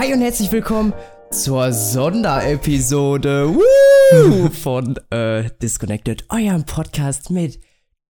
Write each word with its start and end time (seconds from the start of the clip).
Hi 0.00 0.14
und 0.14 0.22
herzlich 0.22 0.50
willkommen 0.50 0.94
zur 1.30 1.74
Sonderepisode 1.74 3.54
Woo! 3.54 4.48
von 4.62 4.96
äh, 5.10 5.50
Disconnected, 5.60 6.24
eurem 6.30 6.64
Podcast 6.64 7.28
mit 7.28 7.60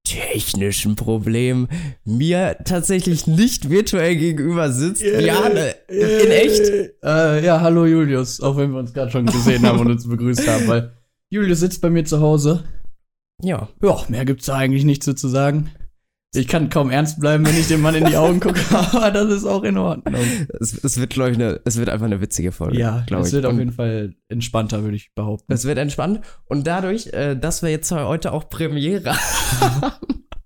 technischen 0.05 0.95
Problemen. 0.95 1.67
Mir 2.05 2.59
tatsächlich 2.65 3.27
nicht 3.27 3.71
virtuell 3.71 4.15
gegenüber 4.15 4.71
sitzt 4.71 5.03
Bjane 5.03 5.75
in 5.89 6.31
echt. 6.31 6.71
Äh, 7.03 7.45
ja, 7.45 7.61
hallo 7.61 7.87
Julius, 7.87 8.41
auch 8.41 8.57
wenn 8.57 8.71
wir 8.71 8.79
uns 8.79 8.95
gerade 8.95 9.11
schon 9.11 9.27
gesehen 9.27 9.67
haben 9.67 9.81
und 9.81 9.91
uns 9.91 10.09
begrüßt 10.09 10.47
haben, 10.47 10.69
weil 10.69 10.93
Julius 11.29 11.59
sitzt 11.59 11.81
bei 11.81 11.91
mir 11.91 12.05
zu 12.05 12.21
Hause. 12.21 12.63
Ja, 13.43 13.69
Ja, 13.83 14.05
mehr 14.09 14.25
gibt's 14.25 14.47
da 14.47 14.55
eigentlich 14.55 14.85
nicht 14.85 15.03
so 15.03 15.13
zu 15.13 15.27
sagen. 15.27 15.73
Ich 16.33 16.47
kann 16.47 16.71
kaum 16.71 16.91
ernst 16.91 17.19
bleiben, 17.19 17.45
wenn 17.45 17.57
ich 17.57 17.67
dem 17.67 17.81
Mann 17.81 17.97
in 17.97 18.05
die 18.05 18.17
Augen 18.17 18.39
gucke, 18.39 18.61
aber 18.71 19.11
das 19.11 19.31
ist 19.31 19.45
auch 19.45 19.65
in 19.65 19.77
Ordnung. 19.77 20.15
es, 20.61 20.73
es 20.85 21.01
wird, 21.01 21.11
glaube 21.11 21.31
ich, 21.31 21.37
eine, 21.37 21.61
es 21.65 21.77
wird 21.77 21.89
einfach 21.89 22.07
eine 22.07 22.21
witzige 22.21 22.53
Folge. 22.53 22.79
Ja, 22.79 23.03
glaube 23.07 23.23
es 23.23 23.29
ich. 23.29 23.35
wird 23.35 23.47
auf 23.47 23.59
jeden 23.59 23.73
Fall 23.73 24.15
entspannter, 24.29 24.85
würde 24.85 24.97
ich 24.97 25.13
behaupten. 25.17 25.53
Es 25.53 25.65
wird 25.65 25.79
entspannt. 25.79 26.21
Und 26.45 26.69
dadurch, 26.69 27.09
äh, 27.09 27.35
dass 27.35 27.63
wir 27.63 27.71
jetzt 27.71 27.91
heute 27.91 28.33
auch 28.33 28.49
Premiere 28.49 29.13
haben, 29.61 29.93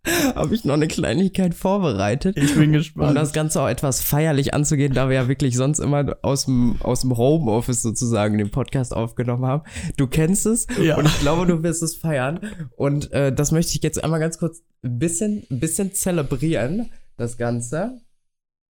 habe 0.34 0.54
ich 0.54 0.64
noch 0.64 0.74
eine 0.74 0.88
Kleinigkeit 0.88 1.54
vorbereitet. 1.54 2.36
Ich 2.36 2.54
bin 2.54 2.66
Um 2.66 2.72
gespannt. 2.72 3.16
das 3.16 3.32
Ganze 3.32 3.60
auch 3.62 3.68
etwas 3.68 4.02
feierlich 4.02 4.52
anzugehen, 4.54 4.92
da 4.92 5.08
wir 5.08 5.14
ja 5.16 5.28
wirklich 5.28 5.56
sonst 5.56 5.78
immer 5.78 6.16
aus 6.22 6.44
dem, 6.44 6.76
aus 6.80 7.00
dem 7.02 7.16
Homeoffice 7.16 7.82
sozusagen 7.82 8.36
den 8.38 8.50
Podcast 8.50 8.94
aufgenommen 8.94 9.46
haben. 9.46 9.62
Du 9.96 10.06
kennst 10.06 10.46
es 10.46 10.66
Ja. 10.82 10.96
und 10.96 11.06
ich 11.06 11.18
glaube, 11.20 11.46
du 11.46 11.62
wirst 11.62 11.82
es 11.82 11.96
feiern. 11.96 12.40
Und 12.76 13.12
äh, 13.12 13.32
das 13.34 13.50
möchte 13.52 13.72
ich 13.76 13.82
jetzt 13.82 14.02
einmal 14.02 14.20
ganz 14.20 14.38
kurz 14.38 14.62
ein 14.82 14.98
bisschen, 14.98 15.44
ein 15.50 15.60
bisschen 15.60 15.92
zelebrieren, 15.94 16.90
das 17.16 17.36
Ganze. 17.36 18.00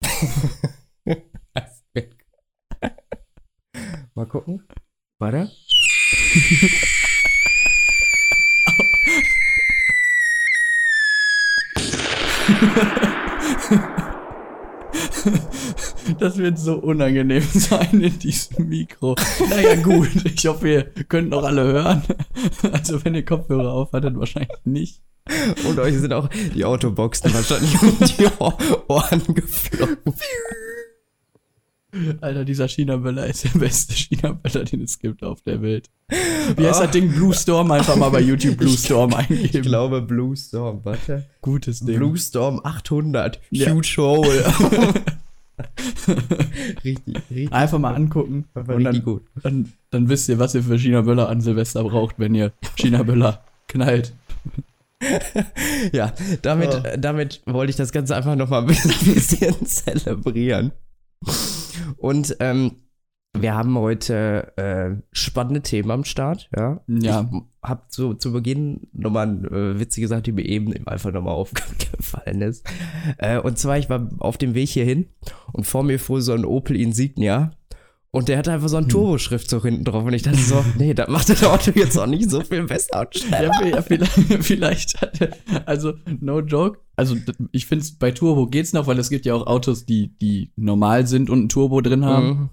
Mal 4.13 4.27
gucken. 4.27 4.65
Warte. 5.19 5.49
Das 16.19 16.37
wird 16.37 16.59
so 16.59 16.75
unangenehm 16.75 17.43
sein 17.53 18.01
in 18.01 18.19
diesem 18.19 18.69
Mikro. 18.69 19.15
Naja, 19.49 19.75
gut. 19.75 20.25
Ich 20.25 20.45
hoffe, 20.47 20.69
ihr 20.69 20.83
könnt 20.83 21.29
noch 21.29 21.43
alle 21.43 21.63
hören. 21.63 22.03
Also, 22.71 23.03
wenn 23.03 23.15
ihr 23.15 23.25
Kopfhörer 23.25 23.73
aufhattet, 23.73 24.17
wahrscheinlich 24.17 24.57
nicht. 24.65 25.01
Und 25.67 25.79
euch 25.79 25.95
sind 25.95 26.13
auch 26.13 26.29
die 26.53 26.63
Autoboxen 26.63 27.33
wahrscheinlich 27.33 27.81
um 27.81 27.97
die 27.99 28.27
Ohr 28.37 28.55
Ohren 28.87 29.21
geflogen. 29.33 29.97
Alter, 32.21 32.45
dieser 32.45 32.67
China-Böller 32.67 33.25
ist 33.27 33.43
der 33.45 33.57
beste 33.59 33.93
China-Böller, 33.97 34.65
den 34.65 34.81
es 34.81 34.99
gibt 34.99 35.23
auf 35.23 35.41
der 35.41 35.61
Welt. 35.61 35.89
Wie 36.57 36.65
heißt 36.67 36.81
das 36.81 36.91
Ding? 36.91 37.11
Blue 37.11 37.33
Storm? 37.33 37.71
Einfach 37.71 37.95
mal 37.95 38.09
bei 38.09 38.19
YouTube 38.21 38.57
Blue 38.57 38.75
Storm 38.77 39.13
eingeben. 39.13 39.49
Ich 39.51 39.61
glaube 39.61 40.01
Blue 40.01 40.35
Storm, 40.35 40.81
warte. 40.83 41.25
Gutes 41.41 41.79
Ding. 41.79 41.97
Blue 41.97 42.17
Storm 42.17 42.59
800. 42.63 43.39
Ja. 43.51 43.71
Huge 43.71 43.93
Hole. 43.97 44.45
richtig, 46.83 47.15
richtig. 47.29 47.51
Einfach 47.53 47.79
mal 47.79 47.95
angucken. 47.95 48.45
Einfach 48.53 48.75
Und 48.75 48.83
dann, 48.83 49.03
gut. 49.03 49.23
dann, 49.41 49.71
dann 49.91 50.09
wisst 50.09 50.29
ihr, 50.29 50.39
was 50.39 50.53
ihr 50.55 50.63
für 50.63 50.77
China-Böller 50.77 51.29
an 51.29 51.41
Silvester 51.41 51.83
braucht, 51.83 52.19
wenn 52.19 52.35
ihr 52.35 52.51
China-Böller 52.75 53.43
knallt. 53.67 54.13
Ja, 55.91 56.13
damit, 56.41 56.69
Oh. 56.73 56.97
damit 56.97 57.41
wollte 57.45 57.69
ich 57.69 57.75
das 57.75 57.91
Ganze 57.91 58.15
einfach 58.15 58.35
nochmal 58.35 58.61
ein 58.61 58.67
bisschen 58.67 59.65
zelebrieren. 59.65 60.71
Und 61.97 62.37
ähm, 62.39 62.85
wir 63.41 63.53
haben 63.53 63.77
heute 63.77 64.53
äh, 64.57 65.01
spannende 65.11 65.61
Themen 65.61 65.91
am 65.91 66.03
Start, 66.05 66.49
ja. 66.55 66.81
Ja. 66.87 67.29
Ich 67.31 67.69
hab 67.69 67.87
so 67.89 68.13
zu 68.13 68.31
Beginn 68.31 68.87
nochmal 68.93 69.27
eine 69.27 69.47
äh, 69.47 69.79
witzige 69.79 70.07
Sache, 70.07 70.21
die 70.21 70.31
mir 70.31 70.45
eben 70.45 70.87
einfach 70.87 71.11
nochmal 71.11 71.33
aufgefallen 71.35 72.41
ist. 72.41 72.65
Äh, 73.17 73.39
und 73.39 73.57
zwar, 73.57 73.77
ich 73.77 73.89
war 73.89 74.09
auf 74.19 74.37
dem 74.37 74.53
Weg 74.53 74.69
hierhin 74.69 75.07
und 75.51 75.65
vor 75.65 75.83
mir 75.83 75.99
fuhr 75.99 76.21
so 76.21 76.33
ein 76.33 76.45
Opel 76.45 76.75
Insignia. 76.75 77.51
Und 78.15 78.29
der 78.29 78.37
hatte 78.37 78.53
einfach 78.53 78.69
so 78.69 78.77
einen 78.77 78.87
Turboschriftzug 78.87 79.63
hinten 79.63 79.83
drauf. 79.83 80.05
Und 80.05 80.13
ich 80.13 80.21
dachte 80.21 80.37
so, 80.37 80.63
nee, 80.77 80.93
das 80.93 81.09
macht 81.09 81.27
das 81.27 81.43
Auto 81.43 81.71
jetzt 81.75 81.99
auch 81.99 82.05
nicht 82.05 82.29
so 82.29 82.39
viel 82.39 82.63
besser 82.63 83.01
und 83.01 83.13
schneller. 83.13 83.51
Ja, 83.67 83.81
vielleicht, 83.81 84.13
vielleicht 84.39 85.01
hat 85.01 85.19
er, 85.19 85.31
also 85.65 85.91
no 86.21 86.39
joke. 86.39 86.79
Also 86.95 87.17
ich 87.51 87.65
finde 87.65 87.85
bei 87.99 88.11
Turbo 88.11 88.47
geht's 88.47 88.71
noch, 88.71 88.87
weil 88.87 88.97
es 88.99 89.09
gibt 89.09 89.25
ja 89.25 89.35
auch 89.35 89.45
Autos, 89.47 89.85
die, 89.85 90.17
die 90.17 90.53
normal 90.55 91.07
sind 91.07 91.29
und 91.29 91.43
ein 91.43 91.49
Turbo 91.49 91.81
drin 91.81 92.05
haben. 92.05 92.27
Mhm. 92.27 92.49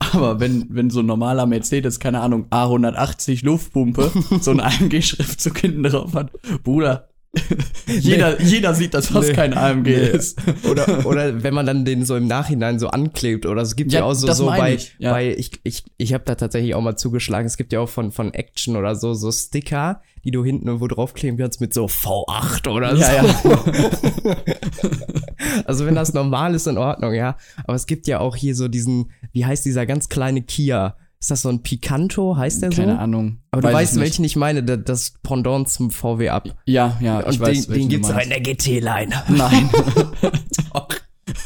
Aber 0.00 0.40
wenn, 0.40 0.66
wenn 0.70 0.90
so 0.90 0.98
ein 0.98 1.06
normaler 1.06 1.46
Mercedes, 1.46 2.00
keine 2.00 2.18
Ahnung, 2.18 2.46
A180 2.50 3.44
Luftpumpe, 3.44 4.10
so 4.40 4.50
ein 4.50 4.58
AMG-Schriftzug 4.58 5.56
hinten 5.56 5.84
drauf 5.84 6.14
hat, 6.14 6.32
Bruder, 6.64 7.08
jeder, 7.86 8.40
jeder 8.40 8.74
sieht, 8.74 8.94
dass 8.94 9.08
das 9.08 9.28
Nee. 9.28 9.32
kein 9.34 9.54
AMG 9.56 9.82
Nee. 9.88 9.94
ist. 10.08 10.38
Oder, 10.70 11.04
oder 11.06 11.42
wenn 11.42 11.54
man 11.54 11.66
dann 11.66 11.84
den 11.84 12.04
so 12.04 12.16
im 12.16 12.26
Nachhinein 12.26 12.78
so 12.78 12.88
anklebt. 12.88 13.46
Oder 13.46 13.62
es 13.62 13.76
gibt 13.76 13.92
ja, 13.92 14.00
Ja, 14.00 14.04
auch 14.06 14.14
so, 14.14 14.30
so 14.32 14.46
bei, 14.46 14.74
ich, 14.74 14.94
ja. 14.98 15.12
bei 15.12 15.34
ich, 15.36 15.50
ich, 15.64 15.84
ich 15.96 16.12
habe 16.14 16.24
da 16.24 16.34
tatsächlich 16.34 16.74
auch 16.74 16.80
mal 16.80 16.96
zugeschlagen. 16.96 17.46
Es 17.46 17.56
gibt 17.56 17.72
ja 17.72 17.80
auch 17.80 17.88
von, 17.88 18.12
von 18.12 18.32
Action 18.34 18.76
oder 18.76 18.94
so, 18.96 19.14
so 19.14 19.30
Sticker, 19.32 20.00
die 20.24 20.30
du 20.30 20.44
hinten 20.44 20.66
irgendwo 20.66 20.86
draufkleben 20.88 21.38
kannst 21.38 21.60
mit 21.60 21.74
so 21.74 21.86
V8 21.86 22.68
oder 22.70 22.94
Ja, 22.94 23.24
so. 23.42 23.48
ja. 23.50 24.36
Also 25.66 25.86
wenn 25.86 25.94
das 25.94 26.14
normal 26.14 26.54
ist, 26.54 26.66
in 26.66 26.78
Ordnung, 26.78 27.14
ja. 27.14 27.36
Aber 27.66 27.74
es 27.74 27.86
gibt 27.86 28.06
ja 28.06 28.20
auch 28.20 28.36
hier 28.36 28.54
so 28.54 28.68
diesen, 28.68 29.10
wie 29.32 29.44
heißt 29.44 29.64
dieser 29.64 29.86
ganz 29.86 30.08
kleine 30.08 30.42
Kia? 30.42 30.96
Ist 31.24 31.30
das 31.30 31.40
so 31.40 31.48
ein 31.48 31.62
Picanto? 31.62 32.36
Heißt 32.36 32.60
der 32.60 32.70
so? 32.70 32.82
Keine 32.82 32.98
Ahnung. 32.98 33.38
Aber 33.50 33.62
du 33.62 33.68
Weiß 33.68 33.74
weißt, 33.74 33.92
ich 33.92 33.96
nicht. 33.96 34.02
welchen 34.02 34.24
ich 34.24 34.36
meine, 34.36 34.62
da- 34.62 34.76
das 34.76 35.14
Pendant 35.22 35.70
zum 35.70 35.90
VW 35.90 36.28
ab. 36.28 36.46
Ja, 36.66 36.98
ja, 37.00 37.20
Und 37.20 37.32
ich 37.32 37.40
weiß, 37.40 37.62
den, 37.62 37.74
welchen 37.74 37.88
den 37.88 37.88
du 37.88 37.88
gibt's 37.96 38.10
aber 38.10 38.22
in 38.24 38.28
der 38.28 38.40
GT-Line. 38.42 39.14
Nein. 39.30 39.70
Doch. 40.74 40.88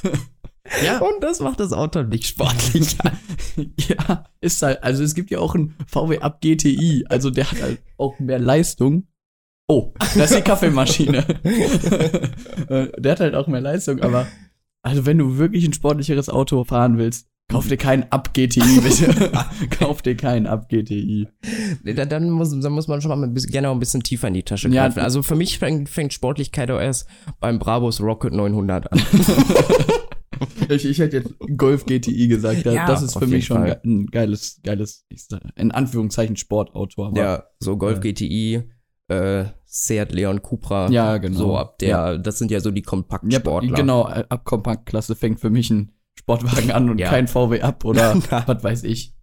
ja, 0.84 0.98
Und 0.98 1.22
das 1.22 1.38
macht 1.38 1.60
das 1.60 1.72
Auto 1.72 2.02
nicht 2.02 2.26
sportlicher. 2.26 3.12
Ja, 3.78 4.24
ist 4.40 4.60
halt, 4.62 4.82
also 4.82 5.04
es 5.04 5.14
gibt 5.14 5.30
ja 5.30 5.38
auch 5.38 5.54
einen 5.54 5.76
VW 5.86 6.18
Up 6.18 6.40
GTI, 6.40 7.04
also 7.08 7.30
der 7.30 7.48
hat 7.48 7.62
halt 7.62 7.78
auch 7.98 8.18
mehr 8.18 8.40
Leistung. 8.40 9.06
Oh, 9.68 9.92
das 10.00 10.16
ist 10.32 10.38
die 10.38 10.42
Kaffeemaschine. 10.42 11.18
Äh, 12.68 12.88
der 13.00 13.12
hat 13.12 13.20
halt 13.20 13.36
auch 13.36 13.46
mehr 13.46 13.60
Leistung, 13.60 14.00
aber 14.00 14.26
also 14.82 15.06
wenn 15.06 15.18
du 15.18 15.38
wirklich 15.38 15.64
ein 15.64 15.72
sportlicheres 15.72 16.28
Auto 16.28 16.64
fahren 16.64 16.98
willst, 16.98 17.28
kauf 17.48 17.66
dir 17.68 17.76
keinen 17.76 18.04
Up 18.10 18.32
GTI, 18.34 18.80
bitte. 18.82 19.32
kauf 19.78 20.02
dir 20.02 20.16
keinen 20.16 20.46
Up 20.46 20.68
GTI. 20.68 21.28
Nee, 21.82 21.94
dann, 21.94 22.08
dann, 22.08 22.30
muss, 22.30 22.50
dann 22.60 22.72
muss 22.72 22.88
man 22.88 23.00
schon 23.00 23.10
mal 23.10 23.26
ein 23.26 23.34
bisschen, 23.34 23.50
gerne 23.50 23.68
auch 23.70 23.72
ein 23.74 23.80
bisschen 23.80 24.02
tiefer 24.02 24.28
in 24.28 24.34
die 24.34 24.42
Tasche 24.42 24.68
Ja, 24.68 24.84
greifen. 24.86 25.00
Also 25.00 25.22
für 25.22 25.34
mich 25.36 25.58
fängt, 25.58 25.88
fängt 25.88 26.12
Sportlichkeit 26.12 26.70
auch 26.70 26.80
erst 26.80 27.06
beim 27.40 27.58
Brabus 27.58 28.00
Rocket 28.00 28.32
900 28.32 28.92
an. 28.92 29.00
Ich, 30.68 30.84
ich 30.84 30.98
hätte 31.00 31.16
jetzt 31.16 31.34
Golf 31.56 31.84
GTI 31.84 32.28
gesagt, 32.28 32.64
ja, 32.64 32.72
Ja, 32.72 32.86
das 32.86 33.02
ist 33.02 33.18
für 33.18 33.26
mich 33.26 33.46
schon 33.46 33.56
Fall. 33.56 33.80
ein 33.84 34.06
geiles, 34.06 34.60
geiles, 34.62 35.04
in 35.56 35.72
Anführungszeichen 35.72 36.36
Sportauto. 36.36 37.06
Aber 37.06 37.20
ja, 37.20 37.44
so 37.58 37.76
Golf 37.76 38.04
Ja. 38.04 38.12
GTI, 38.12 38.62
äh, 39.08 39.44
Seat 39.64 40.12
Leon 40.12 40.40
Cupra. 40.42 40.90
Ja, 40.90 41.16
genau. 41.18 41.38
So 41.38 41.56
ab 41.56 41.78
der, 41.78 41.88
Ja. 41.88 42.18
das 42.18 42.38
sind 42.38 42.52
ja 42.52 42.60
so 42.60 42.70
die 42.70 42.82
Ja, 42.82 42.86
Kompaktsportler. 42.88 43.72
genau, 43.76 44.02
ab 44.04 44.44
Kompaktklasse 44.44 45.16
fängt 45.16 45.40
für 45.40 45.50
mich 45.50 45.70
ein 45.70 45.90
Sportwagen 46.18 46.70
an 46.72 46.90
und 46.90 46.98
Ja. 46.98 47.08
kein 47.10 47.28
VW 47.28 47.60
ab 47.62 47.84
oder 47.84 48.14
was 48.46 48.64
weiß 48.64 48.84
ich. 48.84 49.14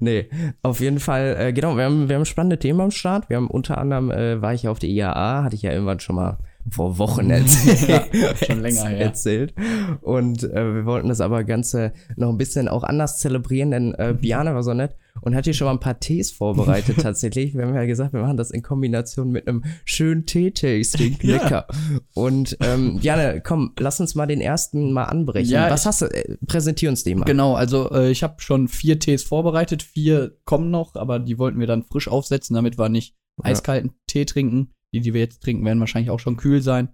Nee, 0.00 0.28
auf 0.62 0.80
jeden 0.80 0.98
Fall, 0.98 1.36
äh, 1.38 1.52
genau, 1.52 1.76
wir 1.76 1.84
haben, 1.84 2.08
wir 2.08 2.16
haben 2.16 2.24
spannende 2.24 2.58
Themen 2.58 2.80
am 2.80 2.90
Start. 2.90 3.28
Wir 3.28 3.36
haben 3.36 3.48
unter 3.48 3.78
anderem, 3.78 4.10
äh, 4.10 4.40
war 4.40 4.54
ich 4.54 4.66
auf 4.66 4.78
der 4.78 4.88
IAA, 4.88 5.44
hatte 5.44 5.54
ich 5.54 5.62
ja 5.62 5.72
irgendwann 5.72 6.00
schon 6.00 6.16
mal 6.16 6.38
vor 6.70 6.98
Wochen 6.98 7.30
erzählt. 7.30 8.14
Ja, 8.14 8.34
schon 8.36 8.60
länger 8.60 8.86
her. 8.88 9.00
Erzählt. 9.00 9.54
Und 10.02 10.44
äh, 10.44 10.74
wir 10.74 10.86
wollten 10.86 11.08
das 11.08 11.20
aber 11.20 11.44
Ganze 11.44 11.92
noch 12.16 12.28
ein 12.30 12.38
bisschen 12.38 12.68
auch 12.68 12.82
anders 12.84 13.18
zelebrieren, 13.18 13.70
denn 13.70 13.94
äh, 13.94 14.14
Biane 14.18 14.54
war 14.54 14.62
so 14.62 14.74
nett 14.74 14.96
und 15.22 15.34
hat 15.34 15.44
hier 15.44 15.54
schon 15.54 15.66
mal 15.66 15.72
ein 15.72 15.80
paar 15.80 15.98
Tees 16.00 16.30
vorbereitet 16.30 16.96
tatsächlich. 17.02 17.54
Wir 17.54 17.66
haben 17.66 17.74
ja 17.74 17.84
gesagt, 17.84 18.12
wir 18.12 18.20
machen 18.20 18.36
das 18.36 18.50
in 18.50 18.62
Kombination 18.62 19.30
mit 19.30 19.46
einem 19.48 19.64
schönen 19.84 20.26
Tee-Tasting. 20.26 21.18
Ja. 21.22 21.36
Lecker. 21.42 21.66
Und 22.14 22.56
ähm, 22.60 22.98
Biane, 23.00 23.42
komm, 23.44 23.72
lass 23.78 24.00
uns 24.00 24.14
mal 24.14 24.26
den 24.26 24.40
ersten 24.40 24.92
mal 24.92 25.04
anbrechen. 25.04 25.50
Ja, 25.50 25.70
Was 25.70 25.86
hast 25.86 26.02
du? 26.02 26.06
Äh, 26.06 26.36
präsentier 26.46 26.88
uns 26.90 27.04
den 27.04 27.18
mal. 27.18 27.24
Genau, 27.24 27.54
also 27.54 27.90
äh, 27.90 28.10
ich 28.10 28.22
habe 28.22 28.36
schon 28.38 28.68
vier 28.68 28.98
Tees 28.98 29.22
vorbereitet, 29.24 29.82
vier 29.82 30.36
kommen 30.44 30.70
noch, 30.70 30.94
aber 30.94 31.18
die 31.18 31.38
wollten 31.38 31.58
wir 31.60 31.66
dann 31.66 31.82
frisch 31.82 32.08
aufsetzen, 32.08 32.54
damit 32.54 32.78
wir 32.78 32.88
nicht 32.88 33.16
Ja. 33.38 33.50
eiskalten 33.50 33.92
Tee 34.06 34.24
trinken. 34.24 34.72
Die, 34.92 35.00
die 35.00 35.14
wir 35.14 35.20
jetzt 35.20 35.42
trinken, 35.42 35.64
werden 35.64 35.80
wahrscheinlich 35.80 36.10
auch 36.10 36.20
schon 36.20 36.36
kühl 36.36 36.62
sein. 36.62 36.88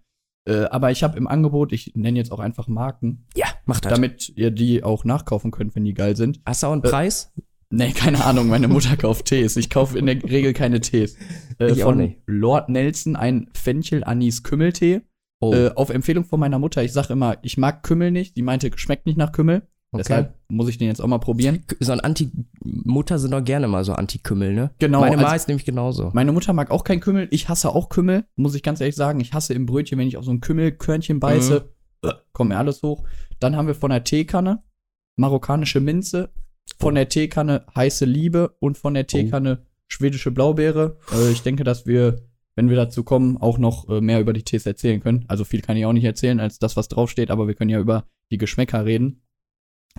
Äh, 0.48 0.64
aber 0.64 0.90
ich 0.90 1.02
habe 1.02 1.16
im 1.19 1.26
Angebot, 1.26 1.72
ich 1.72 1.93
nenne 1.96 2.19
jetzt 2.19 2.31
auch 2.31 2.38
einfach 2.38 2.69
Marken, 2.69 3.26
Ja, 3.34 3.46
mach 3.64 3.81
das. 3.81 3.93
damit 3.93 4.28
ihr 4.37 4.50
die 4.50 4.84
auch 4.84 5.04
nachkaufen 5.04 5.50
könnt, 5.50 5.75
wenn 5.75 5.84
die 5.84 5.94
geil 5.94 6.14
sind. 6.16 6.40
Hast 6.46 6.62
du 6.62 6.69
auch 6.69 6.72
einen 6.72 6.84
Äh, 6.84 6.88
Preis? 6.88 7.32
Nee, 7.69 7.90
keine 7.90 8.25
Ahnung, 8.25 8.46
meine 8.46 8.69
Mutter 8.69 8.96
kauft 8.96 9.25
Tees. 9.25 9.56
Ich 9.56 9.70
kaufe 9.70 9.98
in 9.98 10.06
der 10.06 10.22
Regel 10.22 10.52
keine 10.52 10.81
Tees. 10.81 11.16
Äh, 11.58 11.72
Ich 11.72 11.82
auch 11.82 11.88
von 11.88 11.98
nicht. 11.98 12.19
Lord 12.26 12.69
Nelson 12.69 13.16
ein 13.16 13.50
Fenchel-Anis-Kümmeltee. 13.54 15.00
Oh, 15.40 15.52
Äh, 15.52 15.70
auf 15.75 15.90
Empfehlung 15.90 16.25
von 16.25 16.40
meiner 16.40 16.58
Mutter. 16.58 16.82
Ich 16.84 16.92
sag 16.92 17.10
immer, 17.10 17.37
ich 17.42 17.56
mag 17.58 17.82
Kümmel 17.82 18.10
nicht. 18.10 18.37
Die 18.37 18.42
meinte, 18.42 18.70
schmeckt 18.76 19.06
nicht 19.06 19.19
nach 19.19 19.32
Kümmel. 19.32 19.66
Deshalb 19.98 20.34
muss 20.48 20.69
ich 20.69 20.78
den 20.78 20.88
jetzt 20.88 21.00
auch 21.00 21.06
mal 21.06 21.19
probieren. 21.19 21.64
So 21.81 21.93
ein 21.93 22.00
Anti-Mutter 22.00 23.19
sind 23.19 23.32
doch 23.32 23.43
gerne 23.44 23.69
mal 23.69 23.84
so 23.84 23.93
Anti-Kümmel, 23.93 24.54
ne? 24.54 24.70
Genau, 24.78 25.00
Meine 25.00 25.16
Ma 25.16 25.25
also- 25.25 25.37
ist 25.37 25.48
nämlich 25.48 25.64
genauso. 25.64 26.10
Meine 26.12 26.32
Mutter 26.32 26.52
mag 26.52 26.70
auch 26.70 26.84
kein 26.84 27.00
Kümmel. 27.00 27.28
Ich 27.31 27.48
hasse 27.48 27.70
auch 27.70 27.88
Kümmel, 27.88 28.25
muss 28.37 28.54
ich 28.54 28.62
ganz 28.62 28.81
ehrlich 28.81 28.96
sagen. 28.96 29.20
Ich 29.20 29.32
hasse 29.32 29.54
im 29.54 29.66
Brötchen, 29.66 29.98
wenn 29.98 30.08
ich 30.08 30.16
auf 30.16 30.25
so 30.25 30.31
ein 30.31 30.40
Kümmelkörnchen 30.40 31.20
beiße. 31.20 31.69
Äh, 32.02 32.12
Kommt 32.32 32.50
mir 32.50 32.58
alles 32.58 32.82
hoch. 32.82 33.04
Dann 33.40 33.56
haben 33.56 33.66
wir 33.66 33.75
von 33.75 33.90
der 33.90 34.04
Teekanne 34.04 34.62
marokkanische 35.16 35.81
Minze, 35.81 36.31
von 36.78 36.94
der 36.94 37.08
Teekanne 37.08 37.64
heiße 37.75 38.04
Liebe 38.04 38.54
und 38.60 38.76
von 38.78 38.94
der 38.94 39.06
Teekanne 39.06 39.64
schwedische 39.88 40.31
Blaubeere. 40.31 40.99
Äh, 41.12 41.31
ich 41.31 41.42
denke, 41.42 41.64
dass 41.64 41.87
wir, 41.87 42.22
wenn 42.54 42.69
wir 42.69 42.76
dazu 42.76 43.02
kommen, 43.04 43.37
auch 43.37 43.58
noch 43.58 43.88
äh, 43.88 44.00
mehr 44.00 44.20
über 44.20 44.32
die 44.32 44.42
Tees 44.42 44.66
erzählen 44.66 45.00
können. 45.00 45.25
Also 45.28 45.44
viel 45.44 45.62
kann 45.62 45.76
ich 45.76 45.87
auch 45.87 45.92
nicht 45.92 46.04
erzählen 46.04 46.40
als 46.40 46.58
das, 46.58 46.76
was 46.76 46.88
draufsteht, 46.88 47.31
aber 47.31 47.46
wir 47.46 47.54
können 47.54 47.70
ja 47.70 47.81
über 47.81 48.04
die 48.31 48.38
Geschmäcker 48.38 48.84
reden. 48.84 49.22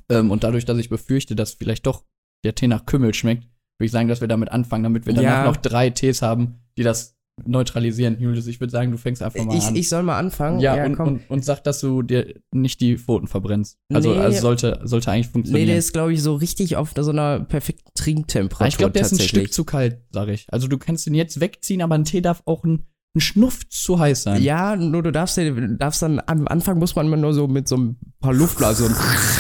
Ähm, 0.10 0.32
und 0.32 0.44
dadurch, 0.44 0.66
dass 0.66 0.78
ich 0.78 0.90
befürchte, 0.90 1.36
dass 1.36 1.54
vielleicht 1.54 1.86
doch 1.88 2.04
der 2.44 2.56
Tee 2.56 2.68
nach 2.68 2.86
Kümmel 2.86 3.14
schmeckt, 3.14 3.44
würde 3.44 3.86
ich 3.86 3.92
sagen, 3.92 4.08
dass 4.08 4.22
wir 4.22 4.28
damit 4.28 4.50
anfangen, 4.52 4.84
damit 4.84 5.06
wir 5.06 5.14
danach 5.14 5.30
Ja. 5.30 5.46
noch 5.46 5.58
drei 5.58 5.90
Tees 5.90 6.22
haben, 6.22 6.56
die 6.78 6.84
das 6.84 7.16
neutralisieren. 7.46 8.20
Julius, 8.20 8.48
ich 8.48 8.60
würde 8.60 8.72
sagen, 8.72 8.92
du 8.92 8.98
fängst 8.98 9.22
einfach 9.22 9.44
mal 9.46 9.56
Ich, 9.56 9.64
an. 9.66 9.76
ich 9.76 9.90
soll 9.90 10.02
mal 10.02 10.18
anfangen? 10.18 10.60
ja, 10.60 10.84
und, 10.86 11.00
und, 11.00 11.30
und 11.30 11.46
sag, 11.46 11.64
dass 11.64 11.80
du 11.82 12.02
dir 12.02 12.34
nicht 12.52 12.82
die 12.82 12.98
Pfoten 12.98 13.28
verbrennst. 13.28 13.78
Also, 13.94 14.12
Nee. 14.14 14.20
also 14.20 14.40
sollte, 14.42 14.80
sollte 14.84 15.12
eigentlich 15.12 15.28
nee, 15.28 15.32
funktionieren. 15.34 15.68
der 15.68 15.78
ist, 15.78 15.94
glaube 15.94 16.14
ich, 16.14 16.24
so 16.24 16.34
richtig 16.36 16.76
auf 16.78 16.94
so 16.98 17.12
einer 17.12 17.42
perfekten 17.42 17.92
Trinktemperatur. 17.94 18.68
Ich 18.68 18.78
glaube, 18.78 18.94
der 18.94 19.04
ist 19.04 19.12
ein. 19.14 19.20
Stück 19.20 19.54
zu 19.54 19.66
kalt, 19.66 20.02
sag 20.12 20.30
ich. 20.30 20.48
Also 20.52 20.68
du 20.68 20.80
kannst 20.80 21.06
den 21.06 21.14
jetzt 21.14 21.40
wegziehen, 21.40 21.84
aber 21.84 21.94
ein 21.96 22.06
Tee 22.06 22.22
darf 22.22 22.42
auch 22.46 22.64
ein, 22.64 22.88
ein 23.16 23.20
Schnuff 23.22 23.68
zu 23.70 23.98
heiß 24.00 24.24
sein. 24.24 24.44
Ja, 24.44 24.76
nur 24.76 25.02
du 25.02 25.12
darfst, 25.12 25.40
darfst 25.80 26.02
dann, 26.02 26.22
am 26.28 26.48
Anfang 26.48 26.78
muss 26.78 26.96
man 26.96 27.08
immer 27.08 27.18
nur 27.18 27.34
so 27.34 27.48
mit 27.48 27.68
so 27.68 27.76
ein 27.78 27.98
paar 28.20 28.34
Luftblasen. 28.34 28.94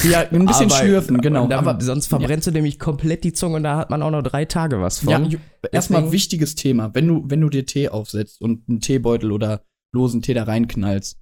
Ja, 0.10 0.22
ein 0.22 0.46
bisschen 0.46 0.70
schlürfen, 0.70 1.22
genau. 1.22 1.44
Und 1.44 1.50
dann, 1.52 1.68
aber 1.68 1.80
sonst 1.84 2.08
verbrennst 2.08 2.48
du 2.48 2.52
nämlich 2.52 2.80
komplett 2.80 3.24
die 3.24 3.34
Zunge 3.34 3.58
und 3.58 3.64
da 3.64 3.78
hat 3.78 3.90
man 3.90 4.02
auch 4.02 4.10
noch 4.12 4.24
drei 4.24 4.46
Tage 4.46 4.82
was 4.82 5.00
von. 5.00 5.30
ja, 5.32 5.40
erstmal 5.72 6.12
wichtiges 6.12 6.56
Thema. 6.56 6.94
Wenn 6.96 7.08
du, 7.08 7.24
wenn 7.28 7.42
du 7.42 7.50
dir 7.50 7.66
Tee 7.66 7.90
aufsetzt 7.90 8.42
und 8.42 8.68
einen 8.68 8.82
Teebeutel 8.82 9.32
oder 9.32 9.62
losen 9.94 10.22
Tee 10.22 10.34
da 10.34 10.44
reinknallst, 10.44 11.20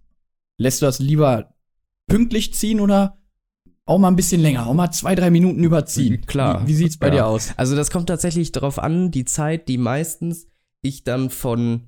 lässt 0.57 0.81
du 0.81 0.86
das 0.86 1.00
lieber 1.00 1.53
pünktlich 2.07 2.53
ziehen 2.53 2.80
oder 2.80 3.18
auch 3.86 4.00
mal 4.00 4.07
ein 4.07 4.15
bisschen 4.15 4.41
länger, 4.41 4.68
auch 4.68 4.74
mal 4.74 4.91
zwei, 4.91 5.13
drei 5.15 5.30
Minuten 5.30 5.63
überziehen? 5.63 6.21
Klar. 6.25 6.63
Wie, 6.63 6.69
wie 6.69 6.74
sieht's 6.75 6.98
bei 6.98 7.07
Ja. 7.07 7.13
dir 7.13 7.25
aus? 7.27 7.53
Also 7.57 7.75
das 7.75 7.91
kommt 7.91 8.07
tatsächlich 8.07 8.51
darauf 8.51 8.80
an, 8.80 9.12
die 9.12 9.25
Zeit, 9.25 9.68
die 9.68 9.77
meistens 9.77 10.48
ich 10.81 11.03
dann 11.03 11.30
von 11.30 11.88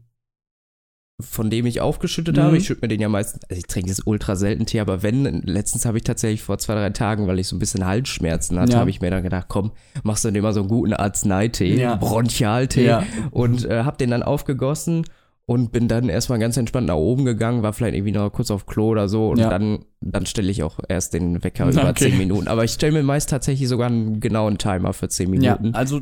von 1.19 1.49
dem 1.49 1.65
ich 1.65 1.81
aufgeschüttet 1.81 2.37
Mhm. 2.37 2.41
habe. 2.41 2.57
Ich 2.57 2.65
schütte 2.67 2.81
mir 2.81 2.89
den 2.89 3.01
ja 3.01 3.09
meistens, 3.09 3.41
also 3.49 3.57
ich 3.59 3.65
trinke 3.65 3.89
jetzt 3.89 4.05
ultra 4.05 4.35
selten 4.35 4.67
Tee, 4.67 4.79
aber 4.79 5.01
wenn, 5.01 5.23
letztens 5.41 5.85
habe 5.87 5.97
ich 5.97 6.03
tatsächlich 6.03 6.43
vor 6.43 6.59
zwei, 6.59 6.75
drei 6.75 6.91
Tagen, 6.91 7.25
weil 7.27 7.39
ich 7.39 7.47
so 7.47 7.55
ein 7.55 7.59
bisschen 7.59 7.85
Halsschmerzen 7.87 8.59
hatte, 8.59 8.73
Ja. 8.73 8.79
habe 8.79 8.91
ich 8.91 9.01
mir 9.01 9.09
dann 9.09 9.23
gedacht, 9.23 9.47
komm, 9.49 9.71
machst 10.03 10.23
du 10.25 10.31
dir 10.31 10.43
mal 10.43 10.53
so 10.53 10.59
einen 10.59 10.69
guten 10.69 10.93
Arzneitee, 10.93 11.75
Ja. 11.79 11.95
Bronchialtee 11.95 12.85
Ja. 12.85 13.03
und 13.31 13.65
äh, 13.65 13.83
habe 13.83 13.97
den 13.97 14.11
dann 14.11 14.21
aufgegossen 14.21 15.05
und 15.47 15.71
bin 15.71 15.87
dann 15.87 16.07
erstmal 16.09 16.37
ganz 16.37 16.55
entspannt 16.55 16.85
nach 16.87 16.95
oben 16.97 17.25
gegangen, 17.25 17.63
war 17.63 17.73
vielleicht 17.73 17.95
irgendwie 17.95 18.11
noch 18.11 18.29
kurz 18.31 18.51
auf 18.51 18.67
Klo 18.67 18.89
oder 18.89 19.09
so 19.09 19.29
und 19.29 19.39
Ja. 19.39 19.49
dann, 19.49 19.85
dann 20.01 20.27
stelle 20.27 20.51
ich 20.51 20.61
auch 20.61 20.77
erst 20.87 21.15
den 21.15 21.43
Wecker 21.43 21.67
über 21.67 21.81
Okay. 21.89 22.11
10 22.11 22.17
Minuten. 22.19 22.47
Aber 22.47 22.63
ich 22.63 22.71
stelle 22.71 22.91
mir 22.93 23.01
meist 23.03 23.31
tatsächlich 23.31 23.67
sogar 23.67 23.87
einen 23.87 24.19
genauen 24.19 24.59
Timer 24.59 24.93
für 24.93 25.09
10 25.09 25.33
Ja, 25.41 25.55
Minuten. 25.55 25.73
also 25.73 26.01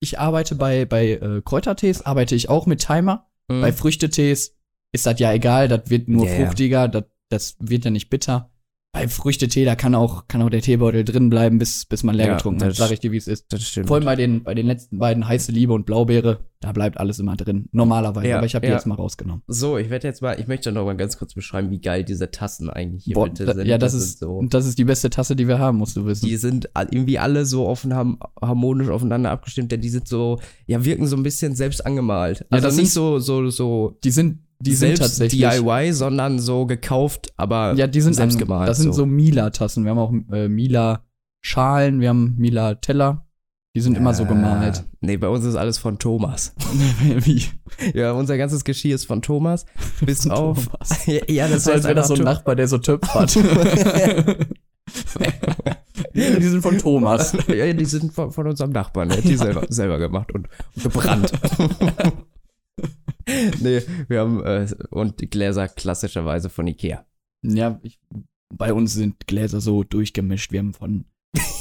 ich 0.00 0.18
arbeite 0.18 0.56
bei, 0.56 0.86
bei 0.86 1.10
äh, 1.12 1.40
Kräutertees, 1.44 2.04
arbeite 2.04 2.34
ich 2.34 2.48
auch 2.48 2.66
mit 2.66 2.80
Timer. 2.84 3.26
Mhm. 3.48 3.60
Bei 3.60 3.72
Früchtetees 3.72 4.56
ist 4.92 5.06
das 5.06 5.18
ja 5.20 5.32
egal, 5.32 5.68
das 5.68 5.88
wird 5.90 6.08
nur 6.08 6.26
ja. 6.26 6.34
fruchtiger, 6.34 6.88
das, 6.88 7.04
das 7.28 7.56
wird 7.58 7.84
ja 7.84 7.90
nicht 7.90 8.10
bitter. 8.10 8.50
Bei 8.92 9.08
Früchtetee, 9.08 9.66
da 9.66 9.74
kann 9.76 9.94
auch, 9.94 10.26
kann 10.26 10.40
auch 10.40 10.48
der 10.48 10.62
Teebeutel 10.62 11.04
drin 11.04 11.28
bleiben, 11.28 11.58
bis, 11.58 11.84
bis 11.84 12.02
man 12.02 12.14
leer 12.14 12.28
Ja, 12.28 12.36
getrunken 12.36 12.62
hat. 12.62 12.70
das- 12.70 12.78
Sag 12.78 12.92
ich 12.92 13.00
dir, 13.00 13.12
wie 13.12 13.18
es 13.18 13.28
ist. 13.28 13.52
das 13.52 13.62
stimmt. 13.62 13.88
Vor 13.88 13.96
allem 13.96 14.06
bei 14.06 14.16
den, 14.16 14.42
bei 14.42 14.54
den 14.54 14.66
letzten 14.66 14.98
beiden, 14.98 15.28
heiße 15.28 15.52
Liebe 15.52 15.74
und 15.74 15.84
Blaubeere, 15.84 16.38
da 16.60 16.72
bleibt 16.72 16.96
alles 16.98 17.18
immer 17.18 17.36
drin. 17.36 17.68
Normalerweise. 17.72 18.26
Ja, 18.28 18.38
aber 18.38 18.46
ich 18.46 18.54
habe 18.54 18.64
die 18.64 18.70
ja. 18.70 18.76
jetzt 18.76 18.86
mal 18.86 18.94
rausgenommen. 18.94 19.42
So, 19.48 19.76
ich 19.76 19.90
werde 19.90 20.08
jetzt 20.08 20.22
mal, 20.22 20.40
ich 20.40 20.46
möchte 20.46 20.72
noch 20.72 20.86
mal 20.86 20.96
ganz 20.96 21.18
kurz 21.18 21.34
beschreiben, 21.34 21.70
wie 21.70 21.78
geil 21.82 22.04
diese 22.04 22.30
Tassen 22.30 22.70
eigentlich 22.70 23.04
hier 23.04 23.14
Boah, 23.16 23.26
bitte 23.28 23.44
sind. 23.54 23.66
ja, 23.66 23.76
das, 23.76 23.92
sind 23.92 24.00
ist, 24.00 24.18
so. 24.20 24.32
und 24.38 24.54
das 24.54 24.64
ist 24.66 24.78
die 24.78 24.84
beste 24.84 25.10
Tasse, 25.10 25.36
die 25.36 25.46
wir 25.46 25.58
haben, 25.58 25.76
musst 25.76 25.94
du 25.98 26.06
wissen. 26.06 26.24
Die 26.24 26.36
sind 26.38 26.70
irgendwie 26.90 27.18
alle 27.18 27.44
so 27.44 27.66
offen, 27.66 27.92
haben 27.92 28.18
harmonisch 28.40 28.88
aufeinander 28.88 29.30
abgestimmt, 29.30 29.72
denn 29.72 29.82
die 29.82 29.90
sind 29.90 30.08
so, 30.08 30.40
ja, 30.64 30.82
wirken 30.86 31.06
so 31.06 31.16
ein 31.16 31.22
bisschen 31.22 31.54
selbst 31.54 31.84
angemalt. 31.84 32.46
Also 32.48 32.66
das 32.66 32.76
nicht 32.76 32.86
sind- 32.86 32.94
so, 32.94 33.18
so, 33.18 33.50
so 33.50 33.98
die 34.02 34.10
sind, 34.10 34.38
die 34.58 34.74
sind 34.74 34.98
tatsächlich. 34.98 35.40
DIY, 35.42 35.92
sondern 35.92 36.38
so 36.38 36.66
gekauft, 36.66 37.32
aber 37.36 37.74
Ja, 37.74 37.86
die 37.86 38.00
sind 38.00 38.14
selbst 38.14 38.38
gemalt. 38.38 38.68
Das 38.68 38.78
sind 38.78 38.94
so, 38.94 39.04
Mila-Tassen. 39.06 39.84
Wir 39.84 39.90
haben 39.90 39.98
auch 39.98 40.12
äh, 40.32 40.48
Mila-Schalen, 40.48 42.00
wir 42.00 42.08
haben 42.08 42.34
Mila-Teller. 42.38 43.22
Die 43.74 43.80
sind 43.82 43.98
immer 43.98 44.14
so 44.14 44.24
gemalt. 44.24 44.84
Nee, 45.02 45.18
bei 45.18 45.28
uns 45.28 45.44
ist 45.44 45.54
alles 45.54 45.76
von 45.76 45.98
Thomas. 45.98 46.54
Wie? 47.02 47.42
Ja, 47.92 48.12
unser 48.12 48.38
ganzes 48.38 48.64
Geschirr 48.64 48.94
ist 48.94 49.04
von 49.04 49.20
Thomas. 49.20 49.66
Bis 50.00 50.26
auf. 50.30 50.66
Thomas. 50.68 51.06
ja, 51.06 51.20
ja, 51.28 51.46
das 51.48 51.64
So, 51.64 51.72
als 51.72 51.80
heißt 51.80 51.84
wäre 51.88 51.94
das 51.96 52.08
so 52.08 52.14
ein 52.14 52.22
Nachbar, 52.22 52.56
der 52.56 52.68
so 52.68 52.78
Töpfe 52.78 53.12
hat. 53.12 53.34
die 56.14 56.42
sind 56.42 56.62
von 56.62 56.78
Thomas. 56.78 57.32
Tho- 57.32 57.52
ja, 57.52 57.70
die 57.72 57.84
sind 57.84 58.12
von, 58.14 58.30
von 58.32 58.46
unserem 58.46 58.70
Nachbarn. 58.70 59.08
Der 59.10 59.18
hat 59.18 59.24
die 59.24 59.36
selber, 59.36 59.64
selber 59.68 59.98
gemacht 59.98 60.32
und, 60.32 60.48
und 60.74 60.82
gebrannt. 60.82 61.30
Nee, 63.66 63.82
wir 64.08 64.20
haben, 64.20 64.42
äh, 64.44 64.66
und 64.90 65.20
die 65.20 65.28
Gläser 65.28 65.68
klassischerweise 65.68 66.48
von 66.48 66.66
Ikea. 66.66 67.04
Ja, 67.44 67.78
ich, 67.82 67.98
bei 68.54 68.72
uns 68.72 68.94
sind 68.94 69.26
Gläser 69.26 69.60
so 69.60 69.82
durchgemischt. 69.84 70.52
Wir 70.52 70.60
haben 70.60 70.72
von 70.74 71.04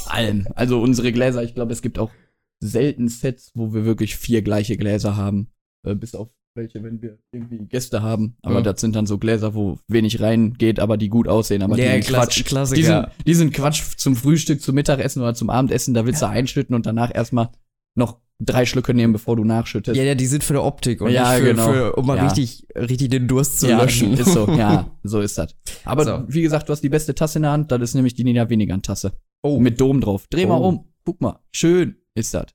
allem. 0.08 0.48
Also 0.56 0.82
unsere 0.82 1.12
Gläser, 1.12 1.44
ich 1.44 1.54
glaube, 1.56 1.74
es 1.74 1.82
gibt 1.82 2.00
auch 2.00 2.12
selten 2.64 3.08
Sets, 3.10 3.52
wo 3.56 3.74
wir 3.74 3.86
wirklich 3.86 4.16
vier 4.16 4.42
gleiche 4.42 4.78
Gläser 4.78 5.16
haben. 5.18 5.50
Äh, 5.86 5.96
bis 5.96 6.16
auf 6.16 6.30
welche, 6.58 6.82
wenn 6.84 7.02
wir 7.02 7.20
irgendwie 7.34 7.58
Gäste 7.68 8.02
haben. 8.02 8.38
Aber 8.42 8.60
Mhm. 8.62 8.64
das 8.64 8.80
sind 8.80 8.96
dann 8.96 9.06
so 9.06 9.18
Gläser, 9.18 9.54
wo 9.56 9.78
wenig 9.90 10.22
reingeht, 10.22 10.80
aber 10.80 10.96
die 10.96 11.10
gut 11.10 11.28
aussehen. 11.28 11.62
Aber 11.62 11.76
die 11.76 11.82
Ja, 11.82 11.92
sind 12.02 12.06
Quatsch. 12.08 12.36
Die 12.36 12.40
sind, 12.40 12.48
Klassiker. 12.48 13.12
die 13.28 13.34
sind 13.34 13.54
Quatsch 13.54 13.98
zum 13.98 14.16
Frühstück, 14.16 14.62
zum 14.62 14.74
Mittagessen 14.76 15.22
oder 15.22 15.34
zum 15.34 15.50
Abendessen. 15.50 15.94
Da 15.94 16.06
willst 16.06 16.22
du 16.22 16.30
einschütten 16.30 16.74
und 16.74 16.86
danach 16.86 17.14
erstmal 17.14 17.50
noch 17.98 18.22
drei 18.40 18.66
Schlücke 18.66 18.94
nehmen, 18.94 19.14
bevor 19.14 19.36
du 19.36 19.44
nachschüttest. 19.44 19.96
Ja, 19.98 20.04
ja, 20.04 20.16
die 20.16 20.26
sind 20.26 20.44
für 20.44 20.54
die 20.54 20.60
Optik 20.60 21.02
und 21.02 21.12
Ja, 21.12 21.32
für, 21.34 21.44
genau. 21.44 21.72
für 21.72 21.96
um 21.96 22.06
mal 22.06 22.18
Ja. 22.18 22.26
richtig, 22.28 22.68
richtig 22.76 23.10
den 23.10 23.28
Durst 23.28 23.60
zu 23.60 23.68
ja, 23.70 23.82
löschen. 23.82 24.14
Ist 24.14 24.34
so, 24.34 24.48
ja, 24.50 24.90
so 25.04 25.22
ist 25.22 25.38
das. 25.38 25.56
Aber 25.86 26.04
So. 26.04 26.24
wie 26.28 26.42
gesagt, 26.42 26.68
du 26.68 26.74
hast 26.74 26.82
die 26.82 26.90
beste 26.90 27.16
Tasse 27.16 27.40
in 27.40 27.44
der 27.44 27.52
Hand, 27.52 27.72
das 27.72 27.82
ist 27.82 27.94
nämlich 27.96 28.14
die 28.14 28.24
Nina 28.24 28.50
Wenigan 28.50 28.82
Tasse. 28.82 29.14
Oh. 29.42 29.60
Mit 29.60 29.80
Dom 29.80 30.02
drauf. 30.02 30.26
Dreh 30.30 30.46
mal 30.46 30.60
Oh. 30.60 30.68
um. 30.70 30.86
Guck 31.06 31.22
mal. 31.22 31.40
Schön 31.52 31.98
ist 32.16 32.34
das. 32.34 32.48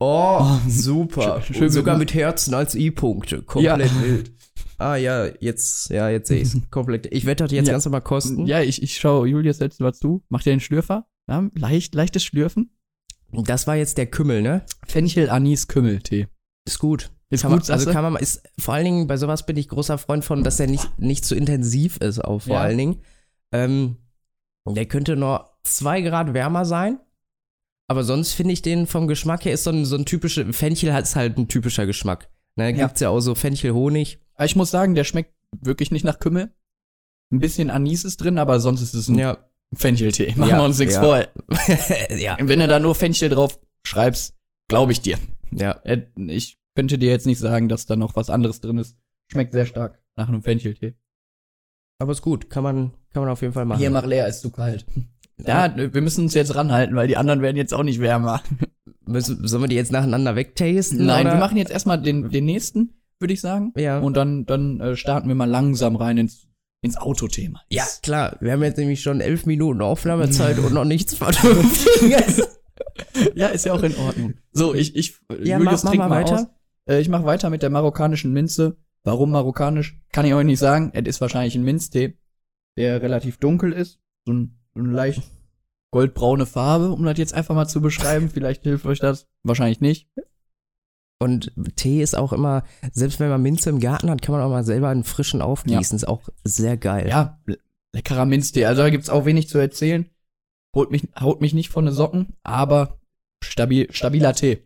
Oh, 0.00 0.44
super. 0.68 1.40
Schön- 1.42 1.54
Schön, 1.56 1.70
sogar 1.70 1.96
mit- 1.96 2.12
Herzen 2.14 2.54
als 2.54 2.74
I-Punkte. 2.74 3.42
Komplett 3.42 3.90
wild. 4.02 4.32
Ah 4.78 4.96
ja, 4.96 5.26
jetzt, 5.38 5.90
ja, 5.90 6.08
jetzt 6.10 6.26
sehe 6.26 6.40
ich's. 6.40 6.56
Komplett. 6.70 7.06
Ich 7.12 7.24
werde 7.24 7.44
das 7.44 7.52
jetzt 7.52 7.68
Ja. 7.68 7.72
ganz 7.74 7.84
normal 7.84 8.00
kosten. 8.00 8.46
Ja, 8.46 8.60
ich, 8.62 8.82
ich 8.82 8.96
schau 8.98 9.24
Julius 9.24 9.60
jetzt 9.60 9.80
mal 9.80 9.92
zu. 9.94 10.24
Macht 10.28 10.44
ihr 10.46 10.52
den 10.52 10.58
Schlürfer? 10.60 11.06
Ja, 11.28 11.48
leicht, 11.54 11.94
leichtes 11.94 12.24
Schlürfen. 12.24 12.72
Das 13.32 13.66
war 13.66 13.76
jetzt 13.76 13.98
der 13.98 14.06
Kümmel, 14.06 14.42
ne? 14.42 14.64
Fenchel, 14.86 15.30
Anis, 15.30 15.68
Kümmeltee. 15.68 16.28
Ist 16.66 16.78
gut. 16.78 17.10
Ist 17.30 17.42
kann 17.42 17.52
gut, 17.52 17.66
man, 17.68 17.70
also 17.78 17.90
kann 17.90 18.12
man, 18.12 18.16
ist, 18.22 18.42
vor 18.58 18.74
allen 18.74 18.84
Dingen 18.84 19.06
bei 19.06 19.16
sowas 19.16 19.46
bin 19.46 19.56
ich 19.56 19.68
großer 19.68 19.96
Freund 19.96 20.24
von, 20.24 20.44
dass 20.44 20.60
er 20.60 20.66
nicht, 20.66 20.98
nicht 20.98 21.24
zu 21.24 21.34
intensiv 21.34 21.96
ist, 21.98 22.22
auch 22.22 22.40
vor 22.42 22.56
Ja. 22.56 22.60
allen 22.60 22.76
Dingen. 22.78 23.02
Ähm, 23.52 23.96
der 24.68 24.84
könnte 24.86 25.16
nur 25.16 25.50
zwei 25.64 26.02
Grad 26.02 26.34
wärmer 26.34 26.64
sein. 26.66 27.00
Aber 27.88 28.04
sonst 28.04 28.32
finde 28.34 28.52
ich 28.52 28.62
den 28.62 28.86
vom 28.86 29.08
Geschmack 29.08 29.44
her 29.44 29.52
ist 29.54 29.64
so 29.64 29.70
ein, 29.70 29.84
so 29.86 29.96
ein 29.96 30.04
typischer, 30.04 30.52
Fenchel 30.52 30.92
hat 30.92 31.14
halt 31.16 31.38
ein 31.38 31.48
typischer 31.48 31.86
Geschmack. 31.86 32.30
Ne, 32.56 32.70
Ja. 32.76 32.86
gibt's 32.86 33.00
ja 33.00 33.08
auch 33.08 33.20
so 33.20 33.34
Fenchel-Honig. 33.34 34.20
Aber 34.34 34.44
ich 34.44 34.56
muss 34.56 34.70
sagen, 34.70 34.94
der 34.94 35.04
schmeckt 35.04 35.32
wirklich 35.60 35.90
nicht 35.90 36.04
nach 36.04 36.18
Kümmel. 36.18 36.54
Ein 37.32 37.38
bisschen 37.40 37.70
Anis 37.70 38.04
ist 38.04 38.18
drin, 38.18 38.38
aber 38.38 38.60
sonst 38.60 38.82
ist 38.82 38.94
es 38.94 39.08
ein 39.08 39.18
Ja. 39.18 39.38
Fencheltee. 39.74 40.34
Machen 40.36 40.50
Ja, 40.50 40.58
wir 40.58 40.64
uns 40.64 40.78
nichts 40.78 40.94
ja. 40.94 41.02
vor. 41.02 41.24
ja. 42.16 42.36
Wenn 42.40 42.60
du 42.60 42.68
da 42.68 42.78
nur 42.78 42.94
Fenchel 42.94 43.28
drauf 43.28 43.58
schreibst, 43.86 44.34
glaube 44.68 44.92
ich 44.92 45.00
dir. 45.00 45.18
Ja. 45.50 45.72
Äh, 45.84 46.02
Ich 46.28 46.58
könnte 46.74 46.98
dir 46.98 47.10
jetzt 47.10 47.26
nicht 47.26 47.38
sagen, 47.38 47.68
dass 47.68 47.86
da 47.86 47.96
noch 47.96 48.16
was 48.16 48.30
anderes 48.30 48.60
drin 48.60 48.78
ist. 48.78 48.96
Schmeckt 49.30 49.52
sehr 49.52 49.66
stark 49.66 49.98
nach 50.16 50.28
einem 50.28 50.42
Fencheltee. 50.42 50.94
Aber 51.98 52.12
ist 52.12 52.22
gut. 52.22 52.50
Kann 52.50 52.62
man, 52.62 52.92
kann 53.12 53.22
man 53.22 53.30
auf 53.30 53.42
jeden 53.42 53.54
Fall 53.54 53.64
machen. 53.64 53.78
Hier, 53.78 53.90
mach 53.90 54.04
leer, 54.06 54.26
ist 54.28 54.40
zu 54.40 54.50
kalt. 54.50 54.86
Ja, 55.44 55.74
wir 55.76 56.02
müssen 56.02 56.24
uns 56.24 56.34
jetzt 56.34 56.54
ranhalten, 56.54 56.94
weil 56.94 57.08
die 57.08 57.16
anderen 57.16 57.42
werden 57.42 57.56
jetzt 57.56 57.74
auch 57.74 57.82
nicht 57.82 58.00
wärmer. 58.00 58.42
Müssen, 59.06 59.48
sollen 59.48 59.64
wir 59.64 59.68
die 59.68 59.74
jetzt 59.74 59.90
nacheinander 59.90 60.36
wegtasten? 60.36 61.04
Nein, 61.04 61.26
oder? 61.26 61.34
wir 61.34 61.40
machen 61.40 61.56
jetzt 61.56 61.72
erstmal 61.72 62.00
den, 62.00 62.30
den 62.30 62.44
nächsten, 62.44 62.90
würde 63.18 63.34
ich 63.34 63.40
sagen. 63.40 63.72
Ja. 63.76 63.98
Und 63.98 64.16
dann, 64.16 64.46
dann 64.46 64.78
äh, 64.78 64.94
starten 64.94 65.26
wir 65.26 65.34
mal 65.34 65.48
langsam 65.50 65.96
rein 65.96 66.18
ins, 66.18 66.46
ins 66.82 66.96
Autothema. 66.96 67.62
ja, 67.70 67.84
klar. 68.02 68.36
Wir 68.40 68.52
haben 68.52 68.62
jetzt 68.62 68.76
nämlich 68.76 69.00
schon 69.02 69.20
elf 69.20 69.46
Minuten 69.46 69.80
Aufnahmezeit 69.80 70.58
und 70.58 70.74
noch 70.74 70.84
nichts 70.84 71.14
Vernünftiges. 71.14 72.48
Ja, 73.34 73.48
ist 73.48 73.64
ja 73.64 73.72
auch 73.74 73.82
in 73.82 73.94
Ordnung. 73.96 74.34
So, 74.52 74.74
ich, 74.74 74.96
ich, 74.96 75.16
Ja, 75.42 75.58
Julius 75.58 75.82
mach- 75.82 75.84
mach 75.84 75.90
trinkt 75.90 76.08
mal 76.08 76.10
weiter. 76.10 76.34
Aus. 76.40 76.46
Äh, 76.88 77.00
ich 77.00 77.08
mache 77.08 77.24
weiter 77.24 77.48
mit 77.50 77.62
der 77.62 77.70
marokkanischen 77.70 78.32
Minze. 78.32 78.76
Warum 79.04 79.30
marokkanisch? 79.30 80.00
Kann 80.12 80.26
ich 80.26 80.34
euch 80.34 80.44
nicht 80.44 80.58
sagen. 80.58 80.90
Es 80.94 81.06
ist 81.06 81.20
wahrscheinlich 81.20 81.54
ein 81.54 81.62
Minztee, 81.62 82.18
der 82.76 83.00
relativ 83.02 83.38
dunkel 83.38 83.72
ist. 83.72 84.00
So 84.26 84.32
ein, 84.32 84.58
so 84.74 84.80
ein 84.82 84.90
leicht 84.92 85.22
goldbraune 85.90 86.46
Farbe, 86.46 86.90
um 86.90 87.04
das 87.04 87.18
jetzt 87.18 87.34
einfach 87.34 87.54
mal 87.54 87.68
zu 87.68 87.80
beschreiben. 87.80 88.30
Vielleicht 88.30 88.62
hilft 88.64 88.86
euch 88.86 88.98
das. 88.98 89.28
Wahrscheinlich 89.42 89.80
nicht. 89.80 90.08
Und 91.22 91.52
Tee 91.76 92.02
ist 92.02 92.16
auch 92.16 92.32
immer, 92.32 92.64
selbst 92.92 93.20
wenn 93.20 93.28
man 93.30 93.40
Minze 93.42 93.70
im 93.70 93.80
Garten 93.80 94.10
hat, 94.10 94.22
kann 94.22 94.34
man 94.34 94.42
auch 94.42 94.50
mal 94.50 94.64
selber 94.64 94.88
einen 94.88 95.04
frischen 95.04 95.40
aufgießen. 95.42 95.96
Ist 95.96 96.08
auch 96.08 96.28
sehr 96.44 96.76
geil. 96.76 97.08
Ja, 97.08 97.38
le- 97.46 97.58
leckerer 97.94 98.24
Minztee. 98.26 98.66
Also 98.66 98.82
da 98.82 98.90
gibt's 98.90 99.08
auch 99.10 99.24
wenig 99.24 99.48
zu 99.48 99.58
erzählen. 99.58 100.06
Holt 100.74 100.90
mich, 100.90 101.08
haut 101.20 101.40
mich 101.40 101.52
nicht 101.54 101.68
von 101.68 101.84
den 101.84 101.94
Socken, 101.94 102.34
aber 102.42 102.98
stabil, 103.44 103.88
stabiler 103.92 104.34
Tee. 104.34 104.62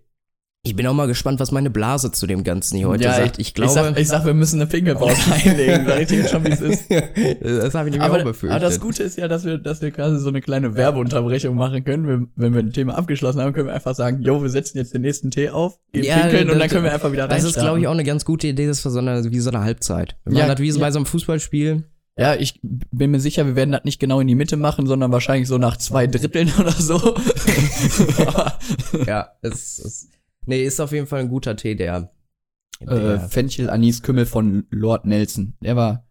Ich 0.66 0.76
bin 0.76 0.86
auch 0.86 0.94
mal 0.94 1.06
gespannt, 1.06 1.38
was 1.40 1.52
meine 1.52 1.70
Blase 1.70 2.10
zu 2.12 2.26
dem 2.26 2.42
Ganzen 2.44 2.76
hier 2.76 2.88
heute 2.88 3.04
Ja, 3.04 3.14
sagt. 3.14 3.38
Ich 3.38 3.54
glaube, 3.54 3.68
Ich 3.70 3.74
sag, 3.74 3.98
ich 3.98 4.08
sag, 4.08 4.24
wir 4.26 4.34
müssen 4.34 4.60
eine 4.60 4.68
Pinkelpause 4.68 5.16
einlegen. 5.32 5.86
Sag 5.86 6.00
ich 6.00 6.08
dir 6.08 6.28
schon, 6.28 6.44
wie 6.44 6.50
es 6.50 6.60
ist. 6.60 6.84
das 7.40 7.74
habe 7.74 7.88
ich 7.88 7.92
nämlich 7.92 8.00
Aber, 8.02 8.18
auch 8.20 8.24
befürchtet. 8.24 8.50
aber 8.50 8.60
das 8.60 8.80
Gute 8.80 9.02
ist 9.02 9.16
ja, 9.16 9.28
dass 9.28 9.44
wir, 9.44 9.58
dass 9.58 9.80
wir 9.82 9.90
quasi 9.90 10.18
so 10.18 10.28
eine 10.28 10.40
kleine 10.40 10.74
Werbeunterbrechung 10.74 11.54
machen 11.54 11.84
können. 11.84 12.06
Wir, 12.08 12.26
wenn 12.36 12.52
wir 12.52 12.60
ein 12.60 12.72
Thema 12.72 12.98
abgeschlossen 12.98 13.40
haben, 13.40 13.52
können 13.52 13.68
wir 13.68 13.74
einfach 13.74 13.94
sagen, 13.94 14.22
jo, 14.22 14.42
wir 14.42 14.50
setzen 14.50 14.78
jetzt 14.78 14.92
den 14.92 15.02
nächsten 15.02 15.30
Tee 15.30 15.50
auf, 15.50 15.78
Ja, 15.94 16.16
pinkeln 16.18 16.50
und 16.50 16.58
dann 16.58 16.68
können 16.68 16.84
wir 16.84 16.92
einfach 16.92 17.12
wieder 17.12 17.24
rein. 17.24 17.30
Das 17.30 17.44
ist, 17.44 17.54
glaube 17.58 17.78
ich, 17.80 17.86
auch 17.86 17.92
eine 17.92 18.04
ganz 18.04 18.24
gute 18.24 18.48
Idee, 18.48 18.66
das 18.66 18.84
ist 18.84 18.92
so 18.92 18.98
eine, 18.98 19.30
wie 19.30 19.40
so 19.40 19.50
eine 19.50 19.60
Halbzeit. 19.60 20.16
Wir 20.24 20.32
Ja, 20.34 20.38
machen 20.46 20.56
das 20.56 20.60
wie 20.60 20.70
so 20.72 20.80
ja. 20.80 20.86
bei 20.86 20.90
so 20.92 20.98
einem 20.98 21.06
Fußballspiel. 21.06 21.84
Ja, 22.18 22.34
ich 22.34 22.58
bin 22.62 23.10
mir 23.10 23.20
sicher, 23.20 23.44
wir 23.44 23.56
werden 23.56 23.72
das 23.72 23.84
nicht 23.84 24.00
genau 24.00 24.20
in 24.20 24.26
die 24.26 24.34
Mitte 24.34 24.56
machen, 24.56 24.86
sondern 24.86 25.12
wahrscheinlich 25.12 25.48
so 25.48 25.58
nach 25.58 25.76
zwei 25.76 26.06
Dritteln 26.06 26.50
oder 26.58 26.72
so. 26.72 27.14
Ja, 29.06 29.28
es 29.42 29.78
ist. 29.78 30.08
Nee, 30.46 30.64
ist 30.64 30.80
auf 30.80 30.92
jeden 30.92 31.06
Fall 31.06 31.20
ein 31.20 31.28
guter 31.28 31.56
Tee, 31.56 31.74
der. 31.74 32.12
äh, 32.80 32.86
der 32.86 33.20
Fenchel 33.28 33.68
Anis 33.70 34.02
Kümmel 34.02 34.26
von 34.26 34.66
Lord 34.70 35.04
Nelson. 35.06 35.54
Der 35.60 35.76
war 35.76 36.06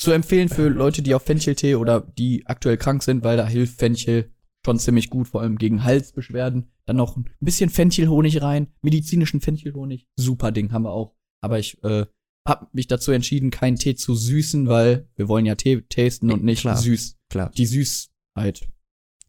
zu 0.00 0.12
empfehlen 0.12 0.48
für 0.48 0.68
Leute, 0.68 1.02
die 1.02 1.14
auf 1.14 1.22
Fencheltee 1.22 1.74
oder 1.74 2.00
die 2.00 2.46
aktuell 2.46 2.76
krank 2.76 3.02
sind, 3.02 3.24
weil 3.24 3.36
da 3.36 3.46
hilft 3.46 3.78
Fenchel 3.78 4.30
schon 4.64 4.78
ziemlich 4.78 5.10
gut, 5.10 5.26
vor 5.28 5.40
allem 5.40 5.58
gegen 5.58 5.82
Halsbeschwerden. 5.84 6.70
Dann 6.86 6.96
noch 6.96 7.16
ein 7.16 7.24
bisschen 7.40 7.70
Fenchelhonig 7.70 8.42
rein, 8.42 8.68
medizinischen 8.82 9.40
Fenchelhonig. 9.40 10.06
Super 10.16 10.52
Ding 10.52 10.72
haben 10.72 10.82
wir 10.84 10.92
auch. 10.92 11.14
Aber 11.40 11.58
ich 11.58 11.82
äh, 11.82 12.06
hab 12.46 12.72
mich 12.74 12.86
dazu 12.86 13.12
entschieden, 13.12 13.50
keinen 13.50 13.76
Tee 13.76 13.94
zu 13.94 14.14
süßen, 14.14 14.68
weil 14.68 15.08
wir 15.16 15.28
wollen 15.28 15.46
ja 15.46 15.54
Tee 15.54 15.82
tasten 15.82 16.30
und 16.30 16.44
nicht 16.44 16.60
Klar. 16.62 16.76
süß. 16.76 17.16
klar. 17.28 17.50
Die 17.56 17.66
Süßheit. 17.66 18.68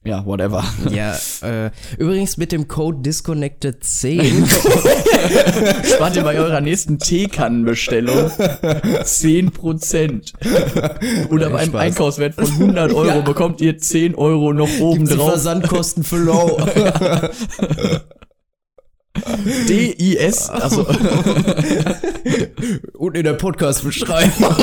Ja, 0.06 0.26
whatever. 0.26 0.64
Ja, 0.90 1.14
äh, 1.42 1.72
übrigens 1.98 2.38
mit 2.38 2.54
dem 2.54 2.70
Code 2.70 3.00
Disconnected10 3.10 4.48
Spart 5.96 6.16
ihr 6.16 6.24
bei 6.24 6.40
eurer 6.40 6.62
nächsten 6.62 7.00
Teekannenbestellung 7.00 8.30
10%. 8.30 11.30
Oder 11.30 11.50
beim 11.50 11.68
Spaß. 11.68 11.82
Einkaufswert 11.82 12.36
von 12.36 12.46
100 12.48 12.94
Euro 12.94 13.08
Ja. 13.08 13.20
bekommt 13.20 13.60
ihr 13.60 13.78
10 13.78 14.16
Euro 14.16 14.54
noch 14.54 14.70
oben 14.80 15.00
Gibt's 15.00 15.16
drauf. 15.18 15.32
Versandkosten 15.32 16.06
für 16.06 16.18
low. 16.18 16.58
DIS, 19.68 20.50
also 20.50 20.88
Und 22.98 23.18
in 23.18 23.24
der 23.24 23.34
Podcast-Beschreibung. 23.34 24.56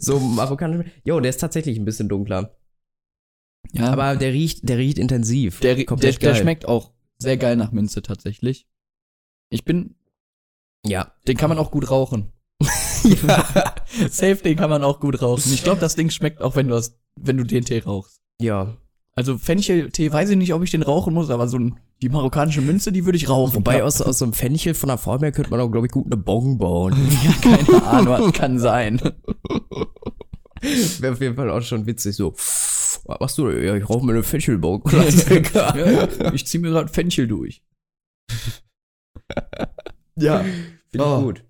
so 0.00 0.18
marokkanische. 0.18 0.90
Jo, 1.04 1.20
der 1.20 1.30
ist 1.30 1.40
tatsächlich 1.40 1.78
ein 1.78 1.84
bisschen 1.84 2.08
dunkler. 2.08 2.50
Ja, 3.72 3.92
aber 3.92 4.16
der 4.16 4.32
riecht, 4.32 4.68
der 4.68 4.78
riecht 4.78 4.98
intensiv. 4.98 5.60
der, 5.60 5.74
der, 5.74 6.12
der 6.12 6.34
schmeckt 6.34 6.66
auch 6.66 6.92
sehr 7.18 7.36
geil 7.36 7.56
nach 7.56 7.72
Minze 7.72 8.02
tatsächlich. 8.02 8.66
Ich 9.50 9.64
bin, 9.64 9.94
Ja. 10.84 11.12
den 11.26 11.36
kann 11.36 11.48
man 11.48 11.58
auch 11.58 11.70
gut 11.70 11.90
rauchen. 11.90 12.32
Safe, 14.10 14.36
den 14.36 14.56
kann 14.56 14.70
man 14.70 14.82
auch 14.82 15.00
gut 15.00 15.22
rauchen. 15.22 15.52
Ich 15.52 15.62
glaube, 15.62 15.80
das 15.80 15.94
Ding 15.94 16.10
schmeckt 16.10 16.40
auch, 16.40 16.56
wenn 16.56 16.68
du 16.68 16.74
das, 16.74 16.98
wenn 17.20 17.36
du 17.36 17.44
den 17.44 17.64
Tee 17.64 17.78
rauchst. 17.80 18.20
Ja. 18.40 18.76
Also 19.14 19.38
Fencheltee, 19.38 20.12
weiß 20.12 20.30
ich 20.30 20.36
nicht, 20.36 20.52
ob 20.52 20.62
ich 20.62 20.70
den 20.70 20.82
rauchen 20.82 21.14
muss, 21.14 21.30
aber 21.30 21.48
so 21.48 21.58
ein, 21.58 21.78
die 22.02 22.10
marokkanische 22.10 22.60
Münze, 22.60 22.92
die 22.92 23.06
würde 23.06 23.16
ich 23.16 23.30
rauchen. 23.30 23.54
Wobei 23.54 23.78
ja, 23.78 23.84
aus, 23.84 24.02
aus 24.02 24.18
so 24.18 24.26
einem 24.26 24.34
Fenchel 24.34 24.74
von 24.74 24.88
der 24.88 24.98
Form 24.98 25.20
her 25.20 25.32
könnte 25.32 25.50
man 25.50 25.60
auch, 25.60 25.70
glaube 25.70 25.86
ich, 25.86 25.92
gut 25.92 26.06
eine 26.06 26.18
Bong 26.18 26.58
bauen. 26.58 26.94
keine 27.40 27.82
Ahnung, 27.86 28.32
kann 28.32 28.58
sein. 28.58 29.00
Wäre 31.00 31.12
auf 31.14 31.20
jeden 31.20 31.36
Fall 31.36 31.50
auch 31.50 31.62
schon 31.62 31.86
witzig. 31.86 32.16
So, 32.16 32.34
was 33.04 33.34
du? 33.36 33.50
Ja, 33.50 33.74
ich 33.76 33.88
rauche 33.88 34.04
mir 34.04 34.12
eine 34.12 34.22
Fenchelbong. 34.22 34.82
Klassiker. 34.84 35.76
ja, 36.22 36.32
ich 36.32 36.46
zieh 36.46 36.58
mir 36.58 36.70
gerade 36.70 36.88
Fenchel 36.88 37.28
durch. 37.28 37.62
ja. 40.16 40.38
Finde 40.40 40.64
ich 40.92 41.00
Oh. 41.00 41.22
gut. 41.22 41.44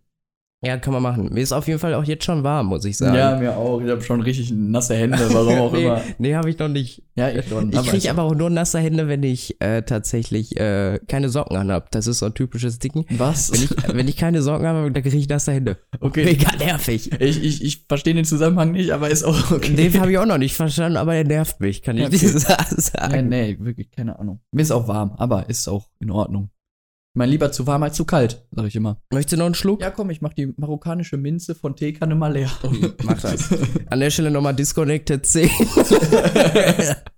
Ja, 0.64 0.78
kann 0.78 0.94
man 0.94 1.02
machen. 1.02 1.28
Mir 1.32 1.42
ist 1.42 1.52
auf 1.52 1.68
jeden 1.68 1.78
Fall 1.78 1.92
auch 1.94 2.04
jetzt 2.04 2.24
schon 2.24 2.42
warm, 2.42 2.66
muss 2.68 2.84
ich 2.86 2.96
sagen. 2.96 3.14
Ja, 3.14 3.36
mir 3.36 3.56
auch. 3.56 3.80
Ich 3.82 3.90
habe 3.90 4.00
schon 4.00 4.22
richtig 4.22 4.50
nasse 4.52 4.94
Hände, 4.94 5.18
warum 5.30 5.58
auch 5.58 5.72
nee, 5.72 5.82
immer. 5.84 6.00
nee 6.18 6.34
habe 6.34 6.48
ich 6.48 6.58
noch 6.58 6.68
nicht. 6.68 7.02
Ja, 7.14 7.28
ich 7.28 7.46
schon. 7.46 7.70
Ich 7.72 7.82
kriege 7.86 8.10
aber 8.10 8.22
auch 8.22 8.34
nur 8.34 8.48
nasse 8.48 8.78
Hände, 8.78 9.06
wenn 9.06 9.22
ich 9.22 9.60
äh, 9.60 9.82
tatsächlich 9.82 10.58
äh, 10.58 10.98
keine 11.08 11.28
Socken 11.28 11.56
anhab. 11.58 11.90
Das 11.90 12.06
ist 12.06 12.20
so 12.20 12.26
ein 12.26 12.34
typisches 12.34 12.78
Ding. 12.78 13.04
Was? 13.10 13.52
Wenn 13.52 13.62
ich, 13.62 13.94
wenn 13.96 14.08
ich 14.08 14.16
keine 14.16 14.40
Socken 14.40 14.66
habe, 14.66 14.90
dann 14.90 15.02
kriege 15.02 15.16
ich 15.16 15.28
nasse 15.28 15.52
Hände. 15.52 15.76
Okay. 16.00 16.24
Mega 16.36 16.50
nervig. 16.56 17.12
Ich, 17.20 17.42
ich, 17.44 17.62
ich 17.62 17.84
verstehe 17.86 18.14
den 18.14 18.24
Zusammenhang 18.24 18.72
nicht, 18.72 18.90
aber 18.92 19.10
ist 19.10 19.24
auch 19.24 19.50
okay. 19.50 19.74
Den 19.74 20.00
habe 20.00 20.10
ich 20.10 20.18
auch 20.18 20.26
noch 20.26 20.38
nicht 20.38 20.56
verstanden, 20.56 20.96
aber 20.96 21.12
der 21.12 21.24
nervt 21.24 21.60
mich, 21.60 21.82
kann 21.82 21.96
ich 21.98 22.02
Ja, 22.04 22.08
dir 22.08 22.16
okay. 22.16 22.38
sagen. 22.38 23.28
Nee, 23.28 23.52
nee, 23.52 23.58
wirklich 23.60 23.90
keine 23.90 24.18
Ahnung. 24.18 24.40
Mir 24.52 24.62
ist 24.62 24.70
auch 24.72 24.88
warm, 24.88 25.12
aber 25.18 25.50
ist 25.50 25.68
auch 25.68 25.90
in 26.00 26.10
Ordnung. 26.10 26.48
Ich 27.16 27.18
meine, 27.18 27.30
lieber 27.32 27.50
zu 27.50 27.66
warm 27.66 27.82
als 27.82 27.96
zu 27.96 28.04
kalt, 28.04 28.44
sag 28.50 28.66
ich 28.66 28.76
immer. 28.76 29.00
Möchtest 29.10 29.32
du 29.32 29.36
noch 29.38 29.46
einen 29.46 29.54
Schluck? 29.54 29.80
Ja, 29.80 29.90
komm, 29.90 30.10
ich 30.10 30.20
mach 30.20 30.34
die 30.34 30.52
marokkanische 30.58 31.16
Minze 31.16 31.54
von 31.54 31.74
Teekanne 31.74 32.14
mal 32.14 32.30
leer. 32.34 32.50
Mach 33.04 33.18
das. 33.18 33.48
An 33.88 34.00
der 34.00 34.10
Stelle 34.10 34.30
nochmal 34.30 34.54
Disconnected 34.54 35.24
10. 35.24 35.48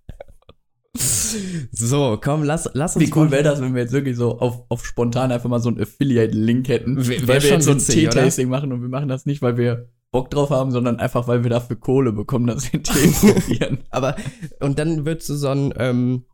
so, 1.73 2.17
komm, 2.23 2.45
lass, 2.45 2.71
lass 2.75 2.95
uns 2.95 3.05
Wie 3.05 3.13
cool 3.17 3.33
wäre 3.33 3.43
das, 3.43 3.61
wenn 3.61 3.75
wir 3.75 3.83
jetzt 3.83 3.91
wirklich 3.93 4.17
so 4.17 4.39
auf, 4.39 4.63
auf 4.69 4.87
spontan 4.87 5.33
einfach 5.33 5.49
mal 5.49 5.59
so 5.59 5.69
einen 5.69 5.81
Affiliate-Link 5.81 6.69
hätten, 6.69 6.97
Wär- 6.99 7.09
wär 7.09 7.29
weil 7.29 7.35
wir 7.35 7.41
schon 7.41 7.51
jetzt 7.55 7.65
so 7.65 7.73
ein? 7.73 7.79
Tee-Tasting 7.79 8.49
machen 8.49 8.73
und 8.73 8.83
wir 8.83 8.89
machen 8.89 9.09
das 9.09 9.27
nicht, 9.27 9.43
weil 9.43 9.57
wir 9.57 9.89
Bock 10.13 10.31
drauf 10.31 10.51
haben, 10.51 10.71
sondern 10.71 11.01
einfach, 11.01 11.27
weil 11.27 11.43
wir 11.43 11.51
dafür 11.51 11.75
Kohle 11.75 12.13
bekommen, 12.13 12.47
dass 12.47 12.73
wir 12.73 12.81
Tee 12.85 13.09
probieren. 13.33 13.79
Aber, 13.91 14.15
und 14.61 14.79
dann 14.79 15.05
würdest 15.05 15.29
du 15.29 15.35
so 15.35 15.49
ein, 15.49 15.75
ähm, 15.77 16.25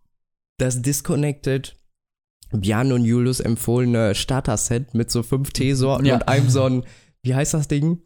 das 0.59 0.83
Disconnected 0.83 1.77
Bjan 2.61 2.93
und 2.93 3.05
Julius 3.05 3.41
empfohlene 3.41 4.15
Starter-Set 4.15 4.95
mit 4.95 5.11
so 5.11 5.23
fünf 5.23 5.51
Teesorten 5.51 6.07
Ja. 6.07 6.15
und 6.17 6.29
einem 6.29 6.49
so 6.49 6.65
ein, 6.65 6.85
wie 7.23 7.35
heißt 7.35 7.55
das 7.55 7.69
Ding? 7.69 7.99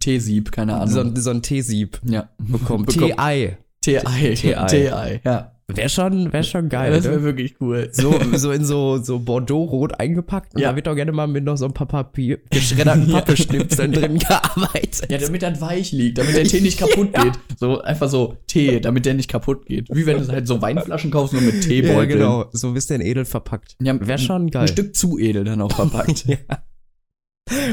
Teesieb, 0.00 0.50
keine 0.52 0.74
Ahnung. 0.74 0.88
So, 0.88 1.00
ein- 1.00 1.16
so 1.16 1.30
ein 1.30 1.42
Teesieb 1.42 2.00
ja. 2.04 2.28
bekommen. 2.38 2.86
Tee-Ei. 2.88 3.58
Tee-Ei. 3.82 4.34
Tee-Ei, 4.34 5.20
ja. 5.24 5.55
Wäre 5.68 5.88
schon, 5.88 6.32
wär 6.32 6.44
schon 6.44 6.68
geil, 6.68 6.92
das 6.92 7.04
wäre 7.04 7.16
ne? 7.16 7.22
wirklich 7.24 7.56
cool. 7.60 7.88
So, 7.90 8.14
so 8.34 8.52
in 8.52 8.64
so, 8.64 8.98
so 8.98 9.18
Bordeaux-Rot 9.18 9.98
eingepackt 9.98 10.54
und 10.54 10.60
Ja. 10.60 10.70
da 10.70 10.76
wird 10.76 10.86
auch 10.86 10.94
gerne 10.94 11.10
mal 11.10 11.26
mit 11.26 11.42
noch 11.42 11.56
so 11.56 11.64
ein 11.64 11.72
paar 11.74 11.88
Papier, 11.88 12.38
geschredderten 12.50 13.08
Ja. 13.10 13.20
Pappschnipseln 13.20 13.90
drin 13.90 14.18
gearbeitet. 14.18 15.10
Ja, 15.10 15.18
damit 15.18 15.42
das 15.42 15.60
weich 15.60 15.90
liegt, 15.90 16.18
damit 16.18 16.36
der 16.36 16.44
Tee 16.44 16.60
nicht 16.60 16.78
kaputt 16.78 17.12
geht. 17.12 17.32
So 17.58 17.80
einfach 17.82 18.08
so 18.08 18.36
Tee, 18.46 18.78
damit 18.80 19.06
der 19.06 19.14
nicht 19.14 19.28
kaputt 19.28 19.66
geht. 19.66 19.88
Wie 19.92 20.06
wenn 20.06 20.18
du 20.18 20.28
halt 20.28 20.46
so 20.46 20.62
Weinflaschen 20.62 21.10
kaufst, 21.10 21.32
nur 21.32 21.42
mit 21.42 21.62
Teebeuteln. 21.62 21.98
Ja, 21.98 22.04
genau. 22.04 22.44
So 22.52 22.68
ein 22.68 22.74
bisschen 22.74 23.00
edel 23.00 23.24
verpackt. 23.24 23.74
Ja, 23.82 23.98
Wäre 24.06 24.18
schon 24.20 24.42
Ein 24.46 24.50
geil. 24.50 24.68
Stück 24.68 24.94
zu 24.94 25.18
edel 25.18 25.42
dann 25.42 25.60
auch 25.60 25.72
verpackt. 25.72 26.26
Ja. 26.26 26.36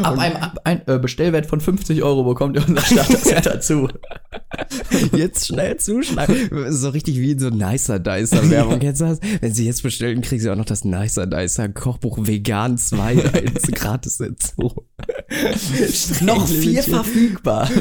Ab 0.04 0.20
einem 0.20 0.36
ab 0.36 0.60
ein, 0.66 0.84
äh, 0.88 1.00
Bestellwert 1.00 1.48
von 1.48 1.60
50 1.60 2.04
Euro 2.04 2.24
bekommt 2.24 2.56
ihr 2.56 2.64
unser 2.68 2.82
Starter-Set 2.82 3.46
dazu. 3.48 3.88
Jetzt 5.16 5.48
schnell 5.48 5.78
zuschlagen. 5.78 6.36
So 6.70 6.90
richtig 6.90 7.20
wie 7.20 7.32
in 7.32 7.40
so 7.40 7.50
Nicer 7.50 7.98
Dicer 7.98 8.48
Werbung. 8.52 8.78
Kennst 8.82 9.02
du 9.02 9.06
das? 9.06 9.20
Wenn 9.42 9.52
sie 9.52 9.66
jetzt 9.66 9.82
bestellen, 9.82 10.22
kriegen 10.22 10.42
sie 10.42 10.52
auch 10.52 10.56
noch 10.56 10.66
das 10.66 10.86
Nicer 10.86 11.26
Dicer 11.26 11.70
Kochbuch 11.70 12.20
Vegan 12.22 12.78
2 12.78 13.16
da 13.16 13.40
ins 13.40 13.64
gratis 13.72 14.18
dazu. 14.18 14.86
Noch 16.22 16.48
vier 16.48 16.84
verfügbar. 16.84 17.68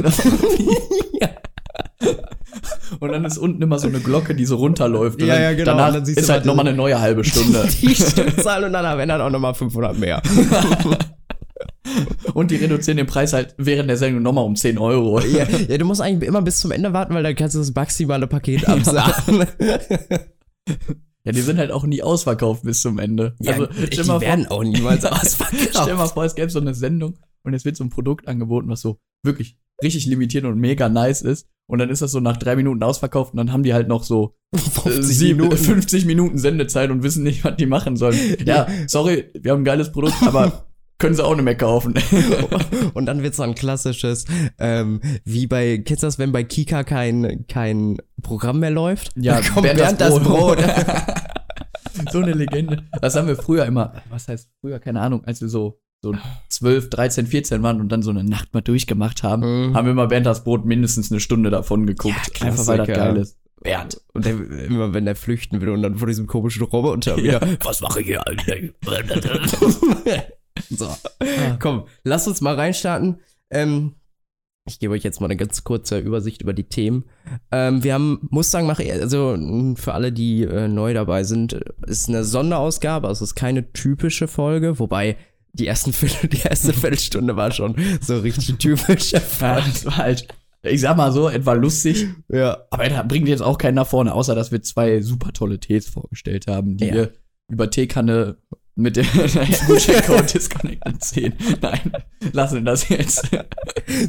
Und 3.00 3.10
dann 3.10 3.24
ist 3.24 3.38
unten 3.38 3.60
immer 3.62 3.78
so 3.78 3.88
eine 3.88 4.00
Glocke, 4.00 4.34
die 4.34 4.44
so 4.44 4.56
runterläuft. 4.56 5.20
Und 5.20 5.28
Ja, 5.28 5.40
ja, 5.40 5.52
genau. 5.52 5.72
Danach 5.72 5.92
dann 5.92 6.02
ist 6.04 6.28
halt 6.28 6.44
mal 6.44 6.50
nochmal 6.52 6.68
eine 6.68 6.76
neue 6.76 7.00
halbe 7.00 7.24
Stunde. 7.24 7.66
Die 7.80 7.94
Stückzahl 7.94 8.64
und 8.64 8.72
dann 8.72 8.84
am 8.86 8.98
Ende 8.98 9.22
auch 9.22 9.30
nochmal 9.30 9.54
500 9.54 9.98
mehr. 9.98 10.22
Und 12.34 12.50
die 12.50 12.56
reduzieren 12.56 12.96
den 12.96 13.06
Preis 13.06 13.32
halt 13.32 13.54
während 13.58 13.88
der 13.90 13.96
Sendung 13.96 14.22
nochmal 14.22 14.44
um 14.44 14.54
10 14.56 14.78
Euro. 14.78 15.20
Ja, 15.20 15.46
ja, 15.48 15.78
du 15.78 15.84
musst 15.84 16.00
eigentlich 16.00 16.28
immer 16.28 16.42
bis 16.42 16.58
zum 16.58 16.70
Ende 16.70 16.92
warten, 16.92 17.12
weil 17.14 17.22
dann 17.22 17.34
kannst 17.34 17.54
du 17.54 17.58
das 17.58 17.74
maximale 17.74 18.26
Paket 18.26 18.66
absagen. 18.68 19.46
Ja, 21.24 21.30
die 21.30 21.40
sind 21.40 21.58
halt 21.58 21.70
auch 21.70 21.84
nie 21.84 22.02
ausverkauft 22.02 22.64
bis 22.64 22.82
zum 22.82 22.98
Ende. 22.98 23.36
also, 23.46 23.66
die 23.66 23.86
stell 23.92 24.04
vor, 24.04 24.20
werden 24.20 24.46
auch 24.48 24.64
niemals 24.64 25.00
stell 25.00 25.12
ausverkauft. 25.12 25.94
mal 25.96 26.06
vor, 26.08 26.24
es 26.24 26.34
gäbe 26.34 26.50
so 26.50 26.58
eine 26.58 26.74
Sendung 26.74 27.16
und 27.44 27.54
es 27.54 27.64
wird 27.64 27.76
so 27.76 27.84
ein 27.84 27.90
Produkt 27.90 28.26
angeboten, 28.26 28.68
was 28.68 28.80
so 28.80 28.98
wirklich 29.24 29.56
richtig 29.84 30.06
limitiert 30.06 30.44
und 30.44 30.58
mega 30.58 30.88
nice 30.88 31.22
ist. 31.22 31.46
Und 31.70 31.78
dann 31.78 31.90
ist 31.90 32.02
das 32.02 32.10
so 32.10 32.18
nach 32.18 32.38
drei 32.38 32.56
Minuten 32.56 32.82
ausverkauft 32.82 33.32
und 33.34 33.36
dann 33.36 33.52
haben 33.52 33.62
die 33.62 33.72
halt 33.72 33.86
noch 33.86 34.02
so 34.02 34.34
äh, 34.52 34.58
50 34.58 35.04
sieben- 35.16 35.40
Minuten. 35.42 35.56
50 35.58 36.06
Minuten 36.06 36.38
Sendezeit 36.38 36.90
und 36.90 37.04
wissen 37.04 37.22
nicht, 37.22 37.44
was 37.44 37.54
die 37.56 37.66
machen 37.66 37.96
sollen. 37.96 38.18
Ja, 38.44 38.66
sorry, 38.88 39.30
wir 39.40 39.52
haben 39.52 39.60
ein 39.60 39.64
geiles 39.64 39.92
Produkt, 39.92 40.20
aber 40.22 40.66
Können 41.02 41.14
sie 41.16 41.24
auch 41.24 41.34
nicht 41.34 41.44
mehr 41.44 41.56
kaufen. 41.56 41.94
Und 42.94 43.06
dann 43.06 43.22
wird's 43.24 43.36
so 43.38 43.42
ein 43.42 43.54
klassisches, 43.56 44.24
ähm, 44.60 45.00
wie 45.24 45.48
bei, 45.48 45.78
kennst 45.78 46.04
du 46.04 46.06
das, 46.06 46.18
wenn 46.20 46.30
bei 46.30 46.44
Kika 46.44 46.84
kein, 46.84 47.44
kein 47.48 47.98
Programm 48.22 48.60
mehr 48.60 48.70
läuft? 48.70 49.10
Ja, 49.16 49.34
Dann 49.40 49.44
kommt 49.52 49.62
Bernd 49.64 49.78
Bernd 49.80 50.00
das 50.00 50.14
das 50.14 50.22
Brot. 50.22 50.58
so 52.12 52.18
eine 52.20 52.32
Legende. 52.32 52.84
Das 53.00 53.16
haben 53.16 53.26
wir 53.26 53.34
früher 53.36 53.66
immer, 53.66 53.94
was 54.10 54.28
heißt 54.28 54.48
früher, 54.60 54.78
keine 54.78 55.00
Ahnung, 55.00 55.24
als 55.24 55.40
wir 55.40 55.48
so, 55.48 55.80
so 56.02 56.14
12, 56.50 56.88
13, 56.90 57.26
14 57.26 57.62
waren 57.64 57.80
und 57.80 57.88
dann 57.90 58.02
so 58.02 58.10
eine 58.10 58.22
Nacht 58.22 58.54
mal 58.54 58.60
durchgemacht 58.60 59.24
haben, 59.24 59.42
Mhm. 59.70 59.74
haben 59.76 59.86
wir 59.86 59.92
immer 59.92 60.06
Bernd 60.06 60.26
das 60.26 60.44
Brot 60.44 60.64
mindestens 60.64 61.10
eine 61.10 61.18
Stunde 61.20 61.50
davon 61.50 61.84
geguckt. 61.86 62.38
Ja, 62.40 62.46
Einfach 62.46 62.66
weil 62.68 62.78
das 62.78 62.86
geil 62.86 63.16
ist. 63.16 63.38
Bernd. 63.60 64.00
Und 64.14 64.24
der, 64.24 64.34
immer 64.66 64.94
wenn 64.94 65.04
der 65.04 65.14
flüchten 65.16 65.60
will 65.60 65.68
und 65.70 65.82
dann 65.82 65.96
vor 65.96 66.06
diesem 66.08 66.26
komischen 66.28 66.62
Roboter 66.62 67.16
Ja. 67.18 67.40
wieder, 67.40 67.58
was 67.64 67.80
mache 67.80 68.00
ich 68.02 68.06
hier 68.06 68.24
eigentlich? 68.26 68.72
so, 70.78 70.88
komm, 71.58 71.84
lass 72.04 72.26
uns 72.26 72.40
mal 72.40 72.54
reinstarten. 72.54 73.20
Ähm, 73.50 73.94
ich 74.64 74.78
gebe 74.78 74.94
euch 74.94 75.02
jetzt 75.02 75.20
mal 75.20 75.26
eine 75.26 75.36
ganz 75.36 75.64
kurze 75.64 75.98
Übersicht 75.98 76.40
über 76.40 76.52
die 76.52 76.68
Themen. 76.68 77.04
Ähm, 77.50 77.82
wir 77.82 77.94
haben 77.94 78.28
Mustang 78.30 78.66
Mach 78.66 78.78
E, 78.78 78.92
also 78.92 79.36
für 79.76 79.92
alle, 79.94 80.12
die 80.12 80.44
äh, 80.44 80.68
neu 80.68 80.94
dabei 80.94 81.24
sind, 81.24 81.54
ist 81.86 82.08
eine 82.08 82.22
Sonderausgabe, 82.22 83.08
also 83.08 83.24
es 83.24 83.32
ist 83.32 83.34
keine 83.34 83.72
typische 83.72 84.28
Folge, 84.28 84.78
wobei 84.78 85.16
die, 85.52 85.66
ersten 85.66 85.92
Viertel, 85.92 86.28
die 86.28 86.42
erste 86.42 86.72
Viertelstunde 86.72 87.34
war 87.36 87.50
schon 87.50 87.74
so 88.00 88.18
richtig 88.18 88.56
typisch. 88.58 89.12
Ja, 89.12 89.20
das 89.20 89.84
war 89.84 89.96
halt, 89.96 90.28
ich 90.62 90.80
sag 90.80 90.96
mal 90.96 91.10
so, 91.10 91.28
etwa 91.28 91.54
lustig, 91.54 92.06
ja. 92.28 92.58
aber 92.70 92.88
da 92.88 93.02
bringt 93.02 93.26
jetzt 93.28 93.42
auch 93.42 93.58
keinen 93.58 93.74
nach 93.74 93.88
vorne, 93.88 94.14
außer 94.14 94.36
dass 94.36 94.52
wir 94.52 94.62
zwei 94.62 95.00
super 95.00 95.32
tolle 95.32 95.58
Tees 95.58 95.88
vorgestellt 95.88 96.46
haben, 96.46 96.76
die 96.76 96.86
Ja. 96.86 96.94
wir 96.94 97.12
über 97.50 97.68
Teekanne 97.68 98.36
mit 98.74 98.96
dem 98.96 99.06
Gutscheincode 99.66 100.34
Disconnect 100.34 101.04
10. 101.04 101.34
Nein, 101.60 101.92
lassen 102.32 102.64
das 102.64 102.88
jetzt. 102.88 103.28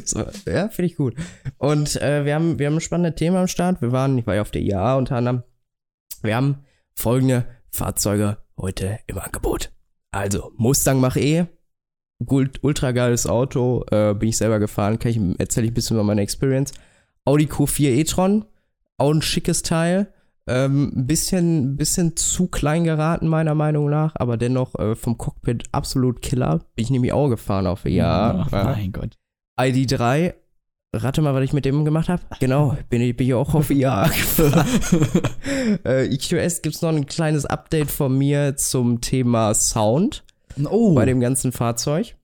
So, 0.04 0.24
ja, 0.46 0.68
finde 0.68 0.86
ich 0.86 0.96
gut. 0.96 1.14
Und 1.58 2.00
äh, 2.00 2.24
wir, 2.24 2.34
haben, 2.34 2.58
wir 2.58 2.66
haben 2.66 2.76
ein 2.76 2.80
spannendes 2.80 3.18
Thema 3.18 3.40
am 3.40 3.48
Start. 3.48 3.82
Wir 3.82 3.92
waren, 3.92 4.16
ich 4.16 4.26
war 4.26 4.34
ja 4.34 4.40
auf 4.40 4.50
der 4.50 4.62
IAA 4.62 4.96
unter 4.96 5.16
anderem. 5.16 5.42
Wir 6.22 6.36
haben 6.36 6.64
folgende 6.94 7.44
Fahrzeuge 7.70 8.38
heute 8.56 9.00
im 9.06 9.18
Angebot. 9.18 9.72
Also, 10.10 10.52
Mustang 10.56 11.00
Mach 11.00 11.16
E. 11.16 11.46
Ultra 12.18 12.92
geiles 12.92 13.26
Auto. 13.26 13.84
Äh, 13.90 14.14
bin 14.14 14.30
ich 14.30 14.36
selber 14.38 14.58
gefahren. 14.58 14.98
Kann 14.98 15.10
ich, 15.10 15.40
erzähle 15.40 15.66
ich 15.66 15.72
ein 15.72 15.74
bisschen 15.74 15.96
über 15.96 16.04
meine 16.04 16.22
Experience. 16.22 16.72
Audi 17.24 17.46
Q4 17.46 17.90
e-tron. 17.90 18.44
Auch 18.96 19.12
ein 19.12 19.22
schickes 19.22 19.62
Teil. 19.62 20.12
Ähm, 20.46 20.92
ein 20.94 21.06
bisschen, 21.06 21.76
bisschen 21.76 22.16
zu 22.16 22.48
klein 22.48 22.84
geraten, 22.84 23.28
meiner 23.28 23.54
Meinung 23.54 23.88
nach, 23.88 24.14
aber 24.16 24.36
dennoch 24.36 24.74
äh, 24.78 24.94
vom 24.94 25.16
Cockpit 25.16 25.64
absolut 25.72 26.20
Killer. 26.20 26.58
Bin 26.74 26.84
ich 26.84 26.90
nämlich 26.90 27.12
auch 27.14 27.28
gefahren 27.30 27.66
auf. 27.66 27.80
Ach, 27.84 27.88
Ja. 27.88 28.46
mein 28.52 28.92
Gott. 28.92 29.16
ID3, 29.58 30.34
rate 30.94 31.22
mal, 31.22 31.32
was 31.34 31.44
ich 31.44 31.52
mit 31.54 31.64
dem 31.64 31.84
gemacht 31.86 32.08
habe. 32.10 32.22
Genau, 32.40 32.76
bin 32.90 33.00
ich, 33.00 33.16
bin 33.16 33.26
ich 33.28 33.34
auch 33.34 33.54
auf 33.54 33.70
IA 33.70 34.06
gefahren. 34.08 34.66
äh, 35.86 36.06
EQS 36.14 36.60
gibt's 36.60 36.82
noch 36.82 36.90
ein 36.90 37.06
kleines 37.06 37.46
Update 37.46 37.90
von 37.90 38.16
mir 38.18 38.56
zum 38.56 39.00
Thema 39.00 39.54
Sound 39.54 40.24
Oh, 40.70 40.94
bei 40.94 41.04
dem 41.06 41.20
ganzen 41.20 41.52
Fahrzeug. 41.52 42.16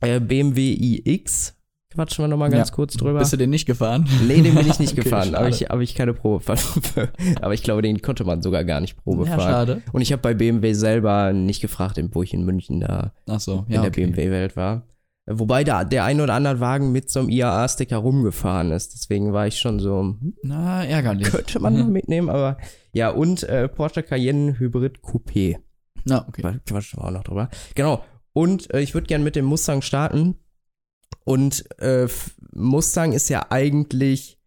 Äh, 0.00 0.20
BMW 0.20 0.72
iX, 1.04 1.54
quatschen 1.92 2.22
wir 2.24 2.28
noch 2.28 2.36
mal 2.36 2.50
ganz 2.50 2.68
Ja. 2.70 2.74
kurz 2.74 2.94
drüber. 2.96 3.18
bist 3.18 3.32
du 3.32 3.36
den 3.36 3.50
nicht 3.50 3.66
gefahren? 3.66 4.08
Nee, 4.26 4.42
den 4.42 4.54
bin 4.54 4.66
ich 4.66 4.78
nicht 4.78 4.92
Okay, 4.98 5.02
gefahren, 5.02 5.34
aber 5.34 5.48
ich, 5.48 5.70
aber 5.70 5.82
ich 5.82 5.94
keine 5.94 6.14
Probe 6.14 6.42
Aber 7.40 7.54
ich 7.54 7.62
glaube, 7.62 7.82
den 7.82 8.00
konnte 8.02 8.24
man 8.24 8.42
sogar 8.42 8.64
gar 8.64 8.80
nicht 8.80 8.96
Probe 8.96 9.26
Ja, 9.26 9.36
fahren. 9.36 9.50
schade. 9.50 9.82
Und 9.92 10.00
ich 10.02 10.12
habe 10.12 10.22
bei 10.22 10.34
BMW 10.34 10.72
selber 10.72 11.32
nicht 11.32 11.60
gefragt, 11.60 12.00
wo 12.12 12.22
ich 12.22 12.32
in 12.34 12.44
München 12.44 12.80
da 12.80 13.12
Ach 13.28 13.40
so, 13.40 13.64
in 13.68 13.74
ja, 13.74 13.80
der 13.82 13.90
okay. 13.90 14.06
BMW-Welt 14.06 14.56
war. 14.56 14.86
Wobei 15.32 15.62
da 15.64 15.84
der 15.84 16.04
ein 16.04 16.20
oder 16.20 16.34
andere 16.34 16.58
Wagen 16.60 16.90
mit 16.92 17.10
so 17.10 17.20
einem 17.20 17.28
IAA-Sticker 17.28 17.98
rumgefahren 17.98 18.72
ist. 18.72 18.94
Deswegen 18.94 19.32
war 19.32 19.46
ich 19.46 19.58
schon 19.58 19.78
so, 19.78 20.16
Na, 20.42 20.84
ärgerlich. 20.84 21.28
könnte 21.28 21.60
man 21.60 21.74
mal 21.78 21.84
mitnehmen, 21.84 22.28
aber 22.30 22.56
ja, 22.92 23.10
und 23.10 23.44
äh, 23.44 23.68
Porsche 23.68 24.02
Cayenne 24.02 24.58
Hybrid 24.58 24.98
Coupé. 25.02 25.58
Na, 26.04 26.26
okay. 26.26 26.40
Quatsch, 26.42 26.58
Quatsch, 26.66 26.96
war 26.96 27.04
auch 27.06 27.10
noch 27.12 27.22
drüber. 27.24 27.48
Genau. 27.74 28.02
Und 28.32 28.72
äh, 28.74 28.80
ich 28.80 28.94
würde 28.94 29.06
gerne 29.06 29.22
mit 29.22 29.36
dem 29.36 29.44
Mustang 29.44 29.82
starten. 29.82 30.36
Und 31.24 31.64
äh, 31.80 32.08
Mustang 32.52 33.12
ist 33.12 33.28
ja 33.28 33.46
eigentlich 33.50 34.38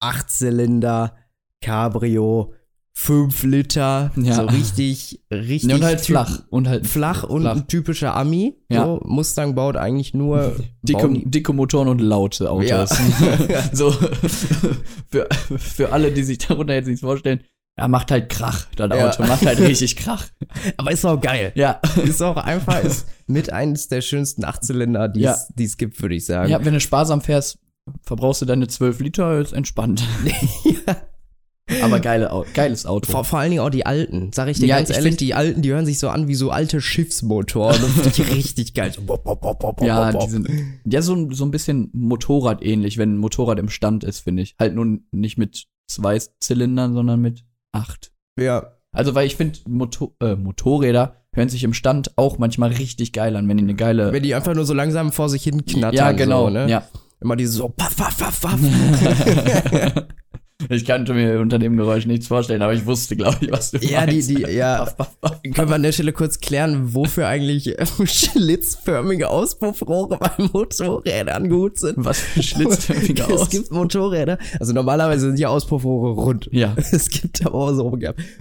Achtzylinder, 0.00 1.14
Cabrio, 1.60 2.54
5 2.92 3.44
Liter, 3.44 4.10
Ja. 4.16 4.34
so 4.34 4.42
richtig, 4.42 5.22
richtig. 5.30 5.72
Und 5.72 5.82
halt 5.84 6.00
flach. 6.00 6.42
Und 6.50 6.68
halt 6.68 6.86
Flach 6.86 7.22
und 7.24 7.42
Flach. 7.42 7.56
ein 7.56 7.66
typischer 7.68 8.14
Ami. 8.14 8.58
Ja. 8.70 8.84
So, 8.84 9.00
Mustang 9.04 9.54
baut 9.54 9.76
eigentlich 9.76 10.12
nur 10.12 10.56
dicke, 10.82 11.08
dicke 11.24 11.52
Motoren 11.52 11.88
und 11.88 12.00
laute 12.00 12.50
Autos. 12.50 12.68
Ja. 12.68 12.86
so, 13.72 13.90
für, 13.90 15.28
für 15.56 15.92
alle, 15.92 16.12
die 16.12 16.22
sich 16.22 16.38
darunter 16.38 16.74
jetzt 16.74 16.86
nichts 16.86 17.00
vorstellen, 17.00 17.40
er 17.80 17.88
macht 17.88 18.10
halt 18.10 18.28
Krach, 18.28 18.66
das 18.76 18.90
Ja. 18.96 19.08
Auto. 19.08 19.22
Macht 19.24 19.44
halt 19.44 19.58
richtig 19.60 19.96
Krach. 19.96 20.26
Aber 20.76 20.90
ist 20.92 21.04
auch 21.04 21.20
geil. 21.20 21.52
Ja. 21.54 21.80
Ist 22.04 22.22
auch 22.22 22.36
einfach, 22.36 22.82
ist 22.82 23.06
mit 23.26 23.52
eines 23.52 23.88
der 23.88 24.00
schönsten 24.00 24.44
Achtzylinder, 24.44 25.08
die 25.08 25.20
Ja. 25.20 25.32
es 25.32 25.48
die 25.54 25.64
es 25.64 25.76
gibt, 25.76 26.00
würde 26.02 26.14
ich 26.14 26.26
sagen. 26.26 26.50
Ja, 26.50 26.64
wenn 26.64 26.74
du 26.74 26.80
sparsam 26.80 27.20
fährst, 27.20 27.58
verbrauchst 28.02 28.42
du 28.42 28.46
deine 28.46 28.68
12 28.68 29.00
Liter, 29.00 29.38
ist 29.40 29.52
entspannt. 29.52 30.04
Ja. 30.86 30.96
Aber 31.82 32.00
geile, 32.00 32.44
geiles 32.52 32.84
Auto. 32.84 33.12
Vor, 33.12 33.24
vor 33.24 33.38
allen 33.38 33.50
Dingen 33.50 33.62
auch 33.62 33.70
die 33.70 33.86
alten, 33.86 34.32
sag 34.32 34.48
ich 34.48 34.58
dir 34.58 34.66
Ja, 34.66 34.78
ganz 34.78 34.90
ich 34.90 34.96
ehrlich, 34.96 35.16
die 35.18 35.34
alten, 35.34 35.62
die 35.62 35.70
hören 35.70 35.86
sich 35.86 36.00
so 36.00 36.08
an 36.08 36.26
wie 36.26 36.34
so 36.34 36.50
alte 36.50 36.80
Schiffsmotoren. 36.80 37.80
richtig 38.34 38.74
geil. 38.74 38.92
So, 38.92 39.02
bop, 39.02 39.22
bop, 39.22 39.40
bop, 39.60 39.80
ja, 39.80 40.10
die 40.12 40.28
sind 40.28 40.48
ja 40.84 41.00
so, 41.00 41.30
so 41.30 41.44
ein 41.44 41.52
bisschen 41.52 41.88
Motorrad 41.92 42.64
ähnlich, 42.64 42.98
wenn 42.98 43.14
ein 43.14 43.18
Motorrad 43.18 43.60
im 43.60 43.68
Stand 43.68 44.02
ist, 44.02 44.18
finde 44.18 44.42
ich. 44.42 44.56
Halt 44.58 44.74
nun 44.74 45.06
nicht 45.12 45.38
mit 45.38 45.66
zwei 45.86 46.18
Zylindern, 46.40 46.92
sondern 46.92 47.20
mit 47.20 47.44
acht. 47.72 48.12
ja, 48.38 48.76
Also, 48.92 49.14
weil 49.14 49.26
ich 49.26 49.36
finde, 49.36 49.58
Moto 49.68 50.16
äh, 50.20 50.34
Motorräder 50.34 51.16
hören 51.32 51.48
sich 51.48 51.62
im 51.62 51.74
Stand 51.74 52.16
auch 52.18 52.38
manchmal 52.38 52.70
richtig 52.70 53.12
geil 53.12 53.36
an, 53.36 53.48
wenn 53.48 53.56
die 53.56 53.62
eine 53.64 53.74
geile. 53.74 54.12
wenn 54.12 54.22
die 54.22 54.34
einfach 54.34 54.54
nur 54.54 54.64
so 54.64 54.74
langsam 54.74 55.12
vor 55.12 55.28
sich 55.28 55.44
hin 55.44 55.64
knattern. 55.64 55.94
ja, 55.94 56.12
genau. 56.12 56.46
So, 56.46 56.50
ne? 56.50 56.68
Ja. 56.68 56.82
Immer 57.20 57.36
diese 57.36 57.52
so, 57.52 57.68
paff, 57.68 57.96
paff, 57.96 58.18
paff, 58.18 58.40
paff. 58.40 58.58
ich 60.68 60.84
kannte 60.84 61.14
mir 61.14 61.40
unter 61.40 61.58
dem 61.58 61.76
Geräusch 61.76 62.06
nichts 62.06 62.26
vorstellen, 62.28 62.62
aber 62.62 62.74
ich 62.74 62.86
wusste, 62.86 63.16
glaube 63.16 63.38
ich, 63.40 63.50
was 63.50 63.70
du 63.70 63.78
Ja, 63.78 64.06
die, 64.06 64.12
meinst. 64.16 64.30
die, 64.30 64.40
ja. 64.54 64.84
Paff, 64.84 65.18
paff. 65.20 65.40
Können 65.54 65.68
wir 65.68 65.74
an 65.76 65.82
der 65.82 65.92
Stelle 65.92 66.12
kurz 66.12 66.40
klären, 66.40 66.94
wofür 66.94 67.26
eigentlich 67.26 67.78
äh, 67.78 67.86
schlitzförmige 68.06 69.28
Auspuffrohre 69.28 70.18
bei 70.18 70.30
Motorrädern 70.52 71.48
gut 71.48 71.78
sind? 71.78 71.94
Was 71.98 72.20
für 72.20 72.42
schlitzförmige 72.42 73.22
Es 73.30 73.40
aus. 73.42 73.48
gibt 73.50 73.70
Motorräder, 73.70 74.38
also 74.58 74.72
normalerweise 74.72 75.26
sind 75.26 75.38
die 75.38 75.46
Auspuffrohre 75.46 76.12
rund. 76.20 76.48
Ja. 76.52 76.74
Es 76.92 77.08
gibt 77.08 77.44
aber 77.46 77.54
auch 77.54 77.72
so 77.74 77.96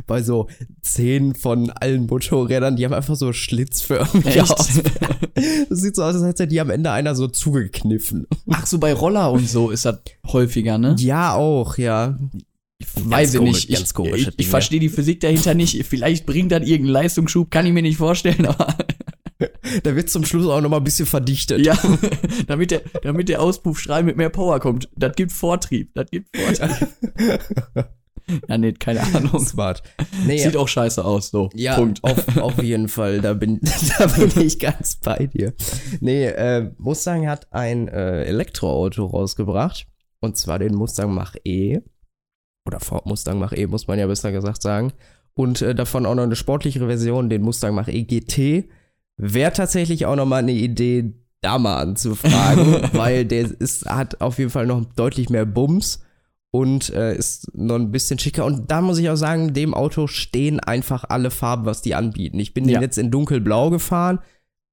bei 0.08 0.21
so 0.23 0.47
zehn 0.82 1.36
von 1.36 1.69
allen 1.69 2.08
Motorrädern, 2.08 2.75
die 2.75 2.86
haben 2.86 2.93
einfach 2.93 3.15
so 3.15 3.32
schlitzförmige? 3.34 4.43
Auspuffrohre. 4.43 5.15
Das 5.69 5.79
sieht 5.79 5.95
so 5.95 6.03
aus, 6.03 6.15
als 6.15 6.23
hätte 6.23 6.47
die 6.47 6.60
am 6.60 6.69
Ende 6.69 6.91
einer 6.91 7.15
so 7.15 7.27
zugekniffen. 7.27 8.27
Ach 8.51 8.65
so, 8.65 8.77
bei 8.79 8.93
Roller 8.93 9.32
und 9.32 9.47
so 9.47 9.69
ist 9.69 9.86
das 9.86 9.99
häufiger, 10.27 10.77
ne? 10.77 10.95
Ja, 10.99 11.34
auch, 11.34 11.77
ja. 11.77 12.09
Weiß 12.95 13.34
ich 13.34 13.41
nicht. 13.41 13.69
Ich, 13.69 13.82
ich, 13.82 14.30
ich 14.38 14.48
verstehe 14.48 14.80
die 14.80 14.89
Physik 14.89 15.19
dahinter 15.19 15.54
nicht. 15.54 15.86
Vielleicht 15.86 16.26
bringt 16.26 16.52
das 16.52 16.62
irgendeinen 16.62 16.93
Leistungsschub, 16.93 17.52
kann 17.52 17.65
ich 17.65 17.74
mir 17.74 17.82
nicht 17.82 17.98
vorstellen, 17.98 18.45
aber 18.45 18.78
Da 19.84 19.95
wird 19.95 20.10
zum 20.10 20.26
Schluss 20.26 20.48
auch 20.48 20.62
noch 20.62 20.69
mal 20.69 20.78
ein 20.78 20.84
bisschen 20.84 21.06
verdichtet. 21.06 21.65
ja, 21.65 21.78
damit 22.48 22.72
der, 22.72 22.82
damit 23.04 23.30
der 23.30 23.41
Auspuffstrahl 23.41 24.04
mit 24.04 24.17
mehr 24.17 24.30
Power 24.30 24.60
kommt. 24.60 24.89
Das 24.95 25.15
gibt 25.15 25.32
Vortrieb. 25.32 25.91
Das 25.93 26.10
gibt 26.12 26.36
Vortrieb. 26.36 26.89
ja, 28.48 28.58
nee, 28.58 28.74
keine 28.74 29.02
Ahnung. 29.02 29.45
Smart. 29.45 29.84
Nee, 30.26 30.39
Sieht 30.39 30.58
auch 30.58 30.67
scheiße 30.67 31.04
aus, 31.04 31.30
so. 31.30 31.50
Ja, 31.54 31.76
Punkt. 31.76 32.04
Auf, 32.04 32.38
auf 32.38 32.62
jeden 32.62 32.89
Fall, 32.89 33.22
da 33.22 33.34
bin, 33.34 33.60
da 33.98 34.08
bin 34.08 34.32
ich 34.41 34.60
ganz 34.60 34.98
bei 34.98 35.28
dir. 35.28 35.54
Nee, 36.00 36.26
äh, 36.26 36.72
Mustang 36.78 37.28
hat 37.28 37.52
ein 37.52 37.88
äh, 37.88 38.24
Elektroauto 38.26 39.06
rausgebracht. 39.06 39.88
Und 40.22 40.38
zwar 40.38 40.60
den 40.60 40.76
Mustang 40.76 41.13
Mach 41.13 41.36
E. 41.45 41.80
Oder 42.65 42.80
Ford 42.80 43.06
Mustang 43.06 43.39
Mach 43.39 43.52
E, 43.54 43.67
muss 43.67 43.88
man 43.88 44.00
ja 44.00 44.08
besser 44.08 44.32
gesagt 44.32 44.62
sagen. 44.62 44.93
Und 45.34 45.62
äh, 45.62 45.74
davon 45.74 46.06
auch 46.06 46.15
noch 46.15 46.24
eine 46.24 46.36
sportlichere 46.36 46.88
Version, 46.88 47.30
den 47.30 47.41
Mustang 47.41 47.74
Mach 47.76 47.88
E 47.88 48.04
GT. 48.04 48.69
Wäre 49.17 49.54
tatsächlich 49.54 50.06
auch 50.06 50.15
noch 50.15 50.26
mal 50.26 50.38
eine 50.38 50.52
Idee, 50.52 51.13
da 51.41 51.58
mal 51.58 51.78
anzufragen, 51.82 52.89
weil 52.93 53.26
der 53.26 53.50
ist, 53.60 53.86
hat 53.86 54.22
auf 54.22 54.38
jeden 54.39 54.50
Fall 54.50 54.65
noch 54.65 54.84
deutlich 54.95 55.30
mehr 55.30 55.45
Bums 55.45 56.02
und 56.52 56.89
äh, 56.89 57.15
ist 57.15 57.56
noch 57.56 57.76
ein 57.76 57.91
bisschen 57.91 58.19
schicker. 58.19 58.43
Und 58.45 58.69
da 58.72 58.82
muss 58.82 58.98
ich 58.98 59.10
auch 59.10 59.15
sagen, 59.15 59.54
dem 59.54 59.74
Auto 59.74 60.08
stehen 60.08 60.60
einfach 60.60 61.06
alle 61.08 61.32
Farben, 61.32 61.65
was 61.65 61.82
die 61.82 61.95
anbieten. 61.95 62.39
Ich 62.39 62.54
bin 62.54 62.67
Ja. 62.67 62.80
den 62.80 62.82
jetzt 62.84 62.98
in 62.98 63.12
dunkelblau 63.12 63.69
gefahren. 63.69 64.19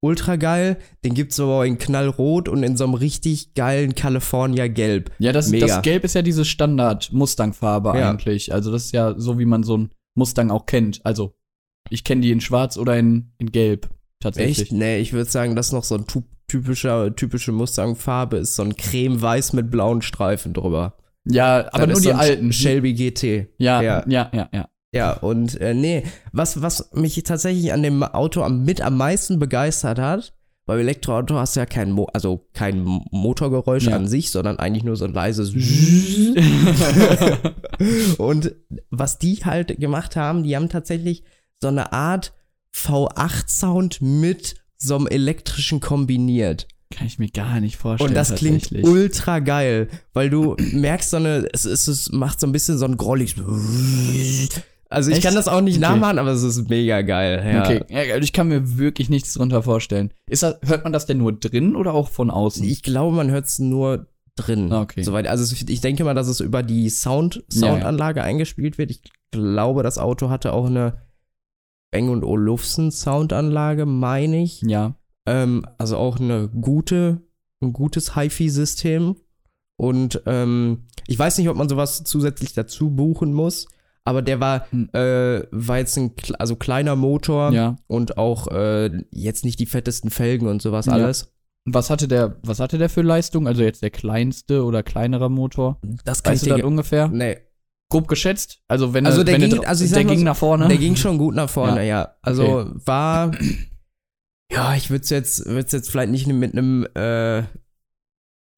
Ultra 0.07 0.37
geil. 0.37 0.79
Den 1.05 1.15
gibt's 1.15 1.39
aber 1.41 1.67
in 1.67 1.79
knallrot 1.79 2.49
und 2.49 2.63
in 2.63 2.77
so 2.77 2.85
einem 2.85 2.95
richtig 2.95 3.55
geilen 3.55 3.95
California 3.95 4.69
Gelb. 4.69 5.11
Ja, 5.19 5.33
das, 5.33 5.49
Mega. 5.51 5.67
das 5.67 5.83
Gelb 5.83 6.05
ist 6.05 6.15
ja 6.15 6.23
diese 6.23 6.45
Standard-Mustang-Farbe 6.45 7.99
Ja. 7.99 8.11
eigentlich. 8.11 8.53
Also 8.53 8.71
das 8.73 8.87
ist 8.87 8.93
ja 8.93 9.15
so, 9.19 9.39
wie 9.39 9.45
man 9.45 9.63
so 9.63 9.75
einen 9.75 9.91
Mustang 10.15 10.51
auch 10.51 10.67
kennt. 10.67 11.01
Also 11.05 11.35
ich 11.91 12.05
kenne 12.05 12.21
die 12.23 12.31
in 12.31 12.41
schwarz 12.41 12.77
oder 12.77 12.97
in, 12.99 13.33
in 13.39 13.51
gelb. 13.53 13.89
tatsächlich. 14.21 14.61
Echt? 14.63 14.73
Nee, 14.73 14.99
ich 14.99 15.13
würde 15.13 15.31
sagen, 15.31 15.55
das 15.57 15.67
ist 15.67 15.73
noch 15.73 15.85
so 15.85 15.97
ein 15.97 16.05
typischer, 16.49 17.15
typische 17.15 17.53
Mustang-Farbe 17.53 18.39
ist 18.39 18.55
so 18.57 18.63
ein 18.63 18.77
creme-weiß 18.77 19.53
mit 19.53 19.71
blauen 19.71 20.03
Streifen 20.03 20.53
drüber. 20.55 20.97
Ja, 21.29 21.69
aber 21.73 21.87
Das 21.89 21.99
nur 22.03 22.13
die 22.13 22.17
so 22.17 22.23
alten. 22.23 22.53
Shelby 22.53 22.95
GT. 22.95 23.49
Ja, 23.59 23.83
Ja. 23.83 24.05
ja, 24.07 24.31
ja, 24.33 24.49
ja. 24.53 24.69
Ja, 24.97 25.13
und 25.13 25.61
äh, 25.61 25.75
nee, 25.75 26.03
was, 26.33 26.63
was 26.63 26.91
mich 26.93 27.23
tatsächlich 27.23 27.73
an 27.73 27.83
dem 27.83 28.03
Auto 28.03 28.43
am, 28.43 28.65
mit 28.65 28.81
am 28.81 28.97
meisten 28.97 29.39
begeistert 29.39 29.99
hat, 29.99 30.33
beim 30.67 30.81
Elektroauto 30.81 31.37
hast 31.37 31.55
du 31.55 31.61
ja 31.61 31.67
kein, 31.67 31.93
Mo 31.93 32.07
also 32.13 32.49
kein 32.53 32.83
Motorgeräusch 33.13 33.87
Ja. 33.87 33.95
an 33.95 34.09
sich, 34.09 34.31
sondern 34.31 34.59
eigentlich 34.59 34.83
nur 34.83 34.97
so 34.97 35.05
ein 35.05 35.13
leises 35.13 35.55
Und 38.19 38.55
was 38.91 39.19
die 39.19 39.37
halt 39.45 39.79
gemacht 39.79 40.17
haben, 40.17 40.43
die 40.43 40.57
haben 40.57 40.69
tatsächlich 40.69 41.23
so 41.63 41.69
eine 41.69 41.93
Art 41.93 42.33
V8-Sound 42.75 44.03
mit 44.03 44.57
so 44.77 44.97
einem 44.97 45.07
elektrischen 45.07 45.81
kombiniert. 45.81 46.67
Kann 46.91 47.07
ich 47.07 47.19
mir 47.19 47.29
gar 47.29 47.61
nicht 47.61 47.77
vorstellen. 47.77 48.11
Und 48.11 48.15
das 48.15 48.35
klingt 48.35 48.71
ultra 48.85 49.41
geil, 49.41 49.89
weil 50.13 50.31
du 50.31 50.57
merkst 50.73 51.11
so 51.11 51.17
eine, 51.17 51.49
es, 51.53 51.65
es, 51.65 51.89
es 51.89 52.13
macht 52.13 52.41
so 52.41 52.47
ein 52.47 52.53
bisschen 52.53 52.79
so 52.79 52.85
ein 52.85 52.97
grollig. 52.97 53.37
Also 54.89 55.11
ich 55.11 55.17
Echt? 55.17 55.27
kann 55.27 55.35
das 55.35 55.49
auch 55.49 55.61
nicht 55.61 55.79
Okay. 55.79 55.89
nachmachen, 55.93 56.19
aber 56.19 56.31
es 56.31 56.43
ist 56.43 56.69
mega 56.69 57.03
geil. 57.03 57.43
Ja. 57.45 57.65
Okay, 57.65 57.81
ja, 57.89 58.15
also 58.15 58.25
ich 58.25 58.33
kann 58.33 58.49
mir 58.49 58.79
wirklich 58.79 59.09
nichts 59.11 59.35
drunter 59.35 59.63
vorstellen. 59.63 60.13
Ist 60.31 60.43
das, 60.45 60.57
hört 60.65 60.85
man 60.85 60.93
das 60.93 61.07
denn 61.07 61.19
nur 61.19 61.33
drin 61.33 61.75
oder 61.75 61.93
auch 61.95 62.09
von 62.09 62.31
außen? 62.31 62.63
Ich 62.65 62.83
glaube, 62.83 63.15
man 63.17 63.31
hört 63.31 63.47
es 63.47 63.59
nur 63.59 64.07
drin. 64.37 64.73
Okay. 64.73 65.03
Soweit. 65.03 65.27
Also 65.27 65.55
ich 65.69 65.81
denke 65.81 66.05
mal, 66.05 66.15
dass 66.15 66.29
es 66.29 66.41
über 66.41 66.63
die 66.63 66.89
Sound, 66.91 67.43
Ja, 67.53 67.67
ja. 67.67 67.73
Soundanlage 67.73 68.23
eingespielt 68.23 68.79
wird. 68.79 68.91
Ich 68.93 69.01
glaube, 69.33 69.83
das 69.83 69.99
Auto 69.99 70.29
hatte 70.31 70.53
auch 70.53 70.67
eine 70.67 71.03
Bang 71.91 72.09
und 72.11 72.23
Olufsen 72.25 72.91
Soundanlage, 72.91 73.87
meine 73.87 74.43
ich. 74.43 74.63
ja. 74.63 74.95
Ähm, 75.29 75.67
also 75.79 75.97
auch 75.97 76.21
eine 76.21 76.49
gute, 76.49 77.23
ein 77.61 77.73
gutes 77.73 78.15
HiFi-System. 78.15 79.17
Und 79.77 80.23
ähm, 80.27 80.85
ich 81.09 81.19
weiß 81.19 81.39
nicht, 81.39 81.49
ob 81.49 81.57
man 81.57 81.69
sowas 81.69 82.05
zusätzlich 82.05 82.53
dazu 82.53 82.91
buchen 82.91 83.33
muss, 83.35 83.67
aber 84.07 84.23
der 84.23 84.41
war, 84.41 84.67
Hm. 84.71 84.89
äh, 84.95 85.43
war 85.51 85.79
jetzt 85.79 85.97
ein 85.99 86.13
also 86.39 86.57
kleiner 86.57 86.97
Motor 86.97 87.53
Ja. 87.53 87.77
und 87.87 88.17
auch 88.17 88.47
äh, 88.49 88.91
jetzt 89.11 89.45
nicht 89.45 89.59
die 89.61 89.67
fettesten 89.67 90.11
Felgen 90.11 90.47
und 90.49 90.63
sowas 90.63 90.87
Ja. 90.87 90.93
alles. 90.95 91.33
Was 91.69 91.91
hatte 91.91 92.07
der, 92.07 92.37
was 92.43 92.61
hatte 92.61 92.79
der 92.79 92.89
für 92.89 93.03
Leistung? 93.03 93.47
Also 93.49 93.63
jetzt 93.63 93.83
der 93.83 93.91
kleinste 93.91 94.65
oder 94.65 94.83
kleinerer 94.85 95.29
Motor? 95.29 95.81
Das 96.05 96.23
kann 96.23 96.35
Weißt 96.35 96.47
du 96.47 96.55
dir. 96.55 96.67
ungefähr? 96.67 97.09
Nee, 97.09 97.39
Grob 97.89 98.09
geschätzt? 98.09 98.61
Also 98.67 98.95
wenn 98.95 99.07
Also 99.07 99.21
er- 99.21 99.25
der 99.25 99.41
wenn 99.41 99.51
ging- 99.51 99.65
also 99.65 99.85
ich 99.85 99.93
der 99.93 100.05
ging 100.05 100.19
so, 100.19 100.25
nach 100.25 100.37
vorne. 100.37 100.67
Der 100.67 100.77
ging 100.77 100.97
schon 100.97 101.19
gut 101.19 101.35
nach 101.37 101.49
vorne, 101.51 101.87
ja. 101.87 102.17
Also 102.23 102.43
Okay. 102.61 102.71
war, 102.85 103.31
ja, 104.53 104.75
ich 104.75 104.91
würde 104.91 105.03
es 105.05 105.11
jetzt, 105.11 105.47
würd's 105.47 105.71
jetzt 105.73 105.91
vielleicht 105.91 106.11
nicht 106.11 106.27
mit 106.27 106.53
einem, 106.53 106.85
äh, 106.97 107.43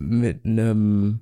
mit 0.00 0.44
einem, 0.46 1.20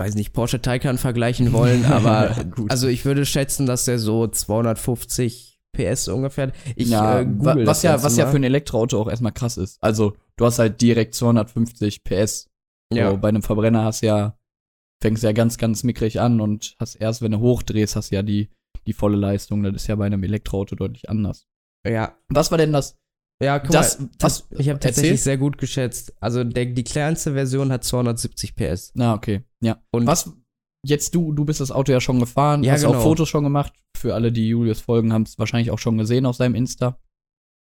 weiß 0.00 0.14
nicht, 0.14 0.32
Porsche 0.32 0.60
Taycan 0.60 0.98
vergleichen 0.98 1.52
wollen, 1.52 1.84
aber 1.84 2.30
Ja, 2.36 2.44
also 2.68 2.88
ich 2.88 3.04
würde 3.04 3.26
schätzen, 3.26 3.66
dass 3.66 3.84
der 3.84 3.98
so 3.98 4.26
250 4.26 5.60
PS 5.72 6.08
ungefähr. 6.08 6.52
Ich 6.74 6.88
ja, 6.88 7.20
äh, 7.20 7.26
was 7.28 7.82
ja, 7.82 8.02
was 8.02 8.16
ja 8.16 8.24
mal. 8.24 8.30
für 8.30 8.36
ein 8.38 8.44
Elektroauto 8.44 9.00
auch 9.00 9.08
erstmal 9.08 9.32
krass 9.32 9.56
ist. 9.56 9.78
Also 9.80 10.16
du 10.36 10.46
hast 10.46 10.58
halt 10.58 10.80
direkt 10.80 11.14
250 11.14 12.02
PS. 12.02 12.48
ja. 12.92 13.10
So, 13.10 13.18
bei 13.18 13.28
einem 13.28 13.42
Verbrenner 13.42 13.84
hast 13.84 14.00
ja, 14.00 14.36
fängst 15.02 15.22
ja 15.22 15.32
ganz, 15.32 15.58
ganz 15.58 15.84
mickrig 15.84 16.20
an 16.20 16.40
und 16.40 16.74
hast 16.80 16.96
erst, 16.96 17.22
wenn 17.22 17.32
du 17.32 17.38
hochdrehst, 17.38 17.94
hast 17.94 18.10
ja 18.10 18.22
die, 18.22 18.50
die 18.86 18.92
volle 18.92 19.16
Leistung. 19.16 19.62
Das 19.62 19.74
ist 19.74 19.86
ja 19.86 19.96
bei 19.96 20.06
einem 20.06 20.24
Elektroauto 20.24 20.74
deutlich 20.74 21.08
anders. 21.08 21.46
ja, 21.86 22.16
Was 22.28 22.50
war 22.50 22.58
denn 22.58 22.72
das? 22.72 22.99
Ja, 23.42 23.58
guck 23.58 23.70
Das- 23.70 23.98
mal, 24.00 24.08
was- 24.18 24.46
ich 24.50 24.68
habe 24.68 24.78
tatsächlich 24.80 25.12
erzähl. 25.12 25.24
sehr 25.24 25.38
gut 25.38 25.58
geschätzt. 25.58 26.14
Also 26.20 26.44
der, 26.44 26.66
die 26.66 26.84
kleinste 26.84 27.32
Version 27.32 27.72
hat 27.72 27.84
270 27.84 28.54
PS. 28.54 28.92
Na, 28.94 29.14
okay. 29.14 29.42
Ja. 29.60 29.78
Und 29.90 30.06
Was, 30.06 30.32
jetzt 30.84 31.14
du, 31.14 31.32
du 31.32 31.44
bist 31.44 31.60
das 31.60 31.70
Auto 31.70 31.92
ja 31.92 32.00
schon 32.00 32.20
gefahren, 32.20 32.62
Ja, 32.64 32.72
hast 32.72 32.84
auch 32.84 32.92
genau. 32.92 33.02
Fotos 33.02 33.28
schon 33.28 33.44
gemacht. 33.44 33.72
Für 33.96 34.14
alle, 34.14 34.32
die 34.32 34.48
Julius 34.48 34.80
folgen, 34.80 35.12
haben 35.12 35.22
es 35.24 35.38
wahrscheinlich 35.38 35.70
auch 35.70 35.78
schon 35.78 35.98
gesehen 35.98 36.26
auf 36.26 36.36
seinem 36.36 36.54
Insta. 36.54 36.98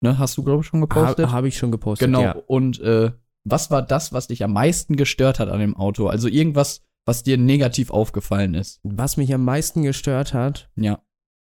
Ne, 0.04 0.18
hast 0.20 0.38
du, 0.38 0.44
glaube 0.44 0.62
ich, 0.62 0.68
schon 0.68 0.82
gepostet? 0.82 1.26
habe 1.28 1.32
hab 1.32 1.46
ich 1.46 1.58
schon 1.58 1.72
gepostet. 1.72 2.08
Genau. 2.08 2.22
Ja. 2.22 2.36
Und 2.48 2.80
äh, 2.82 3.12
was 3.48 3.72
war 3.72 3.82
das, 3.82 4.12
was 4.12 4.28
dich 4.28 4.44
am 4.44 4.54
meisten 4.54 4.96
gestört 4.98 5.40
hat 5.40 5.50
an 5.50 5.60
dem 5.60 5.76
Auto? 5.78 6.08
Also 6.08 6.28
irgendwas, 6.28 6.82
was 7.06 7.24
dir 7.24 7.38
negativ 7.38 7.92
aufgefallen 7.92 8.54
ist. 8.56 8.80
Was 8.84 9.16
mich 9.18 9.34
am 9.34 9.46
meisten 9.46 9.84
gestört 9.84 10.34
hat, 10.34 10.70
Ja. 10.76 11.00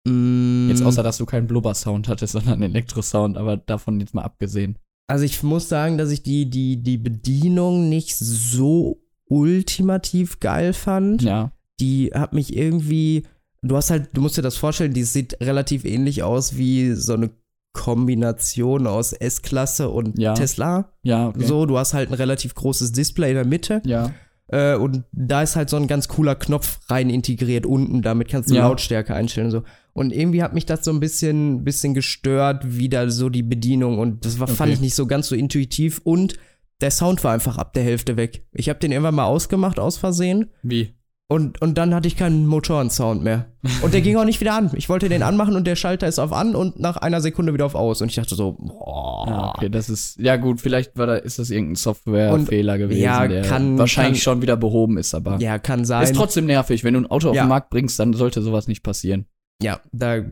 Mh, 0.07 0.71
Jetzt 0.71 0.83
außer, 0.83 1.03
dass 1.03 1.19
du 1.19 1.27
keinen 1.27 1.47
Blubber-Sound 1.47 2.09
hattest, 2.09 2.33
sondern 2.33 2.55
einen 2.55 2.75
Elektro-Sound, 2.75 3.37
aber 3.37 3.57
davon 3.57 4.01
jetzt 4.01 4.15
mal 4.15 4.23
abgesehen. 4.23 4.79
Also 5.09 5.25
ich 5.25 5.43
muss 5.43 5.69
sagen, 5.69 5.99
dass 5.99 6.11
ich 6.11 6.23
die, 6.23 6.51
die, 6.51 6.83
die 6.83 6.99
Bedienung 6.99 7.89
nicht 7.89 8.17
so 8.17 9.01
ultimativ 9.29 10.41
geil 10.41 10.73
fand. 10.73 11.23
Ja. 11.23 11.53
Die 11.81 12.11
hat 12.15 12.33
mich 12.33 12.57
irgendwie. 12.57 13.25
Du 13.63 13.77
hast 13.77 13.91
halt, 13.91 14.11
du 14.15 14.21
musst 14.21 14.37
dir 14.37 14.43
das 14.43 14.57
vorstellen, 14.57 14.93
die 14.93 15.03
sieht 15.05 15.41
relativ 15.41 15.85
ähnlich 15.85 16.23
aus 16.23 16.57
wie 16.57 16.93
so 16.93 17.15
eine 17.15 17.31
Kombination 17.73 18.87
aus 18.87 19.13
S-Klasse 19.13 19.89
und 19.91 20.19
Ja. 20.19 20.35
Tesla. 20.35 20.93
Ja, 21.03 21.29
okay. 21.29 21.45
So, 21.45 21.67
du 21.67 21.79
hast 21.79 21.95
halt 21.95 22.11
ein 22.11 22.15
relativ 22.15 22.55
großes 22.55 22.93
Display 22.93 23.31
in 23.31 23.37
der 23.37 23.47
Mitte. 23.47 23.83
Ja. 23.85 24.13
Äh, 24.49 24.77
und 24.77 25.05
da 25.13 25.43
ist 25.43 25.57
halt 25.57 25.71
so 25.71 25.77
ein 25.77 25.87
ganz 25.87 26.09
cooler 26.09 26.35
Knopf 26.35 26.79
rein 26.89 27.11
integriert 27.11 27.67
unten. 27.67 28.03
Damit 28.03 28.29
kannst 28.29 28.51
du 28.51 28.55
Ja. 28.55 28.69
Lautstärke 28.69 29.15
einstellen 29.15 29.47
und 29.47 29.51
so. 29.53 29.63
Und 29.97 30.13
irgendwie 30.13 30.43
hat 30.43 30.53
mich 30.53 30.67
das 30.67 30.85
so 30.85 30.91
ein 30.91 31.01
bisschen, 31.01 31.65
bisschen 31.65 31.95
gestört, 31.95 32.77
wieder 32.77 33.11
so 33.11 33.29
die 33.31 33.43
Bedienung. 33.43 33.99
Und 33.99 34.25
das 34.27 34.39
war, 34.39 34.47
fand 34.47 34.69
Okay. 34.69 34.73
ich 34.75 34.81
nicht 34.81 34.95
so 34.95 35.07
ganz 35.07 35.29
so 35.29 35.35
intuitiv. 35.35 36.01
Und 36.05 36.35
der 36.83 36.91
Sound 36.91 37.25
war 37.25 37.33
einfach 37.33 37.57
ab 37.57 37.73
der 37.73 37.83
Hälfte 37.83 38.17
weg. 38.19 38.45
Ich 38.53 38.69
habe 38.69 38.79
den 38.79 38.93
irgendwann 38.93 39.15
mal 39.15 39.25
ausgemacht, 39.25 39.79
aus 39.79 39.97
Versehen. 39.97 40.51
Wie? 40.63 40.93
Und, 41.29 41.61
und 41.61 41.77
dann 41.79 41.93
hatte 41.95 42.07
ich 42.07 42.17
keinen 42.17 42.47
Motorensound 42.47 43.25
mehr. 43.25 43.47
Und 43.83 43.95
der 43.95 44.01
ging 44.03 44.17
auch 44.17 44.25
nicht 44.27 44.41
wieder 44.41 44.55
an. 44.55 44.71
Ich 44.75 44.89
wollte 44.89 45.09
den 45.09 45.23
anmachen 45.25 45.57
und 45.57 45.67
der 45.67 45.75
Schalter 45.75 46.07
ist 46.07 46.19
auf 46.19 46.33
an 46.33 46.55
und 46.55 46.79
nach 46.79 46.99
einer 46.99 47.21
Sekunde 47.23 47.53
wieder 47.55 47.65
auf 47.67 47.75
aus. 47.75 48.01
Und 48.03 48.11
ich 48.11 48.17
dachte 48.17 48.35
so, 48.37 48.53
boah. 48.53 49.25
Ja, 49.27 49.49
okay, 49.57 49.69
das 49.71 49.89
ist, 49.89 50.19
ja 50.21 50.37
gut, 50.37 50.61
vielleicht 50.61 50.97
war 50.99 51.07
da, 51.07 51.17
ist 51.17 51.39
das 51.41 51.51
irgendein 51.51 51.75
Softwarefehler 51.77 52.79
gewesen, 52.79 53.01
ja, 53.03 53.27
der 53.27 53.43
kann- 53.43 53.77
wahrscheinlich 53.79 54.19
kann- 54.23 54.35
schon 54.35 54.43
wieder 54.43 54.57
behoben 54.57 54.99
ist, 54.99 55.15
aber 55.15 55.39
Ja, 55.41 55.59
kann 55.59 55.85
sein. 55.85 56.05
ist 56.05 56.15
trotzdem 56.15 56.47
nervig. 56.47 56.85
Wenn 56.85 56.95
du 56.95 57.01
ein 57.01 57.07
Auto 57.07 57.31
auf 57.31 57.35
Ja. 57.35 57.45
den 57.45 57.49
Markt 57.49 57.71
bringst, 57.71 57.99
dann 57.99 58.13
sollte 58.13 58.41
sowas 58.43 58.69
nicht 58.69 58.83
passieren. 58.85 59.25
Ja, 59.63 59.81
da 59.93 60.23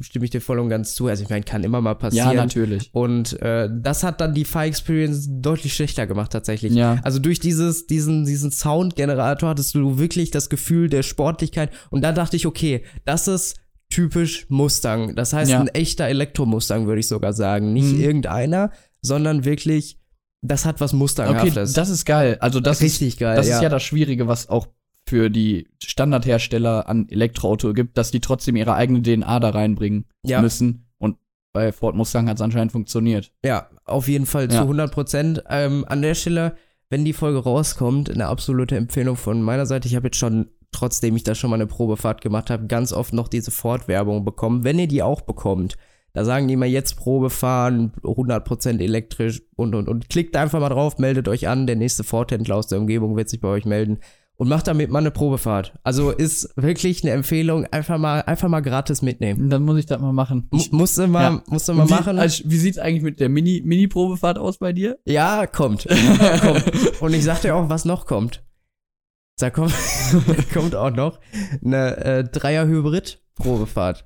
stimme 0.00 0.24
ich 0.24 0.30
dir 0.30 0.40
voll 0.40 0.60
und 0.60 0.68
ganz 0.68 0.94
zu. 0.94 1.08
Also 1.08 1.24
ich 1.24 1.30
meine, 1.30 1.42
kann 1.42 1.64
immer 1.64 1.80
mal 1.80 1.94
passieren. 1.96 2.28
Ja, 2.28 2.34
natürlich. 2.34 2.90
Und 2.92 3.40
äh, 3.42 3.68
das 3.72 4.04
hat 4.04 4.20
dann 4.20 4.34
die 4.34 4.44
Fire 4.44 4.66
Experience 4.66 5.26
deutlich 5.28 5.74
schlechter 5.74 6.06
gemacht 6.06 6.30
tatsächlich. 6.32 6.72
Ja. 6.74 7.00
Also 7.02 7.18
durch 7.18 7.40
dieses, 7.40 7.86
diesen, 7.88 8.24
diesen 8.24 8.52
Soundgenerator 8.52 9.48
hattest 9.50 9.74
du 9.74 9.98
wirklich 9.98 10.30
das 10.30 10.48
Gefühl 10.48 10.88
der 10.88 11.02
Sportlichkeit. 11.02 11.72
Und 11.90 12.02
da 12.02 12.12
dachte 12.12 12.36
ich, 12.36 12.46
okay, 12.46 12.84
das 13.04 13.26
ist 13.26 13.56
typisch 13.90 14.46
Mustang. 14.48 15.16
Das 15.16 15.32
heißt, 15.32 15.50
Ja. 15.50 15.60
ein 15.60 15.68
echter 15.68 16.04
Elektromustang, 16.06 16.86
würde 16.86 17.00
ich 17.00 17.08
sogar 17.08 17.32
sagen. 17.32 17.72
Nicht 17.72 17.94
Mhm. 17.94 18.00
irgendeiner, 18.00 18.70
sondern 19.02 19.44
wirklich, 19.44 19.98
das 20.40 20.64
hat 20.64 20.80
was 20.80 20.92
Okay, 20.92 20.98
Mustanghaftes. 20.98 21.72
das 21.72 21.88
ist 21.88 22.04
geil. 22.04 22.36
Also 22.40 22.60
das 22.60 22.76
ist, 22.76 22.82
richtig 22.84 23.16
geil. 23.18 23.34
das 23.34 23.48
ja. 23.48 23.56
ist 23.56 23.62
ja 23.62 23.68
das 23.70 23.82
Schwierige, 23.82 24.28
was 24.28 24.48
auch 24.48 24.68
für 25.08 25.30
die 25.30 25.66
Standardhersteller 25.82 26.88
an 26.88 27.08
Elektroauto 27.08 27.72
gibt, 27.72 27.96
dass 27.96 28.10
die 28.10 28.20
trotzdem 28.20 28.56
ihre 28.56 28.74
eigene 28.74 29.02
DNA 29.02 29.40
da 29.40 29.50
reinbringen 29.50 30.04
ja. 30.22 30.40
müssen. 30.42 30.86
Und 30.98 31.16
bei 31.52 31.72
Ford 31.72 31.96
Mustang 31.96 32.28
hat 32.28 32.36
es 32.36 32.42
anscheinend 32.42 32.72
funktioniert. 32.72 33.32
Ja, 33.44 33.68
auf 33.84 34.06
jeden 34.06 34.26
Fall 34.26 34.48
zu 34.48 34.56
Ja. 34.56 34.62
100 34.62 34.92
Prozent. 34.92 35.42
Ähm, 35.48 35.84
an 35.88 36.02
der 36.02 36.14
Stelle, 36.14 36.56
wenn 36.90 37.04
die 37.04 37.14
Folge 37.14 37.38
rauskommt, 37.38 38.10
eine 38.10 38.26
absolute 38.26 38.76
Empfehlung 38.76 39.16
von 39.16 39.42
meiner 39.42 39.66
Seite. 39.66 39.88
Ich 39.88 39.96
habe 39.96 40.08
jetzt 40.08 40.18
schon, 40.18 40.48
trotzdem 40.72 41.16
ich 41.16 41.24
da 41.24 41.34
schon 41.34 41.50
mal 41.50 41.56
eine 41.56 41.66
Probefahrt 41.66 42.20
gemacht 42.20 42.50
habe, 42.50 42.66
ganz 42.66 42.92
oft 42.92 43.14
noch 43.14 43.28
diese 43.28 43.50
Ford-Werbung 43.50 44.24
bekommen. 44.24 44.64
Wenn 44.64 44.78
ihr 44.78 44.88
die 44.88 45.02
auch 45.02 45.22
bekommt, 45.22 45.76
da 46.12 46.24
sagen 46.24 46.48
die 46.48 46.54
immer 46.54 46.66
jetzt 46.66 46.96
Probe 46.96 47.30
fahren, 47.30 47.92
100% 48.02 48.80
elektrisch 48.80 49.42
und, 49.56 49.74
und, 49.74 49.88
und. 49.88 50.08
Klickt 50.08 50.36
einfach 50.36 50.60
mal 50.60 50.68
drauf, 50.68 50.98
meldet 50.98 51.28
euch 51.28 51.48
an. 51.48 51.66
Der 51.66 51.76
nächste 51.76 52.04
Ford-Händler 52.04 52.56
aus 52.56 52.66
der 52.66 52.78
Umgebung 52.78 53.16
wird 53.16 53.28
sich 53.28 53.40
bei 53.40 53.48
euch 53.48 53.64
melden. 53.64 53.98
Und 54.40 54.48
macht 54.48 54.68
damit 54.68 54.88
mal 54.88 55.00
eine 55.00 55.10
Probefahrt. 55.10 55.74
Also 55.82 56.12
ist 56.12 56.50
wirklich 56.54 57.02
eine 57.02 57.12
Empfehlung, 57.12 57.64
einfach 57.66 57.98
mal, 57.98 58.20
einfach 58.22 58.48
mal 58.48 58.60
gratis 58.60 59.02
mitnehmen. 59.02 59.50
Dann 59.50 59.64
muss 59.64 59.78
ich 59.78 59.86
das 59.86 60.00
mal 60.00 60.12
machen. 60.12 60.48
M 60.52 60.60
musste 60.70 61.08
mal, 61.08 61.22
Ja. 61.22 61.42
musste 61.48 61.74
mal 61.74 61.88
wie, 61.88 61.90
machen. 61.90 62.20
Also, 62.20 62.44
wie 62.46 62.56
sieht's 62.56 62.78
eigentlich 62.78 63.02
mit 63.02 63.18
der 63.18 63.28
Mini- 63.30 63.62
Mini-Probefahrt 63.64 64.38
aus 64.38 64.58
bei 64.58 64.72
dir? 64.72 64.96
Ja, 65.06 65.46
kommt. 65.48 65.88
kommt. 66.40 67.00
Und 67.02 67.14
ich 67.14 67.24
sagte 67.24 67.52
auch, 67.52 67.68
was 67.68 67.84
noch 67.84 68.06
kommt. 68.06 68.44
Da 69.40 69.50
kommt, 69.50 69.74
kommt 70.52 70.76
auch 70.76 70.90
noch 70.92 71.18
eine 71.64 71.96
äh, 71.96 72.24
Dreier-Hybrid-Probefahrt. 72.24 74.04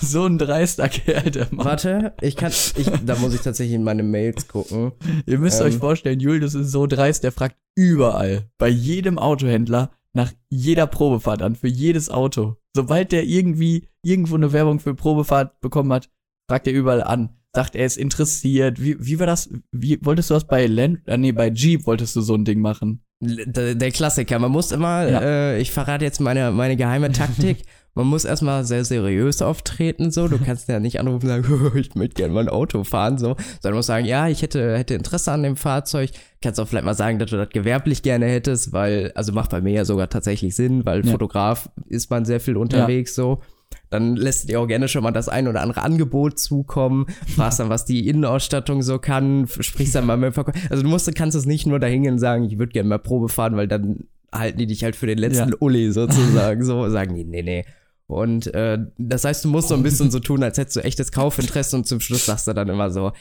So 0.00 0.24
ein 0.26 0.38
dreister 0.38 0.88
Kerl, 0.88 1.30
der 1.30 1.48
Mann. 1.50 1.66
Warte, 1.66 2.14
ich 2.20 2.36
kann, 2.36 2.50
ich, 2.52 2.90
da 3.04 3.16
muss 3.16 3.34
ich 3.34 3.40
tatsächlich 3.42 3.74
in 3.76 3.84
meine 3.84 4.02
Mails 4.02 4.48
gucken. 4.48 4.92
Ihr 5.26 5.38
müsst 5.38 5.60
Ähm. 5.60 5.66
euch 5.66 5.76
vorstellen, 5.76 6.20
Julius 6.20 6.54
ist 6.54 6.70
so 6.72 6.86
dreist, 6.86 7.22
der 7.24 7.32
fragt 7.32 7.56
überall, 7.76 8.48
bei 8.58 8.68
jedem 8.68 9.18
Autohändler, 9.18 9.90
nach 10.12 10.32
jeder 10.48 10.86
Probefahrt 10.86 11.42
an, 11.42 11.54
für 11.54 11.68
jedes 11.68 12.10
Auto. 12.10 12.56
Sobald 12.74 13.12
der 13.12 13.24
irgendwie 13.24 13.88
irgendwo 14.02 14.34
eine 14.36 14.52
Werbung 14.52 14.80
für 14.80 14.94
Probefahrt 14.94 15.60
bekommen 15.60 15.92
hat, 15.92 16.08
fragt 16.48 16.66
er 16.66 16.72
überall 16.72 17.02
an, 17.02 17.30
sagt, 17.54 17.76
er 17.76 17.86
ist 17.86 17.96
interessiert. 17.98 18.82
Wie, 18.82 18.96
wie 18.98 19.18
war 19.20 19.26
das? 19.26 19.50
Wie 19.70 19.98
wolltest 20.04 20.30
du 20.30 20.34
das 20.34 20.46
bei 20.46 20.66
Land, 20.66 21.00
äh, 21.06 21.16
nee, 21.16 21.32
bei 21.32 21.48
Jeep 21.50 21.86
wolltest 21.86 22.16
du 22.16 22.22
so 22.22 22.34
ein 22.34 22.44
Ding 22.44 22.60
machen? 22.60 23.04
Der, 23.22 23.74
der 23.74 23.90
Klassiker. 23.90 24.38
Man 24.38 24.50
muss 24.50 24.72
immer, 24.72 25.06
Ja. 25.08 25.20
äh, 25.20 25.60
ich 25.60 25.70
verrate 25.72 26.04
jetzt 26.06 26.20
meine, 26.20 26.50
meine 26.52 26.76
geheime 26.76 27.12
Taktik. 27.12 27.58
Man 27.94 28.06
muss 28.06 28.24
erstmal 28.24 28.64
sehr 28.64 28.84
seriös 28.84 29.42
auftreten, 29.42 30.10
so. 30.10 30.28
Du 30.28 30.38
kannst 30.38 30.68
ja 30.68 30.78
nicht 30.78 31.00
anrufen 31.00 31.28
und 31.28 31.44
sagen, 31.44 31.72
ich 31.74 31.94
möchte 31.96 32.14
gerne 32.14 32.32
mal 32.32 32.40
ein 32.44 32.48
Auto 32.48 32.84
fahren, 32.84 33.18
so. 33.18 33.36
Sondern 33.60 33.76
musst 33.76 33.88
sagen, 33.88 34.06
ja, 34.06 34.28
ich 34.28 34.42
hätte, 34.42 34.78
hätte 34.78 34.94
Interesse 34.94 35.32
an 35.32 35.42
dem 35.42 35.56
Fahrzeug. 35.56 36.10
Kannst 36.40 36.60
auch 36.60 36.68
vielleicht 36.68 36.84
mal 36.84 36.94
sagen, 36.94 37.18
dass 37.18 37.30
du 37.30 37.36
das 37.36 37.48
gewerblich 37.50 38.02
gerne 38.02 38.26
hättest, 38.26 38.72
weil, 38.72 39.10
also 39.14 39.32
macht 39.32 39.50
bei 39.50 39.60
mir 39.60 39.72
ja 39.72 39.84
sogar 39.84 40.08
tatsächlich 40.08 40.54
Sinn, 40.54 40.86
weil 40.86 41.04
Ja. 41.04 41.10
Fotograf 41.10 41.68
ist 41.86 42.10
man 42.10 42.24
sehr 42.24 42.40
viel 42.40 42.56
unterwegs, 42.56 43.14
so. 43.14 43.40
Dann 43.88 44.16
lässt 44.16 44.48
dir 44.48 44.60
auch 44.60 44.66
gerne 44.66 44.88
schon 44.88 45.02
mal 45.02 45.10
das 45.12 45.28
ein 45.28 45.46
oder 45.48 45.60
andere 45.62 45.82
Angebot 45.82 46.38
zukommen, 46.38 47.06
fragst 47.34 47.60
dann, 47.60 47.68
was 47.68 47.84
die 47.84 48.08
Innenausstattung 48.08 48.82
so 48.82 48.98
kann, 48.98 49.46
sprichst 49.48 49.94
dann 49.94 50.06
mal 50.06 50.16
mit 50.16 50.28
dem 50.28 50.32
Verkäufer. 50.32 50.58
Also 50.70 50.82
du 50.82 50.88
musst, 50.88 51.12
kannst 51.14 51.36
es 51.36 51.46
nicht 51.46 51.66
nur 51.66 51.78
dahin 51.80 52.02
gehen 52.04 52.14
und 52.14 52.18
sagen, 52.18 52.44
ich 52.44 52.58
würde 52.58 52.72
gerne 52.72 52.88
mal 52.88 52.98
Probe 52.98 53.28
fahren, 53.28 53.56
weil 53.56 53.68
dann 53.68 54.04
halten 54.32 54.58
die 54.58 54.66
dich 54.66 54.84
halt 54.84 54.94
für 54.96 55.06
den 55.06 55.18
letzten 55.18 55.50
Ja. 55.50 55.56
Uli 55.60 55.90
sozusagen. 55.92 56.64
So 56.64 56.88
sagen 56.88 57.14
die, 57.14 57.24
nee, 57.24 57.42
nee. 57.42 57.64
Und 58.10 58.52
äh, 58.54 58.78
das 58.98 59.24
heißt, 59.24 59.44
du 59.44 59.48
musst 59.48 59.68
so 59.68 59.74
ein 59.74 59.82
bisschen 59.82 60.10
so 60.10 60.18
tun, 60.18 60.42
als 60.42 60.58
hättest 60.58 60.76
du 60.76 60.80
echtes 60.80 61.12
Kaufinteresse 61.12 61.76
und 61.76 61.86
zum 61.86 62.00
Schluss 62.00 62.26
sagst 62.26 62.46
du 62.46 62.52
dann 62.52 62.68
immer 62.68 62.90
so, 62.90 63.12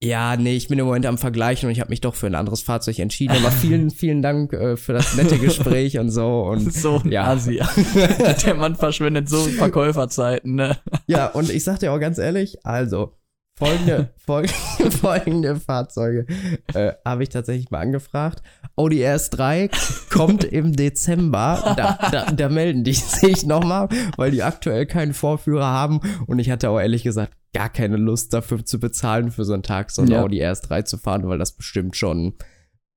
ja, 0.00 0.36
nee, 0.36 0.54
ich 0.54 0.68
bin 0.68 0.78
im 0.78 0.86
Moment 0.86 1.06
am 1.06 1.18
Vergleichen 1.18 1.66
und 1.66 1.72
ich 1.72 1.80
habe 1.80 1.90
mich 1.90 2.00
doch 2.00 2.14
für 2.14 2.28
ein 2.28 2.36
anderes 2.36 2.62
Fahrzeug 2.62 3.00
entschieden. 3.00 3.36
Aber 3.36 3.50
vielen, 3.50 3.90
vielen 3.90 4.22
Dank 4.22 4.52
äh, 4.52 4.76
für 4.76 4.92
das 4.92 5.16
nette 5.16 5.38
Gespräch 5.38 5.98
und 5.98 6.10
so. 6.10 6.42
Und 6.42 6.72
So 6.72 7.00
ein 7.04 7.10
ja. 7.10 7.24
Asi. 7.24 7.60
Der 8.44 8.54
Mann 8.54 8.76
verschwendet 8.76 9.28
so 9.28 9.38
Verkäuferzeiten, 9.38 10.54
ne? 10.54 10.78
Ja, 11.06 11.26
und 11.26 11.50
ich 11.50 11.64
sag 11.64 11.80
dir 11.80 11.92
auch 11.92 11.98
ganz 11.98 12.18
ehrlich, 12.18 12.64
also, 12.64 13.14
folgende, 13.58 14.08
folgende, 14.16 14.90
folgende 14.90 15.56
Fahrzeuge 15.56 16.26
äh, 16.74 16.92
habe 17.04 17.22
ich 17.22 17.28
tatsächlich 17.28 17.70
mal 17.70 17.80
angefragt. 17.80 18.42
Audi 18.76 19.04
RS3 19.04 19.70
kommt 20.12 20.44
im 20.44 20.74
Dezember. 20.74 21.74
Da, 21.76 22.10
da, 22.10 22.32
da 22.32 22.48
melden 22.48 22.84
die 22.84 22.92
sich 22.92 23.44
nochmal, 23.44 23.88
weil 24.16 24.30
die 24.30 24.42
aktuell 24.42 24.86
keinen 24.86 25.14
Vorführer 25.14 25.66
haben. 25.66 26.00
Und 26.26 26.38
ich 26.38 26.50
hatte 26.50 26.70
auch 26.70 26.78
ehrlich 26.78 27.02
gesagt 27.02 27.32
gar 27.52 27.68
keine 27.68 27.96
Lust 27.96 28.32
dafür 28.32 28.64
zu 28.64 28.78
bezahlen, 28.78 29.30
für 29.30 29.44
so 29.44 29.54
einen 29.54 29.62
Tag 29.62 29.90
so 29.90 30.02
ein 30.02 30.08
Ja. 30.08 30.22
Audi 30.22 30.42
RS3 30.42 30.84
zu 30.84 30.98
fahren, 30.98 31.26
weil 31.28 31.38
das 31.38 31.52
bestimmt 31.52 31.96
schon 31.96 32.34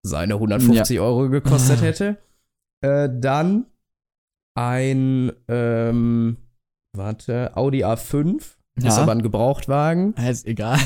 seine 0.04 0.36
150 0.36 1.00
Euro 1.00 1.30
gekostet 1.30 1.82
hätte. 1.82 2.18
Äh, 2.84 3.10
dann 3.12 3.66
ein, 4.56 5.32
ähm, 5.48 6.38
warte, 6.96 7.56
Audi 7.56 7.86
A5. 7.86 8.58
Ist 8.78 8.86
Ja. 8.86 8.98
aber 9.04 9.12
ein 9.12 9.22
Gebrauchtwagen. 9.22 10.16
Ja, 10.18 10.30
Ist 10.30 10.46
egal. 10.48 10.80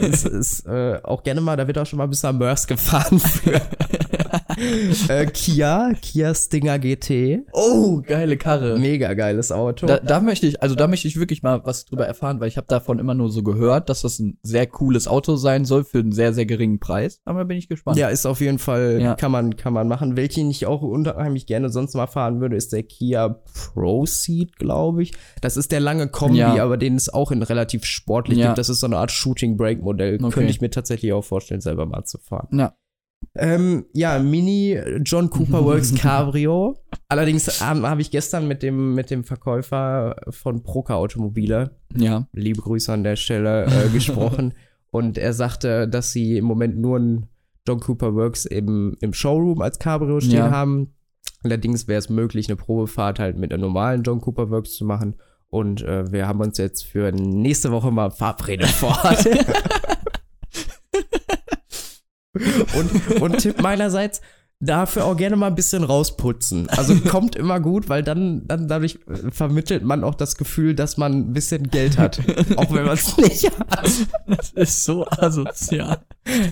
Es 0.00 0.24
ist 0.24 0.64
äh, 0.66 1.00
auch 1.02 1.22
gerne 1.24 1.40
mal, 1.40 1.56
da 1.56 1.66
wird 1.66 1.76
auch 1.78 1.86
schon 1.86 1.98
mal 1.98 2.06
bis 2.06 2.22
nach 2.22 2.32
Mörs 2.32 2.66
gefahren 2.66 3.18
für 3.18 3.60
äh, 5.08 5.26
Kia, 5.26 5.92
Kia 6.00 6.34
Stinger 6.34 6.78
GT. 6.78 7.40
oh, 7.52 8.00
geile 8.02 8.36
Karre. 8.36 8.78
Mega 8.78 9.14
geiles 9.14 9.52
Auto. 9.52 9.86
Da, 9.86 9.98
da 9.98 10.20
möchte 10.20 10.46
ich, 10.46 10.62
also 10.62 10.74
da 10.74 10.86
möchte 10.88 11.08
ich 11.08 11.16
wirklich 11.18 11.42
mal 11.42 11.60
was 11.64 11.84
drüber 11.84 12.06
erfahren, 12.06 12.40
weil 12.40 12.48
ich 12.48 12.56
habe 12.56 12.66
davon 12.66 12.98
immer 12.98 13.14
nur 13.14 13.30
so 13.30 13.42
gehört, 13.42 13.88
dass 13.88 14.02
das 14.02 14.18
ein 14.18 14.38
sehr 14.42 14.66
cooles 14.66 15.08
Auto 15.08 15.36
sein 15.36 15.64
soll 15.64 15.84
für 15.84 15.98
einen 15.98 16.12
sehr, 16.12 16.32
sehr 16.32 16.46
geringen 16.46 16.78
Preis. 16.80 17.20
Aber 17.24 17.40
da 17.40 17.44
bin 17.44 17.56
ich 17.56 17.68
gespannt. 17.68 17.96
ja, 17.98 18.08
ist 18.08 18.26
auf 18.26 18.40
jeden 18.40 18.58
Fall, 18.58 18.98
Ja. 19.00 19.14
kann 19.14 19.32
man, 19.32 19.56
kann 19.56 19.72
man 19.72 19.88
machen. 19.88 20.16
Welchen 20.16 20.50
ich 20.50 20.66
auch 20.66 20.82
unheimlich 20.82 21.46
gerne 21.46 21.68
sonst 21.70 21.94
mal 21.94 22.06
fahren 22.06 22.40
würde, 22.40 22.56
ist 22.56 22.72
der 22.72 22.82
Kia 22.82 23.40
Proceed, 23.74 24.56
glaube 24.58 25.02
ich. 25.02 25.12
Das 25.40 25.56
ist 25.56 25.72
der 25.72 25.80
lange 25.80 26.08
Kombi, 26.08 26.38
Ja. 26.38 26.62
aber 26.62 26.76
den 26.76 26.96
es 26.96 27.08
auch 27.12 27.30
in 27.30 27.42
relativ 27.42 27.84
sportlich 27.84 28.38
Ja. 28.38 28.46
gibt. 28.48 28.58
Das 28.58 28.68
ist 28.68 28.80
so 28.80 28.86
eine 28.86 28.98
Art 28.98 29.10
Shooting 29.10 29.56
Brake 29.56 29.82
Modell. 29.82 30.16
Okay. 30.22 30.30
Könnte 30.32 30.50
ich 30.50 30.60
mir 30.60 30.70
tatsächlich 30.70 31.12
auch 31.12 31.22
vorstellen, 31.24 31.60
selber 31.60 31.86
mal 31.86 32.04
zu 32.04 32.18
fahren. 32.18 32.48
Ja. 32.58 32.74
Ähm, 33.34 33.86
ja, 33.92 34.18
Mini 34.18 34.78
John 35.04 35.30
Cooper 35.30 35.64
Works 35.64 35.94
Cabrio. 35.94 36.76
Allerdings 37.08 37.60
ähm, 37.62 37.86
habe 37.86 38.00
ich 38.02 38.10
gestern 38.10 38.46
mit 38.48 38.62
dem, 38.62 38.94
mit 38.94 39.10
dem 39.10 39.24
Verkäufer 39.24 40.16
von 40.30 40.62
Proca 40.62 40.94
Automobile, 40.94 41.70
Ja. 41.96 42.26
liebe 42.32 42.60
Grüße 42.60 42.92
an 42.92 43.04
der 43.04 43.16
Stelle, 43.16 43.64
äh, 43.66 43.88
gesprochen. 43.92 44.54
Und 44.90 45.16
er 45.18 45.32
sagte, 45.32 45.88
dass 45.88 46.12
sie 46.12 46.36
im 46.36 46.44
Moment 46.44 46.76
nur 46.78 46.98
ein 46.98 47.26
John 47.66 47.80
Cooper 47.80 48.14
Works 48.14 48.44
im, 48.44 48.96
im 49.00 49.12
Showroom 49.14 49.62
als 49.62 49.78
Cabrio 49.78 50.20
stehen 50.20 50.32
Ja. 50.36 50.50
haben. 50.50 50.94
Allerdings 51.44 51.88
wäre 51.88 51.98
es 51.98 52.08
möglich, 52.10 52.48
eine 52.48 52.56
Probefahrt 52.56 53.18
halt 53.18 53.36
mit 53.38 53.52
einer 53.52 53.60
normalen 53.62 54.02
John 54.02 54.20
Cooper 54.20 54.50
Works 54.50 54.74
zu 54.74 54.84
machen. 54.84 55.14
Und 55.48 55.82
äh, 55.82 56.10
wir 56.10 56.26
haben 56.28 56.40
uns 56.40 56.56
jetzt 56.58 56.84
für 56.86 57.12
nächste 57.12 57.70
Woche 57.72 57.90
mal 57.90 58.10
verabredet 58.10 58.68
vor 58.70 58.90
Ort. 59.04 59.26
Und, 62.74 63.20
und 63.20 63.38
Tipp 63.38 63.60
meinerseits, 63.60 64.20
dafür 64.62 65.04
auch 65.06 65.16
gerne 65.16 65.36
mal 65.36 65.48
ein 65.48 65.54
bisschen 65.54 65.82
rausputzen. 65.82 66.68
Also 66.70 66.94
kommt 66.94 67.34
immer 67.36 67.60
gut, 67.60 67.88
weil 67.88 68.02
dann, 68.02 68.46
dann 68.46 68.68
dadurch 68.68 69.00
vermittelt 69.30 69.82
man 69.82 70.04
auch 70.04 70.14
das 70.14 70.36
Gefühl, 70.36 70.74
dass 70.74 70.96
man 70.96 71.12
ein 71.12 71.32
bisschen 71.32 71.68
Geld 71.68 71.98
hat. 71.98 72.20
auch 72.56 72.72
wenn 72.72 72.84
man 72.84 72.94
es 72.94 73.16
nicht 73.18 73.50
hat. 73.58 73.90
Das 74.26 74.50
ist 74.50 74.84
so 74.84 75.06
asozial. 75.06 76.02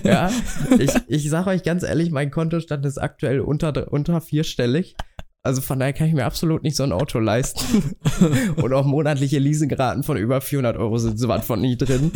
Ja, 0.03 0.29
ich, 0.77 0.91
ich 1.07 1.29
sage 1.29 1.49
euch 1.49 1.63
ganz 1.63 1.83
ehrlich, 1.83 2.11
mein 2.11 2.31
Kontostand 2.31 2.85
ist 2.85 2.97
aktuell 2.97 3.39
unter, 3.39 3.91
unter 3.91 4.19
vierstellig. 4.19 4.95
Also 5.43 5.61
von 5.61 5.79
daher 5.79 5.93
kann 5.93 6.07
ich 6.07 6.13
mir 6.13 6.25
absolut 6.25 6.61
nicht 6.61 6.75
so 6.75 6.83
ein 6.83 6.91
Auto 6.91 7.17
leisten. 7.17 7.95
Und 8.57 8.73
auch 8.73 8.85
monatliche 8.85 9.39
Leasingraten 9.39 10.03
von 10.03 10.17
über 10.17 10.39
400 10.39 10.77
Euro 10.77 10.97
sind 10.97 11.17
sowas 11.17 11.45
von 11.45 11.61
nie 11.61 11.77
drin. 11.77 12.11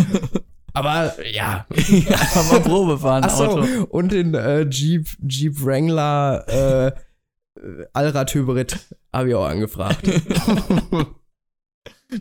Aber 0.75 1.13
ja. 1.25 1.65
Einfach 1.71 2.51
mal 2.51 2.59
Probe 2.61 2.97
fahren, 2.99 3.23
Ach 3.25 3.29
so, 3.35 3.43
Auto. 3.45 3.83
und 3.89 4.11
den 4.11 4.33
äh, 4.35 4.61
Jeep, 4.69 5.07
Jeep 5.27 5.63
Wrangler 5.63 6.45
äh, 6.47 6.87
äh, 7.59 7.85
Allrad-Hybrid 7.93 8.77
habe 9.13 9.29
ich 9.29 9.35
auch 9.35 9.45
angefragt. 9.47 10.01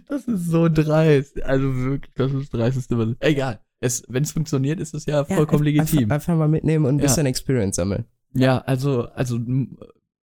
Das 0.09 0.25
ist 0.27 0.47
so 0.51 0.69
dreist. 0.69 1.41
Also 1.43 1.75
wirklich, 1.77 2.13
das 2.15 2.33
ist 2.33 2.41
das 2.41 2.51
dreisteste. 2.61 2.99
was- 2.99 3.17
Egal. 3.21 3.61
Wenn 4.09 4.23
es 4.23 4.33
funktioniert, 4.33 4.81
ist 4.81 4.95
es 4.95 5.05
ja 5.05 5.25
vollkommen 5.25 5.63
legitim. 5.63 6.05
Einfach, 6.05 6.15
einfach 6.15 6.37
mal 6.37 6.49
mitnehmen 6.49 6.87
und 6.87 6.97
ein 6.97 6.99
Ja. 7.01 7.05
bisschen 7.05 7.27
Experience 7.27 7.77
sammeln. 7.77 8.05
Ja, 8.33 8.59
also, 8.61 9.09
also 9.11 9.39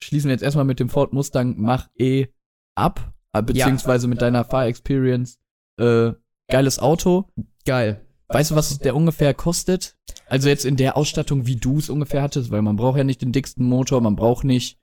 schließen 0.03 0.29
wir 0.29 0.33
jetzt 0.35 0.43
erstmal 0.43 0.65
mit 0.65 0.79
dem 0.79 0.89
Ford 0.89 1.13
Mustang 1.13 1.57
Mach 1.59 1.89
E 1.99 2.29
ab, 2.77 3.13
äh, 3.33 3.43
beziehungsweise 3.43 4.07
mit 4.07 4.23
deiner 4.23 4.45
Fahr-Experience. 4.45 5.41
Äh, 5.79 6.13
geiles 6.49 6.79
Auto. 6.79 7.29
Geil. 7.67 8.07
Weißt 8.33 8.53
du, 8.53 8.55
was 8.55 8.79
der 8.79 8.95
ungefähr 8.95 9.35
kostet? 9.35 9.97
Also 10.29 10.49
jetzt 10.49 10.65
in 10.65 10.77
der 10.77 10.97
Ausstattung, 10.97 11.47
wie 11.47 11.57
du 11.57 11.79
es 11.79 11.91
ungefähr 11.91 12.23
hattest, 12.23 12.51
weil 12.51 12.63
man 12.63 12.77
braucht 12.77 12.97
ja 12.99 13.05
nicht 13.05 13.23
den 13.23 13.33
dicksten 13.33 13.67
Motor, 13.67 14.01
man 14.01 14.15
braucht 14.17 14.45
nicht, 14.45 14.79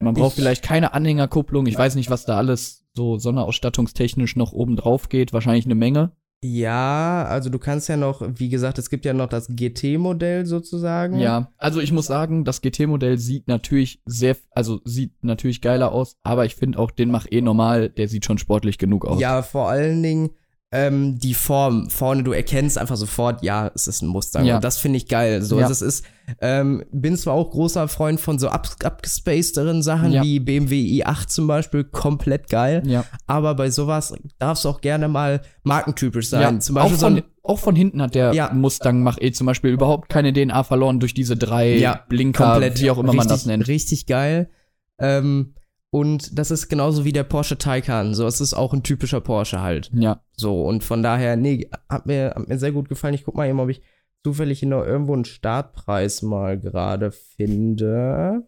man 0.00 0.14
braucht 0.14 0.30
Ich- 0.30 0.34
vielleicht 0.42 0.62
keine 0.64 0.92
Anhängerkupplung. 0.92 1.66
Ich 1.66 1.78
weiß 1.78 1.94
nicht, 1.94 2.10
was 2.10 2.24
da 2.24 2.36
alles 2.36 2.84
so 2.94 3.16
sonderausstattungstechnisch 3.18 4.36
noch 4.36 4.52
oben 4.52 4.76
drauf 4.76 5.08
geht. 5.08 5.32
Wahrscheinlich 5.32 5.64
eine 5.66 5.74
Menge. 5.76 6.12
Ja, 6.42 7.24
also 7.26 7.48
du 7.48 7.58
kannst 7.58 7.88
ja 7.88 7.96
noch, 7.96 8.20
wie 8.34 8.50
gesagt, 8.50 8.78
es 8.78 8.90
gibt 8.90 9.06
ja 9.06 9.14
noch 9.14 9.28
das 9.28 9.46
GT-Modell 9.48 10.44
sozusagen. 10.44 11.18
Ja, 11.18 11.50
also 11.56 11.80
ich 11.80 11.90
muss 11.90 12.06
sagen, 12.06 12.44
das 12.44 12.60
GT-Modell 12.60 13.16
sieht 13.16 13.48
natürlich 13.48 14.02
sehr, 14.04 14.36
also 14.50 14.80
sieht 14.84 15.12
natürlich 15.24 15.62
geiler 15.62 15.92
aus, 15.92 16.16
aber 16.22 16.44
ich 16.44 16.54
finde 16.54 16.78
auch 16.80 16.90
den 16.90 17.10
Mach 17.10 17.26
eh 17.30 17.40
normal, 17.40 17.88
der 17.88 18.08
sieht 18.08 18.26
schon 18.26 18.36
sportlich 18.36 18.76
genug 18.76 19.06
aus. 19.06 19.20
Ja, 19.20 19.40
vor 19.42 19.68
allen 19.70 20.02
Dingen 20.02 20.30
ähm, 20.76 21.18
die 21.20 21.34
Form 21.34 21.88
vorne, 21.88 22.24
du 22.24 22.32
erkennst 22.32 22.78
einfach 22.78 22.96
sofort, 22.96 23.44
ja, 23.44 23.70
es 23.76 23.86
ist 23.86 24.02
ein 24.02 24.08
Mustang. 24.08 24.44
Ja. 24.44 24.56
Und 24.56 24.64
das 24.64 24.76
finde 24.78 24.96
ich 24.96 25.06
geil. 25.06 25.40
So, 25.40 25.56
Ja. 25.60 25.66
also 25.68 25.72
es 25.72 25.82
ist, 26.00 26.04
ähm, 26.40 26.84
bin 26.90 27.16
zwar 27.16 27.34
auch 27.34 27.50
großer 27.52 27.86
Freund 27.86 28.20
von 28.20 28.40
so 28.40 28.48
ab, 28.48 28.68
abgespacederen 28.82 29.82
Sachen 29.84 30.10
Ja. 30.10 30.22
wie 30.24 30.40
BMW 30.40 30.80
i8 31.02 31.28
zum 31.28 31.46
Beispiel, 31.46 31.84
komplett 31.84 32.48
geil. 32.50 32.82
ja. 32.86 33.04
Aber 33.28 33.54
bei 33.54 33.70
sowas 33.70 34.14
darf 34.40 34.58
es 34.58 34.66
auch 34.66 34.80
gerne 34.80 35.06
mal 35.06 35.42
markentypisch 35.62 36.28
sein. 36.28 36.40
ja. 36.54 36.58
Zum 36.60 36.74
Beispiel 36.74 36.94
auch, 36.96 36.98
so 36.98 37.06
von, 37.06 37.16
ein, 37.18 37.22
auch 37.44 37.58
von 37.60 37.76
hinten 37.76 38.02
hat 38.02 38.16
der 38.16 38.32
Ja. 38.34 38.52
Mustang 38.52 39.02
Mach 39.04 39.18
E 39.20 39.30
zum 39.30 39.46
Beispiel 39.46 39.70
überhaupt 39.70 40.08
keine 40.08 40.32
DNA 40.32 40.64
verloren 40.64 40.98
durch 40.98 41.14
diese 41.14 41.36
drei 41.36 41.76
Ja, 41.76 42.00
Blinker, 42.08 42.60
wie 42.74 42.90
auch 42.90 42.98
immer 42.98 43.12
richtig, 43.12 43.16
man 43.18 43.28
das 43.28 43.46
nennt. 43.46 43.68
Richtig 43.68 44.06
geil. 44.06 44.50
Ähm, 44.98 45.54
und 45.94 46.36
das 46.38 46.50
ist 46.50 46.68
genauso 46.68 47.04
wie 47.04 47.12
der 47.12 47.22
Porsche 47.22 47.56
Taycan. 47.56 48.14
So, 48.14 48.26
es 48.26 48.40
ist 48.40 48.52
auch 48.52 48.72
ein 48.74 48.82
typischer 48.82 49.20
Porsche 49.20 49.60
halt. 49.62 49.90
Ja, 49.94 50.20
So, 50.36 50.64
und 50.66 50.82
von 50.82 51.02
daher, 51.04 51.36
nee, 51.36 51.70
hat 51.88 52.06
mir, 52.06 52.32
hat 52.34 52.48
mir 52.48 52.58
sehr 52.58 52.72
gut 52.72 52.88
gefallen. 52.88 53.14
Ich 53.14 53.24
guck 53.24 53.36
mal 53.36 53.48
eben, 53.48 53.60
ob 53.60 53.68
ich 53.68 53.80
zufällig 54.26 54.58
hier 54.58 54.68
noch 54.70 54.84
irgendwo 54.84 55.12
einen 55.14 55.24
Startpreis 55.24 56.22
mal 56.22 56.58
gerade 56.58 57.12
finde. 57.12 58.42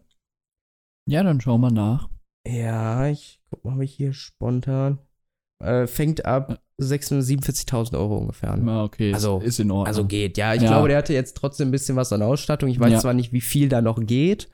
ja, 1.09 1.23
dann 1.23 1.39
schauen 1.39 1.61
wir 1.61 1.71
nach. 1.71 2.09
Ja, 2.45 3.07
ich 3.07 3.39
guck 3.49 3.63
mal, 3.63 3.75
ob 3.75 3.81
ich 3.81 3.93
hier 3.93 4.11
spontan. 4.13 4.99
Äh, 5.63 5.87
fängt 5.87 6.25
ab 6.25 6.59
46.000 6.81 7.97
Euro 7.97 8.17
ungefähr 8.17 8.51
an. 8.51 8.67
Ja, 8.67 8.83
okay, 8.83 9.13
Also- 9.13 9.39
ist 9.39 9.59
in 9.59 9.71
Ordnung. 9.71 9.87
Also 9.87 10.05
geht, 10.05 10.37
ja. 10.37 10.53
Ich 10.53 10.61
Ja. 10.61 10.67
glaube, 10.69 10.89
der 10.89 10.97
hatte 10.97 11.13
jetzt 11.13 11.35
trotzdem 11.37 11.69
ein 11.69 11.71
bisschen 11.71 11.95
was 11.95 12.11
an 12.13 12.21
Ausstattung. 12.21 12.69
Ich 12.69 12.79
weiß 12.79 12.91
Ja. 12.91 12.99
zwar 12.99 13.13
nicht, 13.13 13.31
wie 13.33 13.41
viel 13.41 13.69
da 13.69 13.81
noch 13.81 13.99
geht. 14.05 14.49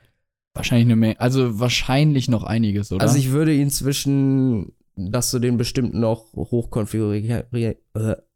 Wahrscheinlich 0.54 0.86
eine 0.86 0.96
Menge, 0.96 1.20
also 1.20 1.58
wahrscheinlich 1.58 2.28
noch 2.28 2.44
einiges, 2.44 2.92
oder? 2.92 3.02
Also 3.02 3.16
ich 3.18 3.32
würde 3.32 3.52
ihn 3.54 3.70
zwischen 3.70 4.72
dass 4.96 5.32
du 5.32 5.40
den 5.40 5.56
bestimmt 5.56 5.92
noch 5.94 6.32
hochkonfigurieren, 6.34 7.52
äh, 7.52 7.74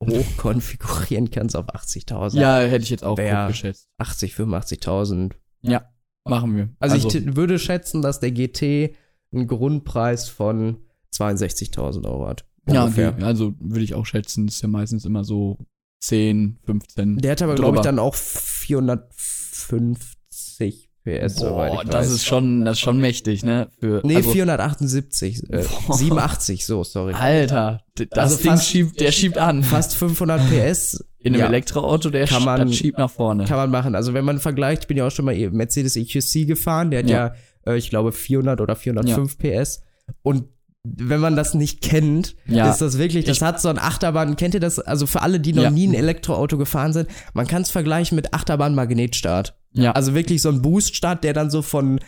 hochkonfigurieren 0.02 1.30
kannst 1.30 1.54
auf 1.56 1.66
80.000. 1.72 2.36
Ja, 2.40 2.58
hätte 2.58 2.82
ich 2.82 2.90
jetzt 2.90 3.04
auch 3.04 3.16
Wär- 3.16 3.42
gut 3.44 3.50
geschätzt. 3.52 3.86
80, 3.98 4.34
85.000. 4.34 5.34
Ja, 5.62 5.88
machen 6.24 6.56
wir. 6.56 6.70
Also, 6.80 6.96
ich 6.96 7.06
t- 7.06 7.36
würde 7.36 7.60
schätzen, 7.60 8.02
dass 8.02 8.18
der 8.18 8.32
GT 8.32 8.96
einen 9.32 9.46
Grundpreis 9.46 10.28
von 10.28 10.78
62.000 11.14 12.04
Euro 12.06 12.26
hat. 12.26 12.44
ja, 12.68 12.82
Ungefähr. 12.82 13.12
okay, 13.14 13.22
also 13.22 13.54
würde 13.60 13.84
ich 13.84 13.94
auch 13.94 14.06
schätzen, 14.06 14.48
ist 14.48 14.60
ja 14.60 14.66
meistens 14.68 15.04
immer 15.04 15.22
so 15.22 15.58
10, 16.00 16.58
15. 16.64 17.18
Der 17.18 17.30
hat 17.32 17.42
aber, 17.42 17.54
glaube 17.54 17.76
ich, 17.76 17.82
dann 17.82 18.00
auch 18.00 18.16
450 18.16 20.87
PS, 21.04 21.36
soweit 21.36 21.72
Boah, 21.72 21.82
ich 21.84 21.88
das 21.90 22.06
weiß. 22.06 22.10
ist 22.12 22.24
schon, 22.26 22.64
das 22.64 22.74
ist 22.76 22.80
schon 22.80 22.98
mächtig, 23.00 23.42
ne? 23.44 23.68
Für, 23.80 24.00
Nee, 24.04 24.16
also, 24.16 24.30
478. 24.32 25.42
Äh, 25.50 25.64
Boah. 25.86 25.94
87, 25.96 26.66
so, 26.66 26.84
sorry. 26.84 27.14
Alter, 27.14 27.80
das 27.94 28.08
Also 28.18 28.36
Ding 28.36 28.50
fast- 28.52 28.66
schiebt, 28.68 29.00
der 29.00 29.12
schiebt 29.12 29.38
an. 29.38 29.62
Fast 29.62 29.94
500 29.96 30.40
PS 30.50 31.04
In 31.20 31.34
einem 31.34 31.40
ja, 31.40 31.46
Elektroauto, 31.48 32.10
der 32.10 32.26
Kann 32.26 32.44
man- 32.44 32.66
das 32.68 32.76
schiebt 32.76 32.96
nach 32.98 33.10
vorne. 33.10 33.44
kann 33.44 33.56
man 33.56 33.70
machen. 33.70 33.94
Also 33.96 34.14
wenn 34.14 34.24
man 34.24 34.38
vergleicht, 34.38 34.82
ich 34.82 34.88
bin 34.88 34.96
ja 34.96 35.06
auch 35.06 35.10
schon 35.10 35.24
mal 35.24 35.34
Mercedes 35.50 35.96
EQC 35.96 36.46
gefahren, 36.46 36.90
der 36.92 37.00
hat 37.00 37.10
ja, 37.10 37.34
Ja. 37.66 37.72
äh, 37.72 37.76
ich 37.76 37.90
glaube, 37.90 38.12
400 38.12 38.60
oder 38.60 38.76
405 38.76 39.36
PS. 39.38 39.80
Und 40.22 40.44
wenn 40.84 41.20
man 41.20 41.34
das 41.34 41.54
nicht 41.54 41.80
kennt, 41.82 42.36
Ja. 42.46 42.70
ist 42.70 42.80
das 42.80 42.98
wirklich, 42.98 43.24
das 43.24 43.38
Ich- 43.38 43.42
hat 43.42 43.60
so 43.60 43.68
ein 43.68 43.78
Achterbahn, 43.80 44.36
kennt 44.36 44.54
ihr 44.54 44.60
das? 44.60 44.78
Also 44.78 45.06
für 45.06 45.22
alle, 45.22 45.40
die 45.40 45.52
noch 45.52 45.64
Ja. 45.64 45.70
nie 45.70 45.88
ein 45.88 45.94
Elektroauto 45.94 46.56
gefahren 46.56 46.92
sind, 46.92 47.08
man 47.34 47.46
kann 47.48 47.62
es 47.62 47.70
vergleichen 47.70 48.14
mit 48.14 48.32
Achterbahn-Magnetstart. 48.32 49.56
Ja, 49.72 49.92
Also 49.92 50.14
wirklich 50.14 50.42
so 50.42 50.48
ein 50.48 50.62
Booststart, 50.62 51.24
der 51.24 51.32
dann 51.32 51.50
so 51.50 51.62
von 51.62 52.00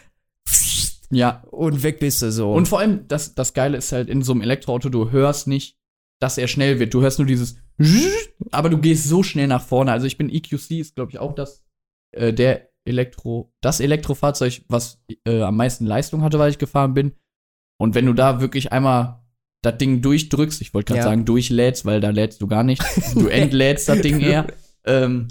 ja. 1.11 1.43
und 1.51 1.83
weg 1.83 2.01
bist 2.01 2.23
du 2.23 2.31
so. 2.33 2.53
Und 2.53 2.69
vor 2.69 2.81
allem, 2.81 3.07
das, 3.09 3.35
das 3.35 3.53
Geile 3.55 3.77
ist 3.79 3.93
halt 3.93 4.09
in 4.09 4.23
so 4.23 4.33
einem 4.33 4.43
Elektroauto, 4.43 4.89
du 4.89 5.11
hörst 5.11 5.47
nicht, 5.47 5.77
dass 6.21 6.39
er 6.39 6.49
schnell 6.49 6.79
wird. 6.79 6.95
Du 6.95 7.01
hörst 7.03 7.19
nur 7.19 7.27
dieses, 7.27 7.57
aber 8.51 8.69
du 8.69 8.79
gehst 8.79 9.09
so 9.09 9.23
schnell 9.23 9.47
nach 9.47 9.63
vorne. 9.63 9.93
Also 9.93 10.07
ich 10.07 10.19
bin 10.19 10.31
EQC, 10.31 10.71
ist 10.73 10.95
glaube 10.95 11.11
ich 11.13 11.19
auch 11.19 11.35
das, 11.35 11.65
äh, 12.13 12.33
der 12.33 12.69
Elektro, 12.85 13.53
das 13.61 13.81
Elektrofahrzeug, 13.81 14.63
was 14.69 15.03
äh, 15.27 15.43
am 15.43 15.57
meisten 15.57 15.87
Leistung 15.87 16.23
hatte, 16.23 16.39
weil 16.39 16.51
ich 16.51 16.59
gefahren 16.59 16.95
bin. 16.95 17.13
Und 17.79 17.95
wenn 17.95 18.07
du 18.07 18.13
da 18.13 18.41
wirklich 18.41 18.73
einmal 18.73 19.23
das 19.63 19.77
Ding 19.79 20.01
durchdrückst, 20.01 20.61
ich 20.61 20.73
wollte 20.73 20.93
gerade 20.93 21.01
Ja. 21.01 21.05
sagen 21.11 21.25
durchlädst, 21.25 21.85
weil 21.85 22.01
da 22.01 22.11
lädst 22.11 22.41
du 22.41 22.47
gar 22.47 22.63
nicht, 22.63 22.83
du 23.15 23.27
entlädst 23.29 23.89
das 23.89 24.01
Ding 24.01 24.21
eher, 24.21 24.47
ähm, 24.85 25.29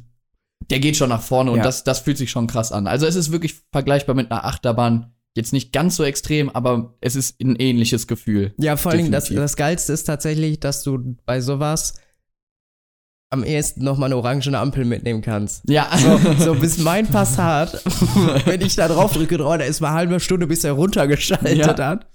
der 0.69 0.79
geht 0.79 0.97
schon 0.97 1.09
nach 1.09 1.21
vorne 1.21 1.51
und 1.51 1.57
Ja. 1.57 1.63
das, 1.63 1.83
das 1.83 1.99
fühlt 1.99 2.17
sich 2.17 2.31
schon 2.31 2.47
krass 2.47 2.71
an. 2.71 2.87
Also 2.87 3.05
es 3.05 3.15
ist 3.15 3.31
wirklich 3.31 3.55
vergleichbar 3.71 4.15
mit 4.15 4.31
einer 4.31 4.45
Achterbahn. 4.45 5.13
Jetzt 5.35 5.53
nicht 5.53 5.71
ganz 5.71 5.95
so 5.95 6.03
extrem, 6.03 6.49
aber 6.49 6.95
es 7.01 7.15
ist 7.15 7.39
ein 7.39 7.55
ähnliches 7.55 8.07
Gefühl. 8.07 8.53
Ja, 8.57 8.75
vor 8.77 8.91
Dingen, 8.93 9.11
das, 9.11 9.29
das 9.29 9.55
Geilste 9.55 9.93
ist 9.93 10.03
tatsächlich, 10.05 10.59
dass 10.59 10.83
du 10.83 11.15
bei 11.25 11.39
sowas 11.39 11.93
am 13.31 13.43
ehesten 13.43 13.83
noch 13.83 13.97
mal 13.97 14.07
eine 14.07 14.17
orangene 14.17 14.57
Ampel 14.57 14.85
mitnehmen 14.85 15.21
kannst. 15.21 15.61
Ja, 15.69 15.87
So, 15.95 16.19
so 16.43 16.55
bis 16.55 16.79
mein 16.79 17.05
Passat, 17.05 17.79
wenn 18.45 18.61
ich 18.61 18.75
da 18.75 18.87
drauf 18.87 19.13
drücke, 19.13 19.35
oh, 19.35 19.55
da 19.55 19.63
ist 19.65 19.81
mal 19.81 19.89
eine 19.89 19.97
halbe 19.97 20.19
Stunde, 20.19 20.47
bis 20.47 20.63
er 20.63 20.71
runtergeschaltet 20.71 21.57
Ja. 21.57 21.77
hat. 21.77 22.07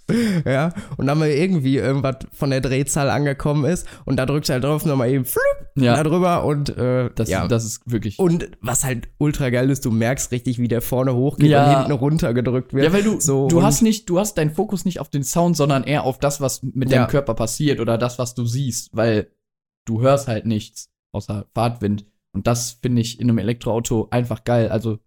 Ja. 0.45 0.73
Und 0.97 1.07
dann 1.07 1.19
mal 1.19 1.29
irgendwie 1.31 1.77
irgendwas 1.77 2.17
von 2.33 2.51
der 2.51 2.61
Drehzahl 2.61 3.09
angekommen 3.11 3.65
ist 3.65 3.87
und 4.05 4.17
da 4.17 4.27
drückst 4.27 4.49
du 4.51 4.53
halt 4.55 4.65
drauf, 4.65 4.85
nochmal 4.85 5.09
eben 5.11 5.25
flup, 5.25 5.45
ja 5.77 5.95
da 5.97 6.03
drüber 6.03 6.45
und 6.45 6.77
äh, 6.77 7.09
das, 7.15 7.31
ja. 7.31 7.47
das 7.47 7.65
ist 7.65 7.81
wirklich. 7.87 8.19
und 8.19 8.51
was 8.61 8.85
halt 8.85 9.09
ultra 9.19 9.51
geil 9.51 9.71
ist, 9.71 9.85
du 9.85 9.93
merkst 9.93 10.33
richtig, 10.33 10.59
wie 10.59 10.69
der 10.69 10.83
vorne 10.83 11.15
hochgeht 11.15 11.49
Ja. 11.51 11.65
und 11.71 11.77
hinten 11.79 11.93
runter 11.93 12.35
gedrückt 12.35 12.75
wird. 12.75 12.85
Ja, 12.85 12.93
weil 12.93 13.03
du, 13.05 13.21
so 13.21 13.47
du 13.49 13.63
hast 13.63 13.83
nicht, 13.83 14.11
du 14.11 14.19
hast 14.19 14.35
deinen 14.37 14.51
Fokus 14.53 14.85
nicht 14.85 14.99
auf 15.01 15.09
den 15.11 15.23
Sound, 15.23 15.57
sondern 15.57 15.85
eher 15.85 16.03
auf 16.05 16.19
das, 16.19 16.41
was 16.41 16.63
mit 16.65 16.91
deinem 16.93 17.07
Körper 17.07 17.35
passiert 17.35 17.79
oder 17.81 17.97
das, 17.99 18.19
was 18.19 18.35
du 18.35 18.45
siehst, 18.45 18.91
weil 18.93 19.29
du 19.87 20.01
hörst 20.03 20.27
halt 20.29 20.45
nichts 20.45 20.91
außer 21.15 21.47
Fahrtwind. 21.55 22.05
Und 22.33 22.47
das 22.47 22.79
finde 22.83 23.01
ich 23.03 23.21
in 23.21 23.29
einem 23.29 23.39
Elektroauto 23.39 24.09
einfach 24.11 24.45
geil. 24.45 24.69
Also 24.69 24.99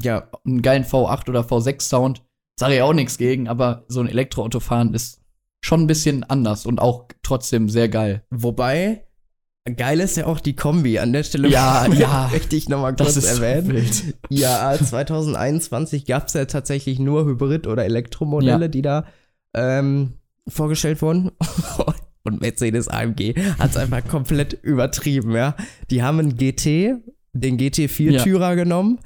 ja, 0.00 0.28
einen 0.46 0.62
geilen 0.62 0.84
V8 0.84 1.28
oder 1.28 1.40
V6 1.42 1.82
Sound, 1.82 2.22
sage 2.58 2.76
ich 2.76 2.82
auch 2.82 2.94
nichts 2.94 3.18
gegen, 3.18 3.48
aber 3.48 3.84
so 3.88 4.00
ein 4.00 4.08
Elektroauto 4.08 4.60
fahren 4.60 4.94
ist 4.94 5.20
schon 5.64 5.82
ein 5.82 5.86
bisschen 5.86 6.24
anders 6.24 6.64
und 6.66 6.80
auch 6.80 7.08
trotzdem 7.22 7.68
sehr 7.68 7.88
geil. 7.88 8.24
Wobei, 8.30 9.06
geil 9.76 10.00
ist 10.00 10.16
ja 10.16 10.26
auch 10.26 10.40
die 10.40 10.56
Kombi. 10.56 10.98
An 10.98 11.12
der 11.12 11.22
Stelle 11.24 11.48
Ja, 11.48 11.86
ja. 11.92 12.28
möchte 12.32 12.56
ich 12.56 12.68
nochmal 12.68 12.96
kurz 12.96 13.16
erwähnen. 13.24 13.68
wild. 13.68 14.16
Ja, 14.30 14.72
2021 14.76 16.06
gab 16.06 16.28
es 16.28 16.34
ja 16.34 16.44
tatsächlich 16.46 16.98
nur 16.98 17.26
Hybrid- 17.26 17.66
oder 17.66 17.84
Elektromodelle, 17.84 18.62
Ja. 18.66 18.68
die 18.68 18.82
da 18.82 19.04
ähm, 19.54 20.14
vorgestellt 20.48 21.02
wurden. 21.02 21.32
Und 22.24 22.40
Mercedes 22.40 22.88
AMG 22.88 23.34
hat 23.58 23.70
es 23.70 23.76
einfach 23.76 24.06
komplett 24.06 24.52
übertrieben, 24.62 25.32
ja. 25.32 25.56
Die 25.90 26.02
haben 26.02 26.18
einen 26.20 26.36
GT, 26.36 26.96
den 27.32 27.58
GT4-Türer 27.58 28.54
genommen, 28.56 28.98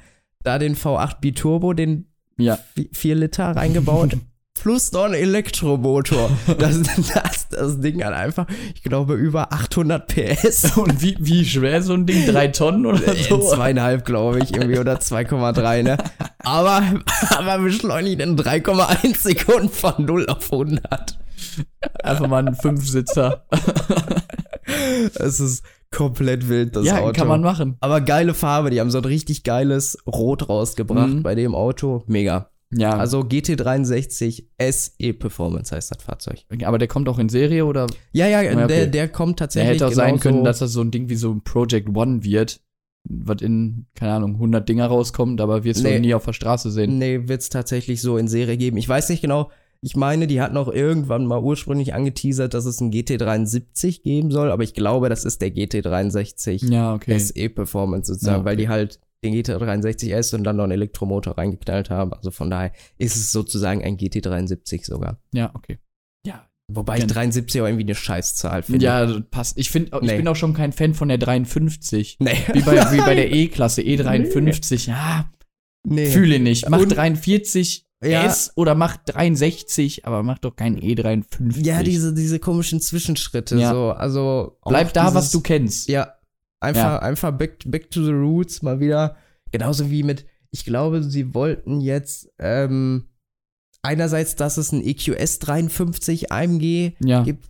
da 0.42 0.59
den 0.59 0.76
V8 0.76 1.20
Biturbo, 1.20 1.72
den 1.72 2.07
Ja. 2.38 2.59
4 2.92 3.14
Liter 3.14 3.44
reingebaut, 3.57 4.16
plus 4.66 4.90
noch 4.90 5.07
Elektromotor. 5.12 6.29
Das, 6.59 6.81
das, 7.14 7.48
das 7.50 7.81
Ding 7.81 8.02
hat 8.02 8.14
einfach, 8.14 8.46
ich 8.74 8.83
glaube, 8.83 9.14
über 9.14 9.52
800 9.52 10.09
PS. 10.09 10.76
Und 10.76 11.00
wie, 11.00 11.16
wie 11.20 11.44
schwer 11.44 11.83
so 11.83 11.92
ein 11.94 12.05
Ding? 12.05 12.26
Drei 12.26 12.48
Tonnen 12.48 12.85
oder 12.85 13.14
In 13.14 13.22
so? 13.22 13.38
zweieinhalb, 13.38 14.05
glaube 14.05 14.40
ich, 14.40 14.57
irgendwie, 14.57 14.81
oder 14.81 14.96
2,3, 14.98 15.85
ne? 15.85 15.96
Aber, 16.40 16.83
aber 17.31 17.59
beschleunigt 17.62 18.20
in 18.20 18.37
3,1 18.37 19.16
Sekunden 19.22 19.68
von 19.68 20.05
0 20.05 20.26
auf 20.26 20.52
100. 20.52 21.16
Einfach 22.02 22.26
mal 22.26 22.44
ein 22.44 22.57
Fünfsitzer. 22.57 23.46
Es 25.14 25.38
ist 25.38 25.64
komplett 25.92 26.48
wild, 26.48 26.74
das 26.74 26.87
ja, 26.87 26.98
Auto. 26.98 27.12
kann 27.12 27.29
man 27.29 27.40
machen. 27.40 27.76
aber 27.79 28.00
geile 28.00 28.35
Farbe, 28.35 28.70
die 28.70 28.81
haben 28.81 28.90
so 28.90 28.98
ein 28.98 29.05
richtig 29.05 29.44
geiles 29.44 29.96
Rot 30.09 30.48
rausgebracht 30.48 31.09
Mhm. 31.09 31.22
bei 31.22 31.37
dem 31.37 31.55
Auto. 31.55 32.02
Mega. 32.09 32.50
Ja, 32.72 32.96
Also 32.96 33.20
GT63 33.20 34.44
SE 34.72 35.12
Performance 35.14 35.74
heißt 35.74 35.90
das 35.92 36.02
Fahrzeug. 36.02 36.44
aber 36.64 36.79
der 36.79 36.88
kommt 36.88 37.09
auch 37.09 37.18
in 37.18 37.29
Serie 37.29 37.64
oder? 37.64 37.87
Ja, 38.12 38.26
ja, 38.26 38.42
Ja, 38.42 38.52
okay. 38.57 38.66
der, 38.66 38.87
der 38.88 39.09
kommt 39.09 39.38
Der 39.40 39.46
tatsächlich 39.46 39.74
hätte 39.74 39.87
auch 39.87 39.92
sein 39.92 40.14
genauso- 40.16 40.22
können, 40.22 40.44
dass 40.44 40.59
das 40.59 40.72
so 40.72 40.81
ein 40.81 40.90
Ding 40.90 41.09
wie 41.09 41.14
so 41.16 41.31
ein 41.31 41.42
Project 41.42 41.88
One 41.96 42.24
wird, 42.24 42.61
was 43.09 43.40
in, 43.40 43.87
keine 43.94 44.14
Ahnung, 44.14 44.35
100 44.35 44.68
Dinger 44.68 44.87
rauskommt, 44.87 45.40
aber 45.40 45.62
wirst 45.62 45.85
Nee. 45.85 45.94
du 45.94 46.00
nie 46.00 46.14
auf 46.14 46.24
der 46.24 46.33
Straße 46.33 46.72
sehen. 46.72 46.98
Nee, 46.98 47.29
wird 47.29 47.40
es 47.42 47.50
tatsächlich 47.50 48.02
so 48.02 48.18
in 48.18 48.26
Serie 48.26 48.57
geben. 48.57 48.76
Ich 48.79 48.88
weiß 48.88 49.09
nicht 49.11 49.20
genau. 49.22 49.50
Ich 49.83 49.94
meine, 49.94 50.26
die 50.26 50.40
hatten 50.40 50.57
auch 50.57 50.68
irgendwann 50.68 51.26
mal 51.26 51.38
ursprünglich 51.40 51.94
angeteasert, 51.94 52.55
dass 52.55 52.64
es 52.64 52.81
einen 52.81 52.90
GT73 52.90 54.02
geben 54.02 54.33
soll, 54.33 54.50
aber 54.50 54.64
ich 54.64 54.74
glaube, 54.74 55.09
das 55.09 55.24
ist 55.24 55.40
der 55.40 55.50
GT63 55.55 56.68
Ja, 56.72 56.94
okay. 56.94 57.16
SE 57.18 57.48
Performance 57.50 58.12
sozusagen, 58.12 58.38
Ja, 58.40 58.44
weil 58.44 58.55
okay. 58.55 58.62
die 58.62 58.68
halt 58.68 59.00
den 59.27 59.35
GT63 59.35 60.12
S 60.15 60.33
und 60.35 60.45
dann 60.45 60.57
noch 60.57 60.65
einen 60.65 60.73
Elektromotor 60.73 61.37
reingeknallt 61.39 61.91
haben. 61.91 62.12
Also 62.12 62.31
von 62.31 62.51
daher 62.51 62.73
ist 62.99 63.17
es 63.17 63.33
sozusagen 63.33 63.83
ein 63.85 63.97
GT73 63.97 64.85
sogar. 64.87 65.19
Ja, 65.33 65.51
okay. 65.55 65.79
Ja, 66.27 66.47
Wobei 66.73 66.95
ich 66.95 67.01
Gen- 67.01 67.09
73 67.11 67.61
auch 67.61 67.67
irgendwie 67.67 67.85
eine 67.85 67.95
Scheißzahl 67.95 68.62
finde. 68.65 68.85
ja, 68.85 69.21
passt. 69.31 69.57
Ich 69.59 69.71
finde, 69.71 69.97
ich 70.03 70.09
Nee. 70.11 70.17
bin 70.17 70.27
auch 70.29 70.35
schon 70.37 70.53
kein 70.55 70.73
Fan 70.73 70.95
von 70.95 71.09
der 71.09 71.19
53. 71.19 72.17
Nee. 72.19 72.33
Wie 72.53 72.61
bei, 72.62 72.93
wie 72.93 72.99
bei 72.99 73.15
der 73.15 73.31
E-Klasse, 73.33 73.83
E53. 73.83 74.89
Ja, 74.89 75.31
nee. 75.87 76.07
fühle 76.07 76.41
nicht. 76.41 76.69
Mach 76.69 76.81
Und- 76.81 76.89
43 76.97 77.85
Ja. 78.03 78.25
S 78.25 78.53
oder 78.57 78.75
mach 78.75 78.97
63, 78.97 80.07
aber 80.07 80.23
mach 80.23 80.39
doch 80.39 80.55
kein 80.57 80.77
E53. 80.79 81.65
Ja, 81.65 81.83
diese, 81.83 82.12
diese 82.15 82.39
komischen 82.41 82.81
Zwischenschritte. 82.81 83.57
Ja. 83.59 83.71
So, 83.73 83.91
also 83.93 84.59
auch 84.61 84.71
Bleib 84.71 84.93
da, 84.93 85.03
dieses, 85.05 85.15
was 85.15 85.31
du 85.31 85.41
kennst. 85.41 85.89
Ja, 85.89 86.15
einfach, 86.61 86.83
Ja. 86.83 86.99
einfach 87.01 87.33
back, 87.33 87.59
back 87.66 87.90
to 87.90 88.05
the 88.05 88.12
roots 88.12 88.62
mal 88.62 88.81
wieder. 88.81 89.16
Genauso 89.53 89.90
wie 89.90 90.03
mit, 90.03 90.27
ich 90.51 90.64
glaube, 90.64 91.03
sie 91.03 91.35
wollten 91.35 91.81
jetzt 91.81 92.29
ähm, 92.38 93.09
einerseits, 93.83 94.37
dass 94.37 94.57
es 94.57 94.73
ein 94.73 94.83
EQS 94.85 95.38
53 95.40 96.33
AMG 96.33 96.92
Ja. 97.01 97.23
gibt. 97.23 97.49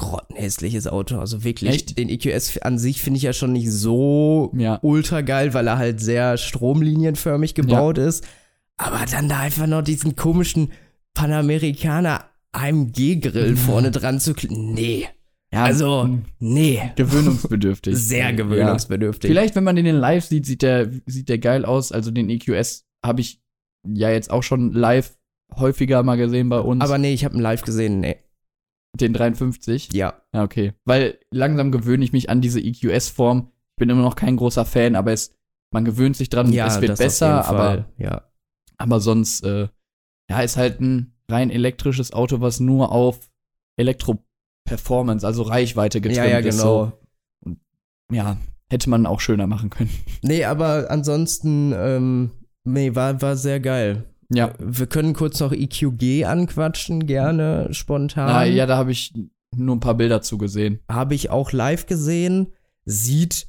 Grottenhässliches 0.00 0.86
Auto, 0.86 1.18
also 1.18 1.42
wirklich. 1.42 1.70
Echt? 1.70 1.98
Den 1.98 2.08
EQS 2.08 2.58
an 2.58 2.78
sich 2.78 3.02
finde 3.02 3.18
ich 3.18 3.24
ja 3.24 3.32
schon 3.32 3.52
nicht 3.52 3.70
so 3.72 4.52
Ja. 4.56 4.78
ultra 4.82 5.22
geil, 5.22 5.54
weil 5.54 5.66
er 5.66 5.76
halt 5.78 6.00
sehr 6.00 6.36
stromlinienförmig 6.36 7.54
gebaut 7.54 7.98
ist. 7.98 8.24
Aber 8.76 9.04
dann 9.10 9.28
da 9.28 9.40
einfach 9.40 9.66
noch 9.66 9.82
diesen 9.82 10.14
komischen 10.14 10.70
Panamerikaner 11.14 12.26
AMG-Grill 12.52 13.56
vorne 13.56 13.90
dran 13.90 14.20
zu 14.20 14.34
klicken. 14.34 14.72
Nee. 14.72 15.08
Ja 15.52 15.64
Also, 15.64 16.18
nee. 16.38 16.92
gewöhnungsbedürftig. 16.96 17.96
Sehr 17.98 18.30
Ja. 18.30 18.30
gewöhnungsbedürftig. 18.32 19.28
Vielleicht, 19.30 19.54
wenn 19.56 19.64
man 19.64 19.76
den 19.76 19.86
in 19.86 19.96
live 19.96 20.24
sieht, 20.24 20.46
sieht 20.46 20.62
der, 20.62 20.90
sieht 21.06 21.28
der 21.28 21.38
geil 21.38 21.64
aus. 21.64 21.92
Also 21.92 22.10
den 22.10 22.28
EQS 22.30 22.86
habe 23.04 23.20
ich 23.20 23.40
ja 23.86 24.10
jetzt 24.10 24.30
auch 24.30 24.42
schon 24.42 24.72
live 24.72 25.16
häufiger 25.56 26.02
mal 26.02 26.16
gesehen 26.16 26.48
bei 26.48 26.60
uns. 26.60 26.82
Aber 26.84 26.98
nee, 26.98 27.12
ich 27.14 27.24
habe 27.24 27.34
ihn 27.36 27.40
live 27.40 27.62
gesehen. 27.62 28.00
Nee. 28.00 28.16
den 28.98 29.12
53. 29.12 29.90
Ja. 29.92 30.20
Ja, 30.34 30.42
okay. 30.42 30.72
Weil 30.84 31.18
langsam 31.30 31.70
gewöhne 31.72 32.04
ich 32.04 32.12
mich 32.12 32.28
an 32.30 32.40
diese 32.40 32.60
EQS-Form. 32.60 33.52
Ich 33.76 33.76
bin 33.80 33.90
immer 33.90 34.02
noch 34.02 34.16
kein 34.16 34.36
großer 34.36 34.64
Fan, 34.64 34.96
aber 34.96 35.12
es, 35.12 35.34
man 35.72 35.84
gewöhnt 35.84 36.16
sich 36.16 36.30
dran, 36.30 36.52
ja, 36.52 36.66
es 36.66 36.80
wird 36.80 36.90
das 36.90 37.00
auf 37.00 37.06
besser, 37.06 37.44
aber, 37.46 37.86
Ja. 37.96 38.28
aber 38.76 38.98
sonst, 39.00 39.44
äh, 39.44 39.68
ja, 40.30 40.40
ist 40.40 40.56
halt 40.56 40.80
ein 40.80 41.14
rein 41.30 41.50
elektrisches 41.50 42.12
Auto, 42.12 42.40
was 42.40 42.58
nur 42.60 42.90
auf 42.90 43.30
Elektro-Performance, 44.68 45.26
also 45.26 45.42
Reichweite 45.42 46.00
getrimmt 46.00 46.16
Ja, 46.26 46.30
ja, 46.30 46.38
ist. 46.38 46.56
genau. 46.58 46.92
So. 47.44 47.56
Ja, 48.12 48.36
hätte 48.70 48.90
man 48.90 49.06
auch 49.06 49.20
schöner 49.20 49.46
machen 49.46 49.70
können. 49.70 49.90
Nee, 50.22 50.44
aber 50.44 50.90
ansonsten, 50.90 51.72
ähm, 51.76 52.30
nee, 52.64 52.94
war, 52.94 53.20
war 53.22 53.36
sehr 53.36 53.60
geil. 53.60 54.04
Ja. 54.30 54.52
Wir 54.58 54.86
können 54.86 55.14
kurz 55.14 55.40
noch 55.40 55.52
EQG 55.52 56.24
anquatschen, 56.26 57.06
gerne 57.06 57.68
spontan. 57.72 58.28
Ah, 58.28 58.44
ja, 58.44 58.66
da 58.66 58.76
habe 58.76 58.92
ich 58.92 59.14
nur 59.56 59.76
ein 59.76 59.80
paar 59.80 59.94
Bilder 59.94 60.20
zu 60.20 60.36
gesehen. 60.36 60.80
Habe 60.90 61.14
ich 61.14 61.30
auch 61.30 61.52
live 61.52 61.86
gesehen. 61.86 62.48
Sieht 62.84 63.46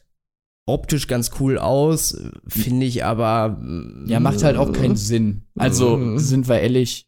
optisch 0.66 1.08
ganz 1.08 1.32
cool 1.40 1.58
aus, 1.58 2.16
finde 2.48 2.86
ich 2.86 3.04
aber. 3.04 3.60
Ja, 4.06 4.20
macht 4.22 4.44
halt 4.44 4.56
auch 4.56 4.72
keinen 4.72 4.96
Sinn. 4.96 5.44
Also, 5.58 5.98
Mhm. 5.98 6.20
sind 6.20 6.48
wir 6.48 6.60
ehrlich, 6.62 7.08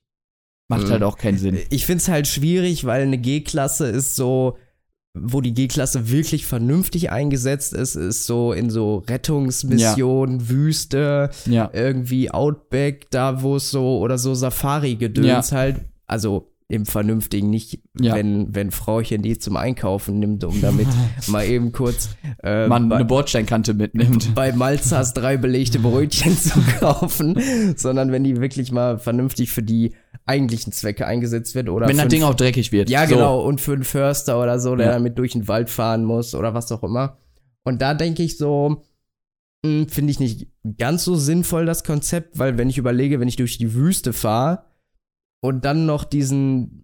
macht 0.72 0.88
Mhm. 0.88 0.91
halt 0.91 1.03
auch 1.03 1.17
keinen 1.17 1.38
Sinn. 1.38 1.59
Ich 1.69 1.86
finde 1.86 2.01
es 2.01 2.07
halt 2.07 2.26
schwierig, 2.28 2.86
weil 2.86 3.03
eine 3.03 3.19
G-Klasse 3.19 3.86
ist 3.88 4.15
so, 4.15 4.57
wo 5.13 5.41
die 5.41 5.53
G-Klasse 5.53 6.09
wirklich 6.09 6.45
vernünftig 6.45 7.11
eingesetzt 7.11 7.74
ist, 7.74 7.95
ist 7.95 8.26
so 8.26 8.53
in 8.53 8.69
so 8.69 9.03
Rettungsmissionen, 9.07 10.49
Wüste, 10.49 11.30
Ja. 11.45 11.69
irgendwie 11.74 12.32
Outback, 12.32 13.11
da 13.11 13.41
wo 13.41 13.57
es 13.57 13.69
so, 13.72 13.99
oder 13.99 14.17
so 14.17 14.34
Safari-Gedöns 14.34 15.51
halt, 15.51 15.82
also 16.07 16.47
im 16.69 16.86
Vernünftigen, 16.86 17.49
nicht 17.49 17.82
Ja. 17.99 18.15
wenn, 18.15 18.55
wenn 18.55 18.72
Frauchen 18.72 19.22
die 19.22 19.38
zum 19.38 19.57
Einkaufen 19.57 20.19
nimmt, 20.19 20.45
um 20.45 20.61
damit 20.61 20.88
mal 21.28 21.45
eben 21.45 21.74
kurz 21.74 22.11
äh, 22.43 22.67
Man 22.69 22.88
bei, 22.88 22.95
eine 22.95 23.03
Bordsteinkante 23.03 23.74
mitnimmt. 23.74 24.32
bei 24.36 24.53
Malzas 24.53 25.13
drei 25.13 25.36
belegte 25.36 25.80
Brötchen 25.80 26.38
zu 26.38 26.61
kaufen, 26.80 27.38
sondern 27.76 28.13
wenn 28.13 28.24
die 28.24 28.39
wirklich 28.39 28.72
mal 28.72 28.97
vernünftig 28.97 29.51
für 29.51 29.63
die 29.63 29.91
eigentlichen 30.26 30.72
Zwecke 30.74 31.05
eingesetzt 31.07 31.55
wird 31.55 31.69
oder 31.69 31.88
Wenn 31.88 31.97
das 31.97 32.07
Ding 32.07 32.24
auch 32.24 32.34
dreckig 32.36 32.72
wird. 32.72 32.89
ja, 32.89 33.05
So. 33.07 33.15
genau. 33.15 33.41
Und 33.41 33.59
für 33.61 33.74
einen 33.74 33.84
Förster 33.84 34.41
oder 34.41 34.59
so, 34.59 34.76
der 34.76 34.88
Ja. 34.88 34.91
damit 34.93 35.17
durch 35.17 35.34
den 35.34 35.47
Wald 35.47 35.69
fahren 35.69 36.05
muss 36.05 36.36
oder 36.36 36.53
was 36.53 36.72
auch 36.72 36.84
immer. 36.84 37.17
Und 37.63 37.82
da 37.82 37.93
denke 37.93 38.24
ich 38.24 38.38
so, 38.38 38.84
hm, 39.65 39.88
finde 39.88 40.11
ich 40.11 40.19
nicht 40.19 40.47
ganz 40.78 41.03
so 41.03 41.15
sinnvoll 41.15 41.65
das 41.65 41.84
Konzept, 41.84 42.39
weil 42.39 42.57
wenn 42.57 42.69
ich 42.69 42.78
überlege, 42.78 43.19
wenn 43.19 43.28
ich 43.28 43.36
durch 43.36 43.57
die 43.57 43.74
Wüste 43.74 44.13
fahre 44.13 44.63
und 45.43 45.65
dann 45.65 45.86
noch 45.86 46.03
diesen, 46.03 46.80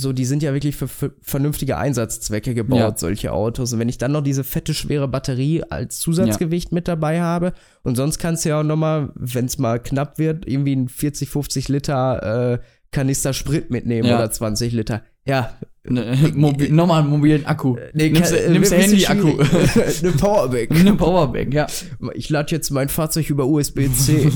so, 0.00 0.12
die 0.12 0.24
sind 0.24 0.44
ja 0.44 0.54
wirklich 0.54 0.76
für, 0.76 0.86
für 0.86 1.12
vernünftige 1.22 1.76
Einsatzzwecke 1.76 2.54
gebaut, 2.54 2.78
Ja. 2.78 2.96
solche 2.96 3.32
Autos. 3.32 3.72
Und 3.72 3.80
wenn 3.80 3.88
ich 3.88 3.98
dann 3.98 4.12
noch 4.12 4.22
diese 4.22 4.44
fette, 4.44 4.72
schwere 4.72 5.08
Batterie 5.08 5.64
als 5.68 5.98
Zusatzgewicht 5.98 6.70
mit 6.70 6.86
dabei 6.86 7.20
habe 7.20 7.52
und 7.82 7.96
sonst 7.96 8.18
kannst 8.18 8.44
du 8.44 8.50
ja 8.50 8.60
auch 8.60 8.64
nochmal, 8.64 9.10
wenn 9.16 9.46
es 9.46 9.58
mal 9.58 9.80
knapp 9.82 10.18
wird, 10.18 10.46
irgendwie 10.46 10.76
ein 10.76 10.88
40, 10.88 11.28
50 11.28 11.68
Liter 11.68 12.52
äh, 12.54 12.58
Kanister 12.92 13.32
Sprit 13.32 13.70
mitnehmen 13.70 14.08
Ja. 14.08 14.16
oder 14.18 14.30
20 14.30 14.72
Liter. 14.72 15.02
Ja, 15.26 15.52
Ne, 15.90 16.16
mobil, 16.34 16.70
nochmal 16.72 17.02
einen 17.02 17.10
mobilen 17.10 17.46
Akku. 17.46 17.76
Nee, 17.94 18.10
nimmst 18.10 18.34
kann- 18.34 18.52
nimmst 18.52 18.72
ein 18.72 18.80
bisschen 18.80 18.98
Handy-Akku. 18.98 19.38
Eine 20.02 20.12
Powerbank. 20.12 20.70
Eine 20.70 20.94
Powerbank, 20.94 21.54
ja. 21.54 21.66
Ich 22.14 22.28
lade 22.30 22.54
jetzt 22.54 22.70
mein 22.70 22.88
Fahrzeug 22.88 23.30
über 23.30 23.46
USB-C. 23.46 24.30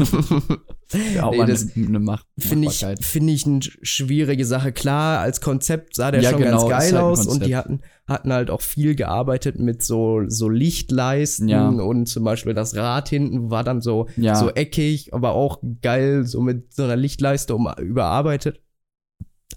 Ja, 1.15 1.31
Nee, 1.31 1.45
das 1.47 1.69
eine, 1.75 1.99
Mach 2.01 2.25
Finde 2.39 2.69
ich, 2.69 2.85
finde 3.01 3.33
ich 3.33 3.47
eine 3.47 3.61
schwierige 3.83 4.45
Sache. 4.45 4.73
Klar, 4.73 5.21
als 5.21 5.41
Konzept 5.41 5.97
sah 5.97 6.11
der 6.11 6.21
Ja, 6.21 6.31
schon 6.31 6.43
genau, 6.43 6.69
ganz 6.69 6.85
geil 6.91 6.93
halt 6.93 7.03
aus 7.03 7.27
und 7.27 7.47
die 7.47 7.57
hatten, 7.57 7.81
hatten 8.07 8.31
halt 8.33 8.51
auch 8.51 8.61
viel 8.61 8.95
gearbeitet 8.95 9.59
mit 9.59 9.83
so, 9.83 10.23
so 10.27 10.51
Lichtleisten 10.51 11.49
Ja. 11.49 11.67
und 11.69 12.07
zum 12.07 12.25
Beispiel 12.25 12.53
das 12.53 12.77
Rad 12.77 13.09
hinten 13.09 13.51
war 13.51 13.65
dann 13.65 13.81
so, 13.81 14.07
Ja. 14.17 14.35
so 14.35 14.51
eckig, 14.51 15.15
aber 15.15 15.33
auch 15.33 15.63
geil, 15.81 16.27
so 16.27 16.43
mit 16.43 16.75
so 16.75 16.85
einer 16.85 16.97
Lichtleiste 16.97 17.55
um, 17.55 17.69
überarbeitet. 17.81 18.61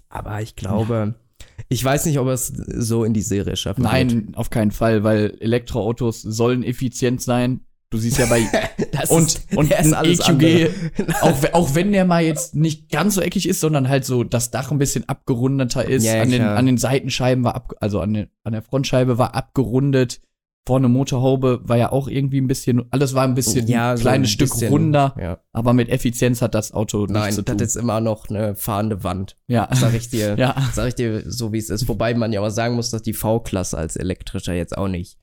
Aber 0.08 0.40
ich 0.40 0.56
glaube, 0.56 1.16
ich 1.68 1.84
weiß 1.84 2.06
nicht, 2.06 2.18
ob 2.18 2.26
er 2.26 2.34
es 2.34 2.48
so 2.48 3.04
in 3.04 3.12
die 3.12 3.22
Serie 3.22 3.56
schaffen 3.56 3.82
wird. 3.82 3.92
Nein, 3.92 4.32
auf 4.34 4.50
keinen 4.50 4.70
Fall, 4.70 5.04
weil 5.04 5.36
Elektroautos 5.40 6.22
sollen 6.22 6.62
effizient 6.62 7.22
sein. 7.22 7.60
Du 7.90 7.98
siehst 7.98 8.18
ja 8.18 8.26
bei 8.26 8.40
und 9.10 9.26
ist, 9.26 9.56
und 9.56 9.70
ist 9.70 9.92
alles 9.92 10.28
EQG, 10.28 10.70
auch, 11.22 11.36
auch 11.52 11.74
wenn 11.74 11.92
der 11.92 12.04
mal 12.04 12.22
jetzt 12.22 12.56
nicht 12.56 12.90
ganz 12.90 13.14
so 13.14 13.20
eckig 13.20 13.48
ist, 13.48 13.60
sondern 13.60 13.88
halt 13.88 14.04
so 14.04 14.24
das 14.24 14.50
Dach 14.50 14.72
ein 14.72 14.78
bisschen 14.78 15.08
abgerundeter 15.08 15.84
ist, 15.84 16.04
Ja, 16.04 16.16
ja, 16.16 16.22
an, 16.22 16.30
den, 16.30 16.42
an 16.42 16.66
den 16.66 16.78
Seitenscheiben 16.78 17.44
war 17.44 17.54
ab, 17.54 17.74
also 17.80 18.00
an, 18.00 18.14
den, 18.14 18.26
an 18.42 18.54
der 18.54 18.62
Frontscheibe 18.62 19.18
war 19.18 19.36
abgerundet, 19.36 20.20
vorne 20.66 20.88
Motorhaube 20.88 21.60
war 21.62 21.76
ja 21.76 21.92
auch 21.92 22.08
irgendwie 22.08 22.40
ein 22.40 22.48
bisschen, 22.48 22.84
alles 22.90 23.14
war 23.14 23.22
ein 23.24 23.34
bisschen 23.34 23.68
Ja, 23.68 23.92
ein 23.92 23.96
so 23.96 24.02
kleines 24.02 24.28
ein 24.28 24.32
Stück 24.32 24.50
bisschen, 24.50 24.68
runder, 24.72 25.14
Ja. 25.20 25.38
aber 25.52 25.72
mit 25.72 25.88
Effizienz 25.88 26.42
hat 26.42 26.54
das 26.56 26.72
Auto 26.72 27.00
nichts 27.02 27.12
Nein, 27.12 27.32
zu 27.32 27.42
das 27.42 27.56
tun. 27.56 27.64
ist 27.66 27.76
immer 27.76 28.00
noch 28.00 28.28
eine 28.28 28.56
fahrende 28.56 29.04
Wand. 29.04 29.36
ja. 29.46 29.68
Sag 29.72 29.94
ich 29.94 30.08
dir. 30.10 30.34
ja. 30.38 30.56
Sag 30.74 30.88
ich 30.88 30.94
dir 30.96 31.22
so, 31.30 31.52
wie 31.52 31.58
es 31.58 31.70
ist. 31.70 31.88
Wobei 31.88 32.14
man 32.14 32.32
ja 32.32 32.40
aber 32.40 32.50
sagen 32.50 32.74
muss, 32.74 32.90
dass 32.90 33.02
die 33.02 33.12
V-Klasse 33.14 33.78
als 33.78 33.94
elektrischer 33.96 34.54
jetzt 34.54 34.76
auch 34.76 34.88
nicht. 34.88 35.18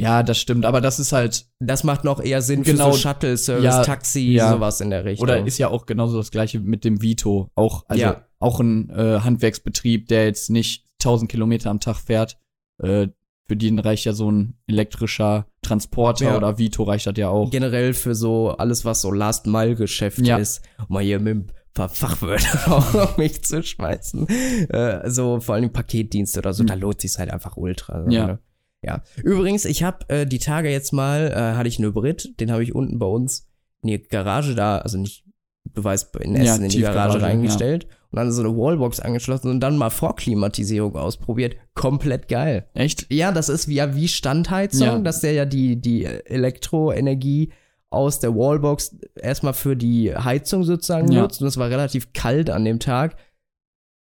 Ja, 0.00 0.22
das 0.22 0.38
stimmt, 0.38 0.64
aber 0.64 0.80
das 0.80 1.00
ist 1.00 1.10
halt 1.10 1.46
Das 1.58 1.82
macht 1.82 2.04
noch 2.04 2.20
eher 2.20 2.40
Sinn 2.40 2.62
Genau. 2.62 2.86
für 2.86 2.92
so 2.92 2.98
Shuttle-Service, 2.98 3.64
Ja, 3.64 3.82
Taxi, 3.82 4.20
ja. 4.32 4.52
sowas 4.52 4.80
in 4.80 4.90
der 4.90 5.04
Richtung. 5.04 5.24
Oder 5.24 5.44
ist 5.44 5.58
ja 5.58 5.70
auch 5.70 5.86
genauso 5.86 6.18
das 6.18 6.30
gleiche 6.30 6.60
mit 6.60 6.84
dem 6.84 7.02
Vito. 7.02 7.50
Auch, 7.56 7.84
also 7.88 8.00
Ja. 8.00 8.24
auch 8.38 8.60
ein 8.60 8.90
äh, 8.90 9.18
Handwerksbetrieb, 9.24 10.06
der 10.06 10.26
jetzt 10.26 10.50
nicht 10.50 10.84
1000 11.02 11.28
Kilometer 11.28 11.70
am 11.70 11.80
Tag 11.80 11.96
fährt. 11.96 12.38
Äh, 12.80 13.08
für 13.48 13.56
den 13.56 13.78
reicht 13.78 14.04
ja 14.04 14.12
so 14.12 14.30
ein 14.30 14.54
elektrischer 14.66 15.46
Transporter 15.62 16.26
Ja. 16.26 16.36
oder 16.36 16.58
Vito 16.58 16.82
reicht 16.82 17.06
das 17.06 17.14
ja 17.16 17.28
auch. 17.30 17.50
generell 17.50 17.94
für 17.94 18.14
so 18.14 18.50
alles, 18.50 18.84
was 18.84 19.00
so 19.00 19.10
Last-Mile-Geschäft 19.10 20.18
Ja. 20.20 20.36
ist, 20.36 20.60
um 20.78 20.94
mal 20.94 21.02
hier 21.02 21.18
mit 21.18 21.34
ein 21.36 21.46
paar 21.74 21.88
Fachwörter 21.88 22.72
auf 22.72 23.16
mich 23.18 23.42
zu 23.42 23.62
schmeißen. 23.62 24.28
Äh, 24.68 25.10
so 25.10 25.40
vor 25.40 25.54
allem 25.54 25.72
Paketdienste 25.72 26.40
oder 26.40 26.52
so, 26.52 26.62
da 26.64 26.74
lohnt 26.74 27.00
sich 27.00 27.16
halt 27.18 27.30
einfach 27.30 27.56
ultra. 27.56 28.04
so, 28.04 28.10
Ja. 28.10 28.26
Ne? 28.26 28.38
Ja. 28.82 29.02
Übrigens, 29.24 29.64
ich 29.64 29.82
habe 29.82 30.08
äh, 30.08 30.26
die 30.26 30.38
Tage 30.38 30.70
jetzt 30.70 30.92
mal, 30.92 31.32
äh, 31.32 31.56
hatte 31.56 31.68
ich 31.68 31.78
einen 31.78 31.88
Hybrid, 31.88 32.38
den 32.40 32.52
habe 32.52 32.62
ich 32.62 32.74
unten 32.74 32.98
bei 32.98 33.06
uns 33.06 33.48
in 33.82 33.88
die 33.88 34.02
Garage 34.02 34.54
da, 34.54 34.78
also 34.78 34.98
nicht, 34.98 35.24
du 35.64 35.82
weißt, 35.82 36.14
in 36.16 36.36
Ja, 36.36 36.42
Essen 36.52 36.64
in 36.64 36.70
die 36.70 36.80
Garage 36.82 37.20
reingestellt 37.22 37.86
und 38.10 38.16
dann 38.16 38.32
so 38.32 38.42
eine 38.42 38.56
Wallbox 38.56 39.00
angeschlossen 39.00 39.50
und 39.50 39.60
dann 39.60 39.76
mal 39.76 39.90
Vorklimatisierung 39.90 40.96
ausprobiert. 40.96 41.56
Komplett 41.74 42.28
geil. 42.28 42.66
Echt? 42.74 43.06
Ja, 43.12 43.32
das 43.32 43.48
ist 43.48 43.68
wie, 43.68 43.74
ja 43.74 43.94
wie 43.94 44.08
Standheizung, 44.08 44.86
Ja. 44.86 44.98
dass 45.00 45.20
der 45.20 45.32
ja 45.32 45.44
die, 45.44 45.80
die 45.80 46.04
Elektroenergie 46.04 47.52
aus 47.90 48.20
der 48.20 48.34
Wallbox 48.34 48.96
erstmal 49.16 49.54
für 49.54 49.76
die 49.76 50.14
Heizung 50.14 50.64
sozusagen 50.64 51.10
Ja. 51.12 51.22
nutzt. 51.22 51.40
Und 51.40 51.48
es 51.48 51.56
war 51.56 51.70
relativ 51.70 52.12
kalt 52.12 52.50
an 52.50 52.64
dem 52.64 52.80
Tag. 52.80 53.16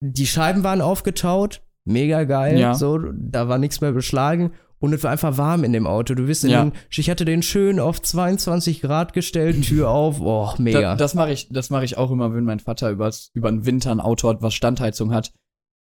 Die 0.01 0.27
Scheiben 0.27 0.63
waren 0.63 0.81
aufgetaut, 0.81 1.61
mega 1.85 2.23
geil. 2.23 2.59
Ja. 2.59 2.73
So, 2.75 2.99
da 3.13 3.47
war 3.47 3.57
nichts 3.57 3.81
mehr 3.81 3.91
beschlagen. 3.93 4.51
Und 4.83 4.91
es 4.91 5.01
war 5.01 5.11
einfach 5.11 5.37
warm 5.37 5.63
in 5.63 5.71
dem 5.71 5.87
Auto. 5.87 6.13
Du 6.13 6.25
bist 6.25 6.43
in 6.43 6.49
Ja. 6.49 6.65
den, 6.65 6.73
ich 6.89 7.09
hatte 7.09 7.23
den 7.23 7.41
schön 7.41 7.79
auf 7.79 8.01
22 8.01 8.81
Grad 8.81 9.13
gestellt, 9.13 9.63
Tür 9.63 9.89
auf. 9.89 10.19
Oh, 10.19 10.49
mega. 10.57 10.81
Da, 10.81 10.95
das 10.97 11.13
mache 11.15 11.31
ich, 11.31 11.47
das 11.49 11.69
mache 11.69 11.85
ich 11.85 11.97
auch 11.97 12.11
immer, 12.11 12.35
wenn 12.35 12.43
mein 12.43 12.59
Vater 12.59 12.89
übers, 12.89 13.31
über 13.33 13.49
den 13.49 13.65
Winter 13.65 13.91
ein 13.91 14.01
Auto 14.01 14.27
hat, 14.27 14.41
was 14.41 14.53
Standheizung 14.53 15.13
hat. 15.13 15.31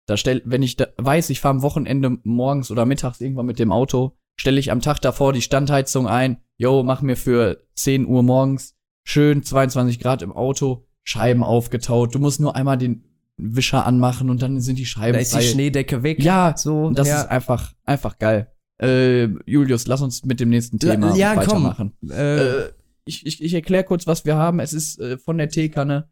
Da 0.05 0.17
stell, 0.17 0.41
wenn 0.43 0.61
ich 0.63 0.75
da 0.75 0.87
weiß, 0.97 1.29
ich 1.29 1.39
fahre 1.39 1.55
am 1.55 1.61
Wochenende 1.61 2.17
morgens 2.23 2.71
oder 2.71 2.85
mittags 2.85 3.21
irgendwann 3.21 3.45
mit 3.45 3.57
dem 3.57 3.71
Auto, 3.71 4.17
stelle 4.35 4.59
ich 4.59 4.69
am 4.69 4.81
Tag 4.81 4.99
davor 4.99 5.31
die 5.31 5.41
Standheizung 5.41 6.05
ein. 6.05 6.35
Yo, 6.57 6.83
mach 6.83 7.01
mir 7.01 7.15
für 7.15 7.63
10 7.75 8.05
Uhr 8.05 8.21
morgens 8.21 8.75
schön 9.05 9.43
22 9.43 10.01
Grad 10.01 10.23
im 10.23 10.33
Auto, 10.33 10.87
Scheiben 11.05 11.43
aufgetaut. 11.43 12.13
Du 12.13 12.19
musst 12.19 12.41
nur 12.41 12.53
einmal 12.53 12.77
den 12.77 13.05
Wischer 13.37 13.85
anmachen 13.85 14.29
und 14.29 14.41
dann 14.41 14.59
sind 14.59 14.77
die 14.77 14.85
Scheiben 14.85 15.13
da 15.13 15.19
ist 15.19 15.33
die. 15.33 15.41
Schneedecke 15.41 16.03
weg. 16.03 16.21
Ja, 16.21 16.53
so. 16.57 16.87
Und 16.87 16.99
das 16.99 17.07
ja. 17.07 17.21
ist 17.21 17.27
einfach, 17.29 17.71
einfach 17.85 18.19
geil. 18.19 18.51
Äh, 18.81 19.27
Julius, 19.45 19.87
lass 19.87 20.01
uns 20.01 20.23
mit 20.25 20.39
dem 20.39 20.49
nächsten 20.49 20.79
Thema 20.79 21.15
ja, 21.15 21.33
komm. 21.35 21.43
weitermachen. 21.65 21.93
äh, 22.09 22.65
Äh, 22.67 22.71
ich 23.05 23.25
ich, 23.25 23.43
ich 23.43 23.53
erkläre 23.53 23.83
kurz, 23.83 24.07
was 24.07 24.25
wir 24.25 24.35
haben. 24.35 24.59
Es 24.59 24.73
ist 24.73 24.99
äh, 24.99 25.17
von 25.17 25.37
der 25.37 25.49
Teekanne 25.49 26.09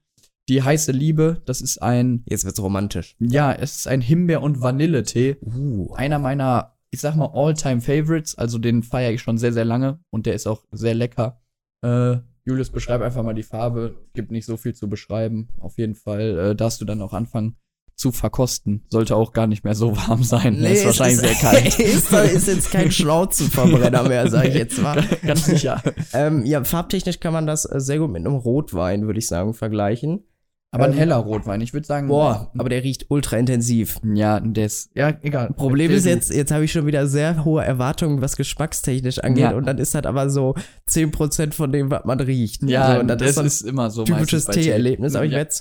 die 0.49 0.63
heiße 0.63 0.91
Liebe. 0.91 1.41
Das 1.45 1.61
ist 1.61 1.81
ein, 1.81 2.23
jetzt 2.25 2.45
wird's 2.45 2.61
romantisch. 2.61 3.15
ja, 3.19 3.51
es 3.53 3.77
ist 3.77 3.87
ein 3.87 4.01
Himbeer- 4.01 4.41
und 4.41 4.61
Vanilletee. 4.61 5.37
Uh. 5.41 5.93
Einer 5.93 6.19
meiner, 6.19 6.77
ich 6.89 6.99
sag 7.01 7.15
mal, 7.15 7.31
All-Time-Favorites. 7.33 8.35
Also 8.37 8.57
den 8.57 8.83
feiere 8.83 9.11
ich 9.11 9.21
schon 9.21 9.37
sehr, 9.37 9.53
sehr 9.53 9.65
lange 9.65 9.99
und 10.09 10.25
der 10.25 10.33
ist 10.33 10.47
auch 10.47 10.63
sehr 10.71 10.95
lecker. 10.95 11.41
Äh, 11.83 12.17
Julius, 12.45 12.69
beschreib 12.69 13.01
einfach 13.01 13.23
mal 13.23 13.33
die 13.33 13.43
Farbe. 13.43 13.95
Gibt 14.13 14.31
nicht 14.31 14.45
so 14.45 14.55
viel 14.57 14.73
zu 14.73 14.87
beschreiben. 14.89 15.49
Auf 15.59 15.77
jeden 15.77 15.95
Fall 15.95 16.55
darfst 16.55 16.79
du 16.81 16.85
dann 16.85 17.01
auch 17.01 17.13
anfangen 17.13 17.57
zu 17.97 18.11
verkosten. 18.11 18.83
Sollte 18.89 19.15
auch 19.15 19.33
gar 19.33 19.47
nicht 19.47 19.63
mehr 19.63 19.73
so 19.75 19.97
warm 19.97 20.23
sein. 20.23 20.57
Nee, 20.59 20.73
ist 20.73 20.85
wahrscheinlich 20.85 21.17
sehr 21.19 21.33
kalt. 21.33 21.79
ist, 21.79 22.11
ist 22.13 22.47
jetzt 22.47 22.71
kein 22.71 22.91
Schnauzenverbrenner 22.91 24.03
mehr, 24.03 24.29
sag 24.29 24.45
ich 24.47 24.53
jetzt 24.55 24.79
mal. 24.81 25.03
Ganz 25.25 25.45
sicher. 25.45 25.81
Ähm, 26.13 26.45
ja, 26.45 26.63
farbtechnisch 26.63 27.19
kann 27.19 27.33
man 27.33 27.47
das 27.47 27.65
äh, 27.65 27.79
sehr 27.79 27.97
gut 27.97 28.11
mit 28.11 28.25
einem 28.25 28.35
Rotwein, 28.35 29.07
würde 29.07 29.19
ich 29.19 29.27
sagen, 29.27 29.53
vergleichen. 29.55 30.23
Aber 30.69 30.85
ein 30.85 30.91
Ähm, 30.91 30.97
heller 30.97 31.15
Rotwein. 31.15 31.61
Ich 31.61 31.73
würde 31.73 31.87
sagen, 31.87 32.07
Boah, 32.09 32.51
aber 32.57 32.69
der 32.69 32.83
riecht 32.83 33.05
ultra 33.09 33.37
intensiv. 33.37 33.99
ja, 34.03 34.37
ist, 34.37 34.91
ja, 34.95 35.13
egal. 35.23 35.51
Problem 35.55 35.89
ist 35.89 36.05
jetzt, 36.05 36.29
jetzt 36.29 36.51
habe 36.51 36.65
ich 36.65 36.71
schon 36.73 36.85
wieder 36.85 37.07
sehr 37.07 37.45
hohe 37.45 37.63
Erwartungen, 37.63 38.21
was 38.21 38.35
geschmackstechnisch 38.35 39.19
angeht. 39.19 39.43
Ja. 39.43 39.51
Und 39.55 39.65
dann 39.65 39.77
ist 39.79 39.95
das 39.95 40.05
aber 40.05 40.29
so 40.29 40.55
10% 40.89 41.53
von 41.53 41.71
dem, 41.71 41.89
was 41.89 42.03
man 42.05 42.19
riecht. 42.19 42.61
Ja, 42.63 42.93
so, 42.95 42.99
und 42.99 43.07
das, 43.07 43.17
das 43.17 43.29
ist 43.31 43.37
ein 43.39 43.45
ist 43.47 43.61
immer 43.61 43.89
so 43.89 44.03
typisches. 44.03 44.45
Teeerlebnis. 44.45 45.15
Aber 45.15 45.25
ich 45.25 45.31
Ja. 45.31 45.37
werde 45.37 45.51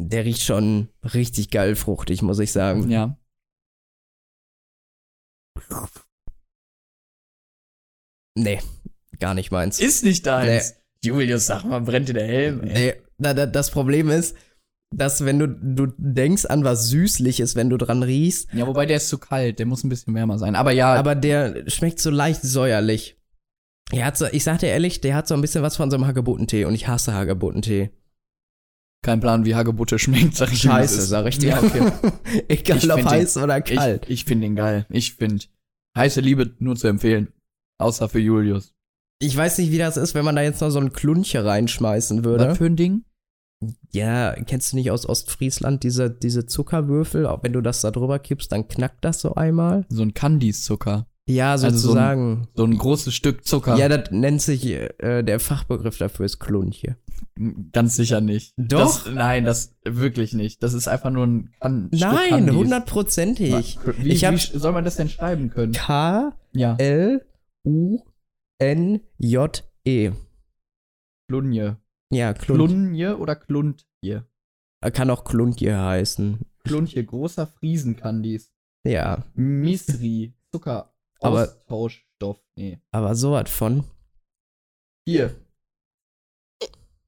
Der 0.00 0.24
riecht 0.24 0.42
schon 0.42 0.88
richtig 1.02 1.50
geil 1.50 1.74
fruchtig, 1.74 2.22
muss 2.22 2.38
ich 2.38 2.52
sagen. 2.52 2.88
Ja. 2.88 3.18
Nee, 8.36 8.60
gar 9.18 9.34
nicht 9.34 9.50
meins. 9.50 9.80
Ist 9.80 10.04
nicht 10.04 10.24
deins. 10.24 10.76
Julius, 11.04 11.46
sag 11.46 11.64
mal, 11.64 11.80
brennt 11.80 12.08
dir 12.08 12.14
der 12.14 12.26
Helm, 12.26 12.62
ey. 12.62 12.72
Nee, 12.72 12.94
da, 13.18 13.34
da, 13.34 13.46
das 13.46 13.70
Problem 13.72 14.08
ist, 14.08 14.36
dass 14.94 15.24
wenn 15.24 15.38
du, 15.38 15.48
du 15.48 15.92
denkst 15.98 16.46
an 16.46 16.64
was 16.64 16.88
Süßliches, 16.88 17.56
wenn 17.56 17.68
du 17.68 17.76
dran 17.76 18.02
riechst, 18.02 18.52
Ja, 18.52 18.66
wobei 18.66 18.86
der 18.86 18.98
ist 18.98 19.08
zu 19.08 19.18
kalt, 19.18 19.58
der 19.58 19.66
muss 19.66 19.82
ein 19.84 19.88
bisschen 19.88 20.14
wärmer 20.14 20.38
sein. 20.38 20.54
Aber 20.54 20.70
ja, 20.70 20.94
aber 20.94 21.14
der 21.16 21.68
schmeckt 21.68 22.00
so 22.00 22.10
leicht 22.10 22.42
säuerlich. 22.42 23.16
Er 23.90 24.06
hat 24.06 24.16
so, 24.16 24.26
ich 24.26 24.44
sag 24.44 24.58
dir 24.58 24.68
ehrlich, 24.68 25.00
der 25.00 25.14
hat 25.14 25.26
so 25.26 25.34
ein 25.34 25.40
bisschen 25.40 25.62
was 25.62 25.76
von 25.76 25.90
so 25.90 25.96
einem 25.96 26.06
Hagebuttentee 26.06 26.64
und 26.64 26.74
ich 26.74 26.86
hasse 26.88 27.12
Hagebuttentee. 27.12 27.90
Kein 29.02 29.20
Plan, 29.20 29.44
wie 29.44 29.54
Hagebutte 29.54 29.98
schmeckt, 29.98 30.36
sag 30.36 30.52
ich 30.52 30.62
Scheiße, 30.62 31.02
sag 31.02 31.26
ich 31.26 31.38
dir. 31.38 31.50
Ja, 31.50 31.62
okay. 31.62 31.92
Egal 32.48 32.78
Ich 32.78 32.90
ob 32.90 33.04
heiß 33.04 33.36
oder 33.38 33.60
kalt. 33.60 34.04
Ich, 34.04 34.10
ich 34.10 34.24
finde 34.24 34.46
ihn 34.46 34.56
geil. 34.56 34.86
Ich 34.90 35.14
finde 35.14 35.44
heiße 35.96 36.20
Liebe 36.20 36.54
nur 36.58 36.76
zu 36.76 36.88
empfehlen. 36.88 37.28
Außer 37.78 38.08
für 38.08 38.18
Julius. 38.18 38.74
Ich, 39.20 39.36
weiß 39.36 39.58
nicht, 39.58 39.72
wie 39.72 39.78
das 39.78 39.96
ist, 39.96 40.14
wenn 40.14 40.24
man 40.24 40.36
da 40.36 40.42
jetzt 40.42 40.60
noch 40.60 40.70
so 40.70 40.80
ein 40.80 40.92
Klunche 40.92 41.44
reinschmeißen 41.44 42.24
würde. 42.24 42.48
Was 42.48 42.58
für 42.58 42.66
ein 42.66 42.76
Ding? 42.76 43.04
Ja, 43.90 44.32
kennst 44.44 44.72
du 44.72 44.76
nicht 44.76 44.90
aus 44.90 45.08
Ostfriesland 45.08 45.82
diese, 45.82 46.10
diese 46.10 46.46
Zuckerwürfel? 46.46 47.26
Auch 47.26 47.42
wenn 47.42 47.52
du 47.52 47.60
das 47.60 47.80
da 47.80 47.90
drüber 47.90 48.20
kippst, 48.20 48.52
dann 48.52 48.68
knackt 48.68 49.04
das 49.04 49.20
so 49.20 49.34
einmal. 49.34 49.86
So 49.88 50.02
ein 50.02 50.14
Candice-Zucker. 50.14 51.06
Ja, 51.28 51.52
Also 51.52 51.68
so 51.68 51.68
ein- 51.68 51.78
sozusagen. 51.78 52.48
So 52.54 52.64
ein 52.64 52.78
großes 52.78 53.14
Stück 53.14 53.44
Zucker. 53.46 53.76
ja, 53.76 53.88
das 53.88 54.10
nennt 54.10 54.40
sich, 54.42 54.66
äh, 54.66 55.22
der 55.22 55.38
Fachbegriff 55.40 55.98
dafür 55.98 56.24
ist 56.26 56.38
Klunche. 56.38 56.96
Ganz 57.72 57.94
sicher 57.96 58.20
nicht. 58.20 58.54
Doch? 58.56 59.04
Das, 59.04 59.12
nein, 59.14 59.44
das 59.44 59.76
wirklich 59.84 60.32
nicht. 60.32 60.62
Das 60.62 60.72
ist 60.74 60.88
einfach 60.88 61.10
nur 61.10 61.26
ein 61.26 61.50
Stück 61.92 62.00
Nein, 62.00 62.50
hundertprozentig. 62.54 63.78
Wie, 63.98 64.08
Ich 64.10 64.24
hab- 64.24 64.34
wie 64.34 64.58
soll 64.58 64.72
man 64.72 64.84
das 64.84 64.96
denn 64.96 65.08
schreiben 65.08 65.50
können? 65.50 65.72
K-L-U-N-J-E. 68.78 70.12
Klunje. 71.28 71.76
Ja, 72.10 72.32
Klunche. 72.32 72.64
Klunje 72.66 73.18
oder 73.18 73.36
Kluntje? 73.36 74.24
Kann 74.92 75.10
auch 75.10 75.24
Kluntje 75.24 75.76
heißen. 75.78 76.38
Klunche, 76.64 77.04
großer 77.04 77.46
Friesenkandis. 77.46 78.52
Ja, 78.86 79.24
Misri, 79.34 80.34
Zucker, 80.52 80.94
Aber- 81.20 81.42
Austauschstoff. 81.42 82.40
Nee. 82.56 82.78
aber 82.90 83.14
so 83.14 83.32
was 83.32 83.50
von. 83.50 83.84
Hier. 85.06 85.34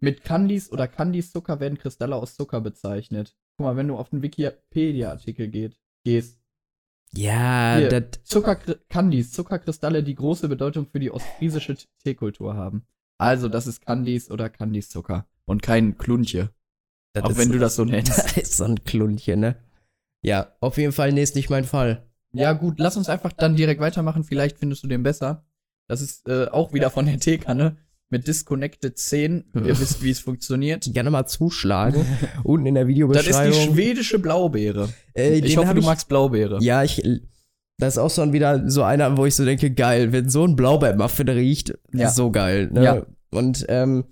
Mit 0.00 0.24
Candies 0.24 0.72
oder 0.72 0.88
Candies-Zucker 0.88 1.60
werden 1.60 1.78
Kristalle 1.78 2.16
aus 2.16 2.34
Zucker 2.34 2.60
bezeichnet. 2.60 3.36
Guck 3.56 3.66
mal, 3.66 3.76
wenn 3.76 3.88
du 3.88 3.96
auf 3.96 4.08
den 4.08 4.22
Wikipedia-Artikel 4.22 5.48
geht, 5.48 5.78
gehst. 6.04 6.40
Ja, 7.12 7.80
das. 7.88 8.22
Zucker 8.24 8.56
Candies, 8.88 9.32
Zuckerkristalle, 9.32 10.02
die 10.02 10.14
große 10.14 10.48
Bedeutung 10.48 10.86
für 10.86 11.00
die 11.00 11.10
ostfriesische 11.10 11.76
Teekultur 12.02 12.54
haben. 12.54 12.86
Also, 13.18 13.48
das 13.48 13.66
ist 13.66 13.84
Candies 13.84 14.30
oder 14.30 14.48
Candies-Zucker. 14.48 15.26
Und 15.44 15.62
kein 15.62 15.98
Klunche. 15.98 16.50
das 17.12 17.24
Auch 17.24 17.36
wenn 17.36 17.50
du 17.50 17.58
das 17.58 17.74
so 17.76 17.84
nennst. 17.84 18.10
Das 18.16 18.36
ist 18.38 18.56
so 18.56 18.64
ein 18.64 18.82
Klunche, 18.84 19.36
ne? 19.36 19.56
Ja, 20.22 20.54
auf 20.60 20.78
jeden 20.78 20.92
Fall, 20.92 21.12
nee, 21.12 21.22
ist 21.22 21.34
nicht 21.34 21.50
mein 21.50 21.64
Fall. 21.64 22.09
Ja, 22.32 22.52
gut, 22.52 22.78
lass 22.78 22.96
uns 22.96 23.08
einfach 23.08 23.32
dann 23.32 23.56
direkt 23.56 23.80
weitermachen. 23.80 24.24
Vielleicht 24.24 24.58
findest 24.58 24.82
du 24.84 24.88
den 24.88 25.02
besser. 25.02 25.44
Das 25.88 26.00
ist 26.00 26.28
äh, 26.28 26.46
auch 26.46 26.72
wieder 26.72 26.90
von 26.90 27.06
der 27.06 27.18
Teekanne 27.18 27.76
mit 28.08 28.26
Disconnected 28.28 28.96
10. 28.98 29.44
Ihr 29.54 29.78
wisst, 29.80 30.02
wie 30.02 30.10
es 30.10 30.20
funktioniert. 30.20 30.84
Gerne 30.92 31.10
mal 31.10 31.26
zuschlagen. 31.26 32.04
Unten 32.44 32.66
in 32.66 32.74
der 32.74 32.84
Das 32.84 32.88
ist 32.90 32.94
Videobeschreibung. 32.94 33.52
die 33.52 33.72
schwedische 33.74 34.18
Blaubeere. 34.18 34.88
Äh, 35.14 35.38
ich 35.38 35.56
hoffe, 35.56 35.74
du 35.74 35.80
ich- 35.80 35.86
magst 35.86 36.08
Blaubeere. 36.08 36.58
Ja, 36.62 36.82
ich. 36.84 37.02
Das 37.78 37.94
ist 37.94 37.98
auch 37.98 38.10
so 38.10 38.20
ein 38.22 38.32
wieder 38.34 38.68
so 38.68 38.82
einer, 38.82 39.16
wo 39.16 39.24
ich 39.24 39.34
so 39.34 39.44
denke, 39.44 39.70
geil, 39.70 40.12
wenn 40.12 40.28
so 40.28 40.44
ein 40.44 40.54
Blaubeermuffin 40.54 41.28
riecht, 41.30 41.72
Ja. 41.94 42.10
so 42.10 42.30
geil. 42.30 42.68
Ne? 42.72 42.84
Ja. 42.84 43.06
Und 43.30 43.64
ähm, 43.68 44.04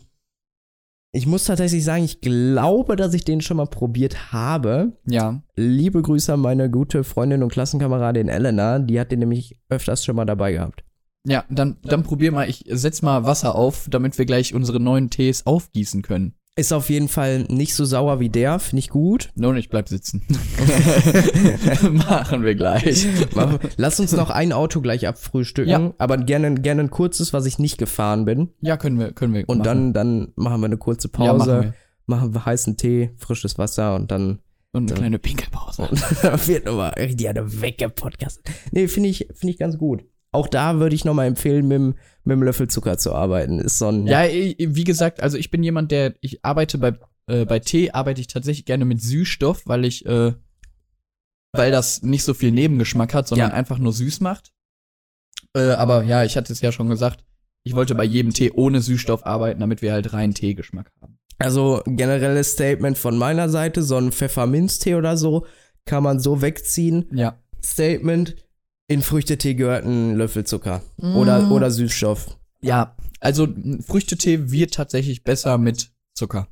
ich 1.12 1.26
muss 1.26 1.44
tatsächlich 1.44 1.84
sagen, 1.84 2.04
ich 2.04 2.20
glaube, 2.20 2.96
dass 2.96 3.14
ich 3.14 3.24
den 3.24 3.40
schon 3.40 3.56
mal 3.56 3.66
probiert 3.66 4.32
habe. 4.32 4.92
Ja. 5.06 5.42
Liebe 5.56 6.02
Grüße 6.02 6.34
an 6.34 6.40
meine 6.40 6.70
gute 6.70 7.02
Freundin 7.02 7.42
und 7.42 7.50
Klassenkameradin 7.50 8.28
Elena, 8.28 8.78
die 8.78 9.00
hat 9.00 9.10
den 9.10 9.20
nämlich 9.20 9.58
öfters 9.68 10.04
schon 10.04 10.16
mal 10.16 10.26
dabei 10.26 10.52
gehabt. 10.52 10.84
Ja, 11.26 11.44
dann, 11.50 11.78
dann 11.82 12.02
probier 12.02 12.32
mal. 12.32 12.48
Ich 12.48 12.64
setz 12.68 13.02
mal 13.02 13.24
Wasser 13.24 13.54
auf, 13.54 13.86
damit 13.90 14.16
wir 14.18 14.26
gleich 14.26 14.54
unsere 14.54 14.80
neuen 14.80 15.10
Tees 15.10 15.46
aufgießen 15.46 16.02
können. 16.02 16.34
Ist 16.58 16.72
auf 16.72 16.90
jeden 16.90 17.06
Fall 17.06 17.44
nicht 17.44 17.72
so 17.76 17.84
sauer 17.84 18.18
wie 18.18 18.30
der, 18.30 18.58
finde 18.58 18.80
ich 18.80 18.88
gut. 18.90 19.30
Nun, 19.36 19.56
ich 19.56 19.68
bleib 19.68 19.88
sitzen. 19.88 20.22
Machen 21.92 22.42
wir 22.42 22.56
gleich. 22.56 23.06
Lass 23.76 24.00
uns 24.00 24.10
noch 24.10 24.30
ein 24.30 24.52
Auto 24.52 24.80
gleich 24.80 25.06
abfrühstücken, 25.06 25.70
Ja. 25.70 25.94
aber 25.98 26.16
gerne, 26.16 26.54
gerne 26.54 26.82
ein 26.82 26.90
kurzes, 26.90 27.32
was 27.32 27.46
ich 27.46 27.60
nicht 27.60 27.78
gefahren 27.78 28.24
bin. 28.24 28.48
Ja, 28.60 28.76
können 28.76 28.98
wir, 28.98 29.12
können 29.12 29.34
wir. 29.34 29.44
Und 29.48 29.58
machen. 29.58 29.92
dann, 29.92 29.92
dann 29.92 30.32
machen 30.34 30.60
wir 30.60 30.66
eine 30.66 30.78
kurze 30.78 31.08
ja, 31.16 31.32
machen 31.32 31.38
Pause, 31.38 31.60
wir. 31.62 31.74
machen 32.06 32.34
wir 32.34 32.44
heißen 32.44 32.76
Tee, 32.76 33.10
frisches 33.18 33.56
Wasser 33.56 33.94
und 33.94 34.10
dann 34.10 34.40
Und 34.72 34.90
eine 34.90 34.98
kleine 34.98 35.18
Pinkelpause. 35.20 35.88
wird 36.46 36.66
nochmal 36.66 36.90
richtig 36.98 37.28
eine 37.28 37.62
weggepodcastet. 37.62 38.46
Nee, 38.72 38.88
finde 38.88 39.10
ich, 39.10 39.28
finde 39.32 39.52
ich 39.52 39.58
ganz 39.58 39.78
gut. 39.78 40.02
Auch 40.32 40.46
da 40.48 40.78
würde 40.78 40.94
ich 40.94 41.04
nochmal 41.04 41.26
empfehlen, 41.26 41.66
mit, 41.68 41.80
mit 41.80 41.96
dem 42.26 42.42
Löffel 42.42 42.68
Zucker 42.68 42.98
zu 42.98 43.14
arbeiten. 43.14 43.58
Ist 43.60 43.78
so 43.78 43.88
ein, 43.88 44.06
Ja, 44.06 44.24
i- 44.26 44.56
wie 44.58 44.84
gesagt, 44.84 45.22
also 45.22 45.38
ich 45.38 45.50
bin 45.50 45.62
jemand, 45.62 45.90
der, 45.90 46.14
ich 46.20 46.44
arbeite 46.44 46.76
bei, 46.78 46.94
äh, 47.28 47.44
bei 47.46 47.58
Tee 47.60 47.90
arbeite 47.92 48.20
ich 48.20 48.26
tatsächlich 48.26 48.66
gerne 48.66 48.84
mit 48.84 49.00
Süßstoff, 49.00 49.62
weil 49.66 49.84
ich, 49.84 50.04
äh, 50.06 50.32
weil 51.52 51.70
das 51.70 52.02
nicht 52.02 52.24
so 52.24 52.34
viel 52.34 52.50
Nebengeschmack 52.52 53.14
hat, 53.14 53.26
sondern 53.28 53.50
Ja. 53.50 53.54
einfach 53.56 53.78
nur 53.78 53.92
süß 53.92 54.20
macht. 54.20 54.52
Äh, 55.56 55.70
aber 55.70 56.02
ja, 56.04 56.24
ich 56.24 56.36
hatte 56.36 56.52
es 56.52 56.60
ja 56.60 56.72
schon 56.72 56.88
gesagt, 56.90 57.24
ich 57.64 57.74
wollte 57.74 57.94
bei 57.94 58.04
jedem 58.04 58.32
Tee 58.34 58.50
ohne 58.50 58.80
Süßstoff 58.82 59.24
arbeiten, 59.26 59.60
damit 59.60 59.80
wir 59.82 59.92
halt 59.92 60.12
rein 60.12 60.34
Teegeschmack 60.34 60.90
haben. 61.00 61.18
Also 61.38 61.82
generelles 61.86 62.52
Statement 62.52 62.98
von 62.98 63.16
meiner 63.16 63.48
Seite, 63.48 63.82
so 63.82 63.96
ein 63.96 64.12
Pfefferminztee 64.12 64.94
oder 64.96 65.16
so, 65.16 65.46
kann 65.86 66.02
man 66.02 66.20
so 66.20 66.42
wegziehen. 66.42 67.08
Ja. 67.12 67.40
Statement, 67.64 68.36
in 68.88 69.02
Früchtetee 69.02 69.54
gehört 69.54 69.84
ein 69.84 70.16
Löffel 70.16 70.44
Zucker. 70.44 70.82
Oder, 70.96 71.50
oder 71.50 71.70
Süßstoff. 71.70 72.36
Ja, 72.60 72.96
also 73.20 73.46
Früchtetee 73.86 74.50
wird 74.50 74.74
tatsächlich 74.74 75.22
besser 75.22 75.58
mit 75.58 75.90
Zucker. 76.14 76.48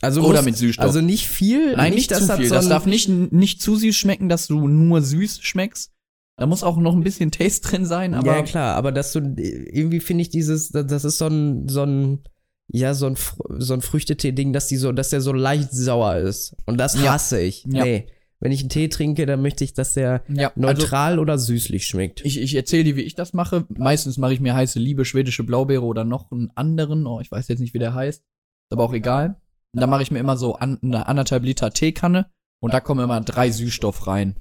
Also 0.00 0.22
Oder 0.22 0.38
muss- 0.38 0.44
mit 0.46 0.56
Süßstoff. 0.56 0.84
Also 0.84 1.00
nicht 1.00 1.28
viel. 1.28 1.76
Nein, 1.76 1.94
nicht, 1.94 2.12
zu 2.14 2.26
das 2.26 2.38
viel. 2.38 2.48
Das 2.48 2.68
darf 2.68 2.86
nicht, 2.86 3.08
nicht 3.08 3.60
zu 3.60 3.76
süß 3.76 3.94
schmecken, 3.94 4.28
dass 4.28 4.46
du 4.46 4.66
nur 4.68 5.02
süß 5.02 5.42
schmeckst. 5.42 5.92
Da 6.38 6.46
muss 6.46 6.62
auch 6.62 6.76
noch 6.78 6.94
ein 6.94 7.04
bisschen 7.04 7.30
Taste 7.30 7.68
drin 7.68 7.84
sein, 7.84 8.14
aber 8.14 8.36
ja, 8.38 8.42
klar, 8.42 8.74
aber 8.74 8.90
dass 8.90 9.12
du, 9.12 9.20
irgendwie 9.36 10.00
finde 10.00 10.22
ich 10.22 10.30
dieses, 10.30 10.70
das 10.70 11.04
ist 11.04 11.18
so 11.18 11.26
ein, 11.26 11.68
so 11.68 11.84
ein, 11.84 12.20
ja, 12.68 12.94
so 12.94 13.06
ein, 13.06 13.16
so 13.58 13.74
ein 13.74 13.82
Früchtetee-Ding, 13.82 14.52
dass 14.52 14.66
die 14.66 14.76
so, 14.78 14.92
dass 14.92 15.10
der 15.10 15.20
so 15.20 15.32
leicht 15.32 15.72
sauer 15.72 16.16
ist. 16.16 16.56
Und 16.64 16.78
das 16.78 16.94
Ja. 17.00 17.12
hasse 17.12 17.40
ich. 17.40 17.64
Ja. 17.68 17.84
Nee. 17.84 18.06
Wenn 18.42 18.50
ich 18.50 18.58
einen 18.58 18.70
Tee 18.70 18.88
trinke, 18.88 19.24
dann 19.24 19.40
möchte 19.40 19.62
ich, 19.62 19.72
dass 19.72 19.94
der 19.94 20.24
ja, 20.28 20.48
also 20.48 20.60
neutral 20.60 21.20
oder 21.20 21.38
süßlich 21.38 21.86
schmeckt. 21.86 22.24
ich, 22.24 22.40
ich 22.40 22.56
erzähle 22.56 22.82
dir, 22.82 22.96
wie 22.96 23.02
ich 23.02 23.14
das 23.14 23.34
mache. 23.34 23.66
Meistens 23.68 24.18
mache 24.18 24.34
ich 24.34 24.40
mir 24.40 24.52
heiße 24.52 24.80
Liebe, 24.80 25.04
schwedische 25.04 25.44
Blaubeere 25.44 25.84
oder 25.84 26.02
noch 26.02 26.32
einen 26.32 26.50
anderen. 26.56 27.06
Oh, 27.06 27.20
ich 27.20 27.30
weiß 27.30 27.46
jetzt 27.46 27.60
nicht, 27.60 27.72
wie 27.72 27.78
der 27.78 27.94
heißt. 27.94 28.20
Ist 28.20 28.72
aber 28.72 28.82
auch 28.82 28.94
egal. 28.94 29.40
Und 29.72 29.80
da 29.80 29.86
mache 29.86 30.02
ich 30.02 30.10
mir 30.10 30.18
immer 30.18 30.36
so 30.36 30.56
an, 30.56 30.80
eine 30.82 31.06
anderthalb 31.06 31.44
Liter 31.44 31.70
Teekanne 31.70 32.32
und 32.60 32.74
da 32.74 32.80
kommen 32.80 33.04
immer 33.04 33.20
drei 33.20 33.48
Süßstoff 33.48 34.08
rein. 34.08 34.40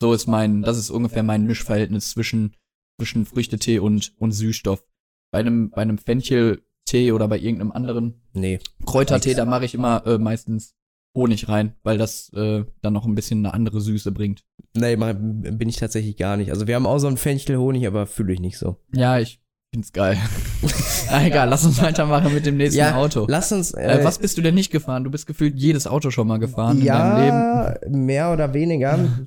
So 0.00 0.14
ist 0.14 0.26
mein, 0.26 0.62
das 0.62 0.78
ist 0.78 0.88
ungefähr 0.88 1.22
mein 1.22 1.44
Mischverhältnis 1.44 2.08
zwischen, 2.08 2.56
zwischen 2.98 3.26
Früchtetee 3.26 3.80
und, 3.80 4.14
und 4.18 4.32
Süßstoff. 4.32 4.82
Bei 5.30 5.40
einem, 5.40 5.68
bei 5.68 5.82
einem 5.82 5.98
Fencheltee 5.98 7.12
oder 7.12 7.28
bei 7.28 7.38
irgendeinem 7.38 7.72
anderen 7.72 8.22
nee. 8.32 8.60
Kräutertee, 8.86 9.34
da 9.34 9.44
mache 9.44 9.66
ich 9.66 9.74
immer 9.74 10.06
äh, 10.06 10.16
meistens 10.16 10.74
Honig 11.14 11.48
rein, 11.48 11.74
weil 11.82 11.98
das 11.98 12.32
äh, 12.34 12.64
dann 12.80 12.92
noch 12.92 13.04
ein 13.04 13.14
bisschen 13.14 13.44
eine 13.44 13.54
andere 13.54 13.80
Süße 13.80 14.12
bringt. 14.12 14.44
Nee, 14.74 14.96
bin 14.96 15.68
ich 15.68 15.76
tatsächlich 15.76 16.16
gar 16.16 16.36
nicht. 16.36 16.50
Also 16.50 16.66
wir 16.66 16.74
haben 16.74 16.86
auch 16.86 16.98
so 16.98 17.06
einen 17.06 17.18
Fenchelhonig, 17.18 17.86
aber 17.86 18.06
fühle 18.06 18.32
ich 18.32 18.40
nicht 18.40 18.56
so. 18.58 18.76
Ja, 18.94 19.18
ich 19.18 19.40
find's 19.74 19.92
geil. 19.92 20.16
ah, 21.10 21.24
egal, 21.24 21.48
lass 21.48 21.64
uns 21.64 21.82
weitermachen 21.82 22.32
mit 22.32 22.46
dem 22.46 22.56
nächsten 22.56 22.78
Ja, 22.78 22.96
Auto. 22.96 23.26
Lass 23.28 23.52
uns. 23.52 23.72
Äh, 23.72 24.00
was 24.02 24.18
bist 24.18 24.38
du 24.38 24.42
denn 24.42 24.54
nicht 24.54 24.70
gefahren? 24.70 25.04
Du 25.04 25.10
bist 25.10 25.26
gefühlt 25.26 25.58
jedes 25.58 25.86
Auto 25.86 26.10
schon 26.10 26.28
mal 26.28 26.38
gefahren 26.38 26.80
in 26.80 26.86
deinem 26.86 27.16
Leben. 27.16 27.36
ja, 27.36 27.74
mehr 27.88 28.32
oder 28.32 28.54
weniger. 28.54 28.98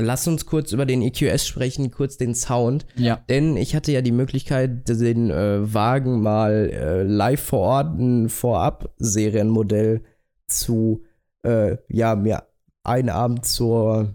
Lass 0.00 0.26
uns 0.26 0.46
kurz 0.46 0.72
über 0.72 0.86
den 0.86 1.02
EQS 1.02 1.46
sprechen, 1.46 1.90
kurz 1.90 2.16
den 2.16 2.34
Sound. 2.34 2.86
Ja. 2.96 3.20
Denn 3.28 3.56
ich 3.56 3.74
hatte 3.74 3.92
ja 3.92 4.00
die 4.00 4.12
Möglichkeit, 4.12 4.88
den 4.88 5.30
äh, 5.30 5.74
Wagen 5.74 6.22
mal 6.22 6.70
äh, 6.72 7.02
live 7.02 7.42
vor 7.42 7.60
Ort, 7.60 7.98
ein 7.98 8.28
Vorab-Serienmodell 8.30 10.02
zu, 10.50 11.02
äh, 11.42 11.76
ja, 11.88 12.14
mir 12.16 12.44
einen 12.84 13.08
Abend 13.10 13.44
zur, 13.46 14.14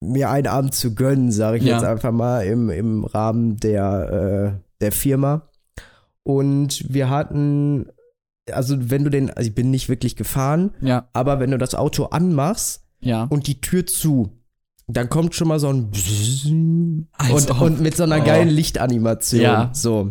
mir 0.00 0.30
einen 0.30 0.46
Abend 0.46 0.74
zu 0.74 0.94
gönnen, 0.94 1.30
sage 1.32 1.58
ich 1.58 1.64
Ja. 1.64 1.74
jetzt 1.76 1.84
einfach 1.84 2.12
mal, 2.12 2.44
im, 2.46 2.70
im 2.70 3.04
Rahmen 3.04 3.56
der, 3.58 4.58
äh, 4.58 4.62
der 4.80 4.92
Firma. 4.92 5.48
Und 6.24 6.84
wir 6.92 7.10
hatten 7.10 7.86
also 8.50 8.90
wenn 8.90 9.04
du 9.04 9.10
den, 9.10 9.30
also 9.30 9.48
ich 9.48 9.54
bin 9.54 9.70
nicht 9.70 9.88
wirklich 9.88 10.16
gefahren, 10.16 10.72
Ja, 10.80 11.08
aber 11.12 11.38
wenn 11.38 11.52
du 11.52 11.58
das 11.58 11.76
Auto 11.76 12.06
anmachst 12.06 12.82
ja. 13.00 13.24
und 13.30 13.46
die 13.46 13.60
Tür 13.60 13.86
zu, 13.86 14.32
dann 14.88 15.08
kommt 15.08 15.36
schon 15.36 15.46
mal 15.46 15.60
so 15.60 15.68
ein 15.68 15.90
und, 17.32 17.50
und 17.60 17.80
mit 17.80 17.96
so 17.96 18.02
einer 18.02 18.20
Oh. 18.20 18.24
geilen 18.24 18.48
Lichtanimation. 18.48 19.40
Ja. 19.40 19.70
So. 19.72 20.10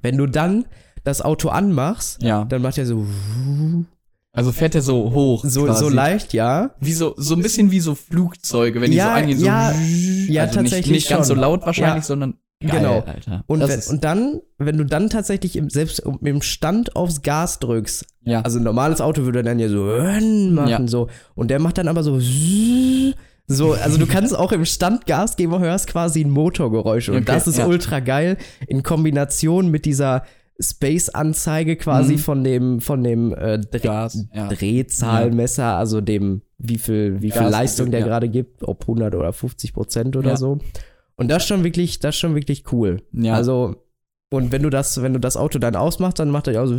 Wenn 0.00 0.16
du 0.16 0.26
dann 0.28 0.66
das 1.02 1.22
Auto 1.22 1.48
anmachst, 1.48 2.22
Ja. 2.22 2.44
dann 2.44 2.62
macht 2.62 2.78
er 2.78 2.86
so 2.86 3.04
Also 4.32 4.52
fährt 4.52 4.74
er 4.76 4.82
so 4.82 5.12
hoch. 5.12 5.44
so, 5.44 5.64
quasi. 5.64 5.80
so 5.84 5.88
leicht, 5.88 6.32
ja. 6.34 6.70
Wie 6.80 6.92
so, 6.92 7.14
so 7.16 7.34
ein 7.34 7.42
bisschen 7.42 7.70
wie 7.72 7.80
so 7.80 7.94
Flugzeuge, 7.96 8.80
wenn 8.80 8.90
die 8.92 8.96
Ja, 8.96 9.06
so 9.06 9.10
angehen. 9.20 9.38
So 9.38 9.46
ja, 9.46 9.72
ja, 10.28 10.42
also 10.42 10.54
tatsächlich 10.54 10.86
Nicht, 10.86 10.90
nicht 10.92 11.08
ganz 11.10 11.26
so 11.28 11.34
laut 11.34 11.66
wahrscheinlich, 11.66 12.04
Ja. 12.04 12.08
sondern 12.08 12.34
geil, 12.60 12.70
Genau. 12.80 13.00
Alter. 13.00 13.42
Und, 13.48 13.66
wenn, 13.66 13.80
und 13.88 14.04
dann, 14.04 14.40
wenn 14.58 14.76
du 14.78 14.84
dann 14.84 15.08
tatsächlich 15.10 15.56
im, 15.56 15.68
selbst 15.68 16.02
dem 16.20 16.42
Stand 16.42 16.94
aufs 16.94 17.22
Gas 17.22 17.58
drückst, 17.58 18.04
ja. 18.22 18.42
also 18.42 18.58
ein 18.58 18.62
normales 18.64 19.00
Auto 19.00 19.24
würde 19.24 19.42
dann 19.42 19.58
ja 19.58 19.68
so 19.68 19.84
machen, 20.52 20.68
Ja. 20.68 20.86
so. 20.86 21.08
Und 21.34 21.50
der 21.50 21.58
macht 21.58 21.78
dann 21.78 21.88
aber 21.88 22.04
so 22.04 22.20
so, 23.46 23.72
also 23.72 23.98
du 23.98 24.06
kannst 24.06 24.36
auch 24.36 24.52
im 24.52 24.64
Stand 24.64 25.06
Gas 25.06 25.34
geben 25.36 25.52
und 25.54 25.60
hörst 25.62 25.88
quasi 25.88 26.20
ein 26.22 26.30
Motorgeräusch. 26.30 27.08
Und 27.08 27.16
Okay, 27.16 27.24
das 27.24 27.48
ist 27.48 27.58
ja. 27.58 27.66
ultra 27.66 27.98
geil 27.98 28.36
in 28.68 28.84
Kombination 28.84 29.70
mit 29.72 29.86
dieser 29.86 30.22
Space-Anzeige 30.60 31.76
quasi 31.76 32.14
Mhm. 32.14 32.18
von 32.18 32.44
dem, 32.44 32.80
von 32.80 33.02
dem 33.02 33.32
äh, 33.34 33.58
Dreh 33.58 33.78
Gas, 33.78 34.26
ja. 34.34 34.48
Drehzahlmesser, 34.48 35.76
also 35.76 36.00
dem, 36.00 36.42
wie 36.58 36.78
viel, 36.78 37.22
wie 37.22 37.30
viel 37.30 37.40
Gas, 37.40 37.50
Leistung 37.52 37.90
der 37.90 38.00
ja. 38.00 38.06
gerade 38.06 38.28
gibt, 38.28 38.62
ob 38.62 38.82
100 38.82 39.14
oder 39.14 39.32
50 39.32 39.72
Prozent 39.72 40.16
oder 40.16 40.36
so. 40.36 40.58
Und 41.16 41.28
das 41.28 41.42
ist 41.42 41.48
schon 41.48 41.64
wirklich, 41.64 41.98
das 41.98 42.14
ist 42.14 42.20
schon 42.20 42.34
wirklich 42.34 42.64
cool. 42.72 43.02
ja, 43.12 43.34
Also, 43.34 43.76
und 44.30 44.52
wenn 44.52 44.62
du 44.62 44.70
das, 44.70 45.02
wenn 45.02 45.12
du 45.12 45.20
das 45.20 45.36
Auto 45.36 45.58
dann 45.58 45.76
ausmachst, 45.76 46.18
dann 46.18 46.30
macht 46.30 46.46
er 46.46 46.54
ja 46.54 46.62
auch 46.62 46.66
so. 46.66 46.78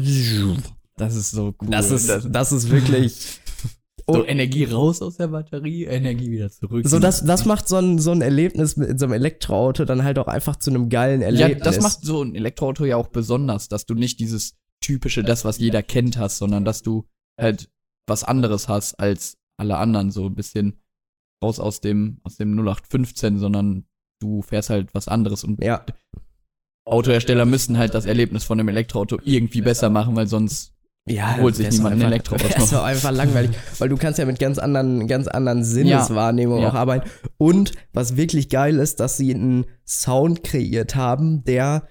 das 0.98 1.16
ist 1.16 1.32
so 1.32 1.54
cool. 1.62 1.68
Das 1.70 1.92
ist, 1.92 2.10
das 2.30 2.52
ist 2.52 2.70
wirklich. 2.72 3.40
so 4.14 4.26
Energie 4.26 4.66
raus 4.66 5.02
aus 5.02 5.18
der 5.18 5.28
Batterie, 5.28 5.86
Energie 5.86 6.32
wieder 6.32 6.50
zurück. 6.50 6.88
So, 6.88 7.00
das, 7.00 7.24
das 7.24 7.46
macht 7.46 7.68
so 7.68 7.78
ein, 7.78 8.00
so 8.00 8.12
ein 8.12 8.22
Erlebnis 8.22 8.78
mit 8.78 9.00
so 9.00 9.06
einem 9.06 9.14
Elektroauto 9.14 9.86
dann 9.86 10.04
halt 10.04 10.20
auch 10.20 10.28
einfach 10.28 10.56
zu 10.56 10.70
einem 10.70 10.90
geilen 10.90 11.22
Erlebnis. 11.22 11.58
Ja, 11.58 11.64
das 11.64 11.82
macht 11.82 12.02
so 12.02 12.24
ein 12.24 12.36
Elektroauto 12.36 12.86
ja 12.86 12.98
auch 12.98 13.08
besonders, 13.08 13.68
dass 13.68 13.86
du 13.86 13.94
nicht 13.94 14.20
dieses 14.20 14.56
typische, 14.82 15.24
das, 15.24 15.46
was 15.46 15.60
jeder 15.60 15.84
kennt, 15.84 16.18
hast, 16.18 16.38
sondern 16.38 16.66
dass 16.66 16.82
du 16.82 17.06
halt 17.40 17.70
was 18.08 18.24
anderes 18.24 18.68
hast 18.68 18.96
als 19.00 19.38
alle 19.58 19.78
anderen, 19.78 20.12
so 20.12 20.26
ein 20.26 20.36
bisschen 20.36 20.82
raus 21.44 21.60
aus 21.60 21.82
dem, 21.82 22.20
aus 22.24 22.38
dem 22.38 22.58
0815, 22.58 23.40
sondern 23.40 23.86
du 24.20 24.42
fährst 24.42 24.70
halt 24.70 24.94
was 24.94 25.08
anderes 25.08 25.44
und 25.44 25.64
Ja, 25.64 25.86
Autohersteller 26.86 27.46
müssen 27.46 27.78
halt 27.78 27.94
das 27.94 28.06
Erlebnis 28.06 28.44
von 28.44 28.60
einem 28.60 28.70
Elektroauto 28.70 29.20
irgendwie 29.24 29.62
besser 29.62 29.90
machen, 29.90 30.16
weil 30.16 30.28
sonst 30.28 30.74
ja, 31.08 31.38
Holt 31.38 31.56
sich 31.56 31.66
das 31.66 31.76
ist 31.76 31.80
niemand 31.80 31.96
ein 31.96 32.02
einfach- 32.02 32.12
Elektroauto. 32.12 32.48
Das 32.54 32.64
ist 32.66 32.74
doch 32.74 32.84
einfach 32.84 33.12
langweilig, 33.12 33.52
weil 33.80 33.90
du 33.90 33.98
kannst 33.98 34.20
ja 34.20 34.26
mit 34.26 34.40
ganz 34.40 34.58
anderen, 34.60 35.08
ganz 35.08 35.28
anderen 35.28 35.64
Sinneswahrnehmungen 35.64 36.64
Ja. 36.64 36.70
auch 36.70 36.74
arbeiten. 36.76 37.10
Und 37.38 37.72
was 37.94 38.18
wirklich 38.18 38.50
geil 38.50 38.78
ist, 38.78 39.00
dass 39.00 39.18
sie 39.18 39.34
einen 39.34 39.66
Sound 39.86 40.44
kreiert 40.44 40.96
haben, 40.96 41.44
der 41.44 41.88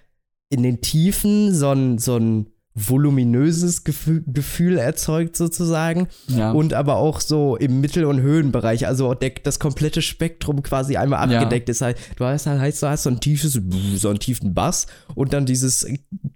in 0.48 0.62
den 0.62 0.80
Tiefen 0.80 1.54
so 1.54 1.70
ein, 1.70 1.98
so 1.98 2.16
ein 2.16 2.49
voluminöses 2.74 3.82
Gefühl, 3.84 4.22
Gefühl 4.26 4.78
erzeugt 4.78 5.36
sozusagen 5.36 6.06
ja. 6.28 6.52
und 6.52 6.72
aber 6.72 6.96
auch 6.96 7.20
so 7.20 7.56
im 7.56 7.80
Mittel- 7.80 8.04
und 8.04 8.20
Höhenbereich, 8.20 8.86
also 8.86 9.14
der, 9.14 9.32
das 9.42 9.58
komplette 9.58 10.02
Spektrum 10.02 10.62
quasi 10.62 10.96
einmal 10.96 11.30
Ja. 11.30 11.38
abgedeckt 11.40 11.68
ist. 11.68 11.82
Halt, 11.82 11.96
du 12.16 12.24
hast 12.24 12.46
halt 12.46 12.60
heißt, 12.60 12.82
du 12.82 12.86
hast 12.88 13.02
so 13.02 13.10
ein 13.10 13.20
tiefes, 13.20 13.60
so 13.96 14.08
einen 14.08 14.18
tiefen 14.20 14.54
Bass 14.54 14.86
und 15.14 15.32
dann 15.32 15.46
dieses 15.46 15.84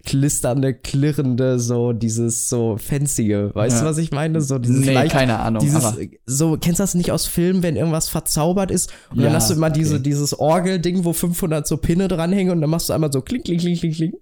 klisternde, 0.05 0.75
klirrende, 0.75 1.59
so 1.59 1.93
dieses 1.93 2.49
so 2.49 2.77
fancyge, 2.79 3.51
weißt 3.55 3.77
Ja. 3.77 3.83
du, 3.83 3.89
was 3.89 3.99
ich 3.99 4.11
meine? 4.11 4.41
So 4.41 4.59
dieses 4.59 4.81
nee, 4.85 4.93
leicht, 4.93 5.13
keine 5.13 5.39
Ahnung, 5.39 5.63
dieses, 5.63 5.85
so, 6.27 6.59
kennst 6.61 6.81
du 6.81 6.83
das 6.83 6.95
nicht 6.95 7.13
aus 7.13 7.27
Filmen, 7.27 7.63
wenn 7.63 7.77
irgendwas 7.77 8.09
verzaubert 8.09 8.71
ist 8.71 8.93
und 9.11 9.19
dann 9.19 9.27
Ja, 9.31 9.35
hast 9.35 9.51
du 9.51 9.55
immer 9.55 9.71
diese, 9.71 9.95
okay. 9.95 10.03
dieses 10.03 10.39
Orgel-Ding, 10.39 11.05
wo 11.05 11.13
500 11.13 11.67
so 11.67 11.77
Pinne 11.77 12.09
dranhängen 12.09 12.53
und 12.53 12.61
dann 12.61 12.71
machst 12.71 12.89
du 12.89 12.93
einmal 12.93 13.13
so 13.13 13.23
kling, 13.23 13.43
kling, 13.43 13.59
kling, 13.59 13.77
kling, 13.79 13.93
kling. 13.93 14.13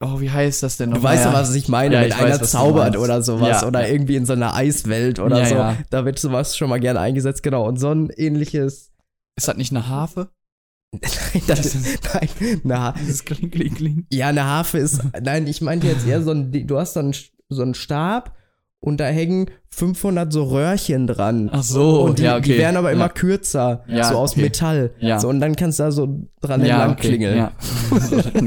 Oh, 0.00 0.20
wie 0.20 0.30
heißt 0.30 0.62
das 0.62 0.76
denn 0.76 0.90
noch? 0.90 0.98
Du 0.98 1.02
weißt 1.02 1.24
ja, 1.24 1.32
was 1.32 1.54
ich 1.54 1.68
meine, 1.68 1.94
Ja, 1.94 2.00
wenn 2.02 2.08
ich 2.08 2.14
einer 2.16 2.40
weiß, 2.40 2.50
zaubert 2.50 2.96
oder 2.96 3.22
sowas 3.22 3.62
Ja. 3.62 3.66
oder 3.66 3.88
irgendwie 3.88 4.16
in 4.16 4.26
so 4.26 4.32
einer 4.34 4.54
Eiswelt 4.54 5.18
oder 5.18 5.38
Ja, 5.40 5.46
so. 5.46 5.54
ja. 5.54 5.76
Da 5.90 6.04
wird 6.04 6.18
sowas 6.18 6.56
schon 6.56 6.68
mal 6.68 6.80
gerne 6.80 7.00
eingesetzt, 7.00 7.42
genau. 7.42 7.66
Und 7.66 7.78
so 7.78 7.90
ein 7.90 8.10
ähnliches. 8.10 8.92
Ist 9.38 9.48
das 9.48 9.56
nicht 9.56 9.70
eine 9.72 9.88
Harfe? 9.88 10.30
nein, 10.92 11.42
das, 11.46 11.74
nein, 12.14 12.28
eine, 12.64 12.80
Ha- 12.80 12.94
Dieses 12.98 13.24
Kling, 13.24 13.50
Kling, 13.50 13.74
Kling. 13.74 14.06
ja, 14.12 14.28
eine 14.28 14.44
Harfe 14.44 14.78
ist. 14.78 15.02
Nein, 15.20 15.46
ich 15.46 15.60
meinte 15.60 15.86
jetzt 15.88 16.06
eher 16.06 16.22
so 16.22 16.30
ein. 16.30 16.52
Du 16.66 16.78
hast 16.78 16.94
so 16.94 17.00
einen, 17.00 17.14
so 17.48 17.62
einen 17.62 17.74
Stab 17.74 18.34
und 18.80 18.98
da 18.98 19.06
hängen 19.06 19.50
500 19.70 20.32
so 20.32 20.44
Röhrchen 20.44 21.06
dran. 21.06 21.50
Ach 21.52 21.62
so, 21.62 22.02
und 22.02 22.18
die, 22.18 22.24
ja, 22.24 22.36
okay. 22.36 22.52
die 22.52 22.58
werden 22.58 22.76
aber 22.76 22.92
immer 22.92 23.06
ja. 23.06 23.08
kürzer, 23.08 23.84
Ja, 23.88 24.04
so 24.04 24.16
aus 24.16 24.32
okay. 24.32 24.42
Metall. 24.42 24.90
Ja. 25.00 25.18
So, 25.18 25.28
und 25.28 25.40
dann 25.40 25.56
kannst 25.56 25.78
du 25.78 25.84
da 25.84 25.90
so 25.90 26.28
dran 26.40 26.64
ja, 26.64 26.76
entlang 26.76 26.92
okay, 26.92 27.08
klingeln. 27.08 27.36
Ja. 27.36 27.52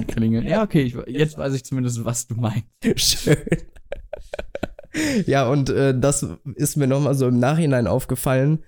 Klingeln. 0.08 0.48
Ja, 0.48 0.64
okay, 0.64 0.82
ich, 0.82 0.96
jetzt 1.08 1.38
weiß 1.38 1.54
ich 1.54 1.66
zumindest, 1.66 2.04
was 2.06 2.28
du 2.28 2.36
meinst. 2.36 2.66
Schön. 2.96 3.38
ja, 5.26 5.48
und 5.48 5.70
äh, 5.70 5.98
das 5.98 6.26
ist 6.56 6.78
mir 6.78 6.88
nochmal 6.88 7.16
so 7.16 7.28
im 7.28 7.40
Nachhinein 7.40 7.88
aufgefallen. 7.88 8.64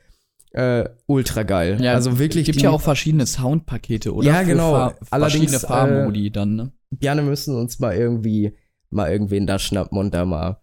Äh, 0.51 0.89
ultra 1.05 1.43
geil. 1.43 1.77
Ja, 1.81 1.93
also 1.93 2.19
wirklich. 2.19 2.43
Es 2.43 2.45
gibt 2.47 2.59
die, 2.59 2.65
ja 2.65 2.71
auch 2.71 2.81
verschiedene 2.81 3.25
Soundpakete, 3.25 4.13
oder? 4.13 4.27
Ja, 4.27 4.43
genau. 4.43 4.71
Fahr 4.71 4.95
Allerdings, 5.09 5.51
verschiedene 5.51 5.59
Fahrmodi 5.59 6.31
dann, 6.31 6.55
ne? 6.55 6.71
Gerne 6.91 7.21
müssen 7.21 7.55
uns 7.55 7.79
mal 7.79 7.95
irgendwie 7.95 8.53
mal 8.89 9.09
irgendwen 9.09 9.47
da 9.47 9.57
schnappen 9.57 9.97
und 9.97 10.13
da 10.13 10.25
mal 10.25 10.60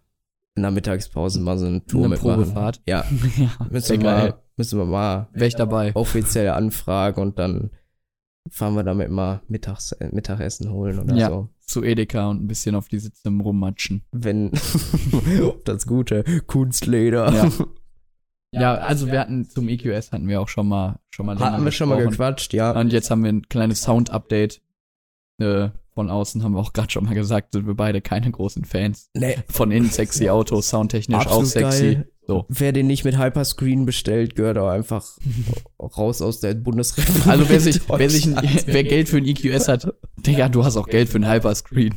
in 0.59 0.63
der 0.63 0.71
Mittagspause 0.71 1.39
mal 1.39 1.57
so 1.57 1.65
eine 1.65 1.85
Tour 1.85 2.01
Eine 2.05 2.09
mitmachen. 2.15 2.43
Probefahrt. 2.43 2.81
Ja, 2.87 3.03
ja, 3.37 3.49
müssen 3.69 3.97
wir, 3.97 3.97
geil. 4.03 4.29
mal, 4.29 4.39
müssen 4.57 4.77
wir 4.79 4.85
mal 4.85 5.27
Wäre 5.33 5.47
ich 5.47 5.55
dabei. 5.55 5.95
offiziell 5.95 6.49
anfragen 6.49 7.21
und 7.21 7.39
dann 7.39 7.71
fahren 8.51 8.73
wir 8.75 8.83
damit 8.83 9.09
mal 9.11 9.41
Mittags, 9.47 9.91
äh, 9.93 10.09
Mittagessen 10.11 10.71
holen 10.71 10.99
oder 10.99 11.15
Ja. 11.15 11.29
so. 11.29 11.49
Zu 11.61 11.83
Edeka 11.83 12.29
und 12.29 12.43
ein 12.43 12.47
bisschen 12.47 12.73
auf 12.75 12.87
die 12.87 12.97
Sitze 12.99 13.29
rummatschen. 13.29 14.03
Wenn 14.11 14.51
das 15.65 15.85
gute 15.87 16.23
Kunstleder. 16.47 17.31
Ja. 17.33 17.49
Ja, 18.51 18.73
also 18.73 19.05
wir 19.11 19.19
hatten 19.19 19.47
zum 19.47 19.69
EQS 19.69 20.11
hatten 20.11 20.27
wir 20.27 20.41
auch 20.41 20.47
schon 20.47 20.67
mal 20.67 20.97
schon 21.11 21.27
mal 21.27 21.37
Hatten 21.37 21.63
wir 21.63 21.71
schon 21.71 21.87
mal 21.87 22.03
gequatscht, 22.03 22.51
ja. 22.55 22.71
Und 22.71 22.91
jetzt 22.91 23.11
haben 23.11 23.23
wir 23.23 23.31
ein 23.31 23.47
kleines 23.47 23.83
Sound-Update. 23.83 24.59
Äh, 25.39 25.69
von 25.99 26.09
außen 26.09 26.43
haben 26.45 26.53
wir 26.53 26.59
auch 26.61 26.71
gerade 26.71 26.89
schon 26.89 27.03
mal 27.03 27.13
gesagt, 27.13 27.51
sind 27.51 27.67
wir 27.67 27.73
beide 27.75 27.99
keine 27.99 28.31
großen 28.31 28.63
Fans. 28.63 29.09
Nee, 29.13 29.35
Von 29.49 29.69
innen 29.69 29.89
sexy 29.89 30.29
Autos, 30.29 30.69
soundtechnisch 30.69 31.17
auch 31.17 31.25
Absolut 31.41 31.47
sexy. 31.47 31.95
geil. 31.95 32.07
So. 32.25 32.45
Wer 32.47 32.71
den 32.71 32.87
nicht 32.87 33.03
mit 33.03 33.17
Hyperscreen 33.19 33.85
bestellt, 33.85 34.35
gehört 34.37 34.57
auch 34.59 34.69
einfach 34.69 35.17
raus 35.81 36.21
aus 36.21 36.39
der 36.39 36.53
Bundesrepublik. 36.53 37.27
Also 37.27 37.49
wer 37.49 37.59
sich, 37.59 37.81
wer 37.89 38.09
sich 38.09 38.27
ein, 38.27 38.39
wer 38.65 38.83
Geld 38.85 39.09
für 39.09 39.17
ein 39.17 39.25
EQS 39.25 39.67
hat, 39.67 39.93
Digga, 40.25 40.47
du 40.47 40.63
hast 40.63 40.77
auch 40.77 40.87
Geld 40.87 41.09
für 41.09 41.17
einen 41.17 41.29
Hyperscreen. 41.29 41.95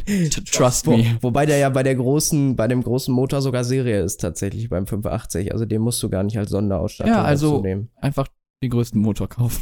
Trust 0.50 0.86
Wo, 0.88 0.96
me. 0.96 1.04
wobei 1.20 1.46
der 1.46 1.58
ja 1.58 1.68
bei 1.68 1.84
der 1.84 1.94
großen, 1.94 2.56
bei 2.56 2.66
dem 2.66 2.82
großen 2.82 3.14
Motor 3.14 3.40
sogar 3.40 3.62
Serie 3.62 4.00
ist 4.02 4.20
tatsächlich 4.20 4.68
beim 4.68 4.88
580. 4.88 5.52
Also 5.52 5.64
den 5.64 5.80
musst 5.82 6.02
du 6.02 6.08
gar 6.10 6.24
nicht 6.24 6.38
als 6.38 6.50
Sonderausstattung 6.50 7.12
Ja, 7.14 7.22
also- 7.22 7.50
dazu 7.52 7.62
nehmen. 7.62 7.90
Einfach 8.00 8.26
den 8.64 8.70
größten 8.70 9.00
Motor 9.00 9.28
kaufen. 9.28 9.60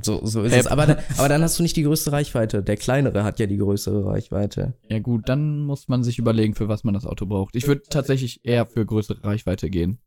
So, 0.00 0.24
so 0.24 0.42
ist 0.42 0.52
Hey, 0.52 0.60
es. 0.60 0.66
Aber, 0.66 0.86
dann- 0.86 0.98
aber 1.18 1.28
dann 1.28 1.42
hast 1.42 1.58
du 1.58 1.62
nicht 1.62 1.76
die 1.76 1.82
größte 1.82 2.12
Reichweite. 2.12 2.62
Der 2.62 2.76
kleinere 2.76 3.24
hat 3.24 3.38
ja 3.38 3.46
die 3.46 3.58
größere 3.58 4.06
Reichweite. 4.06 4.72
Ja 4.88 4.98
gut, 5.00 5.28
dann 5.28 5.60
muss 5.66 5.88
man 5.88 6.02
sich 6.02 6.18
überlegen, 6.18 6.54
für 6.54 6.68
was 6.68 6.82
man 6.84 6.94
das 6.94 7.04
Auto 7.04 7.26
braucht. 7.26 7.54
Ich 7.56 7.66
würde 7.66 7.82
tatsächlich 7.82 8.40
eher 8.44 8.64
für 8.66 8.86
größere 8.86 9.22
Reichweite 9.22 9.68
gehen. 9.68 9.98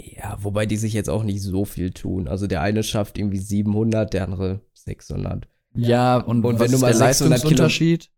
Ja, 0.00 0.36
wobei 0.40 0.66
die 0.66 0.76
sich 0.78 0.94
jetzt 0.94 1.10
auch 1.10 1.22
nicht 1.22 1.42
so 1.42 1.64
viel 1.64 1.90
tun. 1.90 2.26
Also 2.26 2.46
der 2.46 2.62
eine 2.62 2.82
schafft 2.82 3.18
irgendwie 3.18 3.38
700, 3.38 4.12
der 4.14 4.24
andere 4.24 4.62
600. 4.74 5.46
Ja, 5.76 6.16
und, 6.16 6.44
Und 6.44 6.58
wenn 6.58 6.72
du 6.72 6.78
mal 6.78 6.88
der 6.88 6.96
600 6.96 7.40
Kilo- 7.42 7.50
Leistungsunterschied? 7.50 8.10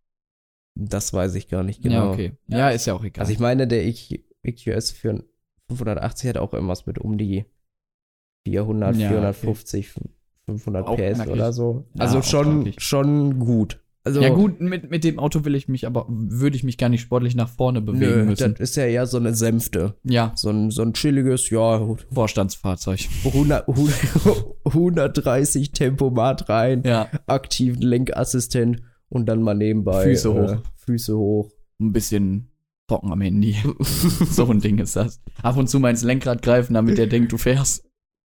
Das 0.75 1.13
weiß 1.13 1.35
ich 1.35 1.49
gar 1.49 1.63
nicht 1.63 1.83
genau. 1.83 2.07
Ja, 2.07 2.11
okay. 2.13 2.33
Ja, 2.47 2.71
ist 2.71 2.87
ja 2.87 2.95
auch 2.95 3.05
egal. 3.05 3.21
Also 3.21 3.33
ich 3.33 3.39
meine, 3.39 3.67
der 3.67 3.85
EQ 3.85 4.21
EQS 4.45 4.91
für 4.93 5.11
ein 5.11 5.23
580 5.69 6.31
hat 6.31 6.37
auch 6.39 6.55
irgendwas 6.55 6.87
mit 6.87 6.99
um 6.99 7.19
die 7.19 7.45
400, 8.47 8.97
Ja, 8.97 9.09
450, 9.09 9.95
500 10.53 10.87
Auch 10.87 10.97
PS 10.97 11.15
knackig. 11.15 11.33
oder 11.33 11.53
so. 11.53 11.85
Ja, 11.95 12.05
Also 12.05 12.19
auch 12.19 12.25
schon, 12.25 12.73
schon 12.79 13.39
gut. 13.39 13.79
Also, 14.05 14.21
ja 14.21 14.31
gut, 14.31 14.61
mit, 14.61 14.91
mit 14.91 15.05
dem 15.05 15.21
Auto 15.21 15.45
will 15.45 15.55
ich 15.55 15.69
mich 15.69 15.87
aber, 15.87 16.07
würde 16.09 16.57
ich 16.57 16.65
mich 16.65 16.77
gar 16.77 16.89
nicht 16.89 17.03
sportlich 17.03 17.37
nach 17.37 17.49
vorne 17.49 17.81
bewegen 17.81 18.17
nö, 18.17 18.25
müssen. 18.25 18.55
das 18.55 18.71
ist 18.71 18.77
ja 18.77 18.85
eher 18.85 19.07
so 19.07 19.17
eine 19.17 19.33
Sänfte. 19.33 19.95
Ja, 20.03 20.33
So 20.35 20.51
ein, 20.51 20.73
so 20.73 20.83
ein 20.83 20.93
chilliges, 20.93 21.51
ja, 21.51 21.81
Vorstandsfahrzeug. 22.13 22.99
100, 23.25 23.69
130 24.65 25.71
Tempomat 25.73 26.49
rein, 26.49 26.83
Ja, 26.85 27.09
aktiven 27.27 27.83
Lenkassistent 27.83 28.83
und 29.09 29.27
dann 29.27 29.41
mal 29.41 29.55
nebenbei 29.55 30.03
Füße 30.05 30.29
äh, 30.29 30.33
hoch. 30.33 30.63
Füße 30.85 31.17
hoch. 31.17 31.51
ein 31.81 31.93
bisschen 31.93 32.49
trocken 32.89 33.13
am 33.13 33.21
Handy. 33.21 33.55
so 34.31 34.47
ein 34.51 34.59
Ding 34.59 34.79
ist 34.79 34.97
das. 34.97 35.21
Ab 35.43 35.57
und 35.57 35.69
zu 35.69 35.79
mal 35.79 35.91
ins 35.91 36.03
Lenkrad 36.03 36.43
greifen, 36.43 36.75
damit 36.75 36.99
der 36.99 37.07
denkt, 37.07 37.31
du 37.31 37.39
fährst. 37.39 37.85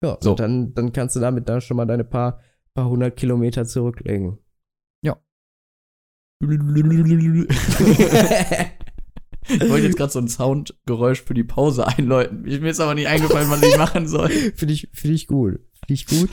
Ja, 0.02 0.18
So. 0.20 0.34
dann, 0.34 0.74
dann 0.74 0.92
kannst 0.92 1.16
du 1.16 1.20
damit 1.20 1.48
da 1.48 1.60
schon 1.60 1.76
mal 1.76 1.86
deine 1.86 2.04
paar, 2.04 2.40
paar 2.74 2.88
hundert 2.88 3.16
Kilometer 3.16 3.64
zurücklegen. 3.64 4.38
Ich 9.48 9.70
wollte 9.70 9.86
jetzt 9.86 9.96
gerade 9.96 10.10
so 10.12 10.18
ein 10.18 10.26
Soundgeräusch 10.26 11.22
für 11.22 11.32
die 11.34 11.44
Pause 11.44 11.86
einläuten. 11.86 12.42
Mir 12.42 12.64
ist 12.66 12.80
aber 12.80 12.94
nicht 12.96 13.06
eingefallen, 13.06 13.48
was 13.48 13.62
ich 13.62 13.78
machen 13.78 14.08
soll. 14.08 14.28
Finde 14.56 14.74
ich, 14.74 14.88
finde 14.92 15.14
ich 15.14 15.28
gut. 15.28 15.60
Finde 15.86 15.94
ich 15.94 16.06
gut. 16.06 16.30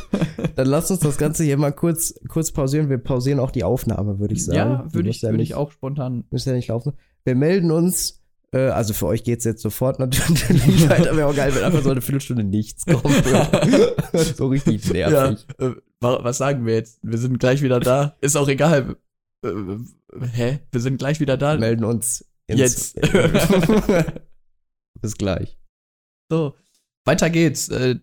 Dann 0.55 0.66
lass 0.66 0.89
uns 0.89 1.01
das 1.01 1.20
Ganze 1.20 1.43
hier 1.43 1.57
mal 1.57 1.72
kurz, 1.72 2.16
kurz 2.28 2.51
pausieren. 2.51 2.89
Wir 2.89 2.97
pausieren 2.97 3.39
auch 3.39 3.51
die 3.51 3.64
Aufnahme, 3.64 4.20
würde 4.20 4.34
ich 4.34 4.43
sagen. 4.45 4.57
Ja, 4.57 4.88
würde 4.93 5.09
ich, 5.09 5.22
ja 5.22 5.30
würde 5.30 5.38
nicht- 5.38 5.49
ich 5.51 5.55
auch 5.55 5.72
spontan. 5.72 6.24
Muss 6.32 6.45
ja 6.45 6.53
nicht 6.53 6.70
laufen. 6.70 6.93
Wir 7.24 7.36
melden 7.36 7.70
uns. 7.70 8.22
Äh, 8.54 8.70
also 8.70 8.93
für 8.93 9.08
euch 9.08 9.24
geht's 9.24 9.45
jetzt 9.45 9.62
sofort 9.62 9.99
natürlich 9.99 10.49
weiter. 10.89 11.16
Wäre 11.18 11.28
auch 11.28 11.36
geil, 11.36 11.54
wenn 11.56 11.64
einfach 11.64 11.84
so 11.84 11.89
eine 11.91 12.01
Viertelstunde 12.01 12.43
nichts 12.43 12.86
kommt. 12.86 13.24
so 14.38 14.47
richtig 14.47 14.89
nervig. 14.91 15.45
äh, 15.60 15.72
wa- 15.99 16.24
was 16.24 16.38
sagen 16.38 16.66
wir 16.66 16.76
jetzt? 16.76 16.99
Wir 17.01 17.18
sind 17.18 17.39
gleich 17.39 17.62
wieder 17.62 17.80
da. 17.80 18.16
Ist 18.22 18.38
auch 18.38 18.47
egal. 18.47 18.95
Äh, 19.43 19.49
hä? 20.34 20.60
Wir 20.72 20.82
sind 20.82 20.97
gleich 20.97 21.20
wieder 21.20 21.38
da. 21.38 21.58
melden 21.58 21.84
uns 21.84 22.26
Jetzt. 22.47 22.99
Bis 25.01 25.18
gleich. 25.18 25.58
So, 26.30 26.56
weiter 27.06 27.30
geht's. 27.30 27.70
Äh, 27.70 27.99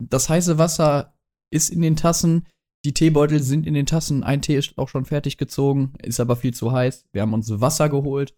Das 0.00 0.28
heiße 0.28 0.58
Wasser 0.58 1.14
ist 1.50 1.70
in 1.70 1.82
den 1.82 1.96
Tassen. 1.96 2.46
Die 2.84 2.92
Teebeutel 2.92 3.42
sind 3.42 3.66
in 3.66 3.74
den 3.74 3.86
Tassen. 3.86 4.24
Ein 4.24 4.42
Tee 4.42 4.56
ist 4.56 4.76
auch 4.76 4.88
schon 4.88 5.04
fertig 5.06 5.38
gezogen, 5.38 5.94
ist 6.02 6.20
aber 6.20 6.36
viel 6.36 6.52
zu 6.52 6.72
heiß. 6.72 7.06
Wir 7.12 7.22
haben 7.22 7.32
uns 7.32 7.48
Wasser 7.60 7.88
geholt. 7.88 8.34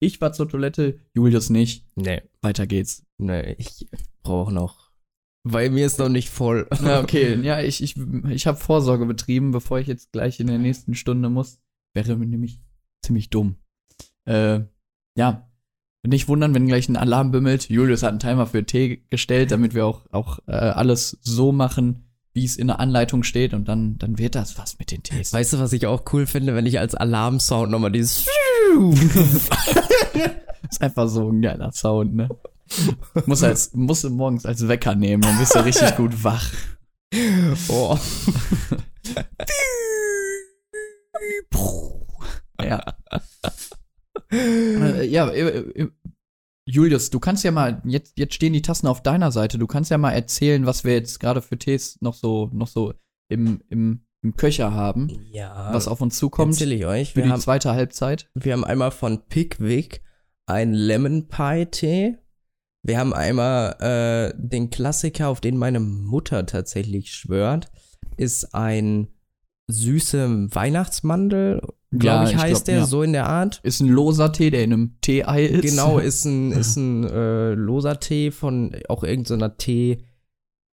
Ich 0.00 0.20
war 0.20 0.32
zur 0.32 0.48
Toilette, 0.48 1.00
Julius 1.14 1.50
nicht. 1.50 1.86
Nee, 1.96 2.22
Weiter 2.40 2.66
geht's. 2.66 3.04
nee, 3.18 3.54
ich 3.58 3.88
brauche 4.22 4.52
noch. 4.52 4.88
Weil 5.44 5.70
mir 5.70 5.86
ist 5.86 5.98
noch 5.98 6.08
nicht 6.08 6.28
voll. 6.28 6.68
Ja, 6.82 7.00
okay. 7.00 7.40
Ja, 7.42 7.60
ich, 7.60 7.82
ich, 7.82 7.96
ich 8.28 8.46
habe 8.46 8.58
Vorsorge 8.58 9.06
betrieben, 9.06 9.50
bevor 9.50 9.78
ich 9.78 9.86
jetzt 9.86 10.12
gleich 10.12 10.40
in 10.40 10.46
der 10.46 10.58
nächsten 10.58 10.94
Stunde 10.94 11.30
muss. 11.30 11.58
Wäre 11.94 12.16
nämlich 12.16 12.60
ziemlich 13.02 13.30
dumm. 13.30 13.56
Äh, 14.24 14.60
ja. 15.16 15.44
Nicht 16.06 16.28
wundern, 16.28 16.54
wenn 16.54 16.68
gleich 16.68 16.88
ein 16.88 16.96
Alarm 16.96 17.32
bimmelt. 17.32 17.68
Julius 17.68 18.02
hat 18.02 18.10
einen 18.10 18.20
Timer 18.20 18.46
für 18.46 18.64
Tee 18.64 19.04
gestellt, 19.10 19.50
damit 19.50 19.74
wir 19.74 19.84
auch, 19.84 20.06
auch 20.12 20.38
äh, 20.46 20.52
alles 20.52 21.18
so 21.22 21.50
machen, 21.50 22.08
wie 22.32 22.44
es 22.44 22.56
in 22.56 22.68
der 22.68 22.78
Anleitung 22.78 23.24
steht. 23.24 23.52
Und 23.52 23.68
dann, 23.68 23.98
dann 23.98 24.16
wird 24.16 24.34
das 24.34 24.58
was 24.58 24.78
mit 24.78 24.90
den 24.90 25.02
Tees. 25.02 25.32
Weißt 25.32 25.52
du, 25.54 25.58
was 25.58 25.72
ich 25.72 25.86
auch 25.86 26.04
cool 26.12 26.26
finde, 26.26 26.54
wenn 26.54 26.66
ich 26.66 26.78
als 26.78 26.94
Alarmsound 26.94 27.70
nochmal 27.70 27.90
dieses 27.92 28.26
ist 30.70 30.82
einfach 30.82 31.08
so 31.08 31.30
ein 31.30 31.42
geiler 31.42 31.72
Sound, 31.72 32.14
ne? 32.14 32.28
Muss 33.26 33.42
als, 33.42 33.72
muss 33.74 34.04
morgens 34.04 34.44
als 34.44 34.68
Wecker 34.68 34.94
nehmen, 34.94 35.22
dann 35.22 35.38
bist 35.38 35.54
du 35.54 35.64
richtig 35.64 35.96
gut 35.96 36.22
wach. 36.22 36.52
oh. 37.68 37.98
Ja. 42.62 42.82
Äh, 44.30 45.06
ja, 45.06 45.28
äh, 45.28 45.48
äh, 45.48 45.90
Julius, 46.66 47.08
du 47.10 47.18
kannst 47.18 47.44
ja 47.44 47.50
mal, 47.50 47.80
jetzt, 47.86 48.18
jetzt 48.18 48.34
stehen 48.34 48.52
die 48.52 48.60
Tassen 48.60 48.88
auf 48.88 49.02
deiner 49.02 49.32
Seite, 49.32 49.56
du 49.56 49.66
kannst 49.66 49.90
ja 49.90 49.96
mal 49.96 50.12
erzählen, 50.12 50.66
was 50.66 50.84
wir 50.84 50.92
jetzt 50.92 51.18
gerade 51.18 51.40
für 51.40 51.58
Tees 51.58 51.98
noch 52.02 52.14
so, 52.14 52.50
noch 52.52 52.68
so 52.68 52.92
im, 53.30 53.62
im, 53.70 54.04
im 54.22 54.36
Köcher 54.36 54.72
haben, 54.72 55.08
Ja, 55.30 55.70
was 55.72 55.86
auf 55.88 56.00
uns 56.00 56.16
zukommt 56.18 56.60
ich 56.60 56.86
euch. 56.86 57.10
für 57.12 57.16
Wir 57.16 57.24
die 57.24 57.30
haben, 57.30 57.40
zweite 57.40 57.72
Halbzeit. 57.72 58.28
wir 58.34 58.52
haben 58.52 58.64
einmal 58.64 58.90
von 58.90 59.22
Pickwick 59.28 60.02
einen 60.46 60.74
Lemon 60.74 61.28
Pie 61.28 61.66
Tee. 61.70 62.16
Wir 62.82 62.98
haben 62.98 63.12
einmal 63.12 63.76
äh, 63.80 64.34
den 64.36 64.70
Klassiker, 64.70 65.28
auf 65.28 65.40
den 65.40 65.56
meine 65.56 65.78
Mutter 65.80 66.46
tatsächlich 66.46 67.12
schwört, 67.12 67.70
ist 68.16 68.54
ein 68.54 69.08
süße 69.70 70.48
Weihnachtsmandel, 70.54 71.60
glaube 71.90 72.04
Ja, 72.06 72.24
ich, 72.24 72.30
ich 72.30 72.36
heißt 72.38 72.52
glaub, 72.52 72.64
der, 72.64 72.76
ja. 72.78 72.86
so 72.86 73.02
in 73.02 73.12
der 73.12 73.26
Art. 73.26 73.60
Ist 73.62 73.80
ein 73.80 73.88
loser 73.88 74.32
Tee, 74.32 74.50
der 74.50 74.64
in 74.64 74.72
einem 74.72 75.00
Tee-Ei 75.02 75.44
ist. 75.44 75.62
Genau, 75.62 75.98
ist 75.98 76.24
ein, 76.24 76.52
ist 76.52 76.76
ein 76.76 77.04
äh, 77.04 77.52
loser 77.54 78.00
Tee 78.00 78.30
von 78.30 78.74
auch 78.88 79.04
irgendeiner 79.04 79.56
Tee, 79.58 80.04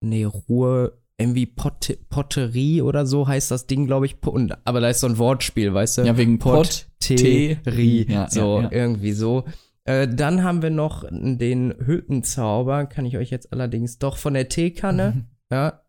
nee, 0.02 0.24
Ruhe, 0.26 0.99
irgendwie 1.20 1.46
Pot 1.46 1.98
Potterie 2.10 2.82
oder 2.82 3.06
so 3.06 3.28
heißt 3.28 3.52
das 3.52 3.68
Ding, 3.68 3.86
glaube 3.86 4.06
ich. 4.06 4.16
Und, 4.26 4.58
aber 4.66 4.80
da 4.80 4.90
ist 4.90 5.02
so 5.02 5.08
ein 5.08 5.18
Wortspiel, 5.18 5.74
weißt 5.74 6.00
du? 6.00 6.02
Ja, 6.04 6.18
wegen 6.18 6.40
Pot, 6.40 6.88
Potterie, 7.00 8.06
ja, 8.10 8.30
so 8.30 8.58
ja, 8.58 8.64
ja. 8.64 8.72
irgendwie 8.72 9.12
so. 9.12 9.44
Äh, 9.84 10.08
dann 10.08 10.44
haben 10.44 10.62
wir 10.62 10.70
noch 10.70 11.04
den 11.12 11.74
Hüttenzauber, 11.78 12.86
kann 12.86 13.06
ich 13.06 13.18
euch 13.18 13.30
jetzt 13.32 13.52
allerdings 13.52 13.98
doch 13.98 14.18
von 14.18 14.34
der 14.34 14.50
Teekanne, 14.50 15.26
ja. 15.52 15.82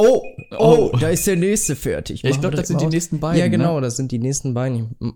Oh, 0.00 0.22
oh, 0.56 0.90
Oh. 0.92 0.96
da 0.96 1.08
ist 1.08 1.26
der 1.26 1.34
nächste 1.36 1.74
fertig. 1.74 2.22
Ich 2.24 2.40
glaube, 2.40 2.56
das 2.56 2.68
sind 2.68 2.80
die 2.80 2.86
aus. 2.86 2.92
nächsten 2.92 3.18
beiden. 3.18 3.40
Ja, 3.40 3.48
genau, 3.48 3.76
Ne? 3.76 3.80
das 3.80 3.96
sind 3.96 4.12
die 4.12 4.20
nächsten 4.20 4.54
beiden. 4.54 4.76
Ich 5.00 5.06
mm, 5.06 5.10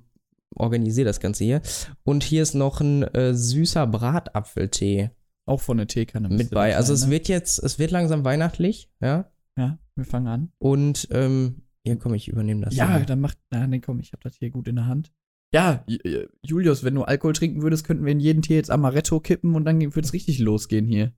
organisiere 0.56 1.06
das 1.06 1.20
Ganze 1.20 1.44
hier. 1.44 1.62
Und 2.02 2.24
hier 2.24 2.42
ist 2.42 2.54
noch 2.54 2.80
ein 2.80 3.04
äh, 3.04 3.32
süßer 3.32 3.86
Bratapfeltee 3.86 5.10
Auch 5.46 5.60
von 5.60 5.76
der 5.76 5.86
Teekanne. 5.88 6.28
mit 6.28 6.50
bei. 6.50 6.76
Also 6.76 6.92
es 6.94 7.06
ne? 7.06 7.10
wird 7.12 7.28
jetzt, 7.28 7.58
es 7.62 7.78
wird 7.78 7.90
langsam 7.90 8.24
weihnachtlich, 8.24 8.90
ja. 9.00 9.30
Ja, 9.58 9.78
wir 9.96 10.04
fangen 10.04 10.28
an. 10.28 10.52
Und 10.58 11.08
ähm, 11.10 11.62
ja, 11.84 11.96
komm, 11.96 12.14
ich 12.14 12.28
übernehme 12.28 12.62
das. 12.64 12.74
Ja, 12.76 12.96
hier. 12.96 13.06
dann 13.06 13.20
macht, 13.20 13.38
na, 13.50 13.66
nee, 13.66 13.80
komm, 13.80 13.98
ich 14.00 14.12
hab 14.12 14.20
das 14.22 14.36
hier 14.36 14.50
gut 14.50 14.68
in 14.68 14.76
der 14.76 14.86
Hand. 14.86 15.12
Ja, 15.52 15.84
Ju- 15.88 16.28
Julius, 16.42 16.84
wenn 16.84 16.94
du 16.94 17.02
Alkohol 17.02 17.34
trinken 17.34 17.60
würdest, 17.62 17.84
könnten 17.84 18.04
wir 18.06 18.12
in 18.12 18.20
jeden 18.20 18.40
Tee 18.40 18.54
jetzt 18.54 18.70
Amaretto 18.70 19.20
kippen 19.20 19.54
und 19.54 19.64
dann 19.66 19.80
würde 19.80 20.00
es 20.00 20.12
richtig 20.14 20.38
losgehen 20.38 20.86
hier. 20.86 21.12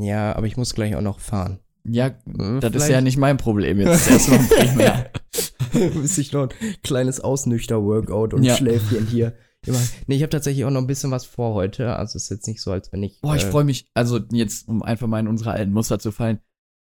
ja, 0.00 0.36
aber 0.36 0.46
ich 0.46 0.56
muss 0.56 0.74
gleich 0.74 0.94
auch 0.94 1.00
noch 1.02 1.18
fahren. 1.18 1.58
Ja, 1.84 2.10
Hm, 2.26 2.60
das 2.60 2.70
ist 2.70 2.76
vielleicht- 2.84 2.90
ja 2.90 3.00
nicht 3.00 3.16
mein 3.16 3.38
Problem 3.38 3.80
jetzt. 3.80 4.08
Erstmal 4.10 4.38
primär. 4.40 5.10
Müsste 5.94 6.20
ich 6.20 6.32
noch 6.32 6.42
ein 6.50 6.76
kleines 6.84 7.20
Ausnüchter-Workout 7.20 8.34
und 8.34 8.42
Ja. 8.44 8.54
Schläfchen 8.56 9.06
hier. 9.06 9.34
Immer. 9.68 9.80
Nee, 10.06 10.16
ich 10.16 10.22
habe 10.22 10.30
tatsächlich 10.30 10.64
auch 10.64 10.70
noch 10.70 10.80
ein 10.80 10.86
bisschen 10.86 11.10
was 11.10 11.24
vor 11.24 11.54
heute. 11.54 11.96
Also 11.96 12.16
es 12.16 12.24
ist 12.24 12.30
jetzt 12.30 12.46
nicht 12.46 12.60
so, 12.60 12.72
als 12.72 12.92
wenn 12.92 13.02
ich. 13.02 13.20
Boah, 13.20 13.36
ich 13.36 13.44
äh, 13.44 13.50
freue 13.50 13.64
mich, 13.64 13.90
also 13.94 14.18
jetzt, 14.32 14.68
um 14.68 14.82
einfach 14.82 15.06
mal 15.06 15.20
in 15.20 15.28
unsere 15.28 15.52
alten 15.52 15.72
Muster 15.72 15.98
zu 15.98 16.10
fallen. 16.12 16.40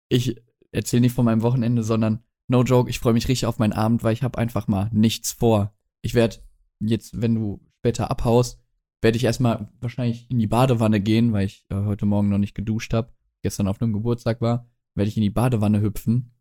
Ich 0.09 0.41
erzähle 0.73 1.03
nicht 1.03 1.15
von 1.15 1.25
meinem 1.25 1.43
Wochenende, 1.43 1.83
sondern 1.83 2.23
no 2.49 2.63
joke, 2.63 2.91
ich 2.91 2.99
freue 2.99 3.13
mich 3.13 3.29
richtig 3.29 3.47
auf 3.47 3.59
meinen 3.59 3.73
Abend, 3.73 4.03
weil 4.03 4.13
ich 4.13 4.23
habe 4.23 4.39
einfach 4.39 4.69
mal 4.69 4.91
nichts 4.93 5.33
vor. 5.33 5.75
Ich 6.03 6.15
werde 6.15 6.39
jetzt, 6.81 7.21
wenn 7.21 7.35
du 7.35 7.61
später 7.79 8.11
abhaust, 8.11 8.61
werde 9.01 9.17
ich 9.17 9.25
erstmal 9.25 9.69
wahrscheinlich 9.81 10.31
in 10.31 10.39
die 10.39 10.47
Badewanne 10.47 11.01
gehen, 11.01 11.33
weil 11.33 11.47
ich 11.47 11.65
äh, 11.71 11.75
heute 11.75 12.07
Morgen 12.07 12.29
noch 12.29 12.39
nicht 12.39 12.55
geduscht 12.55 12.95
habe, 12.95 13.13
gestern 13.43 13.69
auf 13.69 13.81
einem 13.81 13.93
Geburtstag 13.93 14.41
war, 14.41 14.69
werde 14.95 15.09
ich 15.09 15.17
in 15.17 15.23
die 15.23 15.31
Badewanne 15.31 15.81
hüpfen, 15.81 16.35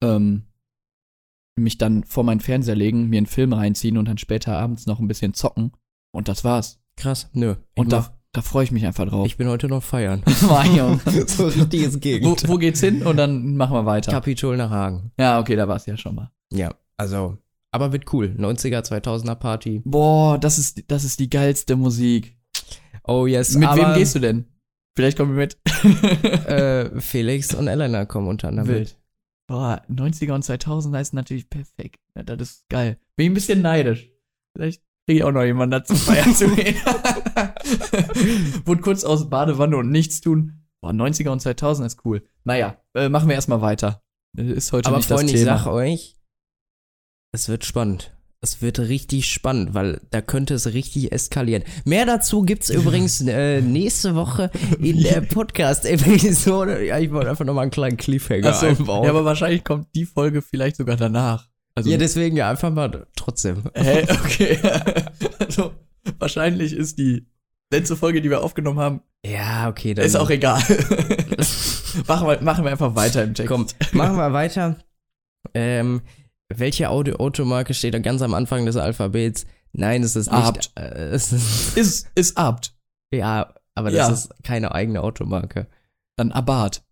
ähm, 0.00 0.46
mich 1.60 1.78
dann 1.78 2.04
vor 2.04 2.24
meinen 2.24 2.40
Fernseher 2.40 2.74
legen, 2.74 3.08
mir 3.08 3.18
einen 3.18 3.26
Film 3.26 3.52
reinziehen 3.52 3.96
und 3.96 4.06
dann 4.06 4.18
später 4.18 4.56
abends 4.56 4.86
noch 4.86 5.00
ein 5.00 5.08
bisschen 5.08 5.34
zocken 5.34 5.72
und 6.12 6.28
das 6.28 6.44
war's. 6.44 6.80
Krass, 6.96 7.30
nö. 7.32 7.54
Und 7.76 7.92
da, 7.92 8.14
da 8.32 8.42
freue 8.42 8.64
ich 8.64 8.72
mich 8.72 8.84
einfach 8.86 9.06
drauf. 9.06 9.26
ich 9.26 9.36
bin 9.36 9.48
heute 9.48 9.68
noch 9.68 9.82
feiern. 9.82 10.22
So 11.26 11.46
richtiges 11.46 11.94
wo, 11.94 11.98
Gegend. 11.98 12.48
wo 12.48 12.56
geht's 12.56 12.80
hin? 12.80 13.02
Und 13.06 13.16
dann 13.16 13.56
machen 13.56 13.74
wir 13.74 13.86
weiter. 13.86 14.12
Kapitol 14.12 14.56
nach 14.56 14.70
Hagen. 14.70 15.12
ja, 15.18 15.38
okay, 15.40 15.56
da 15.56 15.68
war's 15.68 15.86
ja 15.86 15.96
schon 15.96 16.14
mal. 16.14 16.30
Ja, 16.52 16.74
also. 16.96 17.38
Aber 17.72 17.92
wird 17.92 18.12
cool. 18.12 18.34
90er, 18.36 18.84
2000er 18.84 19.36
Party. 19.36 19.80
Boah, 19.84 20.38
das 20.38 20.58
ist, 20.58 20.90
das 20.90 21.04
ist 21.04 21.20
die 21.20 21.30
geilste 21.30 21.76
Musik. 21.76 22.36
Oh 23.04 23.26
yes. 23.26 23.54
mit 23.54 23.68
wem 23.76 23.94
gehst 23.94 24.16
du 24.16 24.18
denn? 24.18 24.44
Vielleicht 24.96 25.16
kommen 25.16 25.36
wir 25.36 25.46
mit. 25.46 25.56
Äh, 26.46 27.00
Felix 27.00 27.54
und 27.54 27.68
Elena 27.68 28.04
kommen 28.04 28.26
unter 28.28 28.48
anderem 28.48 28.68
Wild. 28.68 28.78
mit. 28.80 28.96
Boah, 29.50 29.82
90er 29.90 30.32
und 30.32 30.44
2000er 30.44 31.00
ist 31.00 31.12
natürlich 31.12 31.50
perfekt. 31.50 31.98
Ja, 32.14 32.22
das 32.22 32.40
ist 32.40 32.68
geil. 32.68 33.00
Bin 33.16 33.24
ich 33.24 33.30
ein 33.32 33.34
bisschen 33.34 33.62
neidisch. 33.62 34.08
Vielleicht 34.54 34.80
kriege 35.08 35.18
ich 35.18 35.24
auch 35.24 35.32
noch 35.32 35.42
jemanden 35.42 35.72
dazu 35.72 35.96
feiern 35.96 36.32
zu 36.36 36.54
gehen. 36.54 36.76
Wurde 38.64 38.80
kurz 38.80 39.02
aus 39.02 39.28
Badewanne 39.28 39.76
und 39.76 39.90
nichts 39.90 40.20
tun. 40.20 40.68
Boah, 40.80 40.92
90er 40.92 41.30
und 41.30 41.40
2000 41.40 41.84
ist 41.88 42.04
cool. 42.04 42.22
Naja, 42.44 42.80
äh, 42.94 43.08
machen 43.08 43.28
wir 43.28 43.34
erstmal 43.34 43.60
weiter. 43.60 44.04
Ist 44.36 44.70
heute 44.70 44.86
Aber 44.86 44.98
nicht 44.98 45.08
Freunde, 45.08 45.32
das 45.32 45.40
ich 45.40 45.44
Thema. 45.44 45.58
sag 45.58 45.66
euch, 45.66 46.16
es 47.32 47.48
wird 47.48 47.64
spannend. 47.64 48.16
Es 48.42 48.62
wird 48.62 48.78
richtig 48.78 49.26
spannend, 49.26 49.74
weil 49.74 50.00
da 50.10 50.22
könnte 50.22 50.54
es 50.54 50.72
richtig 50.72 51.12
eskalieren. 51.12 51.62
Mehr 51.84 52.06
dazu 52.06 52.40
gibt's 52.40 52.70
übrigens 52.70 53.20
äh, 53.20 53.60
nächste 53.60 54.14
Woche 54.14 54.50
in 54.80 55.02
der 55.02 55.20
Podcast-Episode. 55.28 56.86
Ja, 56.86 56.98
ich 56.98 57.10
wollte 57.12 57.28
einfach 57.28 57.44
nochmal 57.44 57.64
einen 57.64 57.70
kleinen 57.70 57.98
Cliffhanger 57.98 58.54
so, 58.54 58.66
einbauen. 58.68 59.04
ja, 59.04 59.10
aber 59.10 59.26
wahrscheinlich 59.26 59.62
kommt 59.62 59.88
die 59.94 60.06
Folge 60.06 60.40
vielleicht 60.40 60.76
sogar 60.76 60.96
danach. 60.96 61.48
Also, 61.74 61.90
ja, 61.90 61.98
deswegen 61.98 62.34
ja 62.34 62.48
einfach 62.48 62.70
mal 62.70 63.06
trotzdem. 63.14 63.62
hä, 63.74 64.06
okay. 64.24 64.58
also, 65.38 65.72
wahrscheinlich 66.18 66.72
ist 66.72 66.98
die 66.98 67.26
letzte 67.70 67.94
Folge, 67.94 68.22
die 68.22 68.30
wir 68.30 68.42
aufgenommen 68.42 68.78
haben, 68.78 69.00
Ja, 69.22 69.68
okay, 69.68 69.92
dann 69.92 70.06
ist 70.06 70.16
auch 70.16 70.30
egal. 70.30 70.62
machen, 72.08 72.26
wir, 72.26 72.40
machen 72.40 72.64
wir 72.64 72.70
einfach 72.70 72.94
weiter 72.94 73.22
im 73.22 73.34
Text. 73.34 73.48
Komm, 73.52 73.66
machen 73.92 74.16
wir 74.16 74.32
weiter. 74.32 74.78
Ähm, 75.52 76.00
welche 76.54 76.90
Audio 76.90 77.16
Automarke 77.16 77.74
steht 77.74 77.94
da 77.94 77.98
ganz 77.98 78.22
am 78.22 78.34
Anfang 78.34 78.66
des 78.66 78.76
Alphabets? 78.76 79.46
Nein, 79.72 80.02
es 80.02 80.16
ist 80.16 80.30
nicht. 80.30 80.42
Abt. 80.44 80.72
Äh, 80.76 81.10
es 81.10 81.32
ist, 81.32 81.76
Ist, 81.76 82.08
ist 82.14 82.36
Abt. 82.36 82.74
ja, 83.14 83.54
aber 83.74 83.90
das 83.90 84.08
Ja. 84.08 84.12
ist 84.12 84.34
keine 84.42 84.74
eigene 84.74 85.00
Automarke. 85.02 85.66
Dann 86.16 86.32
Abarth. 86.32 86.82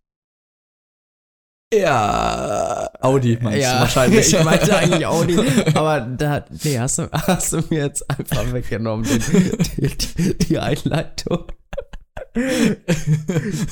Ja. 1.74 2.88
Audi 3.00 3.38
meinst 3.42 3.60
ja, 3.60 3.74
du 3.74 3.80
wahrscheinlich. 3.80 4.32
ich 4.32 4.42
meinte 4.44 4.74
eigentlich 4.76 5.04
Audi, 5.06 5.38
aber 5.74 6.00
da, 6.00 6.44
nee, 6.64 6.78
hast 6.78 6.98
du, 6.98 7.08
hast 7.12 7.52
du 7.52 7.62
mir 7.68 7.80
jetzt 7.84 8.08
einfach 8.08 8.52
weggenommen, 8.52 9.04
die, 9.76 9.88
die, 9.96 10.38
die 10.38 10.58
Einleitung. 10.58 11.44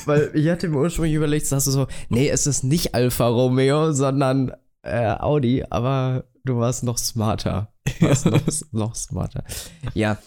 Weil 0.04 0.30
ich 0.34 0.48
hatte 0.48 0.68
mir 0.68 0.78
ursprünglich 0.78 1.14
überlegt, 1.14 1.50
dass 1.52 1.64
du 1.64 1.70
so, 1.70 1.86
nee, 2.08 2.28
es 2.28 2.46
ist 2.46 2.64
nicht 2.64 2.94
Alfa 2.94 3.28
Romeo, 3.28 3.92
sondern 3.92 4.52
äh, 4.86 5.16
Audi, 5.20 5.64
aber 5.68 6.24
du 6.44 6.58
warst 6.58 6.84
noch 6.84 6.98
smarter. 6.98 7.72
Du 8.00 8.06
warst 8.06 8.26
noch, 8.26 8.40
noch 8.72 8.94
smarter. 8.94 9.44
Ja. 9.94 10.18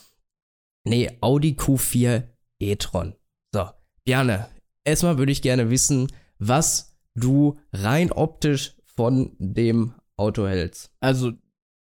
Nee, 0.85 1.11
Audi 1.21 1.53
Q4 1.53 2.23
e-tron. 2.59 3.15
So, 3.53 3.69
Bjarne, 4.05 4.47
erstmal 4.83 5.17
würde 5.17 5.31
ich 5.31 5.41
gerne 5.41 5.69
wissen, 5.69 6.11
was 6.39 6.97
du 7.15 7.57
rein 7.73 8.11
optisch 8.11 8.75
von 8.85 9.35
dem 9.39 9.93
Auto 10.17 10.47
hältst. 10.47 10.91
Also 10.99 11.31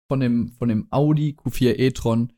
von 0.08 0.20
dem, 0.20 0.52
von 0.58 0.68
dem 0.68 0.88
Audi 0.90 1.36
Q4 1.42 1.78
e-tron, 1.78 2.32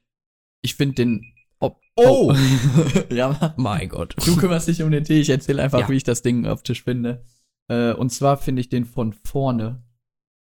ich 0.62 0.74
finde 0.76 0.94
den. 0.96 1.30
Ob 1.60 1.80
Oh! 1.96 2.34
ja, 3.10 3.54
Mein 3.56 3.88
Gott. 3.88 4.14
du 4.24 4.36
kümmerst 4.36 4.68
dich 4.68 4.82
um 4.82 4.90
den 4.90 5.04
Tee, 5.04 5.20
ich 5.20 5.30
erzähle 5.30 5.62
einfach, 5.62 5.80
Ja. 5.80 5.88
wie 5.88 5.96
ich 5.96 6.04
das 6.04 6.22
Ding 6.22 6.46
optisch 6.46 6.82
finde. 6.84 7.24
Äh, 7.68 7.92
und 7.92 8.10
zwar 8.10 8.36
finde 8.36 8.60
ich 8.60 8.68
den 8.68 8.84
von 8.84 9.12
vorne 9.12 9.82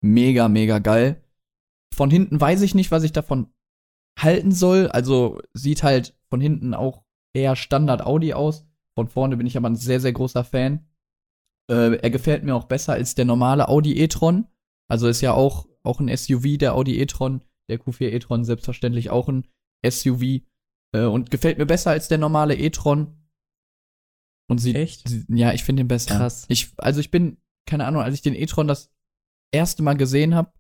mega, 0.03 0.49
mega 0.49 0.79
geil. 0.79 1.23
Von 1.95 2.11
hinten 2.11 2.41
weiß 2.41 2.63
ich 2.63 2.75
nicht, 2.75 2.91
was 2.91 3.03
ich 3.03 3.13
davon 3.13 3.53
halten 4.19 4.53
soll. 4.53 4.89
Also 4.89 5.41
sieht 5.55 5.83
halt 5.83 6.17
von 6.29 6.41
hinten 6.41 6.75
auch 6.75 7.05
eher 7.35 7.57
Standard 7.57 8.03
Audi 8.03 8.33
aus. 8.35 8.67
Von 8.95 9.09
vorne 9.09 9.37
bin 9.37 9.47
ich 9.47 9.57
aber 9.57 9.69
ein 9.69 9.77
sehr, 9.77 10.01
sehr 10.01 10.13
großer 10.13 10.45
Fan. 10.45 10.89
Äh, 11.71 11.97
er 11.97 12.11
gefällt 12.11 12.45
mir 12.45 12.55
auch 12.55 12.65
besser 12.65 12.93
als 12.95 13.15
der 13.15 13.25
normale 13.25 13.69
Audi 13.69 13.99
e-tron. 13.99 14.47
Also 14.89 15.09
ist 15.09 15.21
ja 15.21 15.33
auch, 15.33 15.69
auch 15.83 16.01
ein 16.01 16.15
SUV, 16.15 16.59
der 16.59 16.75
Audi 16.75 16.99
e-tron. 17.01 17.43
Der 17.69 17.81
Q4 17.81 18.11
e-tron 18.11 18.45
selbstverständlich 18.45 19.11
auch 19.11 19.29
ein 19.29 19.47
SUV. 19.89 20.43
Äh, 20.93 21.05
und 21.05 21.31
gefällt 21.31 21.59
mir 21.59 21.67
besser 21.67 21.91
als 21.91 22.09
der 22.09 22.19
normale 22.19 22.57
e-tron. 22.57 23.17
Und 24.51 24.59
sieht, 24.59 24.77
Echt? 24.77 25.09
sie- 25.09 25.25
ja, 25.29 25.53
ich 25.53 25.63
finde 25.63 25.83
den 25.85 25.89
besser. 25.89 26.17
Krass. 26.17 26.45
Ich, 26.49 26.73
also 26.79 26.99
ich 27.01 27.11
bin, 27.13 27.39
keine 27.67 27.87
Ahnung, 27.87 28.03
als 28.03 28.15
ich 28.15 28.23
den 28.23 28.35
e-tron 28.35 28.67
das 28.67 28.91
erste 29.53 29.83
Mal 29.83 29.95
gesehen 29.95 30.35
habe, 30.35 30.53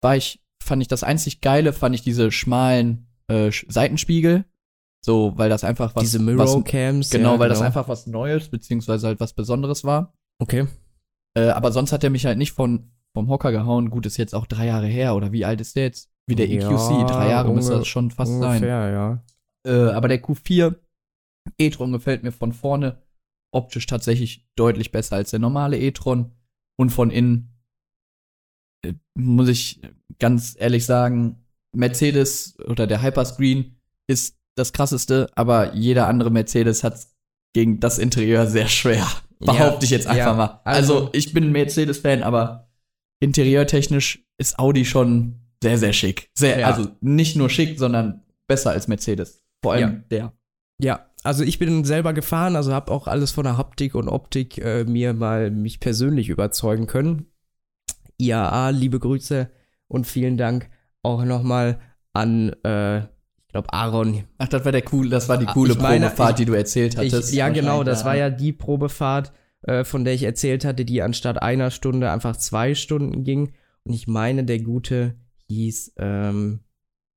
war 0.00 0.16
ich, 0.16 0.42
fand 0.62 0.82
ich 0.82 0.88
das 0.88 1.02
einzig 1.02 1.40
Geile, 1.40 1.72
fand 1.72 1.94
ich 1.94 2.02
diese 2.02 2.30
schmalen 2.30 3.08
äh, 3.28 3.50
Seitenspiegel. 3.50 4.44
So, 5.04 5.32
weil 5.36 5.50
das 5.50 5.64
einfach 5.64 5.94
was. 5.94 6.02
Diese 6.02 6.18
Mirror-Cams. 6.18 7.10
Genau, 7.10 7.34
ja, 7.34 7.38
weil 7.38 7.48
das 7.50 7.60
einfach 7.60 7.88
was 7.88 8.06
Neues, 8.06 8.48
beziehungsweise 8.48 9.06
halt 9.06 9.20
was 9.20 9.34
Besonderes 9.34 9.84
war. 9.84 10.14
Okay. 10.38 10.66
Äh, 11.34 11.48
aber 11.48 11.72
sonst 11.72 11.92
hat 11.92 12.04
er 12.04 12.10
mich 12.10 12.24
halt 12.24 12.38
nicht 12.38 12.52
von, 12.52 12.90
vom 13.12 13.28
Hocker 13.28 13.52
gehauen. 13.52 13.90
Gut, 13.90 14.06
ist 14.06 14.16
jetzt 14.16 14.34
auch 14.34 14.46
drei 14.46 14.66
Jahre 14.66 14.86
her, 14.86 15.14
oder 15.14 15.30
wie 15.30 15.44
alt 15.44 15.60
ist 15.60 15.76
der 15.76 15.84
jetzt? 15.84 16.10
Wie 16.26 16.34
der 16.34 16.48
Ja, 16.48 16.70
EQC, 16.70 17.06
drei 17.06 17.28
Jahre 17.28 17.52
müsste 17.52 17.74
das 17.74 17.86
schon 17.86 18.10
fast 18.10 18.32
sein. 18.32 18.62
Ungefähr, 18.62 18.90
ja. 18.90 19.24
Äh, 19.66 19.92
aber 19.92 20.08
der 20.08 20.22
Q4 20.22 20.74
e-tron 21.58 21.92
gefällt 21.92 22.22
mir 22.22 22.32
von 22.32 22.54
vorne 22.54 23.02
optisch 23.52 23.86
tatsächlich 23.86 24.48
deutlich 24.56 24.90
besser 24.90 25.16
als 25.16 25.30
der 25.30 25.40
normale 25.40 25.78
e-tron. 25.78 26.32
Und 26.76 26.90
von 26.90 27.10
innen 27.10 27.53
muss 29.14 29.48
ich 29.48 29.80
ganz 30.18 30.56
ehrlich 30.58 30.86
sagen, 30.86 31.44
Mercedes 31.74 32.56
oder 32.68 32.86
der 32.86 33.02
Hyperscreen 33.02 33.76
ist 34.06 34.36
das 34.54 34.72
krasseste, 34.72 35.30
aber 35.34 35.74
jeder 35.74 36.06
andere 36.06 36.30
Mercedes 36.30 36.84
hat 36.84 36.96
gegen 37.52 37.80
das 37.80 37.98
Interieur 37.98 38.46
sehr 38.46 38.68
schwer. 38.68 39.06
Behaupte 39.40 39.84
ich 39.84 39.90
jetzt 39.90 40.06
einfach 40.06 40.26
ja, 40.26 40.34
mal. 40.34 40.60
also- 40.64 40.94
Also, 40.96 41.10
ich 41.12 41.32
bin 41.32 41.50
Mercedes-Fan, 41.52 42.22
aber 42.22 42.68
interieurtechnisch 43.20 44.24
ist 44.38 44.58
Audi 44.58 44.84
schon 44.84 45.40
sehr, 45.62 45.78
sehr 45.78 45.92
schick. 45.92 46.28
Sehr, 46.34 46.58
Ja. 46.60 46.66
also 46.70 46.90
nicht 47.00 47.36
nur 47.36 47.50
schick, 47.50 47.78
sondern 47.78 48.22
besser 48.46 48.70
als 48.70 48.86
Mercedes. 48.88 49.42
Vor 49.62 49.72
allem 49.72 49.90
Ja. 49.94 50.02
der. 50.10 50.32
Ja, 50.80 51.06
also 51.22 51.42
ich 51.44 51.58
bin 51.58 51.84
selber 51.84 52.12
gefahren, 52.12 52.54
also 52.56 52.72
habe 52.72 52.92
auch 52.92 53.06
alles 53.06 53.30
von 53.32 53.44
der 53.44 53.56
Haptik 53.56 53.94
und 53.94 54.08
Optik 54.08 54.58
äh, 54.58 54.84
mir 54.84 55.14
mal 55.14 55.50
mich 55.50 55.80
persönlich 55.80 56.28
überzeugen 56.28 56.86
können. 56.86 57.26
IAA, 58.26 58.70
liebe 58.70 58.98
Grüße 58.98 59.50
und 59.88 60.06
vielen 60.06 60.36
Dank 60.36 60.70
auch 61.02 61.24
nochmal 61.24 61.80
an, 62.12 62.50
äh, 62.64 62.98
ich 63.00 63.48
glaube, 63.48 63.72
Aaron. 63.72 64.24
Ach, 64.38 64.48
das 64.48 64.64
war 64.64 64.72
der 64.72 64.82
cool, 64.92 65.08
das 65.08 65.28
war 65.28 65.38
die 65.38 65.46
Ah, 65.46 65.52
coole 65.52 65.72
ich 65.72 65.78
meine, 65.78 66.06
Probefahrt, 66.06 66.30
ich- 66.30 66.36
die 66.36 66.44
du 66.46 66.52
erzählt 66.56 66.94
Ich, 66.94 67.12
hattest. 67.12 67.32
ja, 67.34 67.48
genau, 67.50 67.84
das 67.84 68.04
war 68.04 68.16
ja 68.16 68.30
die 68.30 68.52
Probefahrt, 68.52 69.32
äh, 69.62 69.84
von 69.84 70.04
der 70.04 70.14
ich 70.14 70.22
erzählt 70.24 70.64
hatte, 70.64 70.84
die 70.84 71.02
anstatt 71.02 71.40
einer 71.42 71.70
Stunde 71.70 72.10
einfach 72.10 72.36
zwei 72.36 72.74
Stunden 72.74 73.22
ging. 73.24 73.52
Und 73.84 73.92
ich 73.92 74.06
meine, 74.08 74.44
der 74.44 74.60
Gute 74.60 75.14
hieß 75.48 75.92
ähm, 75.98 76.60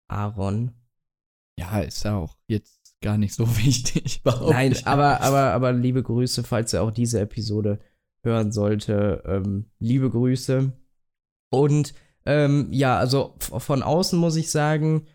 Aaron. 0.08 0.72
Ja, 1.60 1.80
ist 1.80 2.04
ja 2.04 2.16
auch 2.18 2.36
jetzt 2.48 2.96
gar 3.02 3.18
nicht 3.18 3.34
so 3.34 3.48
wichtig. 3.58 4.22
Nein, 4.50 4.74
ich. 4.74 4.86
aber, 4.86 5.22
aber, 5.22 5.54
aber 5.54 5.74
liebe 5.74 6.04
Grüße, 6.04 6.44
falls 6.44 6.74
er 6.74 6.84
auch 6.84 6.92
diese 6.92 7.20
Episode 7.20 7.80
hören 8.24 8.52
sollte. 8.52 9.24
Ähm, 9.26 9.66
liebe 9.80 10.10
Grüße. 10.10 10.72
Und 11.58 11.94
ähm, 12.26 12.68
ja, 12.72 12.98
also 12.98 13.36
von 13.40 13.84
außen 13.84 14.18
muss 14.20 14.36
ich 14.36 14.52
sagen, 14.52 15.08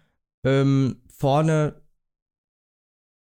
ähm, 0.45 0.97
vorne 1.15 1.83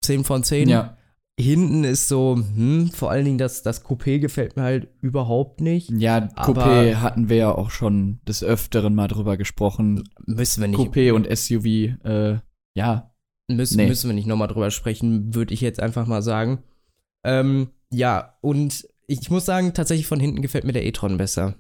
10 0.03 0.25
von 0.25 0.43
10. 0.43 0.69
Ja, 0.69 0.97
Hinten 1.41 1.85
ist 1.85 2.07
so, 2.09 2.37
hm, 2.37 2.91
vor 2.91 3.11
allen 3.11 3.25
Dingen 3.25 3.39
das, 3.39 3.63
das 3.63 3.85
Coupé 3.85 4.19
gefällt 4.19 4.57
mir 4.57 4.63
halt 4.63 4.89
überhaupt 5.01 5.61
nicht. 5.63 5.91
ja 5.91 6.19
Coupé 6.19 6.97
hatten 6.97 7.31
wir 7.31 7.37
ja 7.37 7.55
auch 7.55 7.71
schon 7.71 8.21
des 8.29 8.45
Öfteren 8.45 8.95
mal 8.95 9.09
drüber 9.09 9.39
gesprochen. 9.39 10.05
Müssen 10.27 10.61
wir 10.61 10.69
nicht, 10.69 10.79
Coupé 10.79 11.13
und 11.13 11.27
SUV, 11.35 11.65
äh, 12.05 12.41
ja, 12.75 13.15
müssen, 13.49 13.79
Nee. 13.79 13.87
müssen 13.89 14.11
wir 14.11 14.15
nicht 14.15 14.27
nochmal 14.27 14.49
drüber 14.49 14.71
sprechen, 14.71 15.35
würde 15.35 15.55
ich 15.55 15.63
jetzt 15.63 15.81
einfach 15.81 16.07
mal 16.07 16.21
sagen. 16.21 16.63
Ähm, 17.25 17.71
ja, 17.91 18.37
und 18.43 18.87
ich 19.07 19.31
muss 19.31 19.47
sagen, 19.47 19.73
tatsächlich 19.73 20.07
von 20.07 20.21
hinten 20.21 20.43
gefällt 20.43 20.65
mir 20.65 20.73
der 20.73 20.85
e-tron 20.85 21.17
besser. 21.17 21.55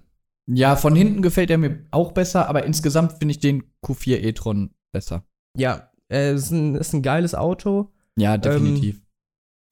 Ja, 0.49 0.77
von 0.77 0.97
hinten 0.97 1.23
gefällt 1.23 1.51
er 1.51 1.59
mir 1.59 1.87
auch 1.91 2.13
besser, 2.13 2.49
aber 2.49 2.65
insgesamt 2.65 3.13
finde 3.19 3.33
ich 3.33 3.41
den 3.41 3.63
Q4 3.85 4.19
e-tron 4.19 4.71
besser. 4.93 5.25
Ja, 5.57 5.91
äh, 6.13 6.35
ist, 6.35 6.51
ein, 6.51 6.75
ist 6.75 6.93
ein 6.93 7.03
geiles 7.03 7.35
Auto. 7.35 7.93
Ja, 8.17 8.37
definitiv. 8.39 9.01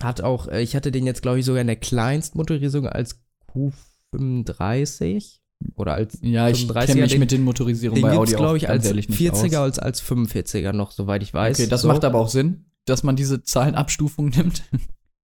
Hat 0.02 0.20
auch, 0.20 0.46
äh, 0.48 0.62
ich 0.62 0.76
hatte 0.76 0.92
den 0.92 1.06
jetzt, 1.06 1.22
glaube 1.22 1.40
ich, 1.40 1.44
sogar 1.44 1.60
in 1.60 1.66
der 1.66 1.76
Kleinstmotorisierung 1.76 2.86
als 2.86 3.20
Q35 3.52 5.38
oder 5.74 5.94
als 5.94 6.18
ja, 6.22 6.48
ich 6.48 6.66
35er, 6.66 6.86
kenne 6.86 7.00
mich 7.02 7.10
den- 7.12 7.20
mit 7.20 7.32
den 7.32 7.42
Motorisierungen 7.42 8.02
bei 8.02 8.12
Audi 8.16 8.34
glaube 8.34 8.56
ich, 8.56 8.68
als 8.68 8.86
ehrlich 8.86 9.08
nicht 9.08 9.18
40er 9.20 9.58
aus. 9.58 9.78
als 9.78 9.78
als 9.80 10.02
45er 10.02 10.72
noch, 10.72 10.92
soweit 10.92 11.22
ich 11.22 11.34
weiß. 11.34 11.58
Okay, 11.58 11.68
das 11.68 11.82
So. 11.82 11.88
macht 11.88 12.04
aber 12.04 12.18
auch 12.20 12.28
Sinn, 12.28 12.66
dass 12.86 13.02
man 13.02 13.16
diese 13.16 13.42
Zahlenabstufung 13.42 14.28
nimmt. 14.36 14.62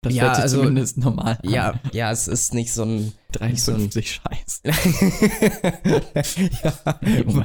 Das 0.04 0.14
Ja, 0.14 0.22
hört 0.24 0.34
sich 0.36 0.42
also- 0.44 0.58
zumindest 0.58 0.98
normal 0.98 1.38
an. 1.42 1.50
Ja, 1.50 1.74
ja, 1.92 2.12
es 2.12 2.28
ist 2.28 2.54
nicht 2.54 2.72
so 2.72 2.84
ein 2.84 3.12
53 3.32 4.12
Scheiß. 4.12 4.62
ja, 6.62 6.98
im, 7.00 7.44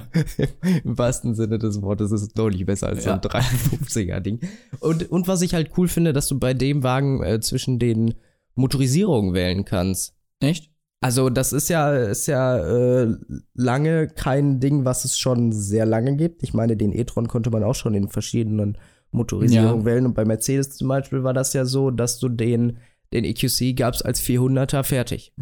im 0.84 0.97
wahrsten 0.97 1.36
Sinne 1.36 1.57
des 1.60 1.82
Wortes 1.82 2.12
ist 2.12 2.22
es 2.22 2.30
deutlich 2.30 2.66
besser 2.66 2.88
als 2.88 3.03
so 3.03 3.10
Ja. 3.10 3.16
ein 3.16 3.22
53er-Ding. 3.22 4.39
Und, 4.80 5.10
und 5.12 5.28
was 5.28 5.41
ich 5.41 5.53
halt 5.53 5.72
cool 5.78 5.88
finde, 5.88 6.14
dass 6.14 6.28
du 6.28 6.38
bei 6.39 6.53
dem 6.53 6.84
Wagen 6.84 7.24
äh, 7.24 7.39
zwischen 7.39 7.80
den 7.80 8.14
Motorisierungen 8.55 9.34
wählen 9.34 9.66
kannst. 9.66 10.14
Echt? 10.39 10.70
Also 11.01 11.30
das 11.30 11.53
ist 11.53 11.70
ja, 11.70 11.95
ist 11.95 12.28
ja 12.28 12.57
äh, 12.57 13.16
lange 13.53 14.07
kein 14.07 14.60
Ding, 14.60 14.84
was 14.84 15.05
es 15.05 15.18
schon 15.18 15.53
sehr 15.53 15.86
lange 15.86 16.18
gibt. 16.18 16.43
Ich 16.43 16.53
meine, 16.53 16.76
den 16.76 16.91
e-tron 16.91 17.28
konnte 17.30 17.49
man 17.51 17.64
auch 17.64 17.76
schon 17.76 17.93
in 17.93 18.10
verschiedenen 18.10 18.78
Motorisierungen 19.12 19.80
Ja. 19.82 19.86
wählen. 19.86 20.05
Und 20.05 20.14
bei 20.14 20.26
Mercedes 20.26 20.72
zum 20.78 20.88
Beispiel 20.88 21.24
war 21.24 21.34
das 21.34 21.53
ja 21.53 21.66
so, 21.66 21.91
dass 21.91 22.20
du 22.20 22.30
den, 22.30 22.80
den 23.14 23.24
EQC 23.26 23.76
gab's 23.76 24.01
als 24.01 24.22
400er 24.22 24.84
fertig. 24.84 25.34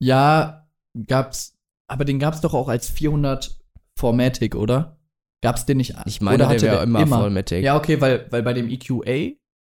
Ja, 0.00 0.68
gab's, 1.06 1.56
aber 1.88 2.04
den 2.04 2.18
gab's 2.18 2.40
doch 2.40 2.54
auch 2.54 2.68
als 2.68 2.88
400 2.88 3.58
Formatic, 3.98 4.54
oder? 4.54 4.98
Gab's 5.42 5.66
den 5.66 5.78
nicht? 5.78 5.94
Ich 6.06 6.20
meine, 6.20 6.36
oder 6.44 6.54
der 6.54 6.56
hatte 6.56 6.66
wäre 6.66 6.82
immer, 6.82 7.06
Vollmatic. 7.06 7.62
Ja, 7.62 7.76
okay, 7.76 8.00
weil, 8.00 8.26
weil 8.30 8.42
bei 8.42 8.52
dem 8.52 8.68
EQA 8.68 9.36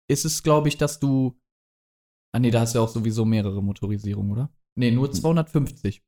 ist 0.10 0.26
es, 0.26 0.44
glaube 0.44 0.68
ich, 0.68 0.78
dass 0.78 1.00
du. 1.00 1.38
Ah, 2.32 2.40
nee, 2.40 2.52
da 2.52 2.62
hast 2.62 2.74
du 2.76 2.80
ja 2.80 2.84
auch 2.86 2.90
sowieso 2.90 3.26
mehrere 3.26 3.62
Motorisierungen, 3.64 4.32
oder? 4.32 4.50
Nee, 4.76 4.92
nur 4.92 5.12
250. 5.12 6.04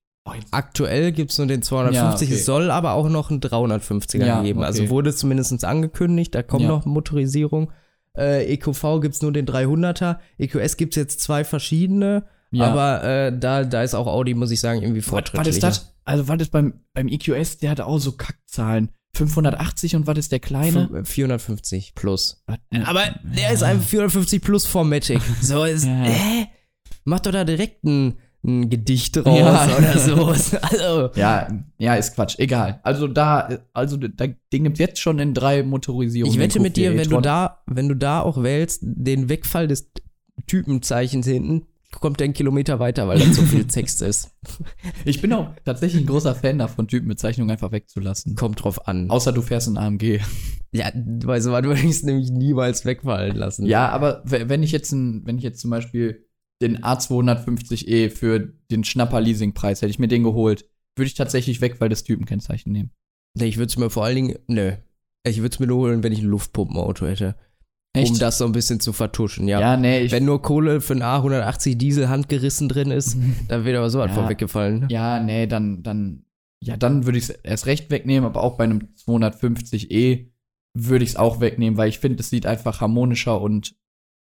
Aktuell 0.52 1.12
gibt's 1.12 1.38
nur 1.38 1.48
den 1.48 1.62
250, 1.64 1.96
Ja, 2.30 2.34
okay. 2.34 2.40
es 2.40 2.46
soll 2.46 2.70
aber 2.70 2.94
auch 2.94 3.10
noch 3.10 3.32
einen 3.32 3.40
350er 3.42 4.26
Ja, 4.26 4.42
geben. 4.44 4.60
okay. 4.60 4.68
Also 4.68 4.90
wurde 4.90 5.14
zumindest 5.16 5.64
angekündigt, 5.66 6.36
da 6.36 6.44
kommt 6.44 6.64
Ja. 6.64 6.70
noch 6.70 6.86
Motorisierung. 6.86 7.72
Äh, 8.18 8.46
EQV 8.54 9.00
gibt's 9.02 9.22
nur 9.22 9.32
den 9.32 9.46
300er. 9.48 10.18
EQS 10.38 10.78
gibt's 10.78 10.96
jetzt 10.98 11.22
zwei 11.22 11.44
verschiedene, 11.44 12.26
aber 12.58 13.04
äh, 13.04 13.38
da, 13.40 13.64
da 13.64 13.82
ist 13.84 13.96
auch 13.96 14.08
Audi, 14.08 14.34
muss 14.36 14.52
ich 14.52 14.60
sagen, 14.60 14.82
irgendwie 14.82 15.02
fortschrittlicher. 15.02 15.48
was 15.50 15.56
ist 15.56 15.64
das? 15.64 15.94
Also, 16.06 16.28
was 16.28 16.42
ist 16.42 16.52
beim, 16.52 16.74
beim 16.94 17.08
EQS, 17.08 17.58
der 17.60 17.72
hatte 17.72 17.86
auch 17.86 18.00
so 18.00 18.12
Kackzahlen. 18.14 18.90
580 19.16 19.96
und 19.96 20.06
was 20.06 20.18
ist 20.20 20.32
der 20.32 20.40
kleine? 20.40 20.88
Fün- 20.88 21.06
450 21.06 21.96
plus. 21.96 22.44
Was? 22.46 22.58
Aber 22.86 23.02
der 23.24 23.52
ist 23.52 23.64
einfach 23.64 23.86
450 23.88 24.42
plus 24.42 24.68
Formatic. 24.68 25.20
So 25.42 25.64
ist, 25.64 25.86
hä? 25.88 26.48
Mach 27.06 27.20
doch 27.20 27.32
da 27.32 27.44
direkt 27.44 27.84
einen, 27.86 28.20
ein 28.44 28.70
Gedicht 28.70 29.18
raus 29.18 29.26
Ja. 29.38 29.78
oder 29.78 29.98
so. 30.00 30.26
Also, 30.62 31.10
Ja, 31.20 31.48
ja, 31.78 31.96
ist 31.96 32.16
Quatsch. 32.16 32.40
Egal. 32.40 32.80
Also 32.84 33.08
da, 33.08 33.60
also 33.74 33.98
da, 33.98 34.28
den 34.28 34.64
gibt's 34.64 34.80
jetzt 34.80 35.00
schon 35.00 35.20
in 35.20 35.34
drei 35.34 35.64
Motorisierungen. 35.64 36.34
ich 36.34 36.40
wette 36.40 36.60
mit 36.60 36.78
dir, 36.78 36.92
Q4 36.92 36.98
wenn 36.98 37.10
du 37.10 37.22
da, 37.22 37.60
wenn 37.66 37.90
du 37.90 37.96
da 37.96 38.22
auch 38.22 38.42
wählst, 38.42 38.80
den 38.84 39.28
Wegfall 39.30 39.68
des 39.68 39.92
Typenzeichens 40.48 41.28
hinten, 41.28 41.68
kommt 42.00 42.20
der 42.20 42.26
einen 42.26 42.34
Kilometer 42.34 42.80
weiter, 42.80 43.08
weil 43.08 43.20
da 43.20 43.26
so 43.34 43.42
viel 43.42 43.64
Text 43.68 44.02
ist. 44.02 44.32
Ich 45.06 45.22
bin 45.22 45.34
auch 45.34 45.50
tatsächlich 45.66 46.04
ein 46.04 46.08
großer 46.08 46.36
Fan 46.36 46.60
davon, 46.60 46.88
Typenbezeichnungen 46.88 47.52
einfach 47.52 47.72
wegzulassen. 47.72 48.36
Kommt 48.36 48.64
drauf 48.64 48.88
an. 48.88 49.10
Außer 49.10 49.32
du 49.34 49.42
fährst 49.42 49.68
ein 49.68 49.78
AMG. 49.78 50.20
Ja, 50.72 50.92
weißt 50.94 51.48
du, 51.48 51.52
was 51.52 51.64
würde 51.64 51.80
ich 51.82 51.86
es 51.90 52.04
nämlich 52.04 52.30
niemals 52.30 52.86
wegfallen 52.86 53.36
lassen. 53.36 53.66
Ja, 53.66 53.90
aber 53.90 54.22
wenn 54.26 54.62
ich 54.62 54.72
jetzt 54.72 54.92
ein, 54.92 55.24
wenn 55.26 55.38
ich 55.40 55.44
jetzt 55.44 55.62
zum 55.62 55.72
Beispiel 55.72 56.28
den 56.62 56.80
A250e 56.84 58.10
für 58.10 58.40
den 58.72 58.84
Schnapper-Leasing-Preis, 58.84 59.82
hätte 59.82 59.92
ich 59.92 60.00
mir 60.00 60.08
den 60.08 60.24
geholt, 60.24 60.66
würde 60.96 61.08
ich 61.08 61.14
tatsächlich 61.14 61.62
Wegfall 61.62 61.90
des 61.90 62.04
Typenkennzeichen 62.04 62.72
nehmen. 62.72 62.92
Nee, 63.36 63.46
ich 63.46 63.58
würde 63.58 63.68
es 63.70 63.78
mir 63.78 63.90
vor 63.90 64.04
allen 64.06 64.16
Dingen, 64.16 64.36
nö. 64.48 64.74
Ich 65.24 65.38
würde 65.38 65.54
es 65.54 65.60
mir 65.60 65.68
nur 65.68 65.78
holen, 65.78 66.04
wenn 66.04 66.12
ich 66.14 66.20
ein 66.20 66.28
Luftpumpenauto 66.30 67.06
hätte. 67.06 67.36
Um 67.98 68.20
das 68.20 68.38
so 68.38 68.46
ein 68.46 68.52
bisschen 68.52 68.80
zu 68.80 68.94
vertuschen, 68.94 69.48
ja. 69.48 69.60
ja, 69.60 69.76
nee, 69.78 70.02
ich, 70.02 70.12
Wenn 70.12 70.24
nur 70.26 70.42
Kohle 70.42 70.80
für 70.80 70.94
einen 70.94 71.02
A180 71.02 71.76
Diesel 71.76 72.08
handgerissen 72.08 72.70
drin 72.70 72.92
ist, 72.92 73.18
dann 73.48 73.66
wird 73.66 73.76
aber 73.78 73.90
so 73.90 74.00
Ja. 74.00 74.08
von 74.10 74.30
weggefallen. 74.30 74.82
ne? 74.82 74.88
ja, 74.92 75.20
nee, 75.20 75.48
dann, 75.48 75.82
dann, 75.82 76.24
ja, 76.62 76.78
dann 76.78 77.06
würde 77.06 77.18
ich 77.18 77.26
es 77.26 77.30
erst 77.32 77.66
recht 77.66 77.90
wegnehmen, 77.90 78.26
aber 78.26 78.44
auch 78.44 78.58
bei 78.58 78.66
einem 78.66 78.90
250e 79.06 80.28
würde 80.76 81.04
ich 81.04 81.12
es 81.12 81.16
auch 81.16 81.40
wegnehmen, 81.42 81.78
weil 81.78 81.90
ich 81.90 82.00
finde, 82.00 82.20
es 82.20 82.30
sieht 82.30 82.46
einfach 82.46 82.80
harmonischer 82.80 83.42
und 83.42 83.76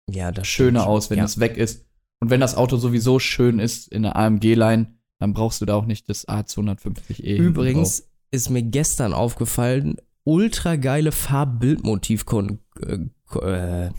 Ja, 0.09 0.31
das 0.33 0.47
schöner 0.47 0.81
stimmt. 0.81 0.91
aus, 0.91 1.11
wenn 1.11 1.19
ja. 1.19 1.25
es 1.25 1.41
weg 1.41 1.57
ist. 1.57 1.86
Und 2.21 2.31
wenn 2.31 2.41
das 2.41 2.57
Auto 2.57 2.77
sowieso 2.77 3.19
schön 3.19 3.59
ist 3.59 3.89
in 3.89 4.03
der 4.03 4.17
AMG-Line, 4.17 4.95
dann 5.19 5.33
brauchst 5.33 5.61
du 5.61 5.67
da 5.67 5.75
auch 5.75 5.87
nicht 5.87 6.09
das 6.09 6.27
A250e. 6.29 7.23
hinten 7.23 7.43
Übrigens 7.43 8.09
ist 8.31 8.51
mir 8.51 8.63
gestern 8.63 9.13
aufgefallen, 9.13 9.97
ultra 10.25 10.77
geile 10.77 11.13
Farbbildmotiv-Kon 11.13 12.59
äh, 12.81 12.99
äh, 13.39 13.91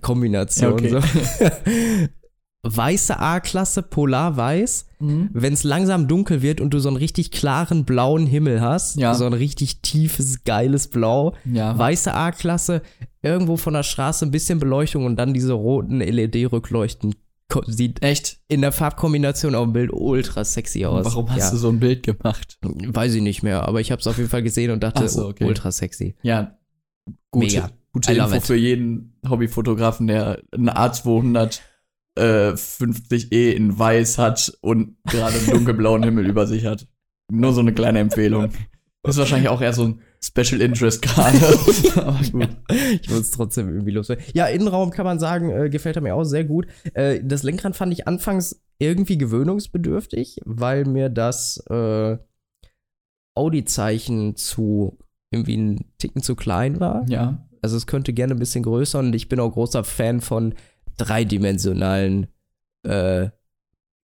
Kombination. 0.00 0.84
Ja, 0.84 1.00
so. 1.00 1.08
Weiße 2.62 3.18
A-Klasse, 3.18 3.82
Polarweiß. 3.82 4.86
Mhm. 4.98 5.30
Wenn 5.32 5.54
es 5.54 5.64
langsam 5.64 6.08
dunkel 6.08 6.42
wird 6.42 6.60
und 6.60 6.74
du 6.74 6.78
so 6.78 6.88
einen 6.88 6.98
richtig 6.98 7.30
klaren 7.30 7.84
blauen 7.86 8.26
Himmel 8.26 8.60
hast, 8.60 8.96
Ja. 8.96 9.14
so 9.14 9.24
ein 9.24 9.32
richtig 9.32 9.80
tiefes, 9.80 10.44
geiles 10.44 10.88
Blau, 10.88 11.34
Ja. 11.50 11.76
weiße 11.78 12.12
A-Klasse, 12.12 12.82
irgendwo 13.22 13.56
von 13.56 13.72
der 13.72 13.82
Straße 13.82 14.26
ein 14.26 14.30
bisschen 14.30 14.58
Beleuchtung 14.58 15.06
und 15.06 15.16
dann 15.16 15.32
diese 15.32 15.54
roten 15.54 16.00
LED-Rückleuchten. 16.00 17.14
Sieht 17.66 18.02
Echt? 18.02 18.38
in 18.46 18.60
der 18.60 18.70
Farbkombination 18.72 19.54
auf 19.56 19.64
dem 19.64 19.72
Bild 19.72 19.90
ultra 19.92 20.44
sexy 20.44 20.84
aus. 20.84 21.04
Warum 21.06 21.30
hast 21.30 21.38
ja. 21.46 21.50
du 21.50 21.56
so 21.56 21.68
ein 21.70 21.80
Bild 21.80 22.04
gemacht? 22.04 22.58
Weiß 22.62 23.12
ich 23.14 23.22
nicht 23.22 23.42
mehr, 23.42 23.66
aber 23.66 23.80
ich 23.80 23.90
habe 23.90 24.00
es 24.00 24.06
auf 24.06 24.18
jeden 24.18 24.28
Fall 24.30 24.42
gesehen 24.44 24.70
und 24.70 24.82
dachte, 24.84 25.02
Ach 25.04 25.08
so, 25.08 25.28
okay. 25.28 25.44
ultra 25.44 25.72
sexy. 25.72 26.14
Ja. 26.22 26.56
Gute, 27.32 27.46
Mega. 27.46 27.70
gute 27.92 28.12
Info 28.12 28.38
für 28.40 28.54
jeden 28.54 29.14
Hobbyfotografen, 29.28 30.06
der 30.06 30.42
eine 30.52 30.76
A200 30.76 31.60
äh, 32.20 32.52
50e 32.52 33.52
in 33.52 33.78
weiß 33.78 34.18
hat 34.18 34.52
und 34.60 34.96
gerade 35.04 35.38
einen 35.38 35.50
dunkelblauen 35.50 36.02
Himmel 36.02 36.26
über 36.26 36.46
sich 36.46 36.66
hat. 36.66 36.86
Nur 37.32 37.52
so 37.52 37.60
eine 37.60 37.72
kleine 37.72 38.00
Empfehlung. 38.00 38.50
Ist 39.02 39.16
wahrscheinlich 39.16 39.48
auch 39.48 39.62
eher 39.62 39.72
so 39.72 39.84
ein 39.84 40.00
Special 40.22 40.60
Interest 40.60 41.00
gerade. 41.00 41.38
Aber 41.96 42.20
gut. 42.30 42.48
Ich 43.00 43.08
muss 43.08 43.20
es 43.20 43.30
trotzdem 43.30 43.68
irgendwie 43.68 43.92
loswerden. 43.92 44.22
Ja, 44.34 44.46
Innenraum 44.46 44.90
kann 44.90 45.06
man 45.06 45.18
sagen, 45.18 45.50
äh, 45.50 45.70
gefällt 45.70 45.96
er 45.96 46.02
mir 46.02 46.14
auch 46.14 46.24
sehr 46.24 46.44
gut. 46.44 46.66
Äh, 46.92 47.20
das 47.24 47.42
Lenkrad 47.42 47.76
fand 47.76 47.92
ich 47.94 48.06
anfangs 48.06 48.62
irgendwie 48.78 49.16
gewöhnungsbedürftig, 49.16 50.40
weil 50.44 50.84
mir 50.84 51.08
das 51.08 51.64
äh, 51.70 52.18
Audi-Zeichen 53.34 54.36
zu 54.36 54.98
irgendwie 55.32 55.54
einen 55.54 55.84
Ticken 55.96 56.22
zu 56.22 56.34
klein 56.34 56.80
war. 56.80 57.06
Ja. 57.08 57.46
Also 57.62 57.76
es 57.76 57.86
könnte 57.86 58.12
gerne 58.12 58.34
ein 58.34 58.38
bisschen 58.38 58.64
größer 58.64 58.98
und 58.98 59.14
ich 59.14 59.28
bin 59.28 59.40
auch 59.40 59.52
großer 59.52 59.84
Fan 59.84 60.20
von 60.20 60.54
dreidimensionalen, 61.04 62.26
äh, 62.84 63.28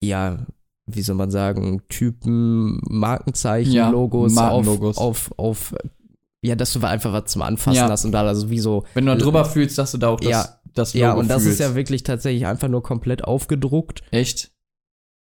ja, 0.04 0.46
wie 0.88 1.02
soll 1.02 1.16
man 1.16 1.32
sagen, 1.32 1.82
Typen, 1.90 2.80
Markenzeichen, 2.90 3.72
Ja, 3.72 3.90
Logos, 3.90 4.34
Markenlogos. 4.34 4.98
auf, 4.98 5.32
auf, 5.38 5.72
auf, 5.74 5.76
ja, 6.42 6.56
dass 6.56 6.74
du 6.74 6.80
einfach 6.82 7.14
was 7.14 7.26
zum 7.32 7.42
Anfassen 7.44 7.78
Ja. 7.78 7.90
hast 7.90 8.06
und 8.06 8.12
da 8.12 8.24
also 8.24 8.50
wie 8.50 8.60
so, 8.60 8.84
Wenn 8.94 9.06
du 9.06 9.14
da 9.14 9.18
drüber 9.18 9.46
fühlst, 9.46 9.78
dass 9.78 9.92
du 9.92 9.98
da 10.00 10.10
auch 10.10 10.20
das, 10.20 10.30
Ja. 10.30 10.60
das 10.74 10.94
Logo 10.94 11.04
ja, 11.06 11.14
und 11.14 11.30
das 11.30 11.44
fühlst. 11.44 11.60
ist 11.60 11.66
ja 11.68 11.76
wirklich 11.76 12.04
tatsächlich 12.04 12.46
einfach 12.48 12.68
nur 12.68 12.82
komplett 12.84 13.24
aufgedruckt. 13.24 14.02
Echt? 14.12 14.52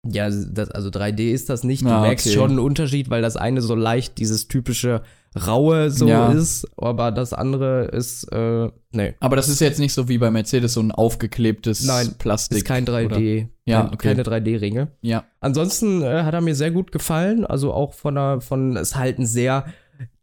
Ja, 0.03 0.29
das, 0.31 0.71
also 0.71 0.89
3D 0.89 1.31
ist 1.31 1.49
das 1.49 1.63
nicht. 1.63 1.83
Du 1.83 1.89
Ah, 1.89 2.01
merkst 2.01 2.25
okay. 2.25 2.35
schon 2.35 2.49
einen 2.49 2.59
Unterschied, 2.59 3.11
weil 3.11 3.21
das 3.21 3.37
eine 3.37 3.61
so 3.61 3.75
leicht 3.75 4.17
dieses 4.17 4.47
typische 4.47 5.03
Raue 5.35 5.89
so 5.91 6.07
Ja. 6.07 6.31
ist, 6.31 6.67
aber 6.77 7.11
das 7.11 7.31
andere 7.33 7.85
ist, 7.85 8.23
äh, 8.33 8.69
nee. 8.91 9.13
Aber 9.21 9.35
das 9.37 9.47
ist 9.47 9.61
jetzt 9.61 9.79
nicht 9.79 9.93
so 9.93 10.09
wie 10.09 10.17
bei 10.17 10.29
Mercedes 10.29 10.73
so 10.73 10.81
ein 10.81 10.91
aufgeklebtes 10.91 11.85
Nein, 11.85 12.15
Plastik. 12.17 12.57
Ist 12.59 12.65
kein 12.65 12.85
3D. 12.85 13.05
Oder? 13.43 13.49
Ja, 13.65 13.85
okay. 13.93 14.09
Keine 14.09 14.23
3D-Ringe. 14.23 14.89
Ja. 15.01 15.23
Ansonsten 15.39 16.01
äh, 16.01 16.23
hat 16.23 16.33
er 16.33 16.41
mir 16.41 16.55
sehr 16.55 16.71
gut 16.71 16.91
gefallen. 16.91 17.45
Also 17.45 17.71
auch 17.73 17.93
von 17.93 18.15
der, 18.15 18.41
von, 18.41 18.75
ist 18.75 18.95
halt 18.97 19.19
ein 19.19 19.25
sehr 19.25 19.65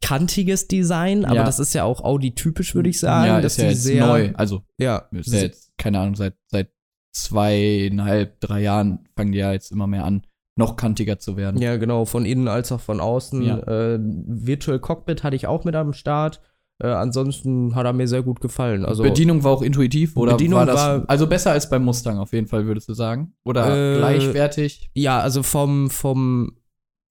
kantiges 0.02 0.68
Design, 0.68 1.24
aber 1.24 1.36
Ja. 1.36 1.44
das 1.44 1.58
ist 1.58 1.72
ja 1.72 1.84
auch 1.84 2.02
Audi-typisch, 2.02 2.74
würde 2.74 2.90
ich 2.90 2.98
sagen. 3.00 3.28
Ja, 3.28 3.40
dass 3.40 3.52
ist 3.56 3.62
ja 3.62 3.68
jetzt 3.70 3.82
sehr, 3.84 4.06
neu. 4.06 4.30
Also, 4.34 4.62
Ja, 4.78 5.04
ist 5.12 5.32
ja 5.32 5.40
jetzt, 5.40 5.72
keine 5.78 6.00
Ahnung, 6.00 6.16
seit, 6.16 6.34
seit 6.48 6.68
zweieinhalb, 7.12 8.40
drei 8.40 8.60
Jahren 8.62 9.08
fangen 9.16 9.32
die 9.32 9.38
ja 9.38 9.52
jetzt 9.52 9.72
immer 9.72 9.86
mehr 9.86 10.04
an, 10.04 10.22
noch 10.58 10.76
kantiger 10.76 11.18
zu 11.18 11.36
werden. 11.38 11.60
ja, 11.62 11.76
genau, 11.76 12.04
von 12.04 12.26
innen 12.26 12.48
als 12.48 12.70
auch 12.72 12.80
von 12.80 13.00
außen. 13.00 13.42
Ja. 13.42 13.58
Äh, 13.60 13.98
Virtual 14.00 14.78
Cockpit 14.78 15.22
hatte 15.22 15.36
ich 15.36 15.46
auch 15.46 15.64
mit 15.64 15.74
am 15.74 15.92
Start. 15.94 16.40
Äh, 16.80 16.86
ansonsten 16.88 17.74
hat 17.74 17.86
er 17.86 17.92
mir 17.92 18.06
sehr 18.06 18.22
gut 18.22 18.40
gefallen. 18.40 18.84
Also, 18.84 19.02
Bedienung 19.02 19.42
war 19.42 19.50
auch 19.52 19.62
intuitiv 19.62 20.16
oder 20.16 20.32
Bedienung 20.32 20.58
war 20.60 20.66
das 20.66 20.76
war- 20.76 21.04
also 21.08 21.26
besser 21.26 21.50
als 21.52 21.68
beim 21.70 21.84
Mustang 21.84 22.18
auf 22.18 22.32
jeden 22.32 22.46
Fall 22.46 22.66
würdest 22.66 22.88
du 22.88 22.94
sagen 22.94 23.32
oder 23.44 23.94
Äh, 23.94 23.98
gleichwertig? 23.98 24.90
ja, 24.94 25.18
also 25.20 25.42
vom, 25.42 25.90
vom, 25.90 26.52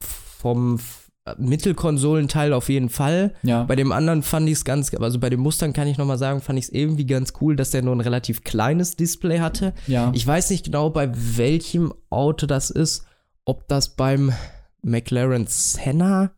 vom 0.02 0.80
Mittelkonsolenteil 1.38 2.54
auf 2.54 2.70
jeden 2.70 2.90
Fall. 2.90 3.34
Ja. 3.44 3.64
Bei 3.64 3.76
dem 3.76 3.92
anderen 3.92 4.24
fand 4.24 4.48
ich 4.48 4.54
es 4.54 4.66
ganz, 4.66 4.94
also 4.94 5.20
bei 5.20 5.30
dem 5.30 5.40
Mustang 5.42 5.74
kann 5.74 5.88
ich 5.88 5.98
nochmal 5.98 6.18
sagen, 6.18 6.42
fand 6.42 6.60
ich 6.60 6.66
es 6.66 6.72
irgendwie 6.72 7.06
ganz 7.06 7.34
cool, 7.42 7.56
dass 7.56 7.72
der 7.72 7.82
nur 7.82 7.96
ein 7.96 8.02
relativ 8.02 8.44
kleines 8.44 8.96
Display 8.96 9.40
hatte. 9.40 9.74
ja. 9.88 10.12
Ich 10.14 10.26
weiß 10.26 10.50
nicht 10.52 10.66
genau, 10.66 10.90
bei 10.90 11.10
welchem 11.14 11.94
Auto 12.10 12.46
das 12.46 12.70
ist, 12.70 13.06
ob 13.48 13.68
das 13.68 13.96
beim 13.96 14.32
McLaren 14.84 15.46
Senna 15.48 16.32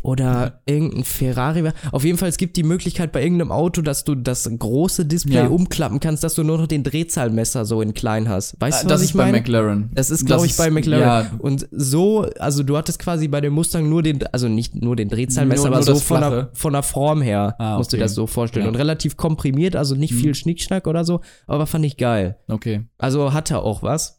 oder 0.00 0.62
irgendein 0.64 1.02
Ferrari 1.02 1.64
war. 1.64 1.72
Auf 1.90 2.04
jeden 2.04 2.18
Fall, 2.18 2.28
es 2.28 2.36
gibt 2.36 2.56
die 2.56 2.62
Möglichkeit 2.62 3.10
bei 3.10 3.20
irgendeinem 3.22 3.50
Auto, 3.50 3.82
dass 3.82 4.04
du 4.04 4.14
das 4.14 4.48
große 4.48 5.04
Display 5.06 5.34
Ja. 5.34 5.48
umklappen 5.48 5.98
kannst, 5.98 6.22
dass 6.22 6.34
du 6.34 6.44
nur 6.44 6.56
noch 6.56 6.68
den 6.68 6.84
Drehzahlmesser 6.84 7.64
so 7.64 7.82
in 7.82 7.94
klein 7.94 8.28
hast. 8.28 8.56
Weißt 8.60 8.82
du, 8.82 8.86
was 8.86 8.92
das 8.92 9.02
ich 9.02 9.10
ist 9.10 9.16
bei? 9.16 9.32
McLaren. 9.32 9.90
Das 9.94 10.10
ist, 10.10 10.24
glaube 10.24 10.46
ich, 10.46 10.56
bei 10.56 10.70
McLaren. 10.70 11.02
Ja, 11.02 11.30
Und 11.40 11.68
so, 11.72 12.22
also 12.38 12.62
du 12.62 12.76
hattest 12.76 13.00
quasi 13.00 13.26
bei 13.26 13.40
dem 13.40 13.52
Mustang 13.54 13.88
nur 13.88 14.04
den, 14.04 14.24
also 14.28 14.46
nicht 14.48 14.76
nur 14.76 14.94
den 14.94 15.08
Drehzahlmesser, 15.08 15.68
Nur- 15.68 15.76
aber 15.76 15.84
nur 15.86 15.94
so 15.96 16.00
von 16.00 16.20
der, 16.20 16.50
von 16.52 16.72
der 16.74 16.84
Form 16.84 17.20
her 17.20 17.56
Ah, 17.58 17.76
musst 17.76 17.92
du 17.92 17.96
okay. 17.96 18.02
dir 18.02 18.04
das 18.04 18.14
so 18.14 18.28
vorstellen. 18.28 18.66
Ja. 18.66 18.70
Und 18.70 18.76
relativ 18.76 19.16
komprimiert, 19.16 19.74
also 19.74 19.96
nicht 19.96 20.12
Mhm. 20.14 20.18
viel 20.18 20.34
Schnickschnack 20.36 20.86
oder 20.86 21.04
so, 21.04 21.20
aber 21.48 21.66
fand 21.66 21.84
ich 21.84 21.96
geil. 21.96 22.36
okay. 22.48 22.86
Also 22.98 23.32
hatte 23.32 23.58
auch 23.62 23.82
was. 23.82 24.17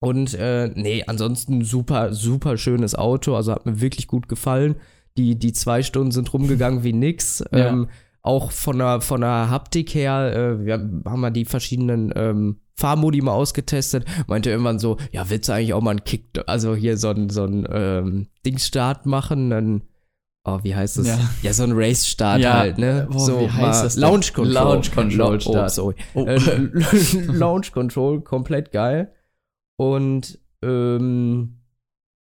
Und 0.00 0.34
äh, 0.34 0.68
nee, 0.74 1.04
ansonsten 1.06 1.64
super, 1.64 2.12
super 2.12 2.56
schönes 2.56 2.94
Auto. 2.94 3.34
Also 3.34 3.52
hat 3.52 3.66
mir 3.66 3.80
wirklich 3.80 4.06
gut 4.06 4.28
gefallen. 4.28 4.76
Die, 5.16 5.36
die 5.36 5.52
zwei 5.52 5.82
Stunden 5.82 6.12
sind 6.12 6.32
rumgegangen 6.32 6.84
wie 6.84 6.92
nix. 6.92 7.42
Ja. 7.52 7.68
Ähm, 7.68 7.88
auch 8.22 8.50
von 8.52 8.78
der, 8.78 9.00
von 9.00 9.22
der 9.22 9.48
Haptik 9.48 9.94
her, 9.94 10.32
äh, 10.60 10.64
wir 10.66 10.74
haben 10.74 11.20
mal 11.20 11.30
die 11.30 11.44
verschiedenen 11.44 12.12
ähm, 12.14 12.60
Fahrmodi 12.74 13.22
mal 13.22 13.32
ausgetestet. 13.32 14.04
Meinte 14.26 14.50
irgendwann 14.50 14.78
so, 14.78 14.98
ja, 15.12 15.30
willst 15.30 15.48
du 15.48 15.52
eigentlich 15.54 15.72
auch 15.72 15.80
mal 15.80 15.92
einen 15.92 16.04
Kick, 16.04 16.24
also 16.46 16.74
hier 16.74 16.96
so 16.98 17.08
ein, 17.08 17.30
so 17.30 17.44
ein 17.44 17.66
ähm, 17.72 18.26
Dingsstart 18.44 19.06
machen? 19.06 19.50
Dann, 19.50 19.82
oh, 20.44 20.58
wie 20.62 20.74
heißt 20.74 20.98
das? 20.98 21.06
Ja. 21.06 21.18
Ja, 21.42 21.52
so 21.52 21.62
ein 21.62 21.72
Race-Start 21.72 22.40
Ja, 22.40 22.58
halt, 22.58 22.78
ne? 22.78 23.08
boah, 23.10 23.18
so 23.18 23.40
wie 23.40 23.50
heißt 23.50 23.84
das? 23.84 23.96
Launch 23.96 24.34
Control. 24.34 24.52
Launch 24.52 24.92
Control 24.92 25.40
Start. 25.40 25.56
Oh, 25.56 25.68
sorry. 25.68 25.94
Oh. 26.14 26.26
Äh, 26.26 26.38
Launch 27.28 27.72
Control, 27.72 28.20
komplett 28.20 28.72
geil. 28.72 29.12
Und 29.78 30.38
ähm, 30.62 31.60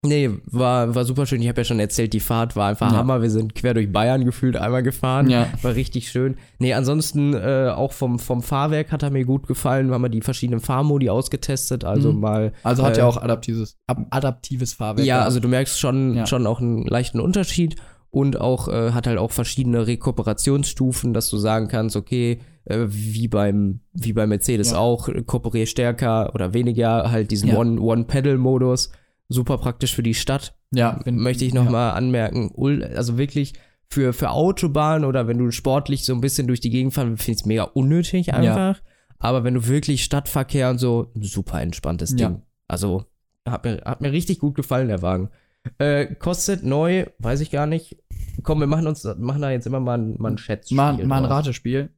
nee, 0.06 0.30
war, 0.46 0.94
war 0.94 1.04
super 1.04 1.26
schön. 1.26 1.42
Ich 1.42 1.48
habe 1.48 1.60
ja 1.60 1.64
schon 1.64 1.80
erzählt, 1.80 2.12
die 2.12 2.20
Fahrt 2.20 2.54
war 2.56 2.68
einfach 2.68 2.92
Ja. 2.92 2.98
Hammer. 2.98 3.20
Wir 3.20 3.30
sind 3.30 3.54
quer 3.56 3.74
durch 3.74 3.90
Bayern 3.92 4.24
gefühlt 4.24 4.56
einmal 4.56 4.82
gefahren. 4.84 5.28
Ja. 5.28 5.48
War 5.62 5.74
richtig 5.74 6.08
schön. 6.10 6.36
Nee, 6.60 6.72
ansonsten 6.74 7.34
äh, 7.34 7.72
auch 7.74 7.92
vom, 7.92 8.18
vom 8.20 8.42
Fahrwerk 8.42 8.92
hat 8.92 9.02
er 9.02 9.10
mir 9.10 9.24
gut 9.24 9.46
gefallen. 9.48 9.88
Wir 9.88 9.94
haben 9.94 10.02
wir 10.02 10.08
die 10.08 10.20
verschiedenen 10.22 10.60
Fahrmodi 10.60 11.10
ausgetestet. 11.10 11.84
Also 11.84 12.12
Mhm. 12.12 12.20
mal. 12.20 12.52
Also 12.62 12.84
hat 12.84 12.96
Äh, 12.96 13.00
ja 13.00 13.06
auch 13.06 13.16
adaptives 13.16 13.76
adaptives 13.88 14.74
Fahrwerk. 14.74 15.06
Ja, 15.06 15.22
also 15.24 15.40
du 15.40 15.48
merkst 15.48 15.78
schon, 15.80 16.14
Ja. 16.14 16.26
schon 16.26 16.46
auch 16.46 16.60
einen 16.60 16.86
leichten 16.86 17.18
Unterschied. 17.20 17.76
Und 18.12 18.40
auch 18.40 18.68
äh, 18.68 18.92
hat 18.92 19.06
halt 19.08 19.18
auch 19.18 19.32
verschiedene 19.32 19.86
Rekuperationsstufen, 19.86 21.12
dass 21.14 21.30
du 21.30 21.38
sagen 21.38 21.68
kannst, 21.68 21.96
okay, 21.96 22.38
äh, 22.66 22.84
wie 22.88 23.26
beim 23.26 23.80
wie 23.92 24.12
bei 24.12 24.26
Mercedes 24.26 24.70
Ja. 24.72 24.78
auch, 24.78 25.08
äh, 25.08 25.22
kooperier 25.22 25.66
stärker 25.66 26.34
oder 26.34 26.54
weniger, 26.54 27.10
halt 27.10 27.30
diesen 27.30 27.48
Ja. 27.48 27.56
One 27.56 27.80
One 27.80 28.04
Pedal 28.04 28.38
Modus, 28.38 28.90
super 29.28 29.58
praktisch 29.58 29.94
für 29.94 30.02
die 30.02 30.14
Stadt. 30.14 30.54
Ja, 30.74 31.00
Möchte 31.04 31.44
ich 31.44 31.52
noch 31.54 31.68
mal 31.68 31.90
anmerken, 31.90 32.52
also 32.94 33.18
wirklich 33.18 33.54
für 33.88 34.12
für 34.12 34.30
Autobahn 34.30 35.04
oder 35.04 35.26
wenn 35.26 35.38
du 35.38 35.50
sportlich 35.50 36.04
so 36.04 36.14
ein 36.14 36.20
bisschen 36.20 36.46
durch 36.46 36.60
die 36.60 36.70
Gegend 36.70 36.94
fahren, 36.94 37.16
finde 37.16 37.32
ich 37.32 37.40
es 37.40 37.46
mega 37.46 37.64
unnötig 37.64 38.32
einfach. 38.34 38.80
Aber 39.18 39.44
wenn 39.44 39.54
du 39.54 39.66
wirklich 39.68 40.02
Stadtverkehr 40.04 40.68
und 40.70 40.78
so, 40.78 41.12
super 41.20 41.60
entspanntes 41.60 42.10
Ding. 42.16 42.18
Ja. 42.30 42.42
Also 42.68 43.04
hat 43.48 43.64
mir, 43.64 43.80
hat 43.84 44.00
mir 44.00 44.12
richtig 44.12 44.38
gut 44.38 44.54
gefallen, 44.54 44.88
der 44.88 45.00
Wagen. 45.02 45.30
Äh, 45.78 46.14
kostet 46.16 46.64
neu, 46.64 47.06
weiß 47.20 47.40
ich 47.40 47.50
gar 47.52 47.66
nicht. 47.66 47.96
Komm, 48.42 48.60
wir 48.60 48.66
machen 48.66 48.86
uns, 48.86 49.04
machen 49.04 49.42
da 49.42 49.50
jetzt 49.50 49.66
immer 49.66 49.80
mal 49.80 49.98
ein, 49.98 50.16
mal 50.18 50.32
ein 50.32 50.38
Schätzspiel. 50.38 50.76
Mal, 50.76 51.04
mal 51.06 51.18
ein. 51.18 51.24
Ratespiel. 51.24 51.90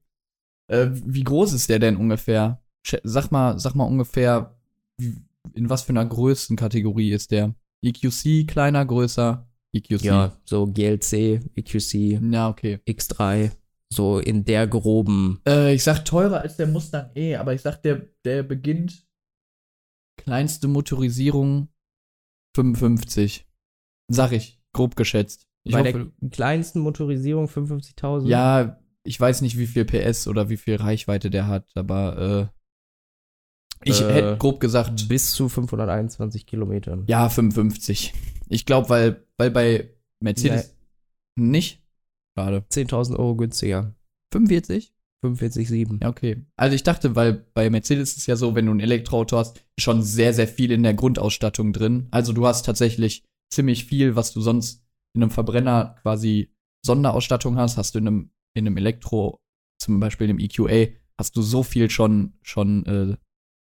Äh, 0.69 0.89
wie 0.93 1.25
groß 1.25 1.53
ist 1.53 1.69
der 1.69 1.79
denn 1.79 1.97
ungefähr? 1.97 2.63
Sag 3.03 3.31
mal, 3.31 3.59
sag 3.59 3.75
mal 3.75 3.85
ungefähr, 3.85 4.59
in 4.99 5.71
was 5.71 5.83
für 5.83 5.91
einer 5.91 6.07
Größenkategorie 6.07 7.13
ist 7.13 7.31
der? 7.31 7.55
EQC, 7.83 8.47
kleiner, 8.47 8.85
größer? 8.85 9.47
EQC. 9.73 10.03
Ja, 10.03 10.37
so 10.45 10.67
GLC, 10.67 11.41
EQC, 11.57 12.21
Ja, 12.33 12.49
okay. 12.49 12.81
X3, 12.89 13.51
so 13.93 14.19
in 14.19 14.45
der 14.45 14.67
groben. 14.67 15.41
Äh, 15.47 15.75
ich 15.75 15.83
sag 15.83 16.05
teurer 16.05 16.41
als 16.41 16.57
der 16.57 16.67
Mustang 16.67 17.11
E, 17.15 17.37
aber 17.37 17.55
ich 17.55 17.63
sag, 17.63 17.83
der, 17.83 18.07
der 18.25 18.43
beginnt 18.43 19.07
kleinste 20.17 20.69
Motorisierung 20.69 21.69
55. 22.57 23.47
Sag 24.09 24.33
ich, 24.33 24.61
grob 24.73 24.97
geschätzt. 24.97 25.47
Ich 25.65 25.73
bei 25.73 25.81
hoffe, 25.81 26.13
der 26.21 26.31
kleinsten 26.31 26.81
Motorisierung 26.81 27.47
55.000. 27.47 28.29
ja, 28.29 28.79
ich 29.03 29.19
weiß 29.21 29.43
nicht, 29.43 29.59
wie 29.59 29.67
viel 29.67 29.85
PS 29.85 30.29
oder 30.29 30.49
wie 30.49 30.57
viel 30.57 30.77
Reichweite 30.77 31.29
der 31.31 31.47
hat, 31.47 31.67
aber 31.75 32.51
äh, 33.85 33.89
ich 33.89 34.01
Äh, 34.01 34.13
hätte 34.13 34.37
grob 34.39 34.61
gesagt, 34.61 35.09
Bis 35.09 35.33
zu 35.33 35.49
521 35.49 36.47
Kilometern. 36.47 37.05
ja, 37.07 37.29
55. 37.29 38.15
Ich 38.49 38.65
glaube, 38.67 38.89
weil, 38.89 39.27
weil 39.37 39.51
bei 39.51 39.91
Mercedes 40.21 40.75
nicht. 41.37 41.83
Schade. 42.39 42.65
10.000 42.71 43.17
Euro 43.17 43.37
günstiger. 43.37 43.95
45? 44.33 44.93
45,7. 45.25 46.03
Ja, 46.03 46.09
okay. 46.11 46.45
Also 46.57 46.75
ich 46.75 46.83
dachte, 46.83 47.15
weil 47.17 47.33
bei 47.55 47.71
Mercedes 47.71 48.11
ist 48.13 48.19
es 48.19 48.27
ja 48.27 48.37
so, 48.37 48.55
wenn 48.55 48.67
du 48.67 48.73
ein 48.73 48.81
Elektroauto 48.81 49.39
hast, 49.39 49.65
schon 49.79 50.03
sehr, 50.03 50.35
sehr 50.35 50.49
viel 50.49 50.71
in 50.71 50.83
der 50.83 50.95
Grundausstattung 50.95 51.73
drin. 51.73 52.09
Also 52.11 52.33
du 52.35 52.47
hast 52.47 52.67
tatsächlich 52.67 53.25
ziemlich 53.51 53.87
viel, 53.87 54.17
was 54.17 54.33
du 54.33 54.41
sonst 54.43 54.84
in 55.15 55.23
einem 55.23 55.31
Verbrenner 55.31 55.97
quasi 56.03 56.53
Sonderausstattung 56.85 57.57
hast, 57.57 57.77
hast 57.79 57.95
du 57.95 57.99
in 57.99 58.07
einem, 58.09 58.31
in 58.55 58.67
einem 58.67 58.77
Elektro, 58.77 59.41
zum 59.79 60.01
Beispiel 60.01 60.29
im 60.29 60.39
EQA, 60.39 60.93
hast 61.19 61.37
du 61.37 61.43
so 61.43 61.63
viel 61.63 61.89
schon, 61.91 62.35
schon 62.43 62.85
äh, 62.87 63.17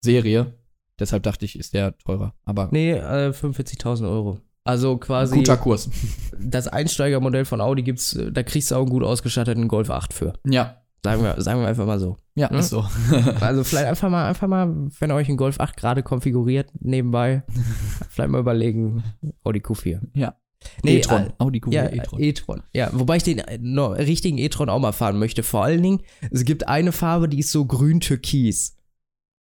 Serie. 0.04 0.58
Deshalb 1.00 1.24
dachte 1.24 1.46
ich, 1.46 1.58
ist 1.58 1.74
der 1.74 1.98
teurer. 1.98 2.34
Aber 2.44 2.70
Nee, 2.72 2.92
äh, 2.94 3.30
45.000 3.30 4.10
Euro. 4.10 4.40
Also 4.64 4.98
quasi 4.98 5.38
guter 5.38 5.58
Kurs. 5.58 5.90
das 6.40 6.68
Einsteigermodell 6.68 7.46
von 7.46 7.62
Audi 7.62 7.84
gibt's, 7.84 8.20
da 8.32 8.44
kriegst 8.44 8.72
du 8.72 8.76
auch 8.76 8.82
einen 8.82 8.90
gut 8.90 9.04
ausgestatteten 9.04 9.68
Golf 9.68 9.90
8 9.90 10.12
für. 10.14 10.34
Ja, 10.46 10.82
Sagen 11.04 11.24
wir, 11.24 11.40
sagen 11.42 11.62
wir 11.62 11.68
einfach 11.68 11.86
mal 11.86 12.00
so. 12.00 12.18
ja, 12.36 12.50
Hm? 12.50 12.58
ist 12.58 12.70
so. 12.70 12.84
Also 13.40 13.64
vielleicht 13.64 13.86
einfach 13.88 14.10
mal, 14.10 14.28
einfach 14.28 14.48
mal, 14.48 14.68
wenn 15.00 15.12
ihr 15.12 15.16
euch 15.16 15.28
einen 15.30 15.38
Golf 15.38 15.60
8 15.60 15.78
gerade 15.78 16.04
konfiguriert 16.04 16.72
nebenbei, 16.80 17.44
vielleicht 18.10 18.30
mal 18.32 18.42
überlegen, 18.42 19.04
Audi 19.44 19.60
Q4. 19.60 20.02
Ja. 20.16 20.36
Nee, 20.84 20.98
e-tron. 20.98 21.28
äh, 21.28 21.32
Audi 21.38 21.60
Q4 21.60 21.74
Ja, 21.74 21.92
e-tron. 21.92 22.20
E-tron. 22.20 22.64
Ja, 22.74 22.90
wobei 22.94 23.18
ich 23.18 23.24
den 23.24 23.40
äh, 23.40 23.58
no, 23.62 23.88
richtigen 23.88 24.38
E-tron 24.38 24.70
auch 24.70 24.80
mal 24.80 24.92
fahren 24.92 25.20
möchte. 25.20 25.44
Vor 25.44 25.64
allen 25.64 25.82
Dingen, 25.82 26.02
es 26.32 26.46
gibt 26.46 26.68
eine 26.68 26.92
Farbe, 26.92 27.28
die 27.30 27.40
ist 27.40 27.52
so 27.52 27.66
grün-türkis. 27.66 28.76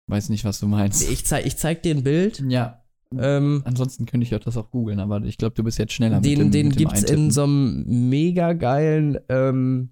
Weiß 0.08 0.28
nicht, 0.28 0.44
was 0.44 0.58
du 0.60 0.66
meinst. 0.66 1.08
Ich 1.10 1.24
zeig, 1.24 1.46
ich 1.46 1.56
zeig 1.56 1.82
dir 1.82 1.94
ein 1.94 2.02
Bild. 2.02 2.42
Ja, 2.48 2.82
Ähm, 3.16 3.62
ansonsten 3.64 4.06
könnte 4.06 4.24
ich 4.24 4.30
das 4.30 4.56
auch 4.56 4.70
googeln, 4.70 4.98
aber 5.00 5.22
ich 5.24 5.36
glaube, 5.38 5.54
du 5.54 5.62
bist 5.62 5.78
jetzt 5.78 5.92
schneller 5.92 6.20
den 6.20 6.38
mit 6.38 6.40
dem, 6.46 6.50
den 6.50 6.68
mit 6.68 6.76
dem 6.76 6.78
gibt's 6.78 7.02
in 7.02 7.08
Eintippen. 7.08 7.30
so 7.30 7.42
einem 7.44 8.08
mega 8.08 8.52
geilen, 8.54 9.18
ähm, 9.28 9.90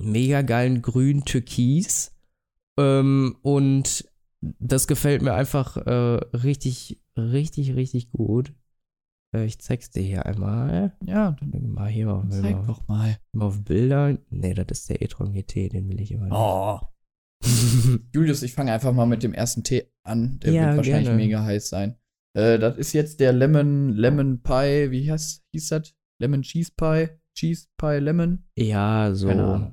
mega 0.00 0.42
geilen 0.42 0.82
grün-türkis. 0.82 2.12
Ähm, 2.78 3.36
und 3.42 4.04
das 4.40 4.86
gefällt 4.86 5.22
mir 5.22 5.34
einfach 5.34 5.76
äh, 5.76 5.90
richtig, 6.36 7.00
richtig, 7.16 7.74
richtig 7.74 8.10
gut. 8.10 8.52
Äh, 9.34 9.44
ich 9.46 9.58
zeig's 9.60 9.90
dir 9.90 10.02
hier 10.02 10.26
einmal. 10.26 10.96
Ja, 11.04 11.36
dann 11.40 11.70
Mal 11.72 11.88
hier 11.90 12.06
mal, 12.06 12.28
zeig 12.30 12.56
mal, 12.56 12.66
doch 12.66 12.86
mal. 12.88 13.16
mal 13.32 13.44
auf 13.46 13.62
Bilder. 13.64 14.18
Nee, 14.30 14.54
das 14.54 14.80
ist 14.80 14.90
der 14.90 15.02
e-tron 15.02 15.32
GT, 15.32 15.72
den 15.72 15.88
will 15.88 16.00
ich 16.00 16.12
immer 16.12 16.24
nicht. 16.24 16.34
Oh. 16.34 16.80
Julius, 18.14 18.42
ich 18.42 18.52
fange 18.54 18.72
einfach 18.72 18.92
mal 18.92 19.06
mit 19.06 19.22
dem 19.22 19.34
ersten 19.34 19.64
Tee 19.64 19.90
an. 20.04 20.38
Der 20.40 20.52
Ja, 20.52 20.66
wird 20.68 20.76
wahrscheinlich 20.78 21.04
gerne. 21.06 21.16
mega 21.22 21.42
heiß 21.42 21.68
sein. 21.68 21.96
Äh, 22.34 22.58
das 22.58 22.76
ist 22.78 22.92
jetzt 22.92 23.20
der 23.20 23.32
Lemon, 23.32 23.90
Lemon 23.90 24.42
Pie, 24.42 24.90
wie 24.90 25.10
heißt, 25.10 25.44
hieß 25.52 25.68
das? 25.68 25.94
Lemon 26.20 26.42
Cheese 26.42 26.72
Pie? 26.76 27.08
Cheese 27.34 27.66
Pie 27.78 27.98
Lemon? 27.98 28.44
Ja, 28.56 29.14
so, 29.14 29.28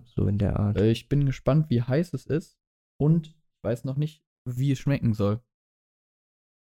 so 0.06 0.28
in 0.28 0.38
der 0.38 0.58
Art. 0.58 0.78
Äh, 0.78 0.92
ich 0.92 1.10
bin 1.10 1.26
gespannt, 1.26 1.70
wie 1.70 1.82
heiß 1.82 2.14
es 2.14 2.26
ist. 2.26 2.58
Und 2.98 3.28
ich 3.28 3.38
weiß 3.64 3.84
noch 3.86 3.98
nicht, 3.98 4.24
wie 4.46 4.72
es 4.72 4.80
schmecken 4.80 5.14
soll. 5.14 5.42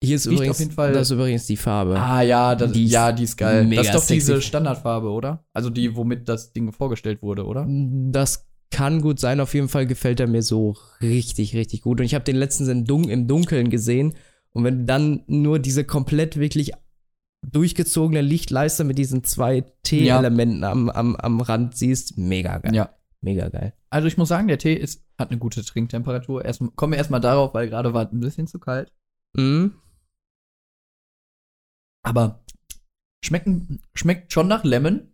Hier 0.04 0.16
ist 0.16 0.28
riecht 0.28 0.38
übrigens, 0.38 0.56
auf 0.56 0.60
jeden 0.60 0.72
Fall- 0.72 0.94
das 0.94 1.08
ist 1.10 1.12
übrigens 1.12 1.46
die 1.46 1.58
Farbe. 1.58 2.00
Ah 2.00 2.22
ja, 2.22 2.56
das, 2.56 2.72
Die 2.72 2.86
ist 2.86 2.92
ja, 2.92 3.12
die 3.12 3.24
ist 3.24 3.38
geil. 3.38 3.70
das 3.70 3.88
ist 3.88 3.94
doch 3.96 4.08
diese 4.08 4.34
sexy. 4.34 4.48
Standardfarbe, 4.48 5.10
oder? 5.10 5.46
Also 5.54 5.70
die, 5.70 5.96
womit 5.96 6.28
das 6.28 6.54
Ding 6.54 6.72
vorgestellt 6.72 7.22
wurde, 7.22 7.46
oder? 7.46 7.68
Das 7.68 8.48
kann 8.72 9.02
gut 9.02 9.20
sein, 9.20 9.40
auf 9.40 9.54
jeden 9.54 9.68
Fall 9.70 9.86
gefällt 9.86 10.20
er 10.20 10.28
mir 10.28 10.42
so 10.42 10.76
richtig, 11.02 11.56
richtig 11.56 11.82
gut. 11.82 12.00
Und 12.00 12.06
ich 12.06 12.16
habe 12.16 12.24
den 12.24 12.36
letztens 12.38 12.70
in 12.70 12.86
Dun 12.86 13.04
im 13.10 13.28
Dunkeln 13.28 13.70
gesehen. 13.70 14.14
Und 14.54 14.64
wenn 14.64 14.80
du 14.80 14.86
dann 14.86 15.24
nur 15.28 15.60
diese 15.60 15.84
komplett 15.84 16.38
wirklich 16.38 16.72
durchgezogene 17.48 18.22
Lichtleiste 18.22 18.84
mit 18.84 18.98
diesen 18.98 19.24
zwei 19.24 19.62
T-Elementen 19.84 20.64
am, 20.64 20.90
am, 20.90 21.16
am 21.16 21.42
Rand 21.42 21.76
siehst, 21.76 22.18
mega 22.18 22.58
geil. 22.60 22.74
Ja. 22.76 22.90
Mega 23.22 23.50
geil. 23.50 23.74
Also 23.90 24.08
ich 24.08 24.18
muss 24.18 24.30
sagen, 24.30 24.48
der 24.48 24.58
Tee 24.58 24.74
ist, 24.74 25.04
hat 25.20 25.30
eine 25.30 25.38
gute 25.40 25.64
Trinktemperatur. 25.64 26.44
Erst, 26.44 26.62
kommen 26.76 26.94
wir 26.94 26.98
erstmal 26.98 27.22
darauf, 27.22 27.54
weil 27.54 27.70
gerade 27.70 27.94
war 27.94 28.06
es 28.08 28.12
ein 28.12 28.20
bisschen 28.20 28.48
zu 28.48 28.58
kalt. 28.58 28.92
Mhm. 29.36 29.74
Aber 32.04 32.44
schmecken, 33.24 33.82
schmeckt 33.94 34.34
schon 34.34 34.48
nach 34.48 34.64
Lemon. 34.64 35.14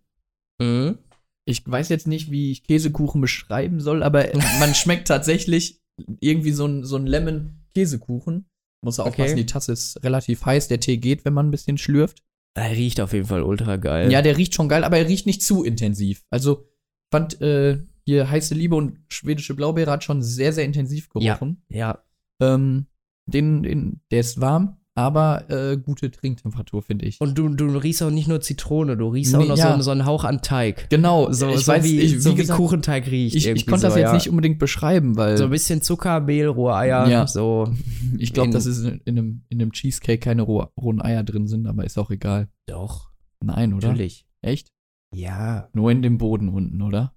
Mhm. 0.62 0.98
Ich 1.46 1.66
weiß 1.70 1.90
jetzt 1.90 2.08
nicht, 2.08 2.30
wie 2.32 2.52
ich 2.52 2.64
Käsekuchen 2.64 3.22
beschreiben 3.22 3.80
soll, 3.80 4.04
aber 4.04 4.26
man 4.60 4.74
schmeckt 4.76 5.08
tatsächlich 5.08 5.82
irgendwie 6.20 6.52
so 6.52 6.66
ein, 6.66 6.84
so 6.84 6.96
ein 6.98 7.08
Lemon-Käsekuchen. 7.08 8.46
Muss 8.84 9.00
Okay. 9.00 9.10
aufpassen, 9.10 9.38
die 9.38 9.46
Tasse 9.46 9.72
ist 9.74 10.04
relativ 10.04 10.46
heiß. 10.46 10.68
Der 10.68 10.80
Tee 10.80 10.98
geht, 10.98 11.26
wenn 11.26 11.34
man 11.34 11.48
ein 11.48 11.52
bisschen 11.52 11.78
schlürft. 11.78 12.24
Er 12.56 12.72
riecht 12.72 13.00
auf 13.02 13.14
jeden 13.14 13.26
Fall 13.26 13.44
ultra 13.44 13.76
geil. 13.78 14.12
Ja, 14.12 14.22
der 14.22 14.38
riecht 14.38 14.54
schon 14.56 14.70
geil, 14.70 14.84
aber 14.84 14.98
er 14.98 15.08
riecht 15.08 15.26
nicht 15.26 15.42
zu 15.44 15.64
intensiv. 15.64 16.24
Also 16.30 16.68
fand 17.12 17.42
äh, 17.42 17.80
hier 18.06 18.30
heiße 18.30 18.54
Liebe 18.56 18.76
und 18.76 19.00
schwedische 19.10 19.54
Blaubeere 19.56 19.92
hat 19.92 20.04
schon 20.04 20.22
sehr, 20.22 20.54
sehr 20.54 20.64
intensiv 20.66 21.10
gerochen. 21.10 21.64
ja. 21.70 22.04
Ähm, 22.40 22.86
den, 23.26 23.64
den, 23.64 24.02
der 24.12 24.20
ist 24.22 24.40
warm, 24.40 24.78
aber 24.98 25.50
äh, 25.50 25.78
gute 25.78 26.10
Trinktemperatur, 26.10 26.82
finde 26.82 27.06
ich. 27.06 27.22
Und 27.22 27.38
du, 27.38 27.48
du 27.50 27.78
riechst 27.78 28.02
auch 28.02 28.10
nicht 28.10 28.28
nur 28.28 28.42
Zitrone, 28.42 28.98
du 28.98 29.08
riechst 29.10 29.32
Nee, 29.34 29.44
auch 29.44 29.48
noch 29.48 29.58
ja. 29.58 29.68
so, 29.68 29.74
einen- 29.74 29.82
so 29.84 29.92
einen 29.92 30.06
Hauch 30.06 30.24
an 30.24 30.42
Teig. 30.42 30.90
genau, 30.90 31.32
So, 31.32 31.50
ich 31.50 31.66
so 31.66 31.72
weiß, 31.72 31.84
wie, 31.84 32.00
ich, 32.00 32.22
so 32.22 32.36
wie 32.38 32.42
wie 32.44 32.48
Kuchenteig 32.48 33.06
riecht. 33.08 33.36
ich, 33.36 33.46
ich 33.48 33.68
konnte 33.68 33.84
das 33.86 33.96
jetzt 33.96 34.04
ja. 34.08 34.14
nicht 34.14 34.30
unbedingt 34.30 34.58
beschreiben, 34.60 35.16
weil 35.16 35.38
So 35.38 35.44
ein 35.46 35.50
bisschen 35.52 35.82
Zucker, 35.82 36.20
Mehl, 36.22 36.48
rohe 36.48 36.74
Eier, 36.76 37.08
Ja. 37.08 37.28
so. 37.28 37.72
ich 38.18 38.34
glaube, 38.34 38.50
dass 38.52 38.66
es 38.66 38.80
in, 38.84 39.00
in, 39.06 39.18
einem, 39.18 39.42
in 39.50 39.62
einem 39.62 39.72
Cheesecake 39.72 40.18
keine 40.20 40.42
roh, 40.42 40.66
rohen 40.82 41.02
Eier 41.02 41.24
drin 41.24 41.48
sind, 41.48 41.68
aber 41.68 41.86
ist 41.86 41.98
auch 42.00 42.10
egal. 42.10 42.48
Doch, 42.68 43.12
Nein, 43.44 43.74
oder? 43.74 43.88
natürlich. 43.90 44.26
Echt? 44.42 44.70
Ja. 45.16 45.70
Nur 45.74 45.92
in 45.92 46.02
dem 46.02 46.18
Boden 46.18 46.50
unten, 46.50 46.82
oder? 46.82 47.14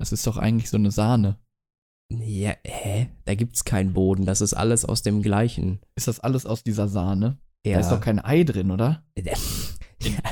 Das 0.00 0.10
ist 0.12 0.26
doch 0.26 0.36
eigentlich 0.36 0.68
so 0.68 0.76
eine 0.76 0.90
Sahne. 0.90 1.38
Ja, 2.22 2.54
hä? 2.64 3.08
Da 3.24 3.34
gibt's 3.34 3.64
keinen 3.64 3.92
Boden, 3.92 4.26
das 4.26 4.40
ist 4.40 4.54
alles 4.54 4.84
aus 4.84 5.02
dem 5.02 5.22
gleichen. 5.22 5.80
Ist 5.96 6.08
das 6.08 6.20
alles 6.20 6.46
aus 6.46 6.62
dieser 6.62 6.88
Sahne? 6.88 7.38
Ja. 7.64 7.74
Da 7.74 7.80
ist 7.80 7.88
doch 7.90 8.00
kein 8.00 8.22
Ei 8.24 8.44
drin, 8.44 8.70
oder? 8.70 9.02
ja, 9.16 9.30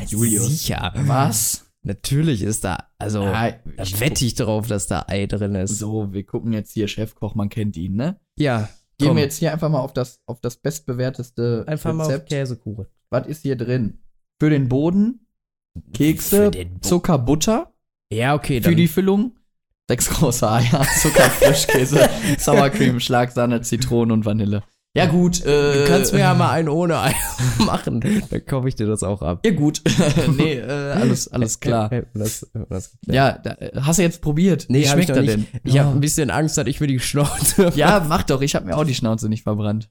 Julius. 0.06 0.48
Sicher. 0.48 0.92
Was? 0.94 1.66
Natürlich 1.84 2.42
ist 2.42 2.64
da, 2.64 2.88
also, 2.98 3.24
Nein, 3.24 3.54
da 3.76 3.84
wette 4.00 4.24
ich 4.24 4.34
drauf, 4.34 4.66
dass 4.68 4.86
da 4.86 5.04
Ei 5.08 5.26
drin 5.26 5.54
ist. 5.56 5.78
So, 5.78 6.12
wir 6.12 6.24
gucken 6.24 6.52
jetzt 6.52 6.72
hier 6.72 6.86
Chefkoch, 6.88 7.34
man 7.34 7.48
kennt 7.48 7.76
ihn, 7.76 7.94
ne? 7.96 8.20
Ja, 8.38 8.68
Gehen 8.98 9.08
komm, 9.08 9.16
wir 9.16 9.24
jetzt 9.24 9.38
hier 9.38 9.52
einfach 9.52 9.68
mal 9.70 9.80
auf 9.80 9.92
das, 9.92 10.20
auf 10.26 10.40
das 10.40 10.56
bestbewerteste 10.58 11.64
einfach 11.66 11.92
mal 11.92 12.04
auf 12.04 12.10
Rezept. 12.10 12.28
Käsekuchen. 12.28 12.86
Was 13.10 13.26
ist 13.26 13.42
hier 13.42 13.56
drin? 13.56 13.98
Für 14.38 14.50
den 14.50 14.68
Boden 14.68 15.26
Kekse, 15.92 16.50
den 16.50 16.74
Bo- 16.74 16.88
Zucker, 16.88 17.18
Butter. 17.18 17.72
Ja, 18.12 18.34
okay, 18.34 18.60
Für 18.60 18.68
dann. 18.70 18.76
die 18.76 18.88
Füllung 18.88 19.36
sechs 19.92 20.08
große 20.08 20.50
Eier, 20.50 20.86
Zucker, 21.02 21.24
Frischkäse, 21.24 22.08
Sour 22.38 22.70
Cream, 22.70 22.98
Schlagsahne, 22.98 23.60
Zitrone 23.60 24.10
und 24.14 24.24
Vanille. 24.24 24.62
Ja, 24.96 25.04
gut. 25.06 25.44
Äh, 25.44 25.84
Du 25.84 25.84
kannst 25.86 26.12
mir 26.14 26.20
ja 26.20 26.32
mal 26.34 26.50
einen 26.50 26.68
ohne 26.70 26.98
Ei 26.98 27.14
machen. 27.58 28.00
Dann 28.30 28.46
kaufe 28.46 28.68
ich 28.68 28.74
dir 28.74 28.86
das 28.86 29.02
auch 29.02 29.20
ab. 29.22 29.40
Ja, 29.44 29.52
gut. 29.52 29.82
nee, 30.36 30.54
äh, 30.54 30.92
alles, 30.92 31.28
alles 31.28 31.60
klar. 31.60 31.90
Das, 32.14 32.46
das, 32.70 32.96
Ja, 33.06 33.32
da, 33.38 33.50
äh, 33.52 33.72
hast 33.82 33.98
du 33.98 34.02
jetzt 34.02 34.20
probiert? 34.22 34.66
Nee, 34.68 34.78
Wie 34.78 34.82
ich 34.84 34.90
schmeckt 34.90 35.08
noch 35.10 35.16
er 35.16 35.22
nicht. 35.22 35.52
denn? 35.52 35.60
Ich 35.64 35.78
habe 35.78 35.90
Oh. 35.90 35.92
ein 35.92 36.00
bisschen 36.00 36.30
Angst, 36.30 36.56
dass 36.58 36.66
ich 36.66 36.80
mir 36.80 36.86
die 36.86 37.00
Schnauze. 37.00 37.70
Ja, 37.74 38.04
mach 38.08 38.22
doch. 38.22 38.40
Ich 38.42 38.54
habe 38.54 38.64
mir 38.66 38.76
auch 38.78 38.84
die 38.84 38.94
Schnauze 38.94 39.28
nicht 39.28 39.42
verbrannt. 39.42 39.90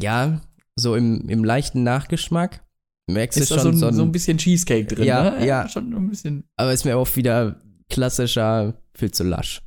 Ja, 0.00 0.40
so 0.76 0.96
im, 0.96 1.28
im 1.28 1.44
leichten 1.44 1.82
Nachgeschmack. 1.84 2.63
Merkst 3.06 3.38
Ist 3.38 3.50
du 3.50 3.56
da 3.56 3.62
schon 3.62 3.76
so 3.76 3.86
ein, 3.86 3.94
so 3.94 4.02
ein, 4.02 4.12
bisschen 4.12 4.38
Cheesecake 4.38 4.86
drin, 4.86 5.04
Ja, 5.06 5.30
ne? 5.32 5.46
ja. 5.46 5.68
Schon 5.68 5.92
ein 5.92 6.08
bisschen. 6.08 6.44
aber 6.56 6.72
ist 6.72 6.84
mir 6.84 6.96
auch 6.96 7.16
wieder 7.16 7.56
klassischer, 7.90 8.74
viel 8.94 9.10
zu 9.10 9.24
lasch. 9.24 9.60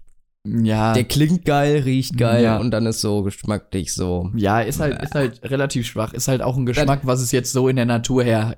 Ja. 0.45 0.93
Der 0.93 1.03
klingt 1.03 1.45
geil, 1.45 1.80
riecht 1.80 2.18
geil 2.18 2.43
Ja. 2.43 2.57
und 2.57 2.72
dann 2.72 2.85
ist 2.85 3.01
so 3.01 3.22
geschmacklich 3.23 3.93
so. 3.93 4.31
ja, 4.35 4.61
ist 4.61 4.80
halt, 4.80 5.01
ist 5.01 5.14
halt 5.14 5.41
relativ 5.43 5.85
schwach. 5.85 6.14
Ist 6.14 6.27
halt 6.27 6.41
auch 6.41 6.57
ein 6.57 6.65
Geschmack, 6.65 7.01
was 7.03 7.22
es 7.22 7.31
jetzt 7.31 7.51
so 7.51 7.68
in 7.68 7.76
der 7.76 7.85
Natur 7.85 8.23
her. 8.23 8.55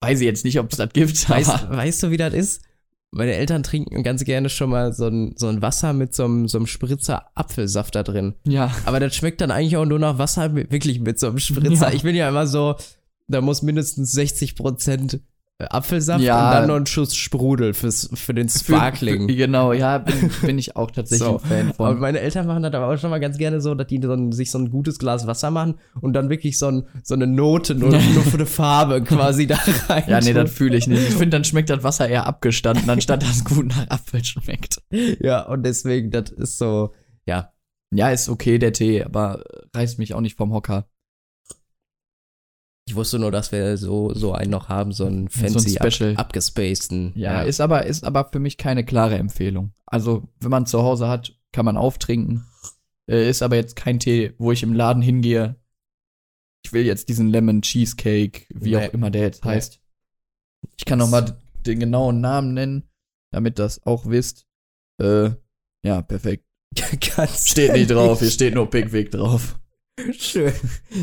Weiß 0.00 0.20
ich 0.20 0.26
jetzt 0.26 0.44
nicht, 0.44 0.58
ob 0.60 0.70
es 0.70 0.78
das 0.78 0.90
gibt. 0.92 1.28
Weißt, 1.28 1.70
weißt 1.70 2.02
du, 2.04 2.10
wie 2.10 2.16
das 2.16 2.32
ist? 2.32 2.62
Meine 3.10 3.32
Eltern 3.34 3.62
trinken 3.62 4.02
ganz 4.02 4.24
gerne 4.24 4.48
schon 4.48 4.70
mal 4.70 4.92
so 4.92 5.06
ein, 5.08 5.34
so 5.36 5.48
ein 5.48 5.62
Wasser 5.62 5.92
mit 5.92 6.14
so 6.14 6.24
einem, 6.24 6.48
so 6.48 6.58
einem 6.58 6.66
Spritzer 6.66 7.26
Apfelsaft 7.34 7.94
da 7.94 8.02
drin. 8.02 8.34
ja. 8.44 8.70
Aber 8.84 9.00
das 9.00 9.14
schmeckt 9.14 9.40
dann 9.40 9.50
eigentlich 9.50 9.76
auch 9.76 9.86
nur 9.86 9.98
nach 9.98 10.18
Wasser, 10.18 10.54
wirklich 10.54 11.00
mit 11.00 11.18
so 11.18 11.28
einem 11.28 11.38
Spritzer. 11.38 11.88
Ja. 11.88 11.92
Ich 11.94 12.02
bin 12.02 12.14
ja 12.14 12.28
immer 12.28 12.46
so, 12.46 12.76
da 13.28 13.40
muss 13.40 13.62
mindestens 13.62 14.14
60% 14.16 15.20
Apfelsaft 15.58 16.22
Ja. 16.22 16.48
und 16.48 16.54
dann 16.54 16.68
noch 16.68 16.76
ein 16.76 16.84
Schuss 16.84 17.16
Sprudel 17.16 17.72
fürs, 17.72 18.10
für 18.12 18.34
den 18.34 18.46
Sparkling. 18.50 19.22
Für, 19.22 19.28
für, 19.28 19.36
genau, 19.36 19.72
ja, 19.72 19.96
bin, 19.96 20.30
bin 20.42 20.58
ich 20.58 20.76
auch 20.76 20.90
tatsächlich 20.90 21.26
So. 21.26 21.38
ein 21.38 21.48
Fan 21.48 21.72
von. 21.72 21.98
meine 21.98 22.20
Eltern 22.20 22.46
machen 22.46 22.62
das 22.62 22.74
aber 22.74 22.92
auch 22.92 22.98
schon 22.98 23.08
mal 23.08 23.20
ganz 23.20 23.38
gerne 23.38 23.62
so, 23.62 23.74
dass 23.74 23.86
die 23.86 23.98
so 24.02 24.12
ein, 24.12 24.32
sich 24.32 24.50
so 24.50 24.58
ein 24.58 24.68
gutes 24.68 24.98
Glas 24.98 25.26
Wasser 25.26 25.50
machen 25.50 25.76
und 26.02 26.12
dann 26.12 26.28
wirklich 26.28 26.58
so, 26.58 26.66
ein, 26.68 26.86
so 27.02 27.14
eine 27.14 27.26
Note, 27.26 27.74
nur, 27.74 27.88
nur 28.14 28.22
für 28.22 28.36
eine 28.36 28.44
Farbe 28.44 29.02
quasi 29.02 29.46
da 29.46 29.58
rein. 29.88 30.04
Ja, 30.06 30.20
nee, 30.20 30.34
das 30.34 30.52
fühle 30.52 30.76
ich 30.76 30.88
nicht. 30.88 31.00
Ich 31.08 31.14
finde, 31.14 31.30
dann 31.30 31.44
schmeckt 31.44 31.70
das 31.70 31.82
Wasser 31.82 32.06
eher 32.06 32.26
abgestanden, 32.26 32.90
anstatt 32.90 33.22
dass 33.22 33.36
es 33.36 33.44
gut 33.46 33.64
nach 33.66 33.88
Apfel 33.88 34.22
schmeckt. 34.22 34.82
Ja, 35.20 35.40
und 35.46 35.62
deswegen, 35.64 36.10
das 36.10 36.28
ist 36.32 36.58
so, 36.58 36.92
ja. 37.24 37.50
Ja, 37.94 38.10
ist 38.10 38.28
okay, 38.28 38.58
der 38.58 38.74
Tee, 38.74 39.04
aber 39.04 39.42
reißt 39.74 39.98
mich 39.98 40.12
auch 40.12 40.20
nicht 40.20 40.36
vom 40.36 40.52
Hocker. 40.52 40.86
Ich 42.88 42.94
wusste 42.94 43.18
nur, 43.18 43.32
dass 43.32 43.50
wir 43.50 43.76
so, 43.76 44.14
so 44.14 44.32
einen 44.32 44.50
noch 44.52 44.68
haben, 44.68 44.92
so 44.92 45.06
einen 45.06 45.28
So 45.28 45.40
ein 45.44 45.52
fancy, 45.52 45.70
Special. 45.76 46.12
Ab, 46.12 46.20
abgespaceden. 46.26 47.12
Ja, 47.16 47.42
ist 47.42 47.60
aber, 47.60 47.84
ist 47.86 48.04
aber 48.04 48.28
für 48.30 48.38
mich 48.38 48.58
keine 48.58 48.84
klare 48.84 49.16
Empfehlung. 49.16 49.72
Also, 49.86 50.28
wenn 50.40 50.50
man 50.50 50.66
zu 50.66 50.82
Hause 50.82 51.08
hat, 51.08 51.36
kann 51.52 51.64
man 51.64 51.76
auftrinken. 51.76 52.46
Äh, 53.10 53.28
ist 53.28 53.42
aber 53.42 53.56
jetzt 53.56 53.74
kein 53.76 53.98
Tee, 53.98 54.34
wo 54.38 54.52
ich 54.52 54.62
im 54.62 54.72
Laden 54.72 55.02
hingehe. 55.02 55.56
Ich 56.64 56.72
will 56.72 56.84
jetzt 56.86 57.08
diesen 57.08 57.28
Lemon 57.28 57.62
Cheesecake, 57.62 58.46
wie 58.54 58.70
Nee. 58.70 58.76
auch 58.88 58.92
immer 58.92 59.10
der 59.10 59.22
jetzt 59.22 59.44
Nee. 59.44 59.50
heißt. 59.52 59.80
Ich 60.76 60.84
kann 60.84 60.98
noch 61.00 61.10
mal 61.10 61.40
den 61.66 61.80
genauen 61.80 62.20
Namen 62.20 62.54
nennen, 62.54 62.88
damit 63.32 63.58
das 63.58 63.84
auch 63.84 64.06
wisst. 64.06 64.46
Äh, 65.00 65.30
ja, 65.84 66.02
perfekt. 66.02 66.44
Steht 67.36 67.72
nicht 67.72 67.90
drauf, 67.90 68.18
hier 68.20 68.30
steht 68.30 68.54
nur 68.54 68.68
Pickwick 68.68 69.10
drauf. 69.10 69.58
Schön. 70.18 70.52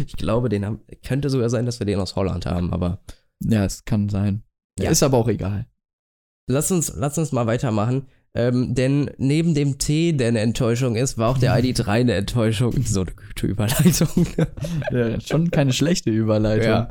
Ich 0.05 0.13
glaube, 0.17 0.49
den 0.49 0.65
haben, 0.65 0.81
könnte 1.05 1.29
sogar 1.29 1.49
sein, 1.49 1.65
dass 1.65 1.79
wir 1.79 1.85
den 1.85 1.99
aus 1.99 2.15
Holland 2.15 2.45
haben, 2.45 2.71
aber 2.73 2.99
Ja, 3.43 3.65
es 3.65 3.85
kann 3.85 4.09
sein. 4.09 4.43
Ja. 4.79 4.89
Ist 4.89 5.03
aber 5.03 5.17
auch 5.17 5.27
egal. 5.27 5.67
lass 6.47 6.71
uns, 6.71 6.93
lass 6.95 7.17
uns 7.17 7.31
mal 7.31 7.47
weitermachen. 7.47 8.07
Ähm, 8.35 8.73
denn 8.73 9.11
neben 9.17 9.53
dem 9.53 9.77
T, 9.77 10.11
der 10.13 10.29
eine 10.29 10.39
Enttäuschung 10.39 10.95
ist, 10.95 11.19
war 11.19 11.29
auch 11.29 11.37
der 11.37 11.55
ID3 11.55 11.87
eine 11.87 12.13
Enttäuschung. 12.15 12.73
So 12.83 13.01
eine 13.01 13.11
gute 13.11 13.45
Überleitung. 13.47 14.25
Ja, 14.91 15.19
schon 15.21 15.51
keine 15.51 15.71
schlechte 15.73 16.09
Überleitung. 16.09 16.65
ja. 16.67 16.89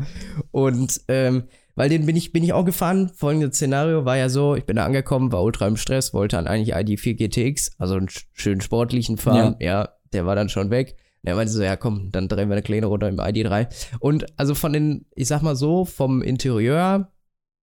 Und 0.52 1.00
ähm, 1.08 1.44
weil 1.74 1.88
den 1.88 2.06
bin 2.06 2.14
ich, 2.14 2.32
bin 2.32 2.44
ich 2.44 2.52
auch 2.52 2.64
gefahren. 2.64 3.10
Folgendes 3.14 3.56
Szenario 3.56 4.04
war 4.04 4.16
ja 4.16 4.28
so, 4.28 4.54
ich 4.54 4.66
bin 4.66 4.76
da 4.76 4.84
angekommen, 4.84 5.32
war 5.32 5.42
ultra 5.42 5.66
im 5.66 5.76
Stress, 5.76 6.14
wollte 6.14 6.38
an 6.38 6.46
eigentlich 6.46 6.76
ID4 6.76 7.14
GTX, 7.14 7.72
also 7.78 7.94
einen 7.94 8.08
sch- 8.08 8.26
schönen 8.34 8.60
sportlichen 8.60 9.16
fahren. 9.16 9.56
Ja. 9.58 9.88
der 10.12 10.26
war 10.26 10.36
dann 10.36 10.48
schon 10.48 10.70
weg. 10.70 10.96
Er 11.24 11.36
meinte 11.36 11.52
so, 11.52 11.62
ja 11.62 11.76
komm, 11.76 12.10
dann 12.10 12.28
drehen 12.28 12.48
wir 12.48 12.54
eine 12.54 12.62
kleine 12.62 12.86
Runde 12.86 13.08
im 13.08 13.18
ID3. 13.20 13.68
Und 14.00 14.26
also 14.38 14.54
von 14.54 14.72
den, 14.72 15.06
ich 15.14 15.28
sag 15.28 15.42
mal 15.42 15.54
so, 15.56 15.84
vom 15.84 16.20
Interieur, 16.22 17.12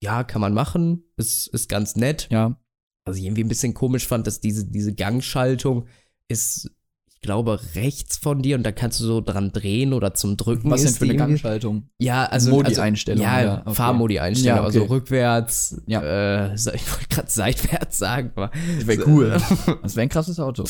ja, 0.01 0.23
kann 0.23 0.39
man 0.41 0.53
machen, 0.53 1.03
ist, 1.17 1.47
ist 1.47 1.67
ganz 1.67 1.95
nett. 1.97 2.27
Ja. 2.31 2.57
Was 3.05 3.17
ich 3.17 3.25
irgendwie 3.25 3.43
ein 3.43 3.49
bisschen 3.49 3.73
komisch 3.73 4.07
fand, 4.07 4.27
dass 4.27 4.39
diese, 4.39 4.65
diese 4.65 4.93
Gangschaltung 4.93 5.87
ist, 6.29 6.71
ich 7.11 7.19
glaube, 7.21 7.59
rechts 7.75 8.15
von 8.15 8.41
dir 8.41 8.55
und 8.55 8.63
da 8.63 8.71
kannst 8.71 9.01
du 9.01 9.03
so 9.03 9.19
dran 9.19 9.51
drehen 9.51 9.91
oder 9.91 10.13
zum 10.13 10.37
Drücken. 10.37 10.71
Was 10.71 10.81
denn 10.83 10.91
ist 10.91 10.97
für 10.99 11.03
eine 11.03 11.17
Gangschaltung? 11.17 11.89
Ja, 11.97 12.23
also 12.27 12.51
Modi-Einstellung, 12.51 13.25
Also, 13.25 13.37
ja, 13.47 13.53
ja, 13.55 13.61
okay. 13.65 13.75
Fahrmodi-Einstellung, 13.75 14.55
Ja, 14.55 14.65
okay. 14.67 14.77
also 14.79 14.83
rückwärts, 14.93 15.81
Ja. 15.85 16.01
äh, 16.01 16.53
ich 16.55 16.65
wollte 16.65 17.07
gerade 17.09 17.29
seitwärts 17.29 17.97
sagen. 17.97 18.31
aber- 18.35 18.51
Wäre 18.85 19.05
cool. 19.05 19.37
Das 19.81 19.97
wäre 19.97 20.03
ein 20.03 20.09
krasses 20.09 20.39
Auto. 20.39 20.63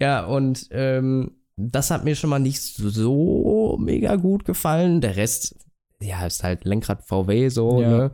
ja, 0.00 0.24
und 0.26 0.68
ähm, 0.70 1.32
das 1.56 1.90
hat 1.90 2.04
mir 2.04 2.14
schon 2.16 2.30
mal 2.30 2.38
nicht 2.38 2.60
so 2.62 3.76
mega 3.80 4.16
gut 4.16 4.44
gefallen. 4.44 5.00
Der 5.00 5.16
Rest, 5.16 5.56
ja, 6.00 6.26
ist 6.26 6.42
halt 6.42 6.64
Lenkrad 6.64 7.04
VW 7.04 7.48
so, 7.48 7.80
Ja. 7.82 7.88
ne? 7.88 8.12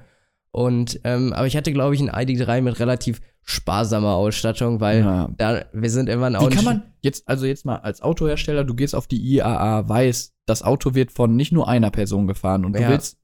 Und, 0.51 1.01
ähm, 1.05 1.35
aber 1.35 1.47
ich 1.47 1.57
hatte, 1.57 1.73
glaube 1.73 1.95
ich, 1.95 2.01
ein 2.01 2.11
ID3 2.11 2.63
mit 2.63 2.79
relativ 2.81 3.21
sparsamer 3.43 4.15
Ausstattung, 4.15 4.81
weil 4.81 5.01
Ja. 5.01 5.29
da, 5.37 5.67
wir 5.73 5.91
sind 5.91 6.09
immer 6.09 6.29
auch 6.41 6.51
Wie 6.51 6.55
kann 6.55 6.65
man 6.65 6.83
jetzt, 7.03 7.29
also 7.29 7.45
jetzt 7.45 7.67
mal 7.67 7.77
als 7.77 8.01
Autohersteller, 8.01 8.65
du 8.65 8.75
gehst 8.75 8.95
auf 8.95 9.07
die 9.07 9.21
IAA, 9.21 9.87
weißt, 9.89 10.35
das 10.47 10.63
Auto 10.63 10.95
wird 10.95 11.13
von 11.13 11.37
nicht 11.37 11.53
nur 11.53 11.69
einer 11.69 11.91
Person 11.91 12.27
gefahren 12.27 12.65
und 12.65 12.73
du 12.75 12.81
Ja. 12.81 12.89
willst 12.89 13.19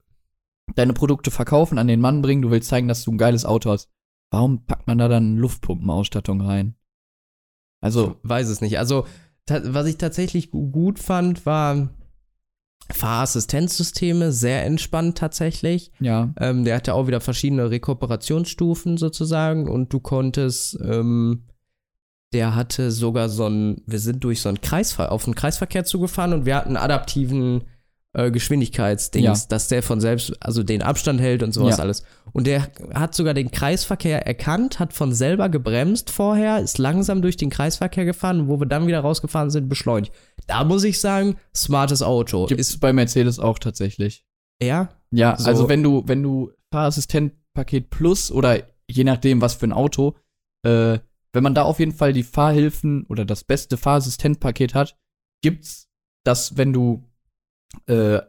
deine 0.75 0.93
Produkte 0.93 1.31
verkaufen, 1.31 1.77
an 1.79 1.87
den 1.87 1.99
Mann 2.01 2.21
bringen, 2.21 2.41
du 2.43 2.51
willst 2.51 2.69
zeigen, 2.69 2.87
dass 2.87 3.03
du 3.03 3.11
ein 3.11 3.17
geiles 3.17 3.45
Auto 3.45 3.71
hast. 3.71 3.89
Warum 4.31 4.65
packt 4.65 4.85
man 4.87 4.97
da 4.99 5.07
dann 5.07 5.35
Luftpumpenausstattung 5.37 6.39
rein? 6.41 6.75
Also, 7.81 8.15
weiß 8.23 8.47
es 8.47 8.61
nicht. 8.61 8.77
Also, 8.79 9.05
was 9.49 9.87
ich 9.87 9.97
tatsächlich 9.97 10.51
gu- 10.51 10.69
gut 10.71 10.99
fand, 10.99 11.45
war 11.45 11.89
Fahrassistenzsysteme, 12.91 14.31
sehr 14.31 14.65
entspannt 14.65 15.17
tatsächlich. 15.17 15.91
ja, 15.99 16.33
Ähm, 16.39 16.63
der 16.65 16.75
hatte 16.77 16.93
auch 16.93 17.07
wieder 17.07 17.21
verschiedene 17.21 17.69
Rekuperationsstufen 17.69 18.97
sozusagen 18.97 19.69
und 19.69 19.91
du 19.93 19.99
konntest, 19.99 20.77
ähm, 20.83 21.43
der 22.33 22.55
hatte 22.55 22.91
sogar 22.91 23.29
so 23.29 23.47
ein, 23.47 23.81
wir 23.85 23.99
sind 23.99 24.23
durch 24.23 24.41
so 24.41 24.49
einen 24.49 24.61
Kreisver 24.61 25.11
auf 25.11 25.25
einen 25.25 25.35
Kreisverkehr 25.35 25.85
zugefahren 25.85 26.33
und 26.33 26.45
wir 26.45 26.55
hatten 26.55 26.77
adaptiven 26.77 27.63
äh, 28.13 28.29
Geschwindigkeitsdings, 28.31 29.41
Ja. 29.41 29.47
dass 29.49 29.67
der 29.67 29.81
von 29.83 29.99
selbst, 29.99 30.33
also 30.39 30.61
den 30.63 30.81
Abstand 30.83 31.19
hält 31.19 31.41
und 31.43 31.51
sowas 31.51 31.77
Ja. 31.77 31.83
alles. 31.83 32.03
Und 32.31 32.45
der 32.47 32.71
hat 32.93 33.15
sogar 33.15 33.33
den 33.33 33.49
Kreisverkehr 33.51 34.25
erkannt, 34.27 34.79
hat 34.79 34.93
von 34.93 35.13
selber 35.13 35.49
gebremst 35.49 36.09
vorher, 36.11 36.59
ist 36.59 36.77
langsam 36.77 37.21
durch 37.21 37.37
den 37.37 37.49
Kreisverkehr 37.49 38.05
gefahren 38.05 38.41
und 38.41 38.47
wo 38.49 38.59
wir 38.59 38.67
dann 38.67 38.85
wieder 38.87 38.99
rausgefahren 38.99 39.49
sind, 39.49 39.67
beschleunigt. 39.69 40.13
Da 40.47 40.63
muss 40.63 40.83
ich 40.83 40.99
sagen, 41.01 41.37
smartes 41.55 42.01
Auto. 42.03 42.45
gibt's 42.45 42.69
ist 42.69 42.79
bei 42.79 42.93
Mercedes 42.93 43.39
auch 43.39 43.57
tatsächlich. 43.59 44.25
er? 44.59 44.89
Ja, 45.11 45.35
So. 45.37 45.47
also 45.47 45.69
wenn 45.69 45.83
du, 45.83 46.03
wenn 46.07 46.23
du 46.23 46.51
Fahrassistentpaket 46.71 47.89
Plus 47.89 48.31
oder 48.31 48.63
je 48.89 49.03
nachdem, 49.03 49.41
was 49.41 49.53
für 49.55 49.67
ein 49.67 49.73
Auto, 49.73 50.15
äh, 50.65 50.99
wenn 51.33 51.43
man 51.43 51.55
da 51.55 51.63
auf 51.63 51.79
jeden 51.79 51.91
Fall 51.93 52.13
die 52.13 52.23
Fahrhilfen 52.23 53.05
oder 53.09 53.25
das 53.25 53.43
beste 53.43 53.77
Fahrassistentpaket 53.77 54.73
hat, 54.75 54.95
gibt's 55.41 55.87
das, 56.23 56.57
wenn 56.57 56.73
du 56.73 57.03
äh, 57.87 58.19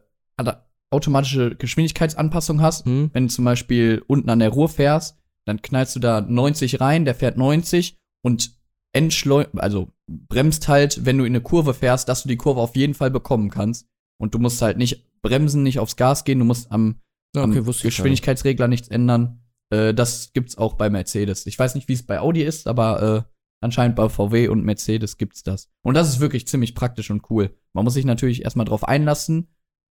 automatische 0.91 1.57
Geschwindigkeitsanpassung 1.57 2.61
hast, 2.62 2.87
Hm? 2.87 3.11
wenn 3.12 3.27
du 3.27 3.33
zum 3.35 3.45
Beispiel 3.45 4.03
unten 4.07 4.31
an 4.31 4.39
der 4.39 4.51
Ruhr 4.51 4.69
fährst, 4.69 5.16
dann 5.45 5.61
knallst 5.61 5.97
du 5.97 6.01
da 6.01 6.21
90 6.21 6.81
rein, 6.81 7.05
der 7.05 7.15
fährt 7.15 7.37
90 7.37 7.97
und 8.23 8.53
entschleu 8.93 9.45
also 9.57 9.91
bremst 10.07 10.69
halt, 10.69 11.05
wenn 11.05 11.19
du 11.19 11.25
in 11.25 11.33
eine 11.33 11.41
Kurve 11.43 11.75
fährst, 11.75 12.09
dass 12.09 12.23
du 12.23 12.29
die 12.29 12.37
Kurve 12.37 12.61
auf 12.61 12.77
jeden 12.77 12.95
Fall 12.95 13.11
bekommen 13.11 13.51
kannst. 13.51 13.87
Und 14.21 14.35
du 14.35 14.39
musst 14.39 14.62
halt 14.62 14.79
nicht 14.79 15.11
bremsen, 15.23 15.62
nicht 15.65 15.81
aufs 15.81 15.97
Gas 15.97 16.25
gehen, 16.25 16.39
du 16.39 16.45
musst 16.45 16.71
am, 16.71 17.01
am 17.35 17.51
Okay, 17.51 17.69
ich 17.69 17.83
Geschwindigkeitsregler 17.83 18.69
nichts 18.69 18.89
ändern. 18.89 19.41
Äh, 19.71 19.93
das 19.95 20.33
gibt's 20.33 20.57
auch 20.57 20.75
bei 20.75 20.91
Mercedes. 20.91 21.47
Ich 21.47 21.59
weiß 21.59 21.75
nicht, 21.75 21.89
wie 21.89 21.95
es 21.95 22.07
bei 22.07 22.21
Audi 22.21 22.43
ist, 22.43 22.69
aber 22.69 23.03
äh, 23.03 23.34
anscheinend 23.65 23.97
bei 23.97 24.09
VW 24.09 24.49
und 24.49 24.65
Mercedes 24.65 25.16
gibt's 25.19 25.43
das. 25.43 25.69
Und 25.82 25.95
das 25.95 26.09
ist 26.09 26.20
wirklich 26.20 26.47
ziemlich 26.47 26.74
praktisch 26.74 27.11
und 27.11 27.28
cool. 27.31 27.51
Man 27.73 27.85
muss 27.85 27.95
sich 27.95 28.05
natürlich 28.05 28.45
erstmal 28.45 28.66
drauf 28.66 28.86
einlassen, 28.86 29.49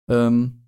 ähm, 0.09 0.63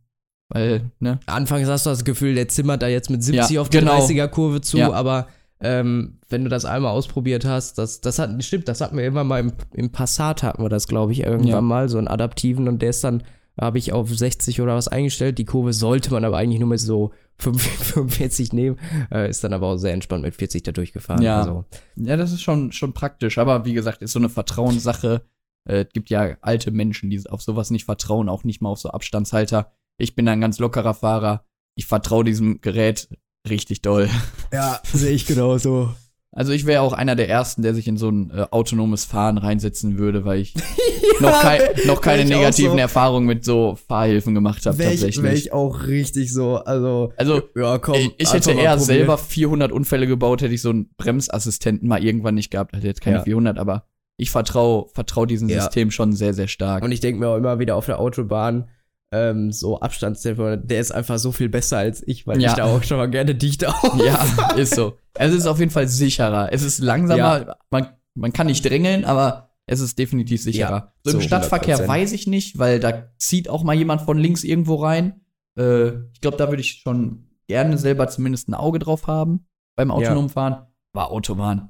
weil, 0.49 0.91
ne, 0.99 1.19
Anfangs 1.25 1.67
hast 1.67 1.85
du 1.85 1.89
das 1.91 2.03
Gefühl, 2.03 2.35
der 2.35 2.47
zimmert 2.47 2.81
da 2.81 2.87
jetzt 2.87 3.09
mit 3.09 3.23
70 3.23 3.55
Ja, 3.55 3.61
auf 3.61 3.69
die 3.69 3.79
genau. 3.79 3.99
30er-Kurve 3.99 4.61
zu, 4.61 4.77
Ja. 4.77 4.91
aber 4.93 5.27
ähm, 5.59 6.19
wenn 6.29 6.43
du 6.43 6.49
das 6.49 6.65
einmal 6.65 6.91
ausprobiert 6.91 7.45
hast, 7.45 7.77
das, 7.77 8.01
das 8.01 8.19
hat, 8.19 8.43
stimmt, 8.43 8.67
das 8.67 8.81
hatten 8.81 8.97
wir 8.97 9.05
immer 9.05 9.23
mal 9.23 9.39
im, 9.39 9.53
im 9.73 9.91
Passat 9.91 10.43
hatten 10.43 10.61
wir 10.61 10.69
das, 10.69 10.87
glaube 10.87 11.11
ich, 11.13 11.21
irgendwann 11.21 11.47
Ja. 11.47 11.61
mal, 11.61 11.89
so 11.89 11.97
einen 11.97 12.07
adaptiven 12.07 12.67
und 12.67 12.81
der 12.81 12.89
ist 12.89 13.03
dann 13.03 13.23
habe 13.59 13.77
ich 13.77 13.93
auf 13.93 14.09
60 14.09 14.61
oder 14.61 14.75
was 14.75 14.87
eingestellt. 14.87 15.37
Die 15.37 15.45
Kurve 15.45 15.73
sollte 15.73 16.11
man 16.11 16.25
aber 16.25 16.37
eigentlich 16.37 16.59
nur 16.59 16.69
mit 16.69 16.79
so 16.79 17.11
45 17.39 18.53
nehmen. 18.53 18.77
Äh, 19.11 19.29
ist 19.29 19.43
dann 19.43 19.53
aber 19.53 19.67
auch 19.67 19.77
sehr 19.77 19.93
entspannt 19.93 20.23
mit 20.23 20.35
40 20.35 20.63
da 20.63 20.71
durchgefahren. 20.71 21.21
Ja. 21.21 21.39
Also, 21.41 21.65
Ja, 21.95 22.17
das 22.17 22.31
ist 22.31 22.41
schon, 22.41 22.71
schon 22.71 22.93
praktisch. 22.93 23.37
Aber 23.37 23.65
wie 23.65 23.73
gesagt, 23.73 24.01
ist 24.01 24.13
so 24.13 24.19
eine 24.19 24.29
Vertrauenssache. 24.29 25.21
Äh, 25.67 25.83
Es 25.85 25.93
gibt 25.93 26.09
ja 26.09 26.35
alte 26.41 26.71
Menschen, 26.71 27.09
die 27.09 27.21
auf 27.29 27.41
sowas 27.41 27.69
nicht 27.69 27.85
vertrauen, 27.85 28.29
auch 28.29 28.43
nicht 28.43 28.61
mal 28.61 28.69
auf 28.69 28.79
so 28.79 28.89
Abstandshalter. 28.89 29.71
Ich 29.97 30.15
bin 30.15 30.27
ein 30.27 30.41
ganz 30.41 30.59
lockerer 30.59 30.93
Fahrer. 30.93 31.45
Ich 31.75 31.85
vertraue 31.85 32.23
diesem 32.23 32.61
Gerät 32.61 33.07
richtig 33.47 33.81
doll. 33.81 34.09
ja, 34.51 34.79
sehe 34.83 35.11
ich 35.11 35.25
genauso. 35.25 35.93
Also 36.35 36.51
ich 36.51 36.65
wäre 36.65 36.81
auch 36.81 36.93
einer 36.93 37.15
der 37.15 37.29
Ersten, 37.29 37.61
der 37.61 37.73
sich 37.75 37.87
in 37.87 37.95
so 37.97 38.09
ein 38.09 38.31
äh, 38.31 38.45
autonomes 38.51 39.05
Fahren 39.05 39.37
reinsetzen 39.37 39.97
würde, 39.99 40.25
weil 40.25 40.39
ich 40.39 40.55
noch, 41.19 41.41
kei 41.41 41.59
noch 41.85 42.01
keine 42.01 42.23
ich 42.23 42.29
negativen 42.29 42.71
so. 42.73 42.77
Erfahrungen 42.79 43.27
mit 43.27 43.45
so 43.45 43.77
Fahrhilfen 43.87 44.33
gemacht 44.33 44.65
habe 44.65 44.77
Wäre 44.79 44.93
ich, 44.93 45.01
tatsächlich. 45.01 45.23
wär 45.23 45.33
ich 45.33 45.53
auch 45.53 45.85
richtig 45.87 46.33
so. 46.33 46.55
Also, 46.57 47.13
also 47.17 47.41
ja, 47.55 47.77
komm. 47.77 47.95
ich, 47.95 48.11
ich 48.17 48.27
einfach 48.31 48.33
hätte 48.33 48.51
eher 48.51 48.71
probieren. 48.71 48.79
selber 48.79 49.17
400 49.19 49.71
Unfälle 49.71 50.07
gebaut, 50.07 50.41
hätte 50.41 50.53
ich 50.53 50.61
so 50.61 50.71
einen 50.71 50.89
Bremsassistenten 50.97 51.87
mal 51.87 52.03
irgendwann 52.03 52.35
nicht 52.35 52.49
gehabt. 52.51 52.73
Also 52.73 52.87
jetzt 52.87 53.01
keine 53.01 53.17
Ja. 53.17 53.23
400, 53.23 53.59
aber 53.59 53.85
ich 54.17 54.31
vertraue 54.31 54.87
vertrau 54.93 55.25
diesem 55.25 55.49
Ja. 55.49 55.61
System 55.61 55.91
schon 55.91 56.13
sehr, 56.13 56.33
sehr 56.33 56.47
stark. 56.47 56.83
Und 56.83 56.91
ich 56.91 56.99
denke 56.99 57.19
mir 57.19 57.27
auch 57.29 57.37
immer 57.37 57.59
wieder 57.59 57.75
auf 57.75 57.85
der 57.85 57.99
Autobahn, 57.99 58.69
ähm, 59.13 59.51
so 59.51 59.79
Abstandstelefon, 59.79 60.65
der 60.67 60.79
ist 60.79 60.91
einfach 60.91 61.19
so 61.19 61.31
viel 61.31 61.47
besser 61.49 61.77
als 61.77 62.01
ich, 62.07 62.25
weil 62.25 62.41
Ja. 62.41 62.49
ich 62.49 62.55
da 62.55 62.65
auch 62.65 62.81
schon 62.83 62.97
mal 62.97 63.09
gerne 63.09 63.35
dicht 63.35 63.65
auf. 63.65 63.95
Ja, 64.03 64.25
ist 64.55 64.73
so. 64.75 64.97
Es 65.13 65.33
ist 65.33 65.45
auf 65.45 65.59
jeden 65.59 65.71
Fall 65.71 65.87
sicherer. 65.87 66.51
Es 66.51 66.63
ist 66.63 66.79
langsamer. 66.79 67.57
Man, 67.69 67.87
man 68.15 68.33
kann 68.33 68.47
nicht 68.47 68.65
drängeln, 68.67 69.05
aber 69.05 69.51
es 69.67 69.79
ist 69.79 69.99
definitiv 69.99 70.41
sicherer. 70.41 70.71
Ja, 70.71 70.93
so 71.03 71.17
im 71.17 71.21
Stadtverkehr 71.21 71.77
100%. 71.79 71.87
weiß 71.87 72.11
ich 72.13 72.25
nicht, 72.27 72.57
weil 72.57 72.79
da 72.79 73.09
zieht 73.17 73.47
auch 73.49 73.63
mal 73.63 73.75
jemand 73.75 74.01
von 74.01 74.17
links 74.17 74.43
irgendwo 74.43 74.75
rein. 74.75 75.21
Äh, 75.57 75.89
ich 76.13 76.19
glaube, 76.21 76.37
da 76.37 76.49
würde 76.49 76.61
ich 76.61 76.81
schon 76.83 77.29
gerne 77.47 77.77
selber 77.77 78.07
zumindest 78.07 78.49
ein 78.49 78.55
Auge 78.55 78.79
drauf 78.79 79.05
haben 79.07 79.45
beim 79.75 79.91
autonomen 79.91 80.29
Fahren. 80.29 80.65
War 80.93 81.11
Autobahn. 81.11 81.69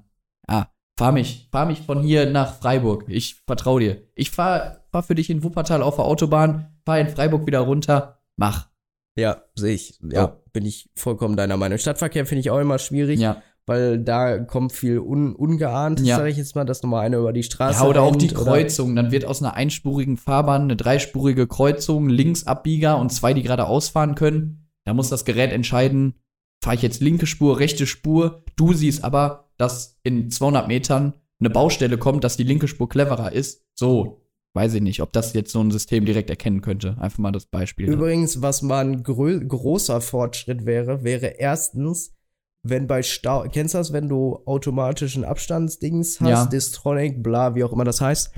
Ja, 0.49 0.70
fahr 0.98 1.11
mich, 1.11 1.48
fahr 1.52 1.65
mich 1.65 1.82
von 1.82 2.02
hier 2.02 2.30
nach 2.30 2.56
Freiburg. 2.60 3.06
Ich 3.07 3.41
vertraue 3.48 3.80
dir. 3.82 4.02
Ich 4.15 4.32
fahr, 4.32 4.78
fahr 4.91 5.03
für 5.03 5.15
dich 5.15 5.30
in 5.30 5.44
Wuppertal 5.44 5.82
auf 5.82 5.95
der 5.95 6.06
Autobahn, 6.06 6.68
fahr 6.86 6.99
in 6.99 7.07
Freiburg 7.10 7.45
wieder 7.48 7.60
runter. 7.61 8.20
Mach. 8.36 8.70
Ja, 9.15 9.44
sehe 9.56 9.76
ich. 9.76 9.99
Ja, 10.11 10.22
So. 10.24 10.32
bin 10.53 10.65
ich 10.65 10.90
vollkommen 10.95 11.36
deiner 11.38 11.57
Meinung. 11.57 11.78
Stadtverkehr 11.78 12.26
finde 12.26 12.40
ich 12.41 12.49
auch 12.49 12.60
immer 12.60 12.80
schwierig, 12.80 13.20
Ja. 13.20 13.41
weil 13.68 13.99
da 13.99 14.40
kommt 14.40 14.74
viel 14.74 14.98
un 14.99 15.36
ungeahntes, 15.36 16.06
Ja. 16.07 16.18
sage 16.18 16.30
ich 16.30 16.38
jetzt 16.38 16.56
mal, 16.56 16.65
dass 16.65 16.82
nochmal 16.82 17.06
einer 17.06 17.18
über 17.20 17.32
die 17.32 17.44
Straße 17.44 17.84
Ja, 17.84 17.90
oder 17.90 18.02
auch 18.02 18.11
rennt 18.11 18.24
die 18.24 18.28
Kreuzung. 18.30 18.95
Dann 18.95 19.11
wird 19.11 19.26
aus 19.26 19.41
einer 19.41 19.53
einspurigen 19.53 20.18
Fahrbahn 20.18 20.64
eine 20.64 20.76
dreispurige 20.76 21.45
Kreuzung, 21.48 22.10
Linksabbieger 22.10 22.98
und 22.98 23.11
zwei, 23.11 23.34
die 23.36 23.44
geradeaus 23.44 23.90
fahren 23.90 24.15
können. 24.15 24.68
Da 24.86 24.94
muss 24.95 25.10
das 25.10 25.26
Gerät 25.26 25.52
entscheiden, 25.52 26.15
fahre 26.64 26.76
ich 26.76 26.82
jetzt 26.82 26.99
linke 27.02 27.28
Spur, 27.28 27.60
rechte 27.60 27.86
Spur. 27.86 28.44
Du 28.56 28.74
siehst 28.74 29.03
aber, 29.03 29.52
dass 29.57 29.99
in 30.03 30.30
200 30.30 30.67
Metern 30.67 31.13
eine 31.39 31.49
Baustelle 31.49 31.97
kommt, 31.97 32.23
dass 32.23 32.38
die 32.38 32.43
linke 32.43 32.67
Spur 32.67 32.88
cleverer 32.89 33.31
ist. 33.31 33.65
So, 33.75 34.21
weiß 34.53 34.75
ich 34.75 34.81
nicht, 34.81 35.01
ob 35.01 35.11
das 35.13 35.34
jetzt 35.34 35.51
so 35.51 35.59
ein 35.61 35.71
System 35.71 36.05
direkt 36.05 36.30
erkennen 36.30 36.61
könnte. 36.61 36.95
Einfach 36.99 37.19
mal 37.19 37.31
das 37.31 37.45
Beispiel. 37.45 37.89
Übrigens, 37.89 38.41
was 38.41 38.61
mal 38.61 38.85
ein 38.85 39.03
großer 39.03 39.99
Fortschritt 39.99 40.65
wäre, 40.65 41.03
wäre 41.03 41.27
erstens, 41.38 42.13
wenn 42.61 42.88
bei 42.88 43.03
Stau, 43.03 43.45
kennst 43.51 43.73
du 43.73 43.80
das, 43.80 43.91
wenn 43.91 44.07
du 44.07 44.39
automatischen 44.45 45.25
Abstandsdings 45.25 46.21
hast, 46.21 46.30
Ja. 46.30 46.45
Distronic, 46.45 47.21
bla, 47.21 47.55
wie 47.55 47.63
auch 47.63 47.73
immer 47.73 47.84
das 47.84 47.99
heißt, 47.99 48.31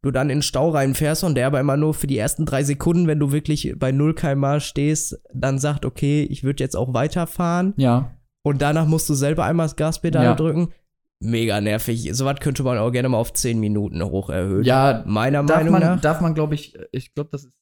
du 0.00 0.10
dann 0.10 0.30
in 0.30 0.42
Stau 0.42 0.70
reinfährst 0.70 1.24
und 1.24 1.34
der 1.34 1.48
aber 1.48 1.60
immer 1.60 1.76
nur 1.76 1.92
für 1.92 2.06
die 2.06 2.16
ersten 2.16 2.46
drei 2.46 2.62
Sekunden, 2.62 3.08
wenn 3.08 3.18
du 3.18 3.32
wirklich 3.32 3.74
bei 3.76 3.92
0 3.92 4.14
km 4.14 4.60
stehst, 4.60 5.20
dann 5.34 5.58
sagt, 5.58 5.84
okay, 5.84 6.22
ich 6.22 6.44
würde 6.44 6.62
jetzt 6.62 6.76
auch 6.76 6.94
weiterfahren 6.94 7.74
Ja, 7.76 8.12
und 8.48 8.60
danach 8.62 8.86
musst 8.86 9.08
du 9.08 9.14
selber 9.14 9.44
einmal 9.44 9.66
das 9.66 9.76
Gaspedal 9.76 10.24
Ja. 10.24 10.34
drücken. 10.34 10.72
Mega 11.20 11.60
nervig. 11.60 12.10
Sowas 12.12 12.36
könnte 12.40 12.62
man 12.62 12.78
auch 12.78 12.90
gerne 12.92 13.08
mal 13.08 13.18
auf 13.18 13.32
10 13.32 13.58
Minuten 13.58 14.02
hoch 14.04 14.30
erhöhen. 14.30 14.64
ja 14.64 15.02
Meiner 15.06 15.42
Meinung 15.42 15.72
man, 15.72 15.82
nach. 15.82 16.00
darf 16.00 16.20
man, 16.20 16.34
glaube 16.34 16.54
ich, 16.54 16.76
ich 16.92 17.12
glaube, 17.14 17.30
das 17.32 17.44
ist 17.44 17.52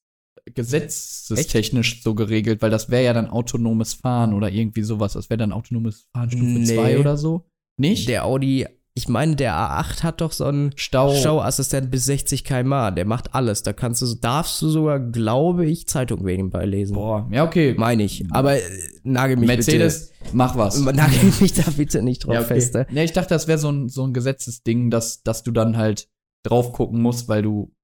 gesetzestechnisch 0.55 2.03
so 2.03 2.15
geregelt, 2.15 2.63
weil 2.63 2.71
das 2.71 2.91
wäre 2.91 3.05
ja 3.05 3.13
dann 3.13 3.29
autonomes 3.29 3.95
Fahren 3.95 4.33
oder 4.35 4.51
irgendwie 4.51 4.83
sowas. 4.83 5.15
Das 5.15 5.31
wäre 5.31 5.39
dann 5.39 5.53
autonomes 5.53 6.09
Fahren 6.13 6.31
Stufe 6.31 6.45
Nee. 6.45 6.65
2 6.75 6.99
oder 6.99 7.17
so. 7.17 7.47
Nicht? 7.79 8.09
Der 8.09 8.25
Audi, 8.25 8.67
ich 8.98 9.09
meine, 9.09 9.36
der 9.36 9.52
A8 9.52 10.02
hat 10.05 10.23
doch 10.23 10.32
so 10.32 10.47
einen 10.47 10.73
Stau. 10.74 11.14
Stauassistent 11.14 11.90
bis 11.90 12.06
60 12.06 12.44
km/h. 12.44 12.93
Der 12.93 13.05
macht 13.05 13.35
alles. 13.35 13.62
Da 13.62 13.74
kannst 13.74 14.01
du, 14.01 14.14
darfst 14.14 14.62
du 14.62 14.70
sogar, 14.70 14.98
glaube 14.98 15.66
ich, 15.66 15.86
Zeitung 15.86 16.24
nebenbei 16.24 16.64
lesen. 16.64 16.94
Boah, 16.94 17.28
ja, 17.31 17.44
okay. 17.44 17.74
Meine 17.77 18.05
ich. 18.05 18.24
Aber 18.31 18.56
äh, 18.56 18.62
nagel 19.02 19.36
mich 19.36 19.48
Mercedes, 19.48 20.12
mach 20.32 20.56
was. 20.56 20.82
bitte. 20.82 20.97
Nagel 20.97 21.31
mich 21.40 21.52
da 21.52 21.64
bitte 21.77 22.01
nicht 22.01 22.24
drauf 22.24 22.32
Ja, 22.32 22.40
okay. 22.40 22.55
fest. 22.55 22.73
ne? 22.73 22.86
Nee, 22.90 23.05
ich 23.05 23.12
dachte, 23.12 23.28
das 23.35 23.47
wäre 23.47 23.59
so 23.59 23.70
ein, 23.70 23.90
so 23.90 24.02
ein 24.02 24.14
Gesetzesding, 24.14 24.90
dass, 24.90 25.23
dass 25.23 25.43
du 25.43 25.51
dann 25.51 25.77
halt 25.77 26.09
drauf 26.43 26.73
gucken 26.73 27.02
musst, 27.02 27.28
weil 27.28 27.43
du, 27.43 27.74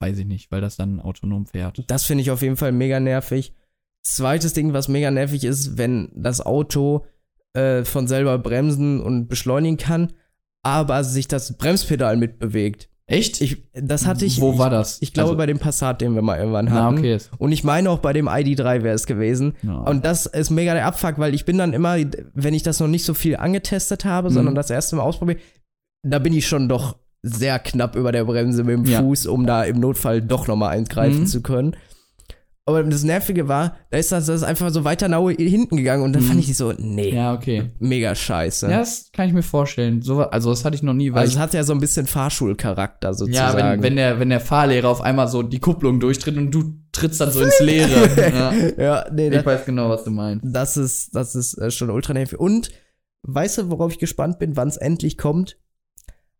weiß 0.00 0.18
ich 0.18 0.26
nicht, 0.26 0.50
weil 0.50 0.60
das 0.60 0.74
dann 0.76 0.98
autonom 0.98 1.46
fährt. 1.46 1.84
Das 1.86 2.02
finde 2.06 2.22
ich 2.22 2.32
auf 2.32 2.42
jeden 2.42 2.56
Fall 2.56 2.72
mega 2.72 2.98
nervig. 2.98 3.54
Zweites 4.02 4.52
Ding, 4.52 4.72
was 4.72 4.88
mega 4.88 5.12
nervig 5.12 5.44
ist, 5.44 5.78
wenn 5.78 6.10
das 6.12 6.40
Auto 6.44 7.06
äh, 7.52 7.84
von 7.84 8.08
selber 8.08 8.36
bremsen 8.38 9.00
und 9.00 9.28
beschleunigen 9.28 9.76
kann, 9.76 10.12
aber 10.64 11.04
sich 11.04 11.28
das 11.28 11.56
Bremspedal 11.56 12.16
mitbewegt. 12.16 12.88
Echt? 13.06 13.42
Ich, 13.42 13.62
das 13.74 14.06
hatte 14.06 14.24
ich. 14.24 14.40
Wo 14.40 14.52
ich, 14.52 14.58
war 14.58 14.70
das? 14.70 14.96
Ich 15.02 15.12
glaube 15.12 15.28
Also- 15.30 15.36
bei 15.38 15.44
dem 15.46 15.58
Passat, 15.58 16.00
den 16.00 16.14
wir 16.14 16.22
mal 16.22 16.38
irgendwann 16.38 16.64
Na, 16.64 16.84
hatten. 16.84 16.98
okay. 16.98 17.18
Und 17.38 17.52
ich 17.52 17.62
meine 17.62 17.90
auch 17.90 17.98
bei 17.98 18.14
dem 18.14 18.28
ID3 18.28 18.82
wäre 18.82 18.94
es 18.94 19.04
gewesen. 19.06 19.54
Ja. 19.62 19.74
Und 19.76 20.06
das 20.06 20.24
ist 20.24 20.48
mega 20.50 20.72
der 20.72 20.86
Abfuck, 20.86 21.18
weil 21.18 21.34
ich 21.34 21.44
bin 21.44 21.58
dann 21.58 21.74
immer, 21.74 21.96
wenn 22.32 22.54
ich 22.54 22.62
das 22.62 22.80
noch 22.80 22.88
nicht 22.88 23.04
so 23.04 23.12
viel 23.12 23.36
angetestet 23.36 24.06
habe, 24.06 24.30
Mhm. 24.30 24.34
sondern 24.34 24.54
das 24.54 24.70
erste 24.70 24.96
Mal 24.96 25.02
ausprobiert, 25.02 25.38
da 26.02 26.18
bin 26.18 26.32
ich 26.32 26.46
schon 26.48 26.66
doch 26.68 26.96
sehr 27.22 27.58
knapp 27.58 27.94
über 27.94 28.10
der 28.10 28.24
Bremse 28.24 28.64
mit 28.64 28.74
dem 28.78 28.84
Ja. 28.86 29.00
Fuß, 29.00 29.26
um 29.26 29.44
da 29.46 29.64
im 29.64 29.80
Notfall 29.80 30.22
doch 30.22 30.46
noch 30.46 30.56
mal 30.56 30.68
eingreifen 30.70 31.20
Mhm. 31.20 31.26
zu 31.26 31.42
können. 31.42 31.76
Aber 32.66 32.82
das 32.82 33.02
Nervige 33.04 33.46
war, 33.46 33.76
da 33.90 33.98
ist 33.98 34.10
das, 34.10 34.24
das 34.24 34.36
ist 34.36 34.42
einfach 34.42 34.70
so 34.70 34.84
weiter 34.84 35.06
nach 35.08 35.20
hinten 35.28 35.76
gegangen 35.76 36.02
und 36.02 36.14
dann 36.14 36.22
Mhm. 36.22 36.28
fand 36.28 36.40
ich 36.40 36.56
so, 36.56 36.72
nee, 36.78 37.14
Ja, 37.14 37.34
okay. 37.34 37.72
mega 37.78 38.14
scheiße. 38.14 38.70
Ja, 38.70 38.78
das 38.78 39.10
kann 39.12 39.28
ich 39.28 39.34
mir 39.34 39.42
vorstellen. 39.42 40.00
So, 40.00 40.22
also, 40.22 40.48
das 40.48 40.64
hatte 40.64 40.74
ich 40.74 40.82
noch 40.82 40.94
nie, 40.94 41.12
weil 41.12 41.20
also 41.20 41.34
es 41.34 41.38
hat 41.38 41.52
ja 41.52 41.62
so 41.62 41.74
ein 41.74 41.80
bisschen 41.80 42.06
Fahrschulcharakter 42.06 43.08
Ja, 43.08 43.12
sozusagen. 43.14 43.58
wenn, 43.58 43.82
wenn, 43.82 43.96
der, 43.96 44.18
wenn 44.18 44.30
der 44.30 44.40
Fahrlehrer 44.40 44.88
auf 44.88 45.02
einmal 45.02 45.28
so 45.28 45.42
die 45.42 45.58
Kupplung 45.60 46.00
durchtritt 46.00 46.38
und 46.38 46.50
du 46.52 46.72
trittst 46.92 47.20
dann 47.20 47.30
so 47.32 47.42
ins 47.42 47.60
Leere. 47.60 47.90
ja. 48.78 48.82
ja, 48.82 49.06
nee, 49.12 49.26
Ich 49.28 49.34
das, 49.34 49.44
weiß 49.44 49.66
genau, 49.66 49.90
was 49.90 50.04
du 50.04 50.10
meinst. 50.10 50.46
das 50.48 50.78
ist, 50.78 51.14
das 51.14 51.34
ist 51.34 51.58
äh, 51.58 51.70
schon 51.70 51.90
ultra 51.90 52.14
nervig. 52.14 52.40
Und 52.40 52.70
weißt 53.24 53.58
du, 53.58 53.70
worauf 53.70 53.92
ich 53.92 53.98
gespannt 53.98 54.38
bin, 54.38 54.56
wann 54.56 54.68
es 54.68 54.78
endlich 54.78 55.18
kommt? 55.18 55.58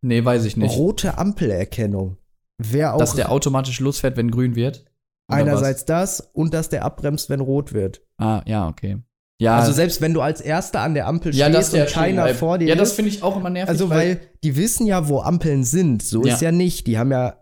Nee, 0.01 0.25
weiß 0.25 0.45
ich 0.45 0.57
nicht. 0.57 0.75
Rote 0.75 1.19
Ampelerkennung. 1.19 2.17
Wäre 2.57 2.93
auch 2.93 2.97
Dass 2.99 3.13
der 3.13 3.31
automatisch 3.31 3.79
losfährt, 3.79 4.17
wenn 4.17 4.31
grün 4.31 4.55
wird? 4.55 4.85
Oder 5.27 5.37
einerseits 5.39 5.85
das 5.85 6.19
und 6.33 6.53
dass 6.53 6.69
der 6.69 6.85
abbremst, 6.85 7.29
wenn 7.29 7.39
rot 7.39 7.73
wird. 7.73 8.01
was? 8.17 8.27
Ah, 8.27 8.43
ja, 8.45 8.67
okay. 8.67 8.97
Ja, 9.41 9.57
Also 9.57 9.73
selbst 9.73 9.99
wenn 9.99 10.13
du 10.13 10.21
als 10.21 10.39
Erster 10.39 10.79
an 10.79 10.93
der 10.93 11.07
Ampel 11.07 11.35
ja, 11.35 11.49
stehst 11.49 11.73
der 11.73 11.85
und 11.87 11.91
keiner 11.93 12.23
bleibt. 12.23 12.39
vor 12.39 12.57
dir 12.57 12.69
Ja, 12.69 12.75
das 12.75 12.93
finde 12.93 13.09
ich 13.09 13.21
auch 13.21 13.35
immer 13.35 13.49
nervig. 13.49 13.69
Also 13.69 13.89
weil 13.89 14.21
die 14.43 14.55
wissen 14.55 14.87
ja, 14.87 15.09
wo 15.09 15.19
Ampeln 15.19 15.63
sind. 15.65 16.01
So 16.03 16.23
Ja. 16.25 16.33
ist 16.35 16.41
ja 16.41 16.51
nicht. 16.53 16.87
Die 16.87 16.97
haben 16.97 17.11
ja 17.11 17.35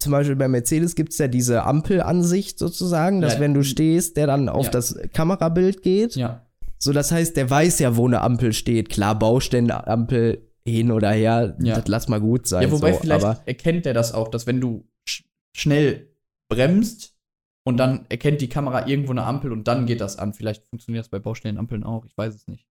zum 0.00 0.10
Beispiel 0.12 0.34
bei 0.34 0.48
Mercedes 0.48 0.96
gibt's 0.96 1.18
ja 1.18 1.28
diese 1.28 1.62
Ampelansicht 1.64 2.58
sozusagen, 2.58 3.20
dass 3.20 3.34
Ja. 3.34 3.40
wenn 3.40 3.54
du 3.54 3.62
stehst, 3.62 4.16
der 4.16 4.26
dann 4.26 4.48
auf 4.48 4.70
das 4.70 4.98
Kamerabild 5.12 5.82
geht. 5.82 6.16
Ja. 6.16 6.46
So, 6.78 6.92
das 6.92 7.12
heißt, 7.12 7.36
der 7.36 7.48
weiß 7.50 7.78
ja, 7.80 7.96
wo 7.96 8.06
eine 8.08 8.22
Ampel 8.22 8.52
steht. 8.54 8.88
Klar, 8.88 9.16
Baustellenampel 9.18 10.48
hin 10.64 10.90
oder 10.90 11.10
her, 11.12 11.56
Ja. 11.60 11.76
das 11.76 11.86
lass 11.88 12.08
mal 12.08 12.20
gut 12.20 12.46
sein. 12.48 12.62
Ja, 12.62 12.70
wobei 12.72 12.92
so, 12.92 12.98
vielleicht 13.00 13.24
aber 13.24 13.40
erkennt 13.46 13.86
er 13.86 13.94
das 13.94 14.12
auch, 14.14 14.28
dass 14.28 14.46
wenn 14.46 14.60
du 14.60 14.84
sch 15.04 15.22
schnell 15.54 16.08
bremst 16.50 17.16
und 17.64 17.78
dann 17.78 18.04
erkennt 18.10 18.42
die 18.42 18.48
Kamera 18.50 18.86
irgendwo 18.86 19.12
eine 19.12 19.24
Ampel 19.24 19.52
und 19.52 19.66
dann 19.68 19.86
geht 19.86 20.02
das 20.02 20.18
an. 20.18 20.34
Vielleicht 20.34 20.66
funktioniert 20.68 21.04
das 21.04 21.08
bei 21.10 21.18
Baustellenampeln 21.18 21.84
auch, 21.84 22.04
ich 22.04 22.16
weiß 22.18 22.34
es 22.34 22.46
nicht. 22.48 22.66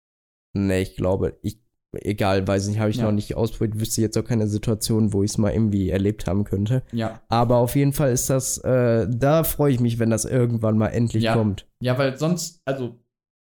nee, 0.56 0.80
ich 0.82 0.96
glaube, 0.96 1.36
ich 1.42 1.58
egal, 1.96 2.46
weiß 2.46 2.66
nicht, 2.68 2.78
habe 2.80 2.90
ich 2.90 2.96
Ja. 2.96 3.04
noch 3.04 3.12
nicht 3.12 3.36
ausprobiert, 3.36 3.78
wüsste 3.80 4.00
jetzt 4.00 4.16
auch 4.18 4.24
keine 4.24 4.48
Situation, 4.48 5.12
wo 5.12 5.22
ich 5.22 5.30
es 5.32 5.38
mal 5.38 5.52
irgendwie 5.52 5.90
erlebt 5.90 6.26
haben 6.26 6.42
könnte. 6.44 6.82
Ja. 6.92 7.20
Aber 7.28 7.58
auf 7.58 7.76
jeden 7.76 7.92
Fall 7.92 8.10
ist 8.12 8.30
das, 8.30 8.58
äh, 8.58 9.06
da 9.08 9.44
freue 9.44 9.72
ich 9.72 9.78
mich, 9.80 9.98
wenn 10.00 10.10
das 10.10 10.24
irgendwann 10.24 10.76
mal 10.78 10.88
endlich 10.88 11.22
Ja. 11.24 11.34
kommt. 11.34 11.68
Ja, 11.80 11.96
weil 11.98 12.18
sonst, 12.18 12.60
also, 12.64 12.98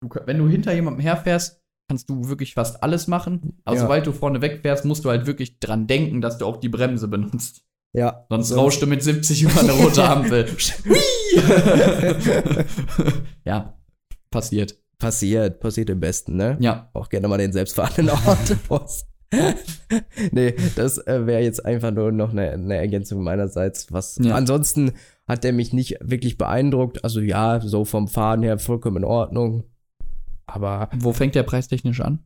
du, 0.03 0.09
wenn 0.27 0.39
du 0.39 0.49
hinter 0.49 0.73
jemandem 0.75 1.01
herfährst, 1.03 1.61
kannst 1.91 2.09
du 2.09 2.29
wirklich 2.29 2.55
fast 2.55 2.83
alles 2.83 3.07
machen. 3.07 3.61
Aber 3.67 3.77
Ja. 3.77 3.83
sobald 3.83 4.07
du 4.07 4.13
vorne 4.13 4.41
wegfährst, 4.41 4.85
musst 4.87 5.05
du 5.05 5.11
halt 5.11 5.27
wirklich 5.27 5.59
dran 5.61 5.87
denken, 5.87 6.21
dass 6.23 6.39
du 6.39 6.47
auch 6.47 6.57
die 6.59 6.69
Bremse 6.71 7.09
benutzt. 7.09 7.65
Ja. 7.95 8.27
Sonst 8.29 8.49
Sonst- 8.49 8.61
rauscht 8.61 8.83
du 8.83 8.87
mit 8.87 9.03
70 9.03 9.43
über 9.43 9.61
eine 9.61 9.73
rote 9.73 10.05
Ampel. 10.09 10.47
ja, 13.45 13.79
passiert. 14.31 14.77
Passiert, 14.99 15.61
passiert 15.61 15.91
im 15.91 16.01
Besten, 16.01 16.37
ne? 16.37 16.57
Ja. 16.61 16.91
Auch 16.93 17.09
gerne 17.09 17.29
mal 17.29 17.39
den 17.39 17.53
selbstfahrenden 17.53 18.11
Autos. 18.11 19.05
nee, 20.33 20.55
das 20.75 20.99
äh, 21.07 21.25
wäre 21.27 21.43
jetzt 21.43 21.65
einfach 21.65 21.93
nur 21.93 22.11
noch 22.11 22.31
eine, 22.31 22.51
eine 22.51 22.77
Ergänzung 22.77 23.23
meinerseits. 23.23 23.93
Was 23.93 24.19
Ja. 24.21 24.35
ansonsten 24.35 24.93
hat 25.29 25.45
der 25.45 25.53
mich 25.53 25.73
nicht 25.73 25.99
wirklich 26.01 26.37
beeindruckt. 26.37 27.05
Also 27.05 27.21
ja, 27.21 27.61
so 27.61 27.85
vom 27.85 28.09
Fahren 28.09 28.43
her 28.43 28.59
vollkommen 28.59 28.97
in 28.99 29.05
Ordnung. 29.05 29.63
Aber 30.47 30.89
Wo 30.97 31.13
fängt 31.13 31.35
der 31.37 31.43
preistechnisch 31.45 32.01
an? 32.01 32.25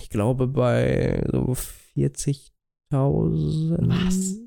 ich 0.00 0.08
glaube 0.08 0.46
bei 0.48 1.24
so 1.30 1.54
40.000. 1.96 2.50
Was? 3.88 4.39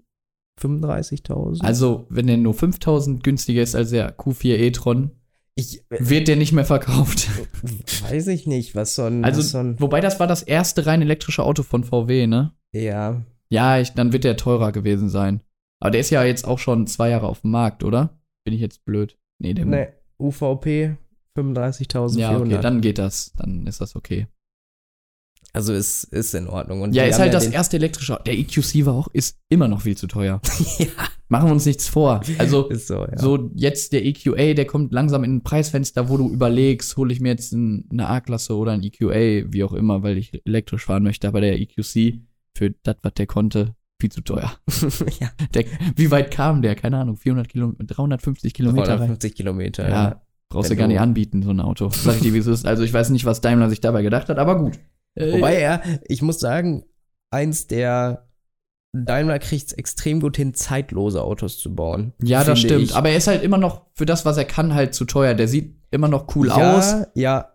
35.000. 0.62 1.64
Also, 1.64 2.06
wenn 2.10 2.28
der 2.28 2.38
nur 2.38 2.54
5000 2.54 3.24
günstiger 3.24 3.62
ist 3.62 3.76
als 3.76 3.90
der 3.90 4.18
Q4 4.18 4.58
e-tron, 4.58 5.12
ich 5.56 5.82
äh, 5.90 5.98
wird 6.00 6.28
der 6.28 6.36
nicht 6.36 6.52
mehr 6.52 6.66
verkauft. 6.66 7.30
weiß 8.10 8.28
ich 8.28 8.48
nicht, 8.48 8.76
was 8.76 8.96
so 8.96 9.04
ein, 9.04 9.24
Also, 9.24 9.42
so 9.42 9.60
ein 9.60 9.80
wobei 9.80 10.00
das 10.02 10.20
war 10.20 10.28
das 10.28 10.44
erste 10.44 10.86
rein 10.86 11.02
elektrische 11.02 11.44
Auto 11.44 11.64
von 11.64 11.84
VW, 11.84 12.28
ne? 12.28 12.54
ja, 12.74 13.22
Ja, 13.50 13.80
ich, 13.80 13.92
dann 13.92 14.14
wird 14.14 14.24
der 14.24 14.38
teurer 14.38 14.72
gewesen 14.72 15.10
sein. 15.10 15.42
Aber 15.80 15.92
der 15.92 16.02
ist 16.02 16.10
ja 16.10 16.24
jetzt 16.24 16.48
auch 16.48 16.60
schon 16.60 16.88
zwei 16.88 17.10
Jahre 17.10 17.28
auf 17.28 17.42
dem 17.42 17.52
Markt, 17.52 17.84
oder? 17.84 18.18
Bin 18.46 18.54
ich 18.54 18.62
jetzt 18.62 18.86
blöd? 18.86 19.18
Nee, 19.40 19.54
der 19.54 19.66
ne, 19.66 19.94
UVP 20.20 20.96
35.400. 21.38 22.20
Ja, 22.20 22.38
okay, 22.38 22.60
dann 22.62 22.82
geht 22.82 22.98
das. 22.98 23.34
Dann 23.38 23.68
ist 23.68 23.82
das 23.82 23.96
okay. 23.96 24.28
Also 25.52 25.74
ist, 25.74 26.06
ist 26.06 26.34
in 26.34 26.48
Ordnung. 26.48 26.82
Und 26.82 26.96
Ja, 26.96 27.04
ist 27.06 27.20
halt 27.20 27.34
das 27.34 27.44
den- 27.44 27.54
erste 27.54 27.78
elektrische 27.78 28.14
Auto. 28.16 28.24
Der 28.24 28.38
EQC 28.38 28.86
war 28.86 28.94
auch, 28.94 29.08
ist 29.14 29.38
immer 29.50 29.68
noch 29.68 29.82
viel 29.82 29.98
zu 29.98 30.08
teuer. 30.08 30.42
ja, 30.80 30.88
Machen 31.30 31.50
wir 31.50 31.54
uns 31.54 31.66
nichts 31.66 31.88
vor. 31.88 32.22
Also, 32.38 32.70
so, 32.74 33.06
ja. 33.06 33.18
so 33.18 33.50
jetzt 33.56 33.92
der 33.94 34.06
EQA, 34.06 34.54
der 34.54 34.66
kommt 34.66 34.94
langsam 34.94 35.24
in 35.24 35.38
ein 35.38 35.44
Preisfenster, 35.44 36.08
wo 36.10 36.18
du 36.18 36.30
überlegst, 36.30 36.96
hole 36.96 37.12
ich 37.12 37.20
mir 37.22 37.30
jetzt 37.30 37.54
ein, 37.54 37.86
eine 37.92 38.08
A-Klasse 38.08 38.56
oder 38.56 38.72
ein 38.74 38.84
EQA, 38.84 39.52
wie 39.52 39.64
auch 39.64 39.74
immer, 39.74 40.04
weil 40.04 40.18
ich 40.18 40.42
elektrisch 40.46 40.86
fahren 40.86 41.04
möchte. 41.04 41.28
Aber 41.28 41.42
der 41.42 41.60
EQC, 41.60 42.20
für 42.56 42.72
das, 42.84 42.98
was 43.02 43.14
der 43.16 43.26
konnte, 43.26 43.76
viel 44.00 44.12
zu 44.12 44.22
teuer. 44.22 44.52
ja, 45.20 45.32
Der, 45.54 45.66
wie 45.96 46.12
weit 46.12 46.30
kam 46.30 46.62
der? 46.62 46.76
Keine 46.76 46.98
Ahnung, 46.98 47.18
400 47.18 47.50
Kilometer, 47.50 47.84
350 47.86 48.54
Kilometer 48.54 48.90
rein. 48.90 48.98
350 48.98 49.36
Kilometer. 49.36 49.90
Ja, 49.90 50.22
brauchst 50.50 50.70
du 50.70 50.76
gar 50.76 50.88
nicht 50.88 51.00
anbieten, 51.00 51.42
so 51.42 51.50
ein 51.50 51.62
Auto. 51.62 51.90
Sag 51.90 52.18
ich 52.18 52.22
dir, 52.22 52.34
wie 52.34 52.40
es 52.40 52.48
ist. 52.48 52.68
Also 52.68 52.84
ich 52.84 52.94
weiß 52.94 53.10
nicht, 53.10 53.26
was 53.26 53.42
Daimler 53.42 53.70
sich 53.70 53.82
dabei 53.82 54.04
gedacht 54.04 54.30
hat, 54.30 54.38
aber 54.38 54.60
gut. 54.60 54.78
Äh, 55.16 55.34
Wobei 55.34 55.56
er, 55.56 55.82
ich 56.08 56.22
muss 56.22 56.40
sagen, 56.40 56.84
eins 57.32 57.68
der 57.68 58.28
Daimler 58.96 59.40
kriegt 59.40 59.68
es 59.68 59.74
extrem 59.74 60.20
gut 60.20 60.38
hin, 60.38 60.54
zeitlose 60.54 61.22
Autos 61.24 61.58
zu 61.58 61.74
bauen. 61.74 62.14
ja, 62.22 62.44
das 62.44 62.60
stimmt. 62.60 62.82
ich. 62.84 62.96
Aber 62.96 63.10
er 63.10 63.18
ist 63.18 63.28
halt 63.28 63.44
immer 63.44 63.58
noch 63.58 63.88
für 63.96 64.06
das, 64.06 64.24
was 64.26 64.38
er 64.38 64.46
kann, 64.46 64.74
halt 64.76 64.94
zu 64.94 65.06
teuer. 65.06 65.34
Der 65.34 65.48
sieht 65.48 65.76
immer 65.92 66.08
noch 66.08 66.36
cool 66.36 66.48
ja, 66.50 66.78
aus. 66.78 66.96
Ja, 67.16 67.50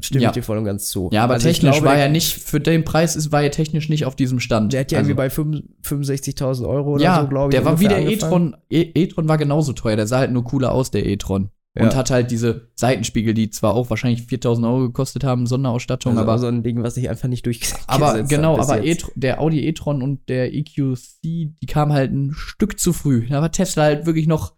stimme 0.00 0.22
Ja. 0.24 0.28
ich 0.30 0.34
dir 0.34 0.42
voll 0.42 0.58
und 0.58 0.64
ganz 0.64 0.88
zu. 0.88 1.08
Ja, 1.12 1.24
aber 1.24 1.34
Also 1.34 1.48
technisch 1.48 1.72
glaube, 1.76 1.86
war 1.86 1.96
er 1.96 2.10
nicht, 2.10 2.34
für 2.34 2.60
den 2.60 2.84
Preis 2.84 3.16
ist, 3.16 3.32
war 3.32 3.42
er 3.42 3.50
technisch 3.50 3.88
nicht 3.88 4.04
auf 4.04 4.16
diesem 4.16 4.38
Stand. 4.40 4.72
Der 4.74 4.80
hat 4.80 4.92
ja 4.92 4.98
Also- 4.98 5.10
irgendwie 5.10 5.16
bei 5.16 5.30
fünf- 5.30 5.62
65.000 5.82 6.66
Euro 6.68 6.92
oder 6.94 7.04
ja, 7.04 7.20
so, 7.22 7.28
glaube 7.28 7.52
ich. 7.52 7.58
der 7.58 7.64
war 7.64 7.80
wie 7.80 7.88
der 7.88 8.06
e-tron. 8.06 8.56
E- 8.70 8.90
E-tron 8.94 9.28
war 9.28 9.38
genauso 9.38 9.72
teuer. 9.72 9.96
Der 9.96 10.06
sah 10.06 10.18
halt 10.18 10.30
nur 10.32 10.44
cooler 10.44 10.72
aus, 10.72 10.90
der 10.90 11.06
e-tron. 11.06 11.50
Und 11.74 11.86
Ja. 11.86 11.94
hat 11.94 12.10
halt 12.10 12.30
diese 12.30 12.68
Seitenspiegel, 12.74 13.32
die 13.32 13.48
zwar 13.48 13.72
auch 13.74 13.88
wahrscheinlich 13.88 14.24
4000 14.26 14.66
Euro 14.66 14.80
gekostet 14.80 15.24
haben, 15.24 15.46
Sonderausstattung, 15.46 16.12
Also 16.18 16.22
aber 16.22 16.38
so 16.38 16.46
ein 16.46 16.62
Ding, 16.62 16.82
was 16.82 16.98
ich 16.98 17.08
einfach 17.08 17.28
nicht 17.28 17.46
durchgesetzt 17.46 17.84
Aber 17.86 18.22
genau, 18.24 18.58
aber 18.58 18.84
e 18.84 18.94
der 19.14 19.40
Audi 19.40 19.66
e-tron 19.66 20.02
und 20.02 20.28
der 20.28 20.52
EQC, 20.52 21.22
die 21.22 21.66
kamen 21.66 21.92
halt 21.94 22.12
ein 22.12 22.32
Stück 22.34 22.78
zu 22.78 22.92
früh. 22.92 23.26
Da 23.26 23.40
hat 23.40 23.54
Tesla 23.54 23.84
halt 23.84 24.04
wirklich 24.04 24.26
noch 24.26 24.52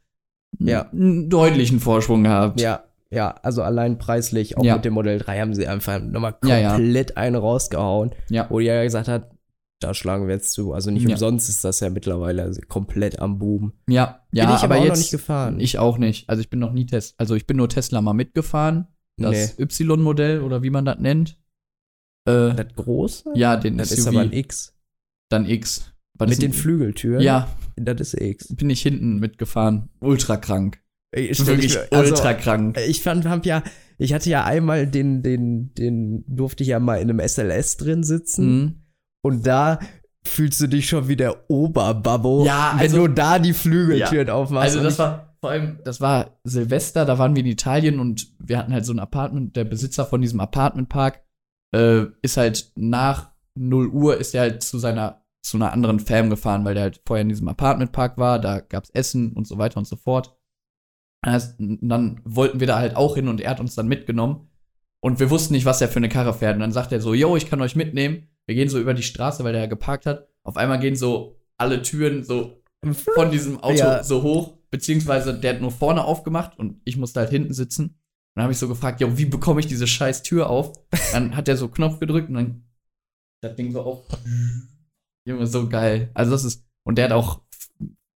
Ja. 0.59 0.91
einen 0.91 1.31
deutlichen 1.31 1.79
Vorsprung 1.79 2.25
gehabt. 2.25 2.61
Ja, 2.61 2.83
ja, 3.11 3.31
also 3.43 3.63
allein 3.63 3.99
preislich, 3.99 4.57
auch 4.59 4.65
Ja. 4.65 4.75
mit 4.75 4.85
dem 4.85 4.95
Modell 4.95 5.19
3 5.21 5.39
haben 5.39 5.55
sie 5.55 5.69
einfach 5.69 6.01
nochmal 6.01 6.35
Ja, 6.45 6.59
ja. 6.59 6.73
komplett 6.75 7.17
eine 7.17 7.39
rausgehauen, 7.39 8.11
Ja. 8.29 8.47
wo 8.51 8.59
die 8.59 8.67
ja 8.67 8.83
gesagt 8.83 9.07
hat, 9.07 9.31
da 9.81 9.93
schlagen 9.95 10.27
wir 10.27 10.35
jetzt 10.35 10.53
zu. 10.53 10.73
Also 10.73 10.91
nicht 10.91 11.03
Ja. 11.05 11.11
umsonst 11.11 11.49
ist 11.49 11.65
das 11.65 11.81
ja 11.81 11.91
mittlerweile 11.91 12.51
komplett 12.69 13.19
am 13.19 13.39
Boom. 13.39 13.73
Ja, 13.89 14.21
ja, 14.33 14.47
Bin 14.47 14.55
ich 14.57 14.63
aber, 14.63 14.65
aber 14.65 14.77
auch 14.77 14.85
jetzt 14.85 14.91
noch 14.91 14.97
nicht 14.99 15.11
gefahren. 15.11 15.61
Ich 15.61 15.79
auch 15.79 15.99
nicht. 15.99 16.29
Also 16.31 16.41
ich 16.41 16.49
bin 16.51 16.59
noch 16.61 16.73
nie 16.73 16.87
Tesla, 16.87 17.15
also 17.19 17.35
ich 17.35 17.47
bin 17.47 17.57
nur 17.57 17.69
Tesla 17.69 18.01
mal 18.01 18.15
mitgefahren. 18.15 18.87
Das 19.17 19.59
Y-Modell 19.59 20.41
oder 20.41 20.63
wie 20.63 20.71
man 20.71 20.85
das 20.85 20.99
nennt. 20.99 21.39
Äh, 22.27 22.55
Das 22.55 22.67
große? 22.75 23.31
ja, 23.35 23.57
den 23.57 23.79
Das 23.79 23.91
SUV, 23.91 23.99
ist 23.99 24.07
aber 24.09 24.21
ein 24.21 24.33
X. 24.33 24.75
dann 25.29 25.47
X. 25.47 25.93
Was 26.17 26.31
Mit 26.31 26.43
den 26.43 26.53
Flügeltüren? 26.53 27.21
Ja, 27.23 27.49
Das 27.77 28.01
ist 28.01 28.21
X. 28.21 28.55
bin 28.55 28.71
ich 28.71 28.83
hinten 28.83 29.19
mitgefahren. 29.19 29.91
Ultra 30.01 30.37
krank. 30.37 30.81
Ich, 31.13 31.45
Wirklich 31.47 31.67
ich 31.67 31.75
mir- 31.75 31.93
also, 31.93 32.15
ultra 32.15 32.35
krank. 32.35 32.79
Ich 32.89 33.03
fand, 33.03 33.25
hab 33.27 33.45
ja, 33.47 33.63
ich 33.99 34.13
hatte 34.15 34.31
ja 34.31 34.45
einmal 34.45 34.87
den, 34.89 35.23
den, 35.23 35.75
den 35.75 36.25
durfte 36.27 36.63
ich 36.65 36.71
ja 36.71 36.81
mal 36.81 36.97
in 37.01 37.11
einem 37.11 37.21
SLS 37.21 37.77
drin 37.77 38.03
sitzen. 38.03 38.47
Mhm. 38.63 38.75
Und 39.25 39.47
da 39.47 39.79
fühlst 40.27 40.61
du 40.61 40.67
dich 40.67 40.89
schon 40.89 41.09
wie 41.09 41.17
der 41.17 41.51
Oberbabbo, 41.51 42.45
Ja, 42.45 42.73
wenn 42.75 42.81
also- 42.81 43.07
du 43.07 43.15
da 43.15 43.39
die 43.39 43.55
Flügeltüren 43.55 44.29
aufmachst. 44.29 44.77
Also 44.77 44.83
das 44.83 44.99
war 44.99 45.35
vor 45.41 45.51
allem, 45.51 45.79
das 45.85 46.01
war 46.01 46.39
Silvester, 46.45 47.05
da 47.05 47.19
waren 47.19 47.35
wir 47.35 47.41
in 47.41 47.51
Italien 47.51 48.01
und 48.01 48.29
wir 48.39 48.59
hatten 48.59 48.73
halt 48.73 48.87
so 48.87 48.93
ein 48.93 48.99
Apartment, 48.99 49.57
der 49.57 49.65
Besitzer 49.65 50.07
von 50.07 50.21
diesem 50.21 50.41
Apartmentpark 50.41 51.23
äh, 51.75 52.05
ist 52.23 52.37
halt 52.37 52.73
nach 52.77 53.33
0 53.55 53.89
Uhr 53.89 54.17
ist 54.17 54.35
er 54.35 54.43
halt 54.43 54.63
zu 54.63 54.79
seiner 54.79 55.23
zu 55.43 55.59
einer 55.59 55.73
anderen 55.73 56.01
Fam 56.01 56.31
gefahren, 56.31 56.65
weil 56.65 56.75
der 56.75 56.85
halt 56.85 57.03
vorher 57.07 57.23
in 57.23 57.29
diesem 57.29 57.49
Apartmentpark 57.49 58.17
war, 58.17 58.39
da 58.39 58.61
gab's 58.61 58.89
Essen 58.91 59.35
und 59.35 59.47
so 59.47 59.59
weiter 59.59 59.77
und 59.77 59.87
so 59.87 59.97
fort. 59.97 60.39
Und 61.27 61.81
dann 61.83 62.21
wollten 62.25 62.61
wir 62.61 62.67
da 62.67 62.79
halt 62.79 62.97
auch 62.97 63.15
hin 63.15 63.29
und 63.29 63.41
er 63.41 63.51
hat 63.51 63.61
uns 63.61 63.75
dann 63.75 63.89
mitgenommen 63.89 64.49
und 65.03 65.21
wir 65.21 65.29
wussten 65.29 65.53
nicht, 65.53 65.67
was 65.67 65.83
er 65.83 65.89
für 65.89 65.99
eine 65.99 66.09
Karre 66.09 66.33
fährt 66.33 66.55
und 66.55 66.61
dann 66.61 66.73
sagt 66.73 66.93
er 66.93 67.01
so, 67.01 67.13
yo, 67.13 67.37
ich 67.37 67.49
kann 67.49 67.61
euch 67.61 67.77
mitnehmen. 67.77 68.29
Wir 68.47 68.55
gehen 68.55 68.69
so 68.69 68.79
über 68.81 68.95
die 68.95 69.03
Straße, 69.03 69.43
weil 69.45 69.53
der 69.53 69.63
ja 69.63 69.69
geparkt 69.69 70.07
hat. 70.07 70.29
Auf 70.43 70.57
einmal 70.57 70.79
gehen 70.79 70.97
so 70.97 71.41
alle 71.57 71.83
Türen 71.83 72.25
so 72.25 72.63
von 73.15 73.31
diesem 73.31 73.59
Auto 73.61 73.79
Ja. 73.79 74.03
so 74.05 74.23
hoch, 74.23 74.59
beziehungsweise 74.71 75.39
der 75.39 75.55
hat 75.55 75.61
nur 75.63 75.71
vorne 75.71 76.05
aufgemacht 76.05 76.59
und 76.59 76.81
ich 76.85 76.97
musste 76.97 77.21
halt 77.21 77.31
hinten 77.31 77.55
sitzen. 77.55 77.85
Und 77.85 78.41
dann 78.41 78.45
habe 78.45 78.53
ich 78.53 78.59
so 78.59 78.69
gefragt, 78.69 79.01
ja, 79.01 79.17
wie 79.17 79.25
bekomme 79.27 79.61
ich 79.61 79.67
diese 79.67 79.87
scheiß 79.87 80.23
Tür 80.23 80.51
auf? 80.51 80.73
Dann 81.13 81.37
hat 81.37 81.49
er 81.49 81.57
so 81.57 81.69
Knopf 81.69 82.01
gedrückt 82.01 82.29
und 82.29 82.35
dann 82.35 82.65
das 83.41 83.55
Ding 83.57 83.73
so 83.73 83.83
auf. 83.83 84.07
Junge, 85.27 85.47
so 85.47 85.69
geil. 85.69 86.11
Also 86.15 86.33
das 86.33 86.45
ist, 86.45 86.67
und 86.85 86.99
der 86.99 87.07
hat 87.07 87.13
auch 87.13 87.41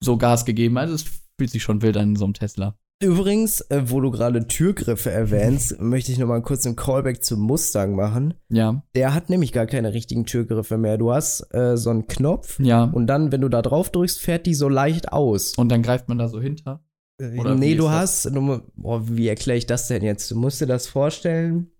so 0.01 0.17
Gas 0.17 0.45
gegeben. 0.45 0.79
Also 0.79 0.95
es 0.95 1.05
fühlt 1.37 1.51
sich 1.51 1.63
schon 1.63 1.83
wild 1.83 1.97
an 1.97 2.11
in 2.11 2.17
so 2.17 2.25
einem 2.25 2.35
Tesla. 2.35 2.79
Übrigens, 3.05 3.61
äh, 3.71 3.83
wo 3.87 4.01
du 4.01 4.11
gerade 4.11 4.47
Türgriffe 4.47 5.11
erwähnst, 5.11 5.79
möchte 5.81 6.13
ich 6.13 6.19
noch 6.19 6.27
mal 6.27 6.43
kurz 6.43 6.67
einen 6.67 6.77
Callback 6.77 7.23
zum 7.23 7.41
Mustang 7.41 7.95
machen. 7.95 8.35
Ja, 8.49 8.83
Der 8.95 9.15
hat 9.15 9.31
nämlich 9.31 9.53
gar 9.53 9.67
keine 9.67 9.93
richtigen 9.93 10.25
Türgriffe 10.25 10.79
mehr. 10.79 10.99
Du 10.99 11.13
hast 11.13 11.53
äh, 11.55 11.77
so 11.77 11.91
einen 11.91 12.07
Knopf 12.07 12.59
ja. 12.61 12.85
und 12.85 13.07
dann, 13.07 13.33
wenn 13.33 13.41
du 13.41 13.49
da 13.49 13.63
drauf 13.63 13.91
drückst, 13.91 14.21
fährt 14.21 14.47
die 14.47 14.55
so 14.55 14.69
leicht 14.69 15.13
aus. 15.13 15.55
Und 15.55 15.71
dann 15.71 15.83
greift 15.83 16.09
man 16.09 16.19
da 16.19 16.29
so 16.29 16.41
hinter. 16.41 16.83
Äh, 17.21 17.39
oder 17.39 17.55
nee, 17.55 17.75
du 17.75 17.91
hast, 17.91 18.27
du, 18.27 18.63
boah, 18.75 19.09
wie 19.09 19.29
erkläre 19.29 19.59
ich 19.59 19.67
das 19.67 19.89
denn 19.89 20.03
jetzt? 20.03 20.31
Du 20.31 20.37
musst 20.37 20.61
dir 20.61 20.67
das 20.67 20.87
vorstellen. 20.87 21.71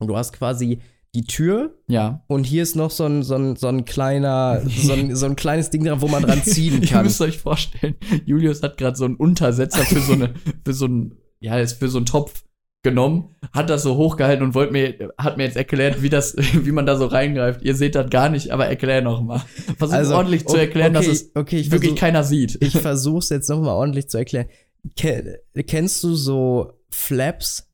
Du 0.00 0.16
hast 0.16 0.32
quasi 0.32 0.80
die 1.14 1.24
Tür 1.24 1.74
Ja. 1.88 2.22
und 2.26 2.44
hier 2.44 2.62
ist 2.62 2.76
noch 2.76 2.90
so 2.90 3.04
ein, 3.04 3.22
so 3.22 3.34
ein, 3.34 3.56
so 3.56 3.66
ein 3.68 3.84
kleiner, 3.84 4.62
so 4.66 4.92
ein, 4.92 5.16
so 5.16 5.26
ein 5.26 5.36
kleines 5.36 5.70
Ding 5.70 5.84
dran, 5.84 6.00
wo 6.00 6.08
man 6.08 6.22
dran 6.22 6.42
ziehen 6.42 6.78
Ihr 6.82 6.88
kann. 6.88 7.04
müsst 7.04 7.20
euch 7.20 7.38
vorstellen, 7.38 7.94
Julius 8.26 8.62
hat 8.62 8.76
gerade 8.78 8.96
so 8.96 9.04
einen 9.06 9.16
Untersetzer 9.16 9.84
für 9.84 10.00
so 10.00 10.12
eine, 10.12 10.34
für 10.64 10.72
so 10.74 10.86
ein, 10.86 11.16
ja, 11.40 11.58
ist 11.58 11.78
für 11.78 11.88
so 11.88 11.98
einen 11.98 12.06
Topf 12.06 12.44
genommen, 12.84 13.34
hat 13.52 13.70
das 13.70 13.82
so 13.82 13.96
hochgehalten 13.96 14.44
und 14.44 14.54
wollte 14.54 14.72
mir, 14.72 15.12
hat 15.18 15.36
mir 15.36 15.44
jetzt 15.44 15.56
erklärt, 15.56 16.00
wie 16.02 16.08
das, 16.10 16.36
wie 16.52 16.72
man 16.72 16.86
da 16.86 16.96
so 16.96 17.06
reingreift. 17.06 17.62
Ihr 17.62 17.74
seht 17.74 17.94
das 17.94 18.08
gar 18.10 18.28
nicht, 18.28 18.50
aber 18.50 18.66
erklär 18.66 19.02
noch 19.02 19.20
mal. 19.22 19.42
Versuch 19.78 20.14
ordentlich 20.14 20.46
zu 20.46 20.56
erklären, 20.56 20.94
Also, 20.94 21.10
okay, 21.10 21.16
dass 21.16 21.22
es 21.22 21.36
okay, 21.36 21.56
ich 21.58 21.70
wirklich 21.70 21.90
versuch, 21.90 22.00
keiner 22.00 22.22
sieht. 22.22 22.58
ich 22.62 22.72
versuch's 22.78 23.30
jetzt 23.30 23.48
noch 23.48 23.60
mal 23.60 23.72
ordentlich 23.72 24.08
zu 24.08 24.18
erklären. 24.18 24.46
Ken, 24.96 25.34
kennst 25.66 26.04
du 26.04 26.14
so 26.14 26.72
Flaps, 26.90 27.67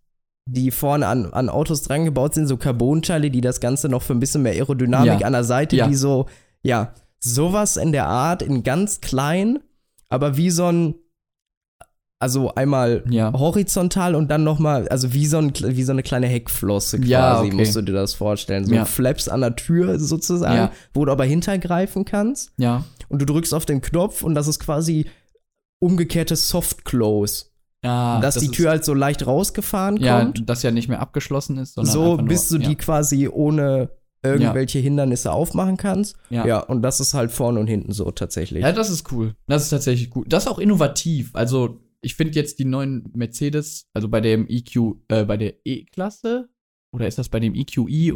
die 0.46 0.70
vorne 0.70 1.06
an, 1.06 1.32
an 1.32 1.48
Autos 1.48 1.82
dran 1.82 2.04
gebaut 2.04 2.34
sind, 2.34 2.46
so 2.46 2.56
Carbonteile, 2.56 3.30
die 3.30 3.40
das 3.40 3.60
Ganze 3.60 3.88
noch 3.88 4.02
für 4.02 4.12
ein 4.12 4.20
bisschen 4.20 4.42
mehr 4.42 4.52
Aerodynamik 4.52 5.20
Ja. 5.20 5.26
an 5.26 5.32
der 5.32 5.44
Seite, 5.44 5.76
Ja. 5.76 5.88
die 5.88 5.94
so, 5.94 6.26
ja, 6.62 6.92
sowas 7.18 7.76
in 7.78 7.92
der 7.92 8.06
Art, 8.06 8.42
in 8.42 8.62
ganz 8.62 9.00
klein, 9.00 9.60
aber 10.10 10.36
wie 10.36 10.50
so 10.50 10.66
ein, 10.66 10.94
also 12.20 12.54
einmal 12.54 13.04
Ja. 13.08 13.32
horizontal 13.32 14.14
und 14.14 14.30
dann 14.30 14.44
noch 14.44 14.58
mal, 14.58 14.86
also 14.88 15.12
wie 15.14 15.26
so, 15.26 15.38
ein, 15.38 15.52
wie 15.58 15.82
so 15.82 15.92
eine 15.92 16.02
kleine 16.02 16.26
Heckflosse 16.26 16.98
quasi, 16.98 17.10
Ja, 17.10 17.40
okay. 17.40 17.52
musst 17.52 17.76
du 17.76 17.82
dir 17.82 17.92
das 17.92 18.14
vorstellen. 18.14 18.66
So 18.66 18.74
Ja. 18.74 18.84
Flaps 18.84 19.28
an 19.28 19.40
der 19.40 19.56
Tür 19.56 19.98
sozusagen, 19.98 20.54
Ja. 20.56 20.72
wo 20.92 21.04
du 21.06 21.12
aber 21.12 21.24
hintergreifen 21.24 22.04
kannst 22.04 22.52
Ja. 22.58 22.84
und 23.08 23.20
du 23.20 23.26
drückst 23.26 23.52
auf 23.54 23.64
den 23.66 23.80
Knopf 23.80 24.22
und 24.22 24.34
das 24.34 24.46
ist 24.48 24.58
quasi 24.60 25.06
umgekehrtes 25.82 26.48
Soft 26.48 26.84
Close. 26.84 27.46
Ja, 27.84 28.18
dass 28.20 28.34
das 28.34 28.42
die 28.42 28.48
Tür 28.50 28.70
halt 28.70 28.84
so 28.84 28.94
leicht 28.94 29.26
rausgefahren 29.26 29.98
ja, 29.98 30.20
kommt. 30.20 30.48
das 30.48 30.62
ja 30.62 30.70
nicht 30.70 30.88
mehr 30.88 31.00
abgeschlossen 31.00 31.58
ist, 31.58 31.74
sondern 31.74 31.92
So, 31.92 32.16
nur, 32.16 32.24
bis 32.24 32.48
du 32.48 32.56
ja. 32.56 32.68
die 32.68 32.76
quasi 32.76 33.28
ohne 33.28 33.90
irgendwelche 34.22 34.78
Hindernisse 34.78 35.32
aufmachen 35.32 35.76
kannst. 35.76 36.16
Ja. 36.30 36.46
Ja. 36.46 36.60
und 36.60 36.82
das 36.82 36.98
ist 36.98 37.12
halt 37.12 37.30
vorne 37.30 37.60
und 37.60 37.66
hinten 37.66 37.92
so 37.92 38.10
tatsächlich. 38.10 38.62
Ja, 38.62 38.72
das 38.72 38.88
ist 38.88 39.12
cool. 39.12 39.34
Das 39.46 39.62
ist 39.62 39.68
tatsächlich 39.68 40.08
gut. 40.10 40.32
Das 40.32 40.44
ist 40.44 40.48
auch 40.50 40.58
innovativ. 40.58 41.30
Also, 41.34 41.80
ich 42.00 42.14
finde 42.14 42.34
jetzt 42.34 42.58
die 42.58 42.64
neuen 42.64 43.10
Mercedes, 43.14 43.86
also 43.92 44.08
bei 44.08 44.20
dem 44.20 44.46
EQ, 44.48 44.96
äh, 45.08 45.24
bei 45.24 45.36
der 45.36 45.54
E-Klasse, 45.64 46.48
oder 46.92 47.06
ist 47.06 47.18
das 47.18 47.28
bei 47.28 47.40
dem 47.40 47.54
EQI? 47.54 48.14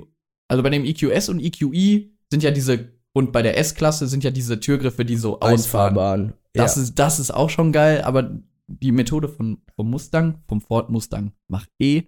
Also 0.48 0.62
bei 0.62 0.70
dem 0.70 0.84
EQS 0.84 1.28
und 1.28 1.40
EQI 1.40 2.10
sind 2.30 2.42
ja 2.42 2.50
diese, 2.50 2.92
und 3.12 3.32
bei 3.32 3.42
der 3.42 3.58
S-Klasse 3.58 4.06
sind 4.06 4.24
ja 4.24 4.30
diese 4.30 4.60
Türgriffe, 4.60 5.04
die 5.04 5.16
so 5.16 5.40
ausfahren. 5.40 6.32
Das, 6.52 6.76
ja. 6.76 6.82
ist, 6.82 6.98
das 6.98 7.18
ist 7.18 7.32
auch 7.32 7.50
schon 7.50 7.72
geil, 7.72 8.02
aber 8.02 8.38
die 8.68 8.92
Methode 8.92 9.28
von, 9.28 9.62
vom 9.74 9.90
Mustang, 9.90 10.42
vom 10.46 10.60
Ford 10.60 10.90
Mustang 10.90 11.32
Mach 11.48 11.66
E, 11.80 12.02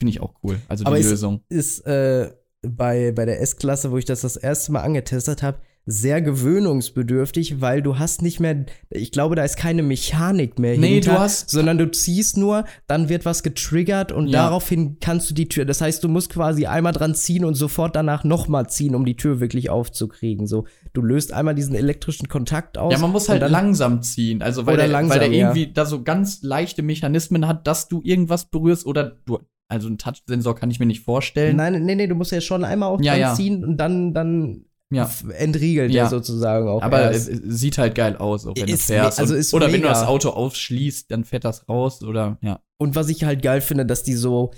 finde 0.00 0.10
ich 0.10 0.20
auch 0.20 0.34
cool. 0.42 0.60
Also 0.68 0.84
die 0.84 0.88
Aber 0.88 0.98
ist- 0.98 1.10
Lösung. 1.10 1.44
ist 1.48 1.80
äh, 1.86 2.32
bei, 2.62 3.12
bei 3.12 3.24
der 3.24 3.40
S-Klasse, 3.40 3.90
wo 3.90 3.96
ich 3.96 4.04
das 4.04 4.20
das 4.22 4.36
erste 4.36 4.72
Mal 4.72 4.82
angetestet 4.82 5.42
habe, 5.42 5.60
sehr 5.90 6.22
gewöhnungsbedürftig, 6.22 7.60
weil 7.60 7.82
du 7.82 7.98
hast 7.98 8.22
nicht 8.22 8.38
mehr, 8.40 8.64
ich 8.90 9.10
glaube, 9.12 9.34
da 9.34 9.44
ist 9.44 9.56
keine 9.56 9.82
Mechanik 9.82 10.58
mehr 10.58 10.78
Nee, 10.78 10.94
hinter, 10.94 11.14
du 11.14 11.18
hast- 11.18 11.50
sondern 11.50 11.78
du 11.78 11.90
ziehst 11.90 12.36
nur, 12.36 12.64
dann 12.86 13.08
wird 13.08 13.24
was 13.24 13.42
getriggert 13.42 14.12
und 14.12 14.28
Ja. 14.28 14.42
daraufhin 14.44 14.98
kannst 15.00 15.28
du 15.30 15.34
die 15.34 15.48
Tür, 15.48 15.64
das 15.64 15.80
heißt, 15.80 16.02
du 16.04 16.08
musst 16.08 16.30
quasi 16.30 16.66
einmal 16.66 16.92
dran 16.92 17.14
ziehen 17.14 17.44
und 17.44 17.54
sofort 17.54 17.96
danach 17.96 18.24
nochmal 18.24 18.68
ziehen, 18.70 18.94
um 18.94 19.04
die 19.04 19.16
Tür 19.16 19.40
wirklich 19.40 19.70
aufzukriegen, 19.70 20.46
so. 20.46 20.64
Du 20.92 21.02
löst 21.02 21.32
einmal 21.32 21.54
diesen 21.54 21.74
elektrischen 21.74 22.28
Kontakt 22.28 22.78
aus. 22.78 22.92
Ja, 22.92 22.98
man 22.98 23.10
muss 23.12 23.28
halt 23.28 23.48
langsam 23.48 24.02
ziehen. 24.02 24.42
Also 24.42 24.66
weil 24.66 24.74
Oder 24.74 24.84
der, 24.84 24.92
langsam, 24.92 25.18
weil 25.20 25.28
der 25.28 25.36
ja. 25.36 25.48
irgendwie 25.48 25.72
da 25.72 25.86
so 25.86 26.02
ganz 26.02 26.42
leichte 26.42 26.82
Mechanismen 26.82 27.46
hat, 27.46 27.66
dass 27.66 27.88
du 27.88 28.00
irgendwas 28.04 28.46
berührst 28.46 28.86
oder 28.86 29.18
du. 29.26 29.38
Also 29.68 29.86
einen 29.86 29.98
Touchsensor 29.98 30.56
kann 30.56 30.70
ich 30.70 30.80
mir 30.80 30.86
nicht 30.86 31.04
vorstellen. 31.04 31.56
Nein, 31.56 31.84
nee, 31.84 31.94
nee, 31.94 32.08
du 32.08 32.16
musst 32.16 32.32
ja 32.32 32.40
schon 32.40 32.64
einmal 32.64 32.88
auch 32.90 33.00
Ja, 33.00 33.12
dran 33.12 33.20
ja. 33.20 33.34
ziehen 33.34 33.64
und 33.64 33.76
dann, 33.76 34.12
dann 34.14 34.64
Ja. 34.92 35.08
entriegelt 35.38 35.92
Ja. 35.92 36.04
er 36.04 36.08
sozusagen 36.10 36.68
auch 36.68 36.82
Aber 36.82 37.12
erst. 37.12 37.30
sieht 37.44 37.78
halt 37.78 37.94
geil 37.94 38.16
aus, 38.16 38.46
auch 38.46 38.54
wenn 38.56 38.68
Ist 38.68 38.88
du 38.88 38.94
fährst. 38.94 39.20
also 39.20 39.34
ist 39.34 39.54
oder 39.54 39.66
wenn 39.66 39.74
du 39.74 39.78
mega. 39.88 39.90
das 39.90 40.02
Auto 40.06 40.30
aufschließt, 40.30 41.10
dann 41.10 41.24
fährt 41.24 41.44
das 41.44 41.68
raus 41.68 42.02
oder 42.02 42.38
ja. 42.42 42.60
Und 42.76 42.94
was 42.96 43.08
ich 43.08 43.24
halt 43.24 43.42
geil 43.42 43.60
finde, 43.60 43.86
dass 43.86 44.02
die 44.02 44.14
so 44.14 44.52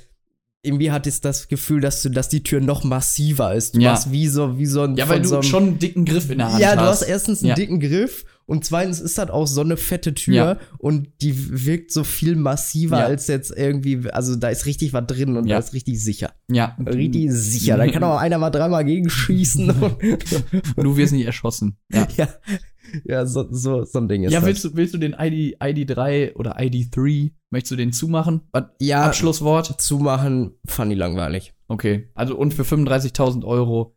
irgendwie 0.64 0.93
hat 0.93 1.06
es 1.09 1.20
das 1.20 1.48
Gefühl, 1.48 1.80
dass 1.80 2.02
du, 2.02 2.09
dass 2.09 2.28
die 2.28 2.43
Tür 2.44 2.60
noch 2.60 2.84
massiver 2.84 3.55
ist. 3.55 3.74
Du 3.74 3.80
Ja. 3.80 3.93
hast 3.93 4.12
wie 4.12 4.28
so, 4.28 4.59
wie 4.59 4.66
so 4.66 4.82
ein. 4.82 4.97
Ja, 4.97 5.09
weil 5.09 5.20
du 5.22 5.28
so 5.28 5.34
einem- 5.36 5.43
schon 5.43 5.62
einen 5.64 5.78
dicken 5.80 6.05
Griff 6.05 6.30
in 6.30 6.39
der 6.39 6.52
Hand 6.52 6.60
Ja, 6.60 6.68
hast. 6.70 6.76
du 6.76 6.82
hast 6.82 7.02
erstens 7.02 7.40
einen 7.40 7.48
Ja. 7.48 7.55
dicken 7.56 7.80
Griff 7.80 8.24
und 8.47 8.64
zweitens 8.64 9.01
ist 9.01 9.18
das 9.18 9.30
auch 9.30 9.47
so 9.48 9.60
eine 9.60 9.76
fette 9.76 10.14
Tür 10.14 10.34
Ja. 10.34 10.59
und 10.78 11.09
die 11.20 11.66
wirkt 11.66 11.90
so 11.93 12.05
viel 12.05 12.36
massiver 12.36 12.98
Ja. 13.01 13.06
als 13.06 13.26
jetzt 13.26 13.51
irgendwie, 13.56 14.09
also 14.10 14.36
da 14.36 14.51
ist 14.51 14.66
richtig 14.66 14.93
was 14.93 15.05
drin 15.06 15.36
und 15.36 15.47
Ja. 15.48 15.59
da 15.59 15.64
ist 15.64 15.72
richtig 15.74 16.01
sicher. 16.02 16.32
Ja. 16.48 16.76
Richtig 16.86 17.32
sicher. 17.32 17.76
Da 17.76 17.89
kann 17.89 18.05
auch 18.05 18.18
einer 18.20 18.39
mal 18.39 18.51
dreimal 18.51 18.84
gegenschießen. 18.84 19.68
und, 19.70 19.97
Du 20.76 20.97
wirst 20.97 21.12
nicht 21.12 21.26
erschossen. 21.26 21.76
Ja. 21.93 22.06
ja, 22.16 22.28
ja 23.05 23.27
so, 23.27 23.47
so, 23.51 23.85
so 23.85 23.98
ein 23.98 24.09
Ding 24.09 24.24
ist 24.24 24.32
Ja, 24.32 24.40
das. 24.40 24.47
willst 24.48 24.64
du, 24.64 24.77
willst 24.77 24.94
du 24.94 24.98
den 24.98 25.12
ID, 25.19 25.60
ID3 25.60 26.35
oder 26.35 26.59
ID3, 26.59 27.32
möchtest 27.51 27.73
du 27.73 27.77
den 27.77 27.93
zumachen? 27.93 28.43
Ja. 28.81 29.05
Abschlusswort? 29.05 29.81
Zumachen 29.81 30.52
fand 30.66 30.93
ich 30.93 30.98
langweilig. 30.98 31.55
Okay. 31.69 32.09
Also 32.14 32.36
und 32.36 32.55
für 32.55 32.62
35.000 32.64 33.44
Euro 33.44 33.97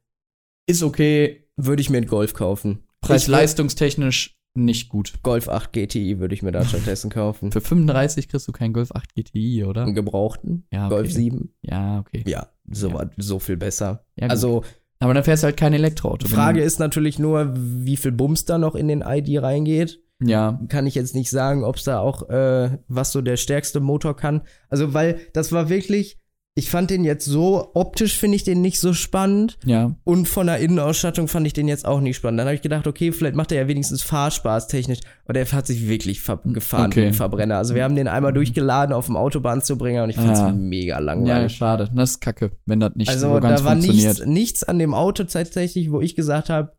ist 0.68 0.84
okay. 0.84 1.48
Würde 1.58 1.82
ich 1.82 1.90
mir 1.90 1.98
einen 1.98 2.08
Golf 2.08 2.34
kaufen. 2.34 2.84
Preis-leistungstechnisch 3.02 4.38
nicht 4.58 4.88
gut. 4.90 5.14
Golf 5.22 5.50
8 5.50 5.74
GTI 5.74 6.20
würde 6.20 6.34
ich 6.34 6.42
mir 6.42 6.52
da 6.54 6.64
stattdessen 6.64 7.10
kaufen. 7.10 7.52
Für 7.52 7.60
35 7.62 8.30
kriegst 8.30 8.48
du 8.48 8.52
keinen 8.54 8.72
Golf 8.74 8.92
8 8.94 9.14
GTI, 9.14 9.66
oder? 9.66 9.84
Einen 9.84 9.96
gebrauchten 9.96 10.66
Ja, 10.72 10.86
okay. 10.86 10.96
Golf 10.96 11.12
7. 11.12 11.54
Ja, 11.62 12.00
okay. 12.00 12.24
Ja, 12.26 12.48
so, 12.72 12.90
Ja. 12.90 13.10
so 13.18 13.40
viel 13.40 13.58
besser. 13.58 14.06
Ja, 14.16 14.28
also, 14.28 14.64
Aber 15.00 15.14
dann 15.14 15.24
fährst 15.24 15.44
du 15.44 15.46
halt 15.46 15.58
kein 15.58 15.74
Elektroauto. 15.74 16.28
die 16.28 16.34
Frage 16.34 16.62
ist 16.62 16.80
natürlich 16.80 17.20
nur, 17.20 17.54
wie 17.56 17.98
viel 17.98 18.12
Bums 18.12 18.46
da 18.46 18.58
noch 18.58 18.76
in 18.76 18.88
den 18.88 19.02
ID 19.02 19.42
reingeht. 19.42 20.00
Ja. 20.22 20.60
Kann 20.70 20.88
ich 20.88 20.96
jetzt 20.96 21.16
nicht 21.16 21.30
sagen, 21.30 21.64
ob 21.64 21.76
es 21.76 21.84
da 21.84 22.00
auch, 22.00 22.30
äh, 22.30 22.78
was 22.88 23.12
so 23.12 23.22
der 23.22 23.36
stärkste 23.38 23.82
Motor 23.82 24.16
kann. 24.16 24.42
Also, 24.70 24.94
weil 24.94 25.20
das 25.34 25.52
war 25.52 25.70
wirklich, 25.70 26.20
ich 26.58 26.70
fand 26.70 26.90
den 26.90 27.04
jetzt 27.04 27.26
so, 27.26 27.72
optisch 27.74 28.18
finde 28.18 28.38
ich 28.38 28.44
den 28.46 28.62
nicht 28.62 28.80
so 28.80 28.94
spannend. 28.94 29.58
Ja. 29.66 29.94
Und 30.06 30.26
von 30.30 30.48
der 30.48 30.60
Innenausstattung 30.60 31.28
fand 31.28 31.46
ich 31.46 31.52
den 31.52 31.68
jetzt 31.68 31.86
auch 31.86 32.00
nicht 32.00 32.16
spannend. 32.16 32.40
Dann 32.40 32.48
habe 32.48 32.56
ich 32.56 32.62
gedacht, 32.62 32.88
okay, 32.88 33.12
vielleicht 33.12 33.36
macht 33.36 33.52
er 33.52 33.62
ja 33.64 33.68
wenigstens 33.68 34.02
Fahrspaß 34.04 34.70
technisch. 34.70 35.00
Aber 35.26 35.34
der 35.34 35.52
hat 35.52 35.68
sich 35.68 35.88
wirklich 35.90 36.22
gefahren 36.46 36.86
Okay. 36.92 37.08
ein 37.08 37.14
Verbrenner. 37.14 37.58
Also 37.58 37.76
wir 37.76 37.84
haben 37.84 37.98
den 37.98 38.08
einmal 38.08 38.32
durchgeladen 38.32 38.94
auf 38.96 39.08
dem 39.08 39.18
Autobahnzubringer 39.18 40.04
und 40.06 40.12
ich 40.12 40.16
fand's 40.16 40.40
Ah. 40.40 40.54
mega 40.54 40.94
Ja, 40.96 41.00
langweilig. 41.00 41.58
schade. 41.58 41.90
Das 41.94 42.12
ist 42.12 42.22
kacke, 42.22 42.52
wenn 42.66 42.80
das 42.80 42.96
nicht 42.96 43.10
also 43.10 43.34
so 43.34 43.40
ganz 43.42 43.60
da 43.60 43.66
war 43.66 43.72
funktioniert. 43.74 44.06
nichts, 44.20 44.26
nichts 44.26 44.64
an 44.64 44.80
dem 44.80 44.94
Auto 44.94 45.26
tatsächlich, 45.26 45.92
wo 45.92 46.00
ich 46.00 46.16
gesagt 46.16 46.50
habe, 46.50 46.72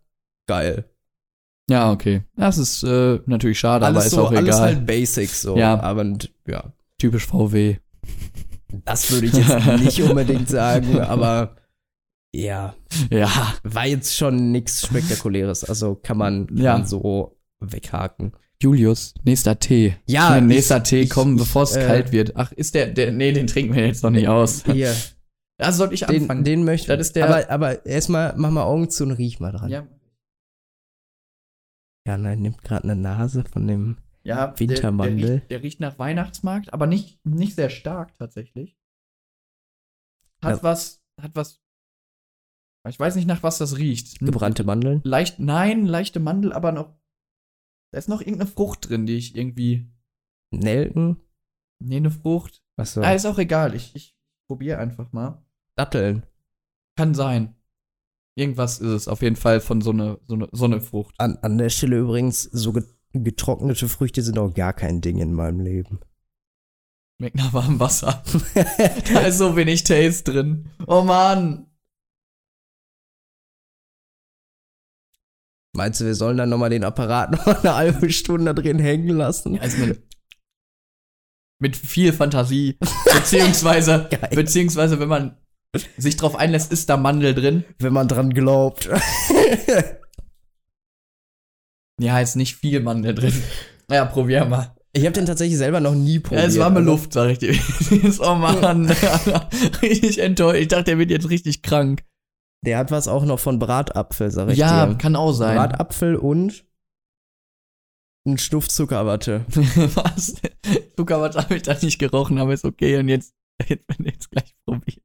geil. 0.49 0.87
Ja, 1.69 1.91
okay. 1.93 2.23
Das 2.37 2.57
ist 2.57 2.83
äh, 2.83 3.19
natürlich 3.27 3.59
schade, 3.59 3.85
alles 3.85 3.97
aber 3.97 4.07
ist 4.07 4.13
so, 4.13 4.23
auch 4.27 4.31
egal. 4.33 4.45
alles 4.45 4.61
halt 4.61 4.87
Basics 4.87 5.43
so. 5.43 5.57
Ja. 5.59 5.79
Aber 5.81 6.01
und, 6.01 6.33
ja, 6.47 6.73
Typisch 6.99 7.27
VW. 7.27 7.77
Das 8.85 9.11
würde 9.11 9.27
ich 9.27 9.33
jetzt 9.35 9.67
nicht 9.81 10.03
unbedingt 10.03 10.49
sagen, 10.49 10.99
aber 11.01 11.57
ja, 12.35 12.75
Ja. 13.11 13.31
war 13.63 13.87
jetzt 13.87 14.15
schon 14.17 14.53
nichts 14.53 14.87
Spektakuläres. 14.87 15.65
Also 15.65 15.95
kann 15.95 16.19
man, 16.19 16.47
kann 16.49 16.57
Ja. 16.57 16.85
so 16.85 17.39
weghaken. 17.61 18.33
Julius, 18.63 19.15
nächster 19.25 19.59
Tee. 19.59 19.97
Ja, 20.07 20.37
ich- 20.39 20.43
nächster 20.43 20.83
Tee, 20.83 21.03
ich- 21.03 21.11
komm, 21.11 21.35
ich, 21.35 21.41
bevor 21.41 21.63
es 21.65 21.77
äh, 21.77 21.87
kalt 21.87 22.13
wird. 22.13 22.37
Ach, 22.37 22.53
ist 22.53 22.75
der, 22.75 22.87
der, 22.89 23.13
nee, 23.13 23.33
den 23.33 23.47
trinken 23.47 23.75
wir 23.75 23.87
jetzt 23.87 24.03
noch 24.03 24.11
nicht 24.11 24.29
aus. 24.29 24.65
Hier, 24.65 24.95
Also 25.59 25.85
soll 25.85 25.95
ich 25.95 26.01
den, 26.05 26.23
anfangen? 26.23 26.45
den 26.45 26.65
möchte 26.65 26.95
Das 26.97 27.07
ist 27.07 27.17
der- 27.17 27.27
Aber, 27.29 27.51
aber 27.51 27.87
erstmal 27.87 28.35
mach 28.37 28.51
mal 28.51 28.65
Augen 28.65 28.91
zu 28.91 29.05
und 29.05 29.13
riech 29.13 29.41
mal 29.41 29.53
dran. 29.53 29.71
ja, 29.71 29.87
Ja, 32.07 32.17
nein, 32.19 32.41
nimmt 32.41 32.63
gerade 32.63 32.85
eine 32.85 32.97
Nase 32.97 33.45
von 33.51 33.67
dem. 33.67 33.97
Ja 34.27 34.47
der- 34.49 34.59
Wintermandel. 34.61 35.17
Der, 35.27 35.35
riecht, 35.37 35.51
der 35.51 35.63
riecht 35.63 35.81
nach 35.81 35.99
Weihnachtsmarkt, 35.99 36.73
aber 36.73 36.87
nicht, 36.87 37.25
nicht 37.25 37.55
sehr 37.55 37.71
stark 37.71 38.15
tatsächlich. 38.15 38.77
Hat 40.43 40.57
Ja. 40.59 40.63
was, 40.63 41.03
hat 41.21 41.35
was. 41.35 41.61
Ich 42.89 43.01
weiß 43.01 43.17
nicht, 43.17 43.27
nach 43.27 43.43
was 43.43 43.59
das 43.59 43.79
riecht. 43.79 44.21
Gebrannte 44.21 44.63
Mandeln. 44.63 45.01
Leicht, 45.05 45.41
nein, 45.41 45.87
leichte 45.87 46.21
Mandel, 46.21 46.53
aber 46.53 46.71
noch. 46.73 46.95
Da 47.93 47.99
ist 47.99 48.09
noch 48.09 48.21
irgendeine 48.21 48.51
Frucht 48.51 48.89
drin, 48.89 49.07
die 49.07 49.17
ich 49.17 49.35
irgendwie. 49.37 49.91
Nelken. 50.53 51.21
Nee, 51.83 51.97
eine 51.97 52.11
Frucht. 52.13 52.63
Achso. 52.77 53.01
Ah, 53.03 53.13
ist 53.13 53.27
auch 53.27 53.39
egal. 53.39 53.75
Ich, 53.75 53.95
ich 53.97 54.17
probiere 54.49 54.79
einfach 54.79 55.13
mal. 55.13 55.45
Datteln. 55.77 56.25
Kann 56.97 57.15
sein. 57.15 57.57
Irgendwas 58.39 58.79
ist 58.79 58.91
es 58.91 59.09
auf 59.09 59.23
jeden 59.23 59.37
Fall 59.37 59.61
von 59.61 59.81
so 59.81 59.91
eine, 59.91 60.21
so 60.27 60.35
eine, 60.35 60.49
so 60.53 60.67
eine 60.67 60.81
Frucht. 60.81 61.15
An, 61.19 61.37
an 61.39 61.59
der 61.59 61.71
Stelle 61.71 61.99
übrigens, 61.99 62.43
so 62.45 62.73
getrocknete 63.13 63.89
Früchte 63.89 64.23
sind 64.23 64.39
auch 64.39 64.55
gar 64.55 64.73
kein 64.73 65.01
Ding 65.01 65.19
in 65.19 65.33
meinem 65.33 65.61
Leben. 65.61 66.01
Schmeckt 67.19 67.37
nach 67.37 67.53
warmem 67.55 67.81
Wasser. 67.81 68.23
da 69.13 69.21
ist 69.21 69.39
so 69.39 69.57
wenig 69.57 69.85
Taste 69.85 70.33
drin. 70.33 70.71
Oh 70.87 71.03
Mann. 71.03 71.67
Meinst 75.75 76.01
du, 76.01 76.05
wir 76.05 76.15
sollen 76.15 76.37
dann 76.37 76.49
nochmal 76.49 76.71
den 76.71 76.85
Apparat 76.85 77.33
noch 77.47 77.47
eine 77.47 77.75
halbe 77.75 78.11
Stunde 78.11 78.55
drin 78.55 78.79
hängen 78.79 79.17
lassen? 79.17 79.59
Also 79.59 79.79
mit, 79.79 80.03
mit 81.59 81.77
viel 81.77 82.13
Fantasie. 82.13 82.79
Beziehungsweise, 83.13 84.09
beziehungsweise, 84.31 85.01
wenn 85.01 85.09
man 85.09 85.37
sich 85.97 86.17
drauf 86.17 86.37
einlässt, 86.37 86.73
ist 86.73 86.89
da 86.89 86.97
Mandel 86.97 87.35
drin. 87.35 87.65
Wenn 87.79 87.93
man 87.93 88.09
dran 88.09 88.31
glaubt. 88.33 88.89
Ja, 92.01 92.21
ist 92.21 92.37
nicht 92.37 92.57
viel 92.57 92.81
Mandel 92.81 93.15
drin. 93.15 93.33
Ja, 93.89 94.05
probier 94.05 94.45
mal. 94.47 94.75
ich 94.93 95.05
habe 95.05 95.13
den 95.13 95.27
tatsächlich 95.27 95.59
selber 95.59 95.79
noch 95.79 95.95
nie 95.95 96.15
Ja, 96.15 96.21
probiert. 96.21 96.49
es 96.49 96.59
warme 96.59 96.79
also- 96.81 96.91
Luft, 96.91 97.13
sag 97.13 97.31
ich 97.31 97.39
dir. 97.39 97.55
oh 98.19 98.35
Mann. 98.35 98.91
richtig 99.83 100.19
enttäuscht. 100.19 100.61
Ich 100.61 100.67
dachte, 100.69 100.85
der 100.87 100.99
wird 100.99 101.11
jetzt 101.13 101.31
richtig 101.31 101.63
krank. 101.63 102.03
Der 102.65 102.79
hat 102.79 102.91
was 102.91 103.07
auch 103.07 103.25
noch 103.25 103.39
von 103.39 103.61
Bratapfel, 103.61 104.33
sag 104.33 104.49
ich 104.49 104.59
Ja, 104.59 104.87
dir. 104.87 104.97
kann 104.97 105.15
auch 105.15 105.31
sein. 105.33 105.57
Bratapfel 105.57 106.17
und 106.17 106.65
ein 108.27 108.39
Stuff 108.39 108.67
Zuckerwatte. 108.67 109.45
Was? 109.95 110.35
Zuckerwatte 110.97 111.39
habe 111.39 111.55
ich 111.55 111.63
da 111.63 111.77
nicht 111.81 112.01
gerochen, 112.01 112.39
aber 112.39 112.55
ist 112.55 112.65
okay. 112.65 112.99
Und 112.99 113.09
jetzt, 113.09 113.35
jetzt 113.69 113.85
wenn 113.87 114.05
du 114.05 114.11
jetzt 114.11 114.31
gleich 114.33 114.53
probierst. 114.65 115.01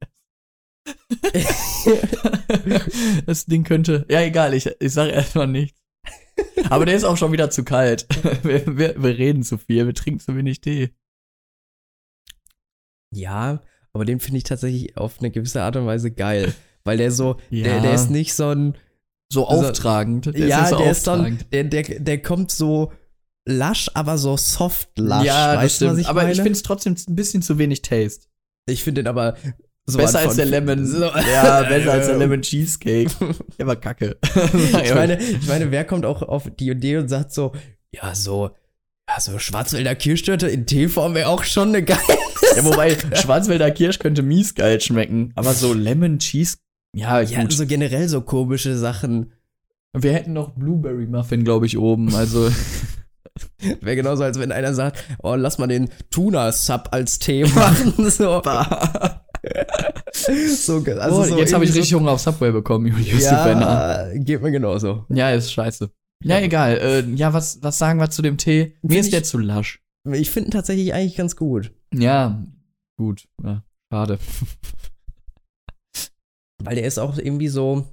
das 3.26 3.46
Ding 3.46 3.62
könnte. 3.62 4.06
Ja, 4.10 4.22
egal, 4.22 4.54
ich, 4.54 4.66
ich 4.80 4.92
sage 4.92 5.12
erstmal 5.12 5.46
nichts. 5.46 5.80
Aber 6.70 6.86
der 6.86 6.94
ist 6.96 7.04
auch 7.04 7.16
schon 7.16 7.32
wieder 7.32 7.50
zu 7.50 7.64
kalt. 7.64 8.06
Wir, 8.42 8.66
wir, 8.66 9.02
wir 9.02 9.18
reden 9.18 9.42
zu 9.42 9.58
viel, 9.58 9.86
wir 9.86 9.94
trinken 9.94 10.20
zu 10.20 10.34
wenig 10.36 10.60
Tee. 10.60 10.90
Ja, 13.14 13.60
aber 13.92 14.04
den 14.04 14.20
finde 14.20 14.38
ich 14.38 14.44
tatsächlich 14.44 14.96
auf 14.96 15.18
eine 15.18 15.30
gewisse 15.30 15.62
Art 15.62 15.76
und 15.76 15.86
Weise 15.86 16.10
geil. 16.10 16.54
Weil 16.84 16.96
der 16.98 17.10
so, 17.10 17.36
Ja. 17.50 17.64
der, 17.64 17.80
der 17.82 17.94
ist 17.94 18.10
nicht 18.10 18.34
so 18.34 18.48
ein, 18.48 18.76
So 19.32 19.46
auftragend. 19.46 20.26
Der 20.26 20.46
ja, 20.46 20.64
ist 20.64 20.70
so 20.70 20.78
der 20.78 20.90
ist 20.90 21.06
dann, 21.06 21.20
auftragend. 21.20 21.52
der, 21.52 21.64
der, 21.64 21.82
der 22.00 22.22
kommt 22.22 22.50
so 22.50 22.92
lasch, 23.46 23.90
aber 23.94 24.18
so 24.18 24.36
soft 24.36 24.98
lasch. 24.98 25.26
ja, 25.26 25.54
das 25.54 25.64
weißt 25.64 25.80
du, 25.82 25.86
was 25.88 25.98
ich 25.98 26.06
aber 26.08 26.22
meine? 26.22 26.32
ich 26.32 26.38
finde 26.38 26.52
es 26.52 26.62
trottem 26.62 26.96
ein 27.08 27.14
bisschen 27.16 27.42
zu 27.42 27.58
wenig 27.58 27.82
Taste. 27.82 28.26
ich 28.66 28.82
finde 28.82 29.02
den 29.02 29.08
aber 29.08 29.36
so 29.86 29.98
besser 29.98 30.20
als 30.20 30.36
der 30.36 30.46
Lemon. 30.46 30.86
So. 30.86 31.04
Ja, 31.04 31.62
besser 31.62 31.92
als 31.92 32.06
der 32.06 32.16
Lemon 32.18 32.42
Cheesecake. 32.42 33.10
Der 33.58 33.66
war 33.66 33.76
kacke. 33.76 34.16
Ich 34.84 34.94
meine, 34.94 35.20
ich 35.20 35.46
meine, 35.48 35.70
wer 35.70 35.84
kommt 35.84 36.06
auch 36.06 36.22
auf 36.22 36.48
die 36.58 36.68
Idee 36.70 36.98
und 36.98 37.08
sagt 37.08 37.32
so, 37.32 37.52
ja, 37.92 38.14
so, 38.14 38.50
ja, 39.08 39.20
so 39.20 39.38
Schwarzwälder 39.38 39.94
Kirschtorte 39.94 40.48
in 40.48 40.66
Teeform 40.66 41.14
wäre 41.14 41.28
auch 41.28 41.44
schon 41.44 41.68
eine 41.68 41.82
geile. 41.82 42.00
Ja, 42.56 42.64
wobei, 42.64 42.96
Schwarzwälder 43.14 43.70
Kirsch 43.70 43.98
könnte 43.98 44.22
mies 44.22 44.54
geil 44.54 44.80
schmecken. 44.80 45.32
Aber 45.34 45.52
so 45.52 45.72
Lemon 45.74 46.18
Cheese, 46.18 46.56
Ja, 46.94 47.20
Ja, 47.20 47.42
gut. 47.42 47.52
so 47.52 47.66
generell 47.66 48.08
so 48.08 48.20
komische 48.20 48.76
Sachen. 48.76 49.32
Wir 49.94 50.12
hätten 50.12 50.32
noch 50.32 50.50
Blueberry 50.50 51.06
Muffin, 51.06 51.44
glaube 51.44 51.66
ich, 51.66 51.76
oben. 51.76 52.14
Also, 52.14 52.50
Wäre 53.80 53.96
genauso, 53.96 54.22
als 54.24 54.38
wenn 54.38 54.52
einer 54.52 54.74
sagt, 54.74 55.02
oh, 55.22 55.34
lass 55.34 55.58
mal 55.58 55.66
den 55.66 55.88
Tuna-Sub 56.10 56.88
als 56.92 57.18
Tee 57.18 57.44
machen. 57.44 58.10
So, 58.10 58.42
so, 60.12 60.76
also 60.84 61.20
oh, 61.20 61.24
so 61.24 61.38
jetzt 61.38 61.52
habe 61.52 61.64
ich 61.64 61.74
richtig 61.74 61.94
Hunger 61.94 62.12
auf 62.12 62.20
Subway 62.20 62.52
bekommen, 62.52 62.86
Julius, 62.86 63.24
so. 63.24 63.30
Ja, 63.34 64.08
geht 64.14 64.40
mir 64.42 64.50
genauso. 64.52 65.04
Ja, 65.08 65.30
ist 65.30 65.52
scheiße. 65.52 65.90
Ja, 66.24 66.38
egal. 66.40 66.78
Äh, 66.78 67.00
ja, 67.16 67.32
was, 67.32 67.60
was 67.62 67.78
sagen 67.78 67.98
wir 67.98 68.08
zu 68.10 68.22
dem 68.22 68.36
Tee? 68.38 68.76
Mir 68.82 69.00
ist 69.00 69.06
ich- 69.06 69.10
der 69.12 69.24
zu 69.24 69.38
lasch. 69.38 69.82
Ich 70.10 70.30
finde 70.30 70.48
ihn 70.48 70.52
tatsächlich 70.52 70.92
eigentlich 70.94 71.16
ganz 71.16 71.36
gut. 71.36 71.72
Ja, 71.94 72.44
gut. 72.96 73.28
Ja, 73.42 73.64
schade. 73.92 74.18
Weil 76.62 76.76
der 76.76 76.84
ist 76.84 76.98
auch 76.98 77.18
irgendwie 77.18 77.48
so 77.48 77.86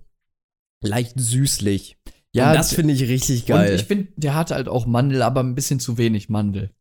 leicht 0.83 1.19
süßlich. 1.19 1.97
Ja, 2.33 2.49
Und 2.51 2.55
das 2.57 2.73
finde 2.73 2.93
ich 2.93 3.01
richtig 3.03 3.47
geil. 3.47 3.69
Und 3.71 3.75
ich 3.79 3.85
finde, 3.85 4.07
der 4.15 4.35
hatte 4.35 4.53
halt 4.55 4.67
auch 4.67 4.85
Mandel, 4.85 5.23
aber 5.23 5.41
ein 5.41 5.55
bisschen 5.55 5.79
zu 5.79 5.97
wenig 5.97 6.29
Mandel. 6.29 6.71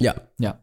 ja. 0.00 0.14
Ja. 0.38 0.58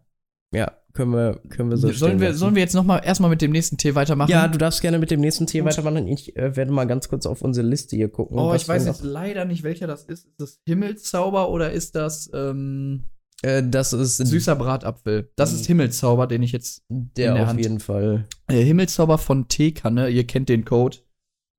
Ja, 0.51 0.76
können 0.99 1.13
wir, 1.13 1.39
können 1.47 1.69
wir 1.69 1.77
so 1.77 1.89
sollen, 1.93 2.19
wir, 2.19 2.27
lassen. 2.27 2.39
sollen 2.39 2.55
wir 2.55 2.61
jetzt 2.61 2.76
noch 2.76 2.84
mal 2.84 2.97
erstmal 2.97 3.30
mit 3.30 3.41
dem 3.41 3.51
nächsten 3.51 3.77
Tee 3.77 3.95
weitermachen? 3.95 4.30
Ja, 4.30 4.49
du 4.49 4.57
darfst 4.57 4.81
gerne 4.81 4.99
mit 4.99 5.09
dem 5.11 5.21
nächsten 5.21 5.47
Tee 5.47 5.59
Gut. 5.59 5.69
weitermachen. 5.69 6.09
Ich 6.09 6.35
äh, 6.35 6.57
werde 6.57 6.73
mal 6.73 6.84
ganz 6.88 7.07
kurz 7.07 7.26
auf 7.26 7.41
unsere 7.41 7.65
Liste 7.65 7.95
hier 7.95 8.09
gucken. 8.09 8.38
Oh, 8.38 8.53
ich 8.53 8.67
weiß 8.67 8.85
jetzt 8.85 9.01
leider 9.01 9.45
nicht, 9.45 9.63
welcher 9.63 9.88
das 9.88 10.03
ist. 10.03 10.26
Ist 10.26 10.41
das 10.41 10.59
Himmelszauber 10.67 11.51
oder 11.51 11.71
ist 11.71 11.95
das 11.95 12.30
ähm, 12.34 13.05
Äh, 13.43 13.63
das 13.65 13.93
ist 13.93 14.17
süßer 14.17 14.57
Bratapfel? 14.57 15.31
Das 15.38 15.53
ist. 15.53 15.67
Himmelszauber, 15.67 16.27
den 16.27 16.43
ich 16.43 16.51
jetzt. 16.51 16.84
der 16.89 17.34
der 17.34 17.43
auf 17.43 17.47
Hand. 17.47 17.61
jeden 17.61 17.80
Fall. 17.80 18.26
Äh, 18.47 18.61
Himmelszauber 18.61 19.19
von 19.19 19.47
Teekanne, 19.47 20.09
ihr 20.09 20.27
kennt 20.27 20.49
den 20.49 20.65
Code. 20.65 20.97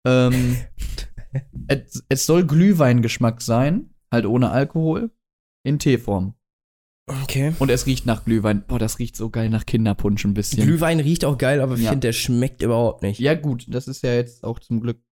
Ähm, 0.06 0.58
es, 1.68 2.04
es 2.10 2.26
soll 2.26 2.46
Glühweingeschmack 2.46 3.40
sein, 3.40 3.94
halt 4.12 4.26
ohne 4.26 4.50
Alkohol, 4.50 5.10
in 5.64 5.78
Teeform. 5.78 6.34
Okay. 7.24 7.52
Und 7.58 7.70
es 7.70 7.86
riecht 7.86 8.06
nach 8.06 8.24
Glühwein. 8.24 8.64
Boah, 8.66 8.78
das 8.78 8.98
riecht 8.98 9.16
so 9.16 9.30
geil 9.30 9.48
nach 9.50 9.66
Kinderpunsch 9.66 10.24
ein 10.24 10.34
bisschen. 10.34 10.62
Glühwein 10.64 11.00
riecht 11.00 11.24
auch 11.24 11.38
geil, 11.38 11.60
aber 11.60 11.74
ich 11.74 11.82
Ja. 11.82 11.90
finde, 11.90 12.08
der 12.08 12.12
schmeckt 12.12 12.62
überhaupt 12.62 13.02
nicht. 13.02 13.18
Ja, 13.20 13.34
gut, 13.34 13.66
das 13.68 13.88
ist 13.88 14.02
ja 14.02 14.14
jetzt 14.14 14.44
auch 14.44 14.58
zum 14.58 14.80
Glück 14.80 15.02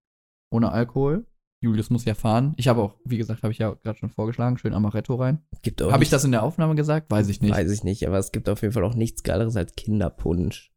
ohne 0.52 0.70
Alkohol. 0.72 1.26
Julius 1.60 1.90
muss 1.90 2.04
ja 2.04 2.14
fahren. 2.14 2.54
Ich 2.56 2.68
habe 2.68 2.80
auch, 2.82 2.94
wie 3.04 3.18
gesagt, 3.18 3.42
habe 3.42 3.52
ich 3.52 3.58
ja 3.58 3.74
gerade 3.74 3.98
schon 3.98 4.10
vorgeschlagen, 4.10 4.58
schön 4.58 4.74
Amaretto 4.74 5.16
rein. 5.16 5.42
Gibt 5.62 5.82
auch 5.82 5.90
Habe 5.90 6.04
ich 6.04 6.10
das 6.10 6.24
in 6.24 6.30
der 6.30 6.44
Aufnahme 6.44 6.76
gesagt? 6.76 7.10
Weiß 7.10 7.28
ich 7.28 7.40
nicht. 7.40 7.52
Weiß 7.52 7.70
ich 7.72 7.82
nicht, 7.82 8.06
aber 8.06 8.18
es 8.18 8.30
gibt 8.30 8.48
auf 8.48 8.62
jeden 8.62 8.72
Fall 8.72 8.84
auch 8.84 8.94
nichts 8.94 9.24
Geileres 9.24 9.56
als 9.56 9.74
Kinderpunsch. 9.74 10.70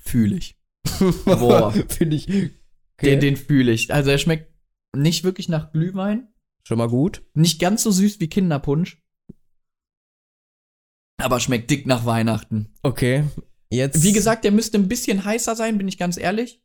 Fühle 0.00 0.36
ich. 0.36 0.58
Boah. 1.24 1.72
Finde 1.88 2.16
ich. 2.16 2.28
Okay. 2.28 2.50
Den, 3.02 3.20
den 3.20 3.36
fühle 3.36 3.72
ich. 3.72 3.92
Also 3.92 4.10
er 4.10 4.18
schmeckt 4.18 4.54
nicht 4.96 5.24
wirklich 5.24 5.48
nach 5.48 5.72
Glühwein. 5.72 6.28
Schon 6.66 6.78
mal 6.78 6.88
gut. 6.88 7.22
Nicht 7.34 7.60
ganz 7.60 7.84
so 7.84 7.92
süß 7.92 8.18
wie 8.18 8.26
Kinderpunsch. 8.26 9.00
Aber 11.18 11.38
schmeckt 11.38 11.70
dick 11.70 11.86
nach 11.86 12.04
Weihnachten. 12.04 12.74
Okay. 12.82 13.22
Jetzt. 13.70 14.02
Wie 14.02 14.12
gesagt, 14.12 14.42
der 14.42 14.50
müsste 14.50 14.76
ein 14.76 14.88
bisschen 14.88 15.24
heißer 15.24 15.54
sein, 15.54 15.78
bin 15.78 15.86
ich 15.86 15.96
ganz 15.96 16.16
ehrlich. 16.16 16.60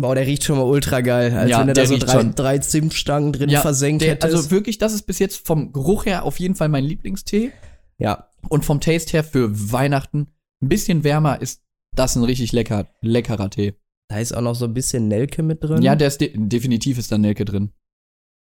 Boah, 0.00 0.14
der 0.14 0.26
riecht 0.26 0.44
schon 0.44 0.56
mal 0.56 0.64
ultra 0.64 1.02
geil. 1.02 1.32
Als 1.34 1.50
Ja, 1.50 1.60
wenn 1.60 1.66
der 1.66 1.74
da 1.74 1.86
so 1.86 1.98
drei, 1.98 2.12
schon. 2.12 2.34
drei 2.34 2.58
Zimtstangen 2.58 3.32
drin 3.34 3.50
Ja, 3.50 3.60
versenkt 3.60 4.00
Der, 4.02 4.12
hättest. 4.12 4.34
also 4.34 4.50
wirklich, 4.50 4.78
das 4.78 4.94
ist 4.94 5.02
bis 5.02 5.18
jetzt 5.18 5.46
vom 5.46 5.72
Geruch 5.72 6.06
her 6.06 6.24
auf 6.24 6.40
jeden 6.40 6.54
Fall 6.54 6.70
mein 6.70 6.84
Lieblingstee. 6.84 7.52
ja. 7.98 8.30
Und 8.48 8.64
vom 8.64 8.80
Taste 8.80 9.12
her 9.12 9.24
für 9.24 9.72
Weihnachten 9.72 10.28
ein 10.62 10.68
bisschen 10.68 11.02
wärmer 11.04 11.40
ist 11.40 11.62
das 11.94 12.16
ein 12.16 12.24
richtig 12.24 12.52
lecker, 12.52 12.88
leckerer 13.02 13.48
Tee. 13.50 13.74
Da 14.08 14.18
ist 14.18 14.34
auch 14.34 14.42
noch 14.42 14.54
so 14.54 14.64
ein 14.66 14.74
bisschen 14.74 15.08
Nelke 15.08 15.42
mit 15.42 15.62
drin. 15.64 15.80
Ja, 15.82 15.96
der 15.96 16.08
ist 16.08 16.20
de 16.20 16.32
definitiv 16.34 16.98
ist 16.98 17.10
da 17.12 17.16
Nelke 17.18 17.44
drin. 17.44 17.72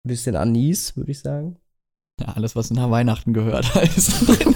Ein 0.03 0.07
bisschen 0.07 0.35
Anis, 0.35 0.95
würde 0.97 1.11
ich 1.11 1.19
sagen. 1.19 1.57
Ja, 2.19 2.27
alles, 2.29 2.55
was 2.55 2.71
nach 2.71 2.89
Weihnachten 2.91 3.33
gehört, 3.33 3.71
da 3.75 3.81
ist 3.81 4.27
drin. 4.27 4.55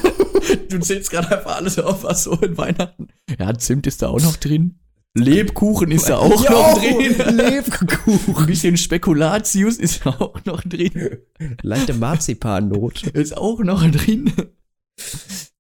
du 0.70 0.80
zählst 0.80 1.12
gerade 1.12 1.38
einfach 1.38 1.56
alles 1.58 1.80
auf, 1.80 2.04
was 2.04 2.24
so 2.24 2.34
in 2.42 2.58
Weihnachten. 2.58 3.08
Ja, 3.40 3.54
Zimt 3.58 3.88
ist 3.88 4.02
da 4.02 4.10
auch 4.10 4.22
noch 4.22 4.38
drin. 4.38 4.80
Lebkuchen 5.18 5.92
ist 5.92 6.10
da 6.10 6.18
auch 6.18 6.30
noch 6.50 6.78
drin. 6.80 7.22
Ein 7.22 7.36
Lebkuchen. 7.38 8.46
bisschen 8.46 8.76
Spekulatius 8.76 9.78
ist 9.78 10.06
auch 10.06 10.44
noch 10.46 10.62
drin. 10.64 11.20
Leichte 11.62 11.94
Marzipannote. 11.94 13.10
Ist 13.12 13.38
auch 13.38 13.60
noch 13.60 13.90
drin. 13.90 14.32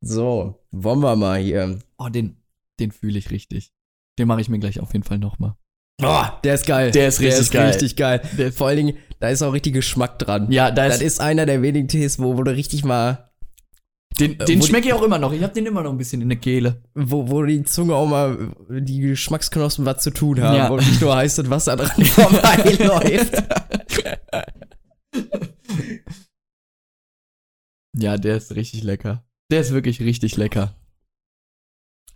So, 0.01 0.61
wollen 0.71 0.99
wir 0.99 1.15
mal 1.15 1.39
hier. 1.39 1.79
Oh, 1.97 2.09
den, 2.09 2.37
den 2.79 2.91
fühle 2.91 3.17
ich 3.17 3.31
richtig. 3.31 3.71
Den 4.19 4.27
mache 4.27 4.41
ich 4.41 4.49
mir 4.49 4.59
gleich 4.59 4.79
auf 4.79 4.93
jeden 4.93 5.03
Fall 5.05 5.19
nochmal. 5.19 5.55
Boah, 5.97 6.39
der 6.43 6.55
ist 6.55 6.65
geil. 6.65 6.91
Der 6.91 7.07
ist 7.07 7.21
richtig 7.21 7.51
geil. 7.51 7.67
richtig 7.69 7.95
geil. 7.95 8.21
Der- 8.37 8.51
Vor 8.51 8.67
allen 8.67 8.77
Dingen, 8.77 8.97
da 9.19 9.29
ist 9.29 9.41
auch 9.41 9.53
richtig 9.53 9.73
Geschmack 9.73 10.19
dran. 10.19 10.51
Ja, 10.51 10.71
da 10.71 10.87
Das 10.87 10.97
ist, 10.97 11.03
ist 11.03 11.19
einer 11.21 11.45
der 11.45 11.61
wenigen 11.61 11.87
Tees, 11.87 12.19
wo, 12.19 12.37
wo 12.37 12.43
du 12.43 12.51
richtig 12.51 12.83
mal, 12.83 13.31
den, 14.19 14.39
äh, 14.39 14.45
den 14.45 14.61
schmecke 14.61 14.87
ich 14.87 14.93
auch 14.93 15.01
immer 15.01 15.19
noch. 15.19 15.33
Ich 15.33 15.43
habe 15.43 15.53
den 15.53 15.65
immer 15.65 15.83
noch 15.83 15.91
ein 15.91 15.97
bisschen 15.97 16.21
in 16.21 16.29
der 16.29 16.37
Kehle. 16.37 16.81
wo, 16.93 17.27
wo 17.29 17.43
die 17.43 17.63
Zunge 17.63 17.95
auch 17.95 18.07
mal, 18.07 18.55
die 18.69 18.99
Geschmacksknospen 19.01 19.85
was 19.85 20.01
zu 20.03 20.11
tun 20.11 20.41
haben 20.41 20.55
Ja. 20.55 20.67
und 20.69 20.77
nicht 20.87 21.01
nur 21.01 21.15
heißes 21.15 21.49
Wasser 21.49 21.75
dran 21.75 22.05
vorbeiläuft. 22.05 23.43
Ja, 27.97 28.17
der 28.17 28.35
ist 28.37 28.53
richtig 28.55 28.83
lecker. 28.83 29.25
Der 29.51 29.61
ist 29.61 29.71
wirklich 29.71 30.01
richtig 30.01 30.35
lecker. 30.35 30.75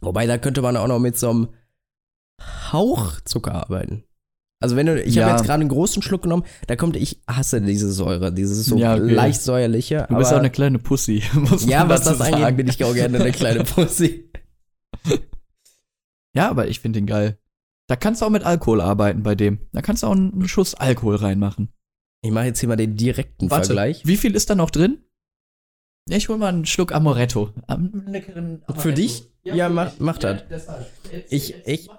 Wobei, 0.02 0.26
da 0.28 0.38
könnte 0.38 0.62
man 0.62 0.76
auch 0.78 0.88
noch 0.88 1.00
mit 1.00 1.18
so 1.18 1.30
einem 1.30 1.50
Hauch 2.72 3.22
Zucker 3.22 3.54
arbeiten. 3.54 4.04
Also 4.62 4.76
wenn 4.76 4.88
du, 4.88 5.02
ich 5.02 5.16
Ja. 5.16 5.24
habe 5.26 5.38
jetzt 5.38 5.46
gerade 5.46 5.62
einen 5.62 5.70
großen 5.70 6.02
Schluck 6.02 6.24
genommen, 6.24 6.44
da 6.68 6.76
kommt, 6.76 6.98
ich 6.98 7.22
hasse 7.30 7.62
diese 7.62 7.92
Säure, 7.92 8.34
dieses 8.34 8.66
so 8.66 8.78
Ja, 8.78 8.96
okay. 8.96 9.14
leicht 9.14 9.42
säuerliche. 9.42 10.06
Du 10.10 10.18
bist 10.18 10.34
auch 10.34 10.38
eine 10.40 10.50
kleine 10.50 10.80
Pussy. 10.80 11.24
Ja, 11.66 11.88
was 11.88 12.04
das 12.04 12.20
angeht, 12.20 12.40
sagen. 12.42 12.58
bin 12.58 12.68
ich 12.68 12.84
auch 12.84 12.94
gerne 12.94 13.20
eine 13.20 13.32
kleine 13.32 13.64
Pussy. 13.64 14.30
Ja, 16.36 16.50
aber 16.50 16.68
ich 16.68 16.80
finde 16.80 17.00
den 17.00 17.08
geil. 17.08 17.40
Da 17.88 17.96
kannst 17.96 18.22
du 18.22 18.26
auch 18.26 18.30
mit 18.30 18.44
Alkohol 18.44 18.82
arbeiten 18.82 19.24
bei 19.24 19.34
dem. 19.36 19.60
Da 19.72 19.82
kannst 19.82 20.04
du 20.04 20.08
auch 20.08 20.12
einen 20.16 20.48
Schuss 20.48 20.76
Alkohol 20.76 21.16
reinmachen. 21.16 21.70
Ich 22.22 22.32
mache 22.32 22.46
jetzt 22.46 22.60
hier 22.60 22.70
mal 22.70 22.76
den 22.76 22.98
direkten 22.98 23.50
Warte, 23.50 23.68
Vergleich. 23.68 24.06
wie 24.06 24.18
viel 24.18 24.36
ist 24.36 24.50
da 24.50 24.56
noch 24.56 24.70
drin? 24.70 25.00
Ja, 26.10 26.18
ich 26.18 26.28
hol 26.28 26.38
mal 26.38 26.50
einen 26.50 26.66
Schluck 26.66 26.92
Amaretto. 26.92 27.54
Am 27.68 27.92
leckeren 28.08 28.62
Amaretto. 28.68 28.82
Für 28.82 28.94
dich? 28.94 29.32
Ja, 29.44 29.68
für 29.70 29.74
mach- 29.74 29.94
mach 30.00 30.22
Ja, 30.22 30.34
das. 30.34 30.68
Ich- 31.30 31.56
ich- 31.66 31.90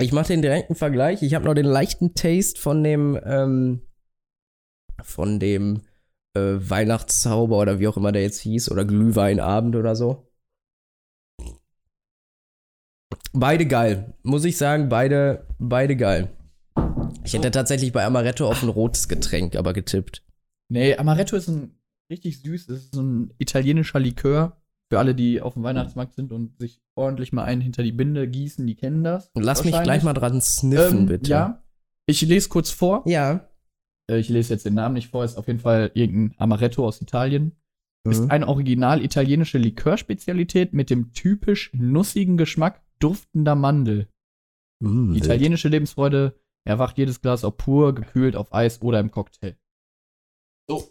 Ich 0.00 0.12
mache 0.12 0.28
den 0.28 0.42
direkten 0.42 0.76
Vergleich. 0.76 1.22
Ich 1.22 1.34
habe 1.34 1.44
noch 1.44 1.54
den 1.54 1.66
leichten 1.66 2.14
Taste 2.14 2.60
von 2.60 2.84
dem, 2.84 3.18
ähm, 3.24 3.82
von 5.02 5.40
dem 5.40 5.82
äh, 6.34 6.40
Weihnachtszauber 6.40 7.58
oder 7.58 7.80
wie 7.80 7.88
auch 7.88 7.96
immer 7.96 8.12
der 8.12 8.22
jetzt 8.22 8.40
hieß 8.40 8.70
oder 8.70 8.84
Glühweinabend 8.84 9.74
oder 9.74 9.96
so. 9.96 10.24
Beide 13.32 13.66
geil, 13.66 14.14
muss 14.22 14.44
ich 14.44 14.56
sagen, 14.56 14.88
beide, 14.88 15.46
beide 15.58 15.96
geil. 15.96 16.30
Ich 17.24 17.34
hätte 17.34 17.50
tatsächlich 17.50 17.92
bei 17.92 18.04
Amaretto 18.04 18.48
auf 18.48 18.62
ein 18.62 18.68
rotes 18.68 19.08
Getränk 19.08 19.56
aber 19.56 19.72
getippt. 19.72 20.24
Nee, 20.68 20.96
Amaretto 20.96 21.36
ist 21.36 21.48
ein 21.48 21.78
richtig 22.10 22.40
süß. 22.40 22.66
Das 22.66 22.78
ist 22.78 22.94
so 22.94 23.02
ein 23.02 23.34
italienischer 23.38 24.00
Likör. 24.00 24.60
Für 24.90 24.98
alle, 24.98 25.14
die 25.14 25.40
auf 25.42 25.54
dem 25.54 25.62
Weihnachtsmarkt 25.64 26.14
sind 26.14 26.32
und 26.32 26.58
sich 26.58 26.80
ordentlich 26.94 27.32
mal 27.32 27.44
einen 27.44 27.60
hinter 27.60 27.82
die 27.82 27.92
Binde 27.92 28.26
gießen, 28.26 28.66
die 28.66 28.74
kennen 28.74 29.04
das. 29.04 29.30
Und 29.34 29.42
lass 29.42 29.64
mich 29.64 29.78
gleich 29.82 30.02
mal 30.02 30.14
dran 30.14 30.40
sniffen, 30.40 31.00
ähm, 31.00 31.06
bitte. 31.06 31.30
Ja. 31.30 31.62
Ich 32.06 32.22
lese 32.22 32.48
kurz 32.48 32.70
vor. 32.70 33.02
Ja. 33.06 33.48
Äh, 34.10 34.18
Ich 34.18 34.30
lese 34.30 34.54
jetzt 34.54 34.64
den 34.64 34.72
Namen 34.74 34.94
nicht 34.94 35.08
vor. 35.10 35.24
Ist 35.24 35.36
auf 35.36 35.46
jeden 35.46 35.60
Fall 35.60 35.90
irgendein 35.92 36.34
Amaretto 36.40 36.86
aus 36.86 37.02
Italien. 37.02 37.52
Ist 38.08 38.22
Mhm. 38.24 38.30
eine 38.30 38.48
original 38.48 39.04
italienische 39.04 39.58
Likörspezialität 39.58 40.72
mit 40.72 40.88
dem 40.88 41.12
typisch 41.12 41.70
nussigen 41.74 42.38
Geschmack 42.38 42.80
duftender 43.00 43.54
Mandel. 43.56 44.08
Mm. 44.80 45.14
Italienische 45.14 45.68
Lebensfreude 45.68 46.40
erwacht 46.64 46.96
jedes 46.96 47.20
Glas 47.20 47.44
ob 47.44 47.58
pur, 47.58 47.94
gekühlt 47.94 48.36
auf 48.36 48.54
Eis 48.54 48.80
oder 48.80 49.00
im 49.00 49.10
Cocktail. 49.10 49.56
So. 50.70 50.88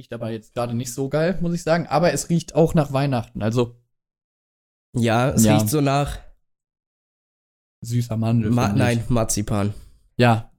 Riecht 0.00 0.14
aber 0.14 0.30
jetzt 0.30 0.54
gerade 0.54 0.72
nicht 0.72 0.94
so 0.94 1.10
geil, 1.10 1.36
muss 1.42 1.52
ich 1.52 1.62
sagen. 1.62 1.86
Aber 1.86 2.10
es 2.14 2.30
riecht 2.30 2.54
auch 2.54 2.72
nach 2.72 2.90
Weihnachten. 2.94 3.42
Also 3.42 3.76
Ja, 4.96 5.28
es 5.28 5.44
Ja. 5.44 5.56
riecht 5.58 5.68
so 5.68 5.82
nach. 5.82 6.16
süßer 7.82 8.16
Mandel. 8.16 8.50
Ma 8.50 8.68
nein, 8.72 9.04
Marzipan. 9.08 9.74
Ja. 10.16 10.50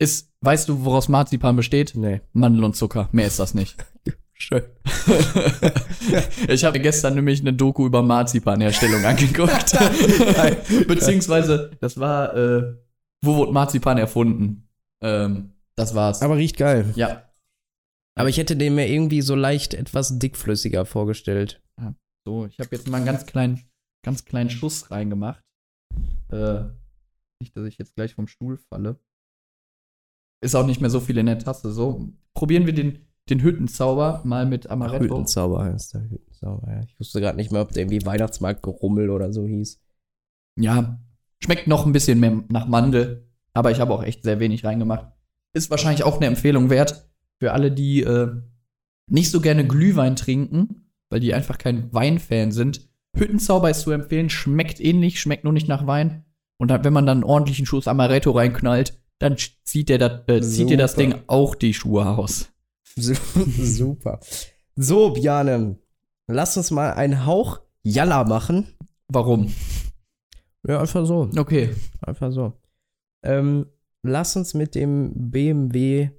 Ist, 0.00 0.32
weißt 0.40 0.68
du, 0.68 0.84
woraus 0.84 1.08
Marzipan 1.08 1.54
besteht? 1.54 1.92
Nee. 1.94 2.22
Mandel 2.32 2.64
und 2.64 2.74
Zucker. 2.74 3.08
Mehr 3.12 3.28
ist 3.28 3.38
das 3.38 3.54
nicht. 3.54 3.76
Schön. 4.34 4.64
ich 6.48 6.64
habe 6.64 6.80
gestern 6.80 7.14
nämlich 7.14 7.40
eine 7.40 7.52
Doku 7.52 7.86
über 7.86 8.02
Marzipanherstellung 8.02 9.04
angeguckt. 9.04 9.78
Beziehungsweise, 10.88 11.70
das 11.80 12.00
war, 12.00 12.34
äh, 12.36 12.74
wo 13.22 13.36
wurde 13.36 13.52
Marzipan 13.52 13.96
erfunden? 13.98 14.68
Ähm, 15.02 15.52
das 15.76 15.94
war's. 15.94 16.20
Aber 16.22 16.36
riecht 16.36 16.56
geil. 16.56 16.92
ja. 16.96 17.22
Aber 18.18 18.28
ich 18.28 18.38
hätte 18.38 18.56
den 18.56 18.74
mir 18.74 18.88
irgendwie 18.88 19.22
so 19.22 19.34
leicht 19.34 19.74
etwas 19.74 20.18
dickflüssiger 20.18 20.84
vorgestellt. 20.84 21.62
Ja, 21.80 21.94
so, 22.26 22.46
ich 22.46 22.58
habe 22.58 22.70
jetzt 22.72 22.88
mal 22.88 22.98
einen 22.98 23.06
ganz 23.06 23.26
kleinen, 23.26 23.60
ganz 24.04 24.24
kleinen 24.24 24.50
Schuss 24.50 24.90
reingemacht. 24.90 25.42
Äh, 26.30 26.64
nicht, 27.40 27.56
dass 27.56 27.66
ich 27.66 27.78
jetzt 27.78 27.94
gleich 27.94 28.14
vom 28.14 28.26
Stuhl 28.26 28.58
falle. 28.58 28.98
Ist 30.42 30.54
auch 30.54 30.66
nicht 30.66 30.80
mehr 30.80 30.90
so 30.90 31.00
viel 31.00 31.18
in 31.18 31.26
der 31.26 31.38
Tasse. 31.38 31.72
So, 31.72 32.12
probieren 32.34 32.66
wir 32.66 32.74
den, 32.74 33.06
den 33.30 33.40
Hüttenzauber 33.40 34.22
mal 34.24 34.46
mit 34.46 34.68
Amaretto. 34.68 35.04
Hüttenzauber 35.04 35.64
heißt 35.64 35.94
der 35.94 36.10
Hüttenzauber, 36.10 36.72
ja. 36.72 36.80
Ich 36.82 36.98
wusste 36.98 37.20
gerade 37.20 37.36
nicht 37.36 37.52
mehr, 37.52 37.62
ob 37.62 37.72
der 37.72 37.82
irgendwie 37.82 38.04
Weihnachtsmarktgerummel 38.04 39.10
oder 39.10 39.32
so 39.32 39.46
hieß. 39.46 39.80
Ja, 40.60 41.00
schmeckt 41.40 41.66
noch 41.68 41.86
ein 41.86 41.92
bisschen 41.92 42.20
mehr 42.20 42.44
nach 42.48 42.66
Mandel, 42.66 43.28
aber 43.54 43.70
ich 43.70 43.80
habe 43.80 43.94
auch 43.94 44.02
echt 44.02 44.24
sehr 44.24 44.40
wenig 44.40 44.64
reingemacht. 44.64 45.12
Ist 45.54 45.70
wahrscheinlich 45.70 46.02
auch 46.02 46.16
eine 46.16 46.26
Empfehlung 46.26 46.68
wert 46.70 47.07
für 47.40 47.52
alle, 47.52 47.72
die 47.72 48.02
äh, 48.02 48.30
nicht 49.08 49.30
so 49.30 49.40
gerne 49.40 49.66
Glühwein 49.66 50.16
trinken, 50.16 50.90
weil 51.10 51.20
die 51.20 51.34
einfach 51.34 51.58
kein 51.58 51.92
Weinfan 51.92 52.52
sind. 52.52 52.88
Hüttenzauber 53.16 53.70
ist 53.70 53.80
zu 53.80 53.90
empfehlen, 53.90 54.30
schmeckt 54.30 54.80
ähnlich, 54.80 55.20
schmeckt 55.20 55.44
nur 55.44 55.52
nicht 55.52 55.68
nach 55.68 55.86
Wein. 55.86 56.24
Und 56.58 56.68
dann, 56.68 56.84
wenn 56.84 56.92
man 56.92 57.06
dann 57.06 57.18
einen 57.18 57.24
ordentlichen 57.24 57.66
Schuss 57.66 57.88
Amaretto 57.88 58.32
reinknallt, 58.32 59.00
dann 59.18 59.36
zieht, 59.64 59.88
der 59.88 59.98
das, 59.98 60.22
äh, 60.28 60.40
zieht 60.42 60.70
dir 60.70 60.76
das. 60.76 60.94
Ding 60.94 61.14
auch 61.26 61.54
die 61.54 61.74
Schuhe 61.74 62.06
aus. 62.06 62.50
Super. 62.96 64.20
So, 64.76 65.10
Bjane, 65.10 65.78
lass 66.26 66.56
uns 66.56 66.70
mal 66.70 66.92
einen 66.92 67.26
Hauch 67.26 67.60
Jalla 67.82 68.24
machen. 68.24 68.68
Warum? 69.08 69.52
Ja, 70.66 70.80
einfach 70.80 71.06
so. 71.06 71.30
Okay. 71.36 71.74
Einfach 72.00 72.30
so. 72.32 72.52
Ähm, 73.24 73.66
lass 74.02 74.36
uns 74.36 74.54
mit 74.54 74.74
dem 74.74 75.30
BMW, 75.30 76.10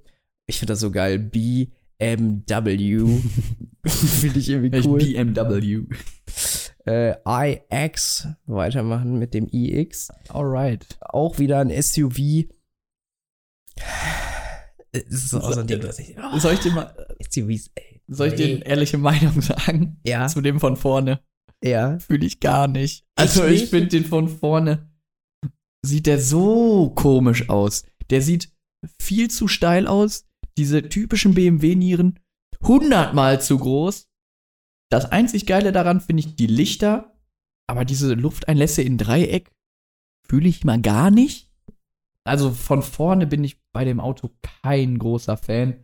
ich 0.50 0.58
finde 0.58 0.72
das 0.72 0.80
so 0.80 0.90
geil, 0.90 1.18
BMW, 1.18 1.68
finde 3.86 4.38
ich 4.38 4.48
irgendwie 4.48 4.80
cool, 4.86 4.98
BMW. 4.98 5.82
äh, 6.86 7.14
iX 7.24 8.28
weitermachen 8.46 9.18
mit 9.18 9.34
dem 9.34 9.48
iX. 9.50 10.08
Alright. 10.28 10.98
Auch 11.00 11.38
wieder 11.38 11.60
ein 11.60 11.70
SUV. 11.70 12.46
So 15.08 15.40
ein 15.40 15.66
Ding, 15.66 15.80
ich, 15.98 16.16
oh, 16.18 16.38
Soll 16.38 16.54
ich 16.54 16.60
dir 16.60 16.72
mal, 16.72 16.92
SUVs, 17.30 17.70
ey. 17.76 18.02
soll 18.08 18.28
ich 18.28 18.34
dir 18.34 18.46
eine 18.56 18.66
ehrliche 18.66 18.98
Meinung 18.98 19.40
sagen? 19.40 20.00
Ja, 20.04 20.26
Zu 20.26 20.40
dem 20.40 20.58
von 20.58 20.76
vorne. 20.76 21.20
ja. 21.62 21.98
Fühle 22.00 22.26
ich 22.26 22.40
gar 22.40 22.66
nicht. 22.66 23.06
Also 23.14 23.44
nicht? 23.44 23.64
ich 23.64 23.70
finde 23.70 23.88
den 23.88 24.04
von 24.04 24.28
vorne, 24.28 24.90
sieht 25.86 26.06
der 26.06 26.20
so 26.20 26.90
komisch 26.90 27.48
aus. 27.48 27.84
Der 28.10 28.20
sieht 28.20 28.52
viel 28.98 29.30
zu 29.30 29.46
steil 29.46 29.86
aus. 29.86 30.26
Diese 30.60 30.90
typischen 30.90 31.32
BMW-Nieren, 31.32 32.18
hundertmal 32.62 33.40
zu 33.40 33.58
groß. 33.58 34.10
Das 34.90 35.10
einzig 35.10 35.46
Geile 35.46 35.72
daran 35.72 36.02
finde 36.02 36.20
ich 36.20 36.36
die 36.36 36.48
Lichter, 36.48 37.18
aber 37.66 37.86
diese 37.86 38.12
Lufteinlässe 38.12 38.82
in 38.82 38.98
Dreieck 38.98 39.50
fühle 40.28 40.50
ich 40.50 40.62
mal 40.64 40.78
gar 40.78 41.10
nicht. 41.10 41.50
Also 42.24 42.50
von 42.50 42.82
vorne 42.82 43.26
bin 43.26 43.42
ich 43.42 43.58
bei 43.72 43.86
dem 43.86 44.00
Auto 44.00 44.32
kein 44.62 44.98
großer 44.98 45.38
Fan. 45.38 45.82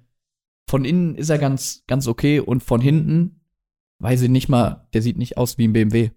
Von 0.68 0.84
innen 0.84 1.14
ist 1.14 1.30
er 1.30 1.38
ganz, 1.38 1.82
ganz 1.86 2.06
okay 2.06 2.38
und 2.40 2.62
von 2.62 2.82
hinten 2.82 3.40
weiß 4.00 4.20
ich 4.20 4.28
nicht 4.28 4.50
mal, 4.50 4.86
der 4.92 5.00
sieht 5.00 5.16
nicht 5.16 5.38
aus 5.38 5.56
wie 5.56 5.68
ein 5.68 5.72
BMW. 5.72 6.10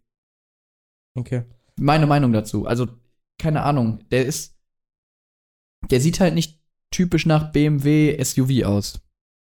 Okay. 1.16 1.46
Meine 1.78 2.08
Meinung 2.08 2.34
dazu. 2.34 2.66
Also, 2.66 2.90
keine 3.38 3.64
Ahnung. 3.64 4.04
Der 4.12 4.26
ist. 4.26 4.60
Der 5.90 6.02
sieht 6.02 6.20
halt 6.20 6.34
nicht 6.34 6.59
typisch 6.92 7.26
nach 7.26 7.52
BMW 7.52 8.22
SUV 8.24 8.64
aus. 8.66 9.02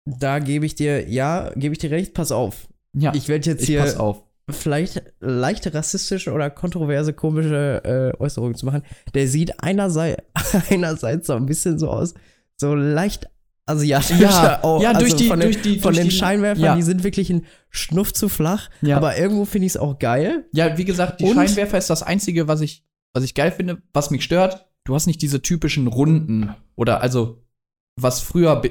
Da 0.05 0.39
gebe 0.39 0.65
ich 0.65 0.75
dir, 0.75 1.07
ja, 1.09 1.51
gebe 1.55 1.73
ich 1.73 1.79
dir 1.79 1.91
recht, 1.91 2.13
pass 2.13 2.31
auf. 2.31 2.67
Ja, 2.93 3.13
Ich 3.13 3.27
werde 3.27 3.49
jetzt 3.49 3.61
ich 3.61 3.67
hier 3.67 3.79
pass 3.81 3.95
auf. 3.97 4.23
vielleicht 4.49 5.01
leichte 5.19 5.73
rassistische 5.73 6.31
oder 6.33 6.49
kontroverse 6.49 7.13
komische 7.13 8.13
äh, 8.17 8.21
Äußerungen 8.21 8.55
zu 8.55 8.65
machen. 8.65 8.81
Der 9.13 9.27
sieht 9.27 9.63
einerseits, 9.63 10.23
einerseits 10.69 11.27
so 11.27 11.33
ein 11.33 11.45
bisschen 11.45 11.79
so 11.79 11.89
aus, 11.89 12.13
so 12.59 12.73
leicht 12.75 13.29
asiatisch. 13.67 14.19
Ja, 14.19 14.59
auch, 14.63 14.81
ja, 14.81 14.93
durch 14.93 15.15
die- 15.15 15.27
von, 15.27 15.39
den- 15.39 15.51
durch 15.51 15.61
die- 15.61 15.79
von 15.79 15.93
durch 15.93 16.03
den 16.03 16.09
die- 16.09 16.15
Scheinwerfern, 16.15 16.63
ja. 16.63 16.75
die 16.75 16.81
sind 16.81 17.03
wirklich 17.03 17.29
ein 17.29 17.45
Schnuff 17.69 18.11
zu 18.11 18.27
flach. 18.27 18.69
Ja. 18.81 18.97
Aber 18.97 19.17
irgendwo 19.17 19.45
finde 19.45 19.67
ich 19.67 19.73
es 19.73 19.77
auch 19.77 19.99
geil. 19.99 20.45
Ja, 20.51 20.77
wie 20.77 20.85
gesagt, 20.85 21.21
die 21.21 21.25
Und- 21.25 21.35
Scheinwerfer 21.35 21.77
ist 21.77 21.89
das 21.89 22.03
Einzige, 22.03 22.47
was 22.47 22.59
ich, 22.61 22.83
was 23.13 23.23
ich 23.23 23.35
geil 23.35 23.51
finde, 23.51 23.81
was 23.93 24.09
mich 24.09 24.23
stört. 24.23 24.67
Du 24.83 24.95
hast 24.95 25.07
nicht 25.07 25.21
diese 25.21 25.41
typischen 25.41 25.87
runden 25.87 26.55
oder 26.75 27.01
also 27.01 27.43
was 27.99 28.19
früher 28.21 28.61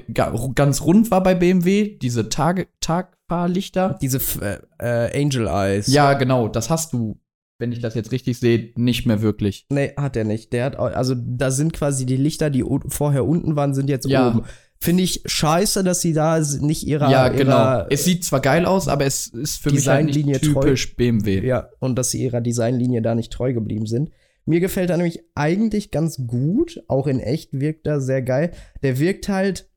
ganz 0.54 0.82
rund 0.82 1.10
war 1.10 1.22
bei 1.22 1.34
BMW, 1.34 1.98
diese 1.98 2.28
Tage, 2.28 2.66
Tagfahrlichter. 2.80 3.98
Diese 4.00 4.18
äh, 4.42 4.58
äh, 4.78 5.22
Angel 5.22 5.46
Eyes. 5.46 5.86
Ja, 5.88 6.14
genau, 6.14 6.48
das 6.48 6.70
hast 6.70 6.92
du, 6.92 7.20
wenn 7.58 7.70
ich 7.70 7.80
das 7.80 7.94
jetzt 7.94 8.12
richtig 8.12 8.38
sehe, 8.38 8.72
nicht 8.76 9.06
mehr 9.06 9.22
wirklich. 9.22 9.66
Nee, 9.70 9.92
hat 9.96 10.16
er 10.16 10.24
nicht. 10.24 10.52
Der 10.52 10.64
hat, 10.64 10.76
also 10.76 11.14
da 11.16 11.50
sind 11.50 11.72
quasi 11.72 12.06
die 12.06 12.16
Lichter, 12.16 12.50
die 12.50 12.64
vorher 12.88 13.24
unten 13.26 13.54
waren, 13.56 13.74
sind 13.74 13.88
jetzt 13.88 14.08
Ja. 14.08 14.28
oben. 14.30 14.42
Finde 14.82 15.02
ich 15.02 15.22
scheiße, 15.26 15.84
dass 15.84 16.00
sie 16.00 16.14
da 16.14 16.40
nicht 16.40 16.86
ihrer, 16.86 17.10
ja, 17.10 17.28
genau. 17.28 17.50
ihrer 17.50 17.86
es 17.90 18.04
sieht 18.04 18.24
zwar 18.24 18.40
geil 18.40 18.64
aus, 18.64 18.88
aber 18.88 19.04
es 19.04 19.26
ist 19.26 19.58
für 19.58 19.70
mich 19.70 19.86
halt 19.86 20.06
nicht 20.06 20.16
Designlinie 20.16 20.40
treu. 20.40 20.60
typisch 20.62 20.96
BMW. 20.96 21.46
Ja, 21.46 21.68
und 21.80 21.96
dass 21.96 22.10
sie 22.10 22.22
ihrer 22.22 22.40
Designlinie 22.40 23.02
da 23.02 23.14
nicht 23.14 23.30
treu 23.30 23.52
geblieben 23.52 23.84
sind. 23.84 24.10
Mir 24.50 24.58
gefällt 24.60 24.90
er 24.90 24.96
nämlich 24.96 25.20
eigentlich 25.36 25.92
ganz 25.92 26.26
gut. 26.26 26.82
Auch 26.88 27.06
in 27.06 27.20
echt 27.20 27.58
wirkt 27.60 27.86
er 27.86 28.00
sehr 28.00 28.20
geil. 28.20 28.50
Der 28.82 28.98
wirkt 28.98 29.28
halt, 29.28 29.70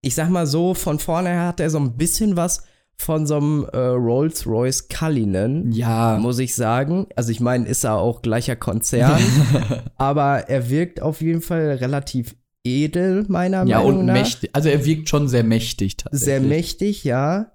ich 0.00 0.14
sag 0.14 0.30
mal 0.30 0.46
so, 0.46 0.74
von 0.74 1.00
vorne 1.00 1.30
her 1.30 1.46
hat 1.48 1.58
er 1.58 1.70
so 1.70 1.78
ein 1.80 1.96
bisschen 1.96 2.36
was 2.36 2.62
von 2.96 3.26
so 3.26 3.36
einem 3.38 3.64
äh, 3.72 3.76
Rolls-Royce 3.78 4.86
Cullinan, 4.88 5.72
Ja. 5.72 6.18
muss 6.20 6.38
ich 6.38 6.54
sagen. 6.54 7.08
Also 7.16 7.32
ich 7.32 7.40
meine, 7.40 7.66
ist 7.66 7.82
er 7.82 7.96
auch 7.96 8.22
gleicher 8.22 8.54
Konzern, 8.56 9.20
aber 9.96 10.48
er 10.48 10.70
wirkt 10.70 11.02
auf 11.02 11.20
jeden 11.20 11.42
Fall 11.42 11.72
relativ 11.80 12.36
edel, 12.62 13.24
meiner 13.26 13.64
ja, 13.66 13.78
Meinung 13.78 14.00
und 14.00 14.06
nach. 14.06 14.12
mächtig. 14.14 14.50
Also 14.52 14.68
er 14.68 14.84
wirkt 14.84 15.08
schon 15.08 15.26
sehr 15.28 15.42
mächtig 15.44 15.96
tatsächlich. 15.96 16.24
Sehr 16.24 16.40
mächtig, 16.40 17.02
ja. 17.04 17.52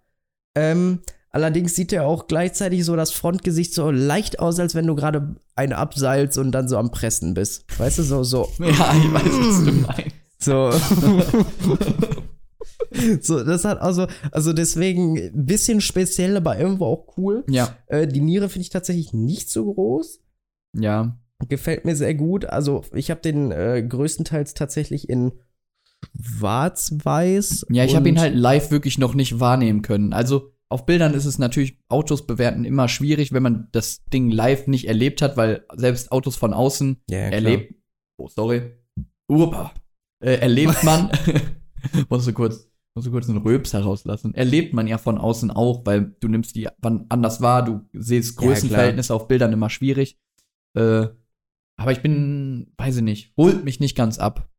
Ähm, 0.54 1.00
allerdings 1.36 1.76
sieht 1.76 1.92
er 1.94 2.08
auch 2.08 2.28
gleichzeitig 2.28 2.84
so 2.86 2.96
das 2.96 3.12
Frontgesicht 3.12 3.74
so 3.74 3.92
leicht 3.92 4.40
aus, 4.40 4.58
als 4.60 4.74
wenn 4.74 4.88
du 4.88 4.96
gerade 4.96 5.36
eine 5.56 5.78
abseilst 5.78 6.38
und 6.38 6.52
dann 6.54 6.70
so 6.70 6.78
am 6.78 6.92
Pressen 6.92 7.34
bist. 7.34 7.66
Weißt 7.78 7.98
du, 8.00 8.04
so, 8.04 8.24
so, 8.24 8.48
Ja, 8.60 8.94
ich 8.96 9.14
weiß, 9.14 9.24
was 9.26 9.66
du 9.66 9.72
meinst. 9.74 10.16
so. 10.40 10.72
so, 13.22 13.44
das 13.44 13.66
hat 13.66 13.82
also, 13.82 14.08
also 14.32 14.54
deswegen 14.54 15.18
ein 15.18 15.46
bisschen 15.46 15.82
speziell, 15.82 16.38
aber 16.38 16.58
irgendwo 16.58 16.86
auch 16.86 17.18
cool. 17.18 17.44
Ja, 17.50 17.76
Äh, 17.88 18.08
die 18.08 18.22
Niere 18.22 18.48
finde 18.50 18.62
ich 18.62 18.70
tatsächlich 18.70 19.12
nicht 19.14 19.50
so 19.52 19.72
groß. 19.74 20.20
ja. 20.74 21.18
Gefällt 21.50 21.84
mir 21.84 21.98
sehr 21.98 22.16
gut. 22.16 22.46
Also, 22.46 22.86
ich 22.94 23.12
habe 23.12 23.20
den 23.20 23.52
äh, 23.52 23.84
größtenteils 23.88 24.54
tatsächlich 24.54 25.10
in 25.10 25.34
schwarz-weiß. 26.40 27.66
Ja, 27.70 27.84
ich 27.84 27.94
habe 27.96 28.08
ihn 28.08 28.20
halt 28.20 28.36
live 28.36 28.72
wirklich 28.72 28.98
noch 28.98 29.14
nicht 29.16 29.40
wahrnehmen 29.42 29.82
können. 29.82 30.14
Also 30.14 30.54
auf 30.76 30.86
Bildern 30.86 31.14
ist 31.14 31.24
es 31.24 31.40
natürlich, 31.40 31.80
Autos 31.88 32.28
bewerten 32.28 32.66
immer 32.66 32.90
schwierig, 32.90 33.32
wenn 33.32 33.44
man 33.44 33.70
das 33.72 34.04
Ding 34.08 34.30
live 34.30 34.68
nicht 34.68 34.90
erlebt 34.90 35.22
hat, 35.22 35.38
weil 35.38 35.66
selbst 35.74 36.12
Autos 36.12 36.36
von 36.36 36.54
außen 36.54 37.02
Ja, 37.10 37.18
ja, 37.18 37.30
erlebt. 37.30 37.76
Oh, 38.18 38.28
sorry. 38.28 38.74
Upa. 39.32 39.74
Äh, 40.22 40.36
erlebt 40.36 40.84
man. 40.84 41.12
musst 42.10 42.28
du 42.28 42.34
kurz, 42.34 42.70
musst 42.94 43.08
du 43.08 43.12
kurz 43.12 43.30
einen 43.30 43.38
Röps 43.38 43.72
herauslassen. 43.72 44.36
Erlebt 44.36 44.74
man 44.74 44.86
ja 44.86 44.98
von 44.98 45.18
außen 45.18 45.50
auch, 45.50 45.86
weil 45.86 46.14
du 46.20 46.28
nimmst 46.28 46.58
die 46.58 46.68
wann 46.80 47.06
anders 47.08 47.40
wahr, 47.40 47.64
du 47.64 47.88
siehst 47.94 48.38
Ja, 48.42 48.46
Größenverhältnisse 48.46 49.16
auf 49.16 49.30
Bildern 49.30 49.54
immer 49.54 49.70
schwierig. 49.70 50.20
Äh, 50.78 51.08
aber 51.80 51.94
ich 51.94 52.02
bin, 52.02 52.74
weiß 52.76 52.98
ich 52.98 53.04
nicht, 53.04 53.34
holt 53.38 53.64
mich 53.64 53.80
nicht 53.80 53.96
ganz 53.96 54.20
ab. 54.20 54.50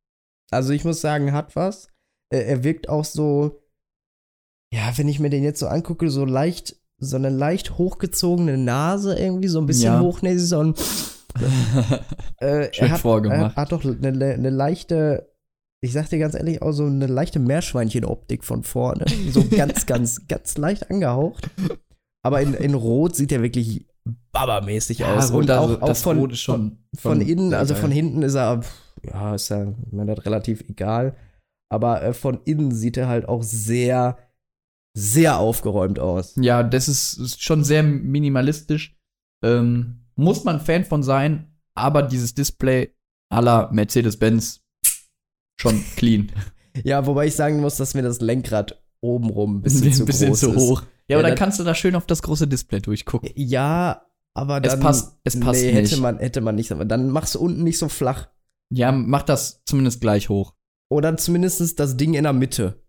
Also 0.50 0.72
ich 0.72 0.82
muss 0.86 1.02
sagen, 1.02 1.34
hat 1.34 1.56
was. 1.56 1.88
Äh, 2.32 2.38
er 2.38 2.64
wirkt 2.64 2.88
auch 2.88 3.04
so, 3.04 3.60
ja, 4.72 4.92
wenn 4.96 5.08
ich 5.08 5.20
mir 5.20 5.30
den 5.30 5.42
jetzt 5.44 5.60
so 5.60 5.68
angucke, 5.68 6.10
so 6.10 6.24
leicht, 6.24 6.76
so 6.98 7.16
eine 7.16 7.30
leicht 7.30 7.78
hochgezogene 7.78 8.56
Nase 8.58 9.18
irgendwie, 9.18 9.48
so 9.48 9.60
ein 9.60 9.66
bisschen 9.66 9.94
Ja. 9.94 10.00
hochnäsig, 10.00 10.48
so 10.48 10.60
ein, 10.60 10.74
äh, 12.38 12.72
Schön 12.72 12.86
er 12.88 12.90
hat, 12.90 13.00
vorgemacht. 13.00 13.56
Er 13.56 13.62
hat 13.62 13.72
doch 13.72 13.84
eine, 13.84 14.08
eine 14.08 14.50
leichte, 14.50 15.30
ich 15.82 15.92
sag 15.92 16.08
dir 16.08 16.18
ganz 16.18 16.34
ehrlich, 16.34 16.62
auch 16.62 16.72
so 16.72 16.84
eine 16.86 17.06
leichte 17.06 17.38
Meerschweinchen-Optik 17.38 18.44
von 18.44 18.62
vorne. 18.62 19.04
So 19.30 19.44
ganz, 19.50 19.86
ganz, 19.86 20.26
ganz 20.28 20.56
leicht 20.56 20.90
angehaucht. 20.90 21.50
Aber 22.22 22.40
in, 22.40 22.54
in 22.54 22.74
Rot 22.74 23.14
sieht 23.14 23.32
er 23.32 23.42
wirklich 23.42 23.86
babamäßig 24.32 25.04
aus. 25.04 25.30
und 25.30 25.36
Und 25.42 25.50
auch, 25.50 25.82
auch 25.82 25.88
das 25.88 26.02
von, 26.02 26.18
Rot 26.18 26.32
ist 26.32 26.40
schon 26.40 26.78
von 26.96 27.20
schon 27.20 27.28
innen, 27.28 27.54
also 27.54 27.74
von 27.74 27.90
hinten 27.90 28.22
ist 28.22 28.34
er, 28.34 28.62
ja, 29.04 29.34
ist 29.34 29.48
ja 29.48 29.72
mir 29.90 30.06
das 30.06 30.24
relativ 30.24 30.62
egal. 30.68 31.14
Aber 31.68 32.02
äh, 32.02 32.12
von 32.14 32.40
innen 32.44 32.72
sieht 32.72 32.96
er 32.96 33.08
halt 33.08 33.28
auch 33.28 33.42
sehr, 33.42 34.16
sehr 34.98 35.38
aufgeräumt 35.38 35.98
aus. 35.98 36.34
Ja, 36.36 36.62
das 36.62 36.88
ist, 36.88 37.14
ist 37.18 37.42
schon 37.42 37.64
sehr 37.64 37.82
minimalistisch. 37.82 38.96
Ähm, 39.44 40.06
muss 40.14 40.44
man 40.44 40.60
Fan 40.60 40.84
von 40.86 41.02
sein, 41.02 41.54
aber 41.74 42.02
dieses 42.02 42.34
Display 42.34 42.94
la 43.30 43.68
Mercedes-Benz 43.72 44.60
schon 45.60 45.82
clean. 45.96 46.32
Ja, 46.84 47.06
wobei 47.06 47.26
ich 47.26 47.34
sagen 47.34 47.60
muss, 47.62 47.76
dass 47.76 47.94
mir 47.94 48.02
das 48.02 48.20
Lenkrad 48.20 48.82
obenrum 49.00 49.56
ein 49.56 49.62
bisschen, 49.62 49.92
zu 49.94 50.04
bisschen 50.04 50.28
groß 50.28 50.40
zu 50.40 50.50
ist. 50.50 50.56
hoch. 50.56 50.82
Ja, 51.08 51.16
aber 51.16 51.22
Ja, 51.22 51.22
dann 51.22 51.30
das- 51.30 51.38
kannst 51.38 51.58
du 51.58 51.64
da 51.64 51.74
schön 51.74 51.94
auf 51.94 52.04
das 52.04 52.20
große 52.20 52.46
Display 52.46 52.80
durchgucken. 52.80 53.30
Ja, 53.34 54.02
aber 54.34 54.62
Es 54.62 54.72
dann. 54.72 54.80
passt- 54.80 55.16
es 55.24 55.40
passt 55.40 55.62
nee, 55.62 55.72
nicht. 55.72 55.92
Hätte 55.92 56.02
man, 56.02 56.18
hätte 56.18 56.42
man 56.42 56.54
nicht. 56.54 56.72
Aber 56.72 56.84
dann 56.84 57.08
machst 57.08 57.34
du 57.34 57.40
unten 57.40 57.64
nicht 57.64 57.78
so 57.78 57.88
flach. 57.88 58.28
Ja, 58.70 58.92
mach 58.92 59.22
das 59.22 59.62
zumindest 59.64 60.02
gleich 60.02 60.28
hoch. 60.28 60.52
Oder 60.90 61.16
zumindest 61.16 61.80
das 61.80 61.96
Ding 61.96 62.12
in 62.12 62.24
der 62.24 62.34
Mitte. 62.34 62.82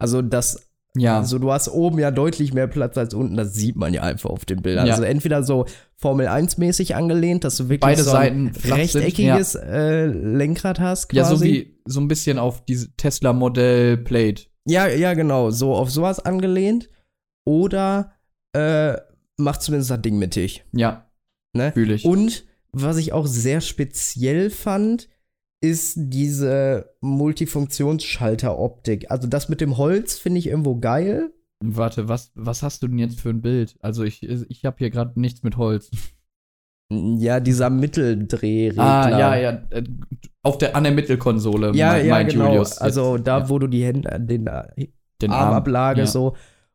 Also 0.00 0.22
das 0.22 0.70
Ja. 0.96 1.18
Also 1.18 1.38
du 1.38 1.50
hast 1.50 1.68
oben 1.68 1.98
ja 1.98 2.10
deutlich 2.10 2.52
mehr 2.52 2.66
Platz 2.66 2.98
als 2.98 3.14
unten, 3.14 3.36
das 3.36 3.54
sieht 3.54 3.76
man 3.76 3.94
ja 3.94 4.02
einfach 4.02 4.30
auf 4.30 4.44
den 4.44 4.60
Bildern. 4.60 4.86
Ja. 4.86 4.92
Also 4.92 5.04
entweder 5.04 5.42
so 5.42 5.64
Formel 5.96 6.26
1 6.28 6.58
mäßig 6.58 6.94
angelehnt, 6.94 7.44
dass 7.44 7.56
du 7.56 7.64
wirklich 7.64 7.80
Beide 7.80 8.02
so 8.02 8.10
Seiten 8.10 8.48
ein 8.48 8.54
sind, 8.54 8.74
rechteckiges 8.74 9.54
äh, 9.54 10.06
Lenkrad 10.06 10.80
hast 10.80 11.08
quasi. 11.08 11.16
Ja, 11.18 11.24
so 11.24 11.42
wie 11.42 11.78
so 11.86 12.00
ein 12.00 12.08
bisschen 12.08 12.38
auf 12.38 12.64
diese 12.64 12.94
Tesla 12.96 13.32
Modell 13.32 13.96
Plate. 13.96 14.44
Ja, 14.66 14.86
ja, 14.86 15.14
genau, 15.14 15.50
so 15.50 15.74
auf 15.74 15.90
sowas 15.90 16.20
angelehnt. 16.20 16.90
Oder 17.44 18.12
äh, 18.52 18.94
macht 19.36 19.62
zumindest 19.62 19.90
das 19.90 20.02
Ding 20.02 20.18
mittig. 20.18 20.64
Ja, 20.72 21.08
Ne? 21.54 21.72
fühle 21.72 21.94
ich. 21.94 22.04
Und 22.04 22.44
was 22.72 22.96
ich 22.96 23.12
auch 23.12 23.26
sehr 23.26 23.60
speziell 23.60 24.48
fand, 24.50 25.08
ist 25.62 25.94
diese 25.96 26.94
Multifunktionsschalter-Optik. 27.00 29.10
Also 29.10 29.28
das 29.28 29.48
mit 29.48 29.60
dem 29.60 29.76
Holz 29.76 30.18
finde 30.18 30.38
ich 30.38 30.48
irgendwo 30.48 30.76
geil. 30.76 31.32
Warte, 31.64 32.08
was, 32.08 32.32
was 32.34 32.62
hast 32.62 32.82
du 32.82 32.88
denn 32.88 32.98
jetzt 32.98 33.20
für 33.20 33.30
ein 33.30 33.40
Bild? 33.40 33.76
Also 33.80 34.02
ich, 34.02 34.22
ich 34.24 34.64
habe 34.64 34.76
hier 34.78 34.90
gerade 34.90 35.18
nichts 35.20 35.42
mit 35.42 35.56
Holz. 35.56 35.90
Ja, 36.92 37.40
dieser 37.40 37.70
Mitteldrehregler. 37.70 38.82
Ah, 38.82 39.10
ja, 39.10 39.36
ja. 39.36 39.50
äh, 39.70 39.84
Auf 40.42 40.58
der, 40.58 40.76
an 40.76 40.84
der 40.84 40.92
Mittelkonsole, 40.92 41.72
Ja, 41.74 41.92
mein- 41.92 42.06
ja, 42.06 42.14
meint 42.14 42.32
genau. 42.32 42.48
Julius. 42.48 42.78
also 42.78 43.16
da, 43.16 43.38
ja. 43.38 43.48
wo 43.48 43.58
du 43.58 43.66
die 43.66 43.84
Hände, 43.84 44.18
den 44.20 44.46
äh, 44.46 44.88
den 45.22 45.30
Arm. 45.30 45.48
Armablage 45.48 46.00
ja. 46.00 46.06
so. 46.06 46.34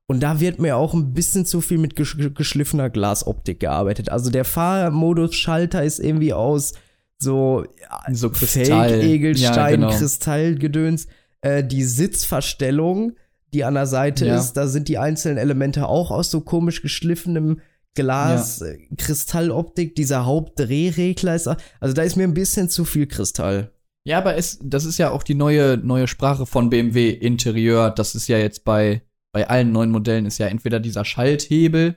Und 0.09 0.23
da 0.23 0.39
wird 0.39 0.59
mir 0.59 0.77
auch 0.77 0.93
ein 0.93 1.13
bisschen 1.13 1.45
zu 1.45 1.59
viel 1.59 1.77
mit 1.77 1.97
gesch 1.97 2.17
geschliffener 2.33 2.89
Glasoptik 2.89 3.59
gearbeitet. 3.59 4.09
Also 4.09 4.31
der 4.31 4.45
Fahrmodus-Schalter 4.45 5.83
ist 5.83 5.99
irgendwie 5.99 6.33
aus 6.33 6.73
so 7.19 7.63
ja, 7.81 8.13
So 8.13 8.29
Kristall. 8.29 8.89
Fake-Egelstein, 8.89 9.55
Ja, 9.55 9.69
genau. 9.69 9.89
Kristallgedöns. 9.97 11.07
Äh, 11.41 11.63
die 11.63 11.83
Sitzverstellung, 11.83 13.13
die 13.53 13.63
an 13.63 13.73
der 13.75 13.87
Seite 13.87 14.25
Ja. 14.25 14.37
ist, 14.37 14.53
da 14.53 14.67
sind 14.67 14.87
die 14.87 14.97
einzelnen 14.97 15.37
Elemente 15.37 15.87
auch 15.87 16.11
aus 16.11 16.29
so 16.31 16.41
komisch 16.41 16.81
geschliffenem 16.81 17.59
Glas, 17.95 18.61
äh, 18.61 18.77
Kristalloptik. 18.97 19.95
Dieser 19.95 20.25
Hauptdrehregler 20.25 21.35
ist, 21.35 21.47
auch- 21.47 21.57
also 21.79 21.93
da 21.95 22.03
ist 22.03 22.15
mir 22.15 22.23
ein 22.25 22.33
bisschen 22.33 22.69
zu 22.69 22.85
viel 22.85 23.07
Kristall. 23.07 23.71
Ja, 24.05 24.19
aber 24.19 24.35
es, 24.35 24.59
das 24.63 24.85
ist 24.85 24.99
ja 24.99 25.09
auch 25.11 25.23
die 25.23 25.33
neue, 25.35 25.77
neue 25.77 26.07
Sprache 26.07 26.45
von 26.45 26.69
BMW 26.69 27.09
Interieur. 27.09 27.89
Das 27.89 28.15
ist 28.15 28.27
ja 28.27 28.37
jetzt 28.37 28.63
bei, 28.63 29.01
bei 29.33 29.47
allen 29.49 29.71
neuen 29.71 29.91
Modellen 29.91 30.25
ist 30.25 30.37
ja 30.37 30.47
entweder 30.47 30.79
dieser 30.79 31.03
Schalthebel, 31.05 31.95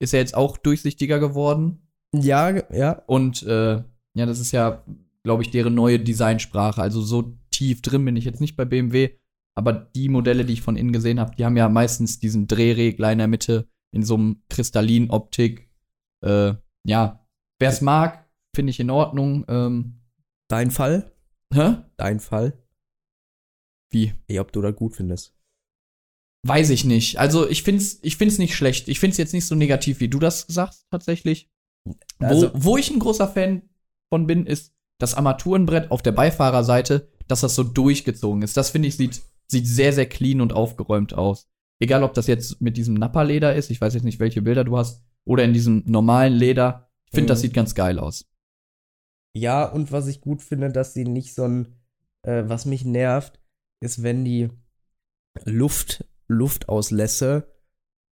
ist 0.00 0.12
ja 0.12 0.18
jetzt 0.18 0.34
auch 0.34 0.56
durchsichtiger 0.56 1.20
geworden. 1.20 1.86
Ja, 2.14 2.50
ja, 2.74 3.02
Und 3.06 3.42
äh, 3.44 3.82
ja, 4.14 4.26
das 4.26 4.40
ist 4.40 4.52
ja, 4.52 4.84
glaube 5.22 5.42
ich, 5.42 5.50
deren 5.50 5.74
neue 5.74 5.98
Designsprache. 5.98 6.80
Also 6.80 7.02
so 7.02 7.36
tief 7.50 7.82
drin 7.82 8.04
bin 8.04 8.16
ich 8.16 8.24
jetzt 8.24 8.40
nicht 8.40 8.56
bei 8.56 8.64
BMW. 8.64 9.10
Aber 9.54 9.72
die 9.72 10.08
Modelle, 10.08 10.44
die 10.44 10.54
ich 10.54 10.62
von 10.62 10.76
innen 10.76 10.92
gesehen 10.92 11.20
habe, 11.20 11.34
die 11.36 11.44
haben 11.44 11.56
ja 11.56 11.68
meistens 11.68 12.18
diesen 12.18 12.46
Drehregler 12.46 13.12
in 13.12 13.18
der 13.18 13.28
Mitte 13.28 13.68
in 13.94 14.02
so 14.02 14.14
einem 14.14 14.42
Kristallin-Optik. 14.48 15.70
Äh, 16.24 16.54
ja, 16.86 17.26
wer 17.58 17.68
es 17.68 17.80
mag, 17.82 18.28
finde 18.54 18.70
ich 18.70 18.80
in 18.80 18.90
Ordnung. 18.90 19.44
Ähm, 19.48 20.00
dein 20.48 20.70
Fall? 20.70 21.12
hä? 21.52 21.76
Dein 21.98 22.18
Fall? 22.20 22.58
Wie? 23.90 24.14
Ey, 24.26 24.38
ob 24.38 24.52
du 24.52 24.62
das 24.62 24.74
gut 24.74 24.96
findest. 24.96 25.34
Weiß 26.46 26.70
ich 26.70 26.84
nicht. 26.84 27.18
Also 27.18 27.48
ich 27.48 27.62
find's, 27.62 27.98
ich 28.02 28.16
find's 28.16 28.38
nicht 28.38 28.56
schlecht. 28.56 28.88
Ich 28.88 28.98
find's 28.98 29.18
jetzt 29.18 29.34
nicht 29.34 29.46
so 29.46 29.54
negativ, 29.54 30.00
wie 30.00 30.08
du 30.08 30.18
das 30.18 30.46
sagst, 30.48 30.86
tatsächlich. 30.90 31.50
Also- 32.18 32.52
wo, 32.54 32.64
wo 32.64 32.76
ich 32.78 32.90
ein 32.90 32.98
großer 32.98 33.28
Fan 33.28 33.68
von 34.12 34.26
bin, 34.26 34.44
ist 34.44 34.74
das 34.98 35.14
Armaturenbrett 35.14 35.90
auf 35.90 36.02
der 36.02 36.12
Beifahrerseite, 36.12 37.08
dass 37.28 37.40
das 37.40 37.54
so 37.54 37.62
durchgezogen 37.64 38.42
ist. 38.42 38.58
Das 38.58 38.68
finde 38.68 38.88
ich 38.88 38.98
sieht, 38.98 39.22
sieht 39.46 39.66
sehr, 39.66 39.94
sehr 39.94 40.04
clean 40.06 40.42
und 40.42 40.52
aufgeräumt 40.52 41.14
aus. 41.14 41.48
Egal, 41.80 42.02
ob 42.02 42.12
das 42.12 42.26
jetzt 42.26 42.60
mit 42.60 42.76
diesem 42.76 42.92
Nappa-Leder 42.92 43.54
ist, 43.54 43.70
ich 43.70 43.80
weiß 43.80 43.94
jetzt 43.94 44.02
nicht, 44.04 44.20
welche 44.20 44.42
Bilder 44.42 44.64
du 44.64 44.76
hast, 44.76 45.02
oder 45.24 45.44
in 45.44 45.54
diesem 45.54 45.82
normalen 45.86 46.34
Leder. 46.34 46.90
Ich 47.06 47.12
finde, 47.12 47.28
das 47.28 47.38
Mhm. 47.38 47.42
sieht 47.42 47.54
ganz 47.54 47.74
geil 47.74 47.98
aus. 47.98 48.26
Ja, 49.34 49.64
und 49.64 49.92
was 49.92 50.08
ich 50.08 50.20
gut 50.20 50.42
finde, 50.42 50.68
dass 50.70 50.92
sie 50.92 51.04
nicht 51.04 51.34
so 51.34 51.44
ein, 51.44 51.68
äh, 52.26 52.42
was 52.46 52.66
mich 52.66 52.84
nervt, 52.84 53.40
ist, 53.80 54.02
wenn 54.02 54.26
die 54.26 54.50
Luft, 55.46 56.04
Luftauslässe, 56.28 57.48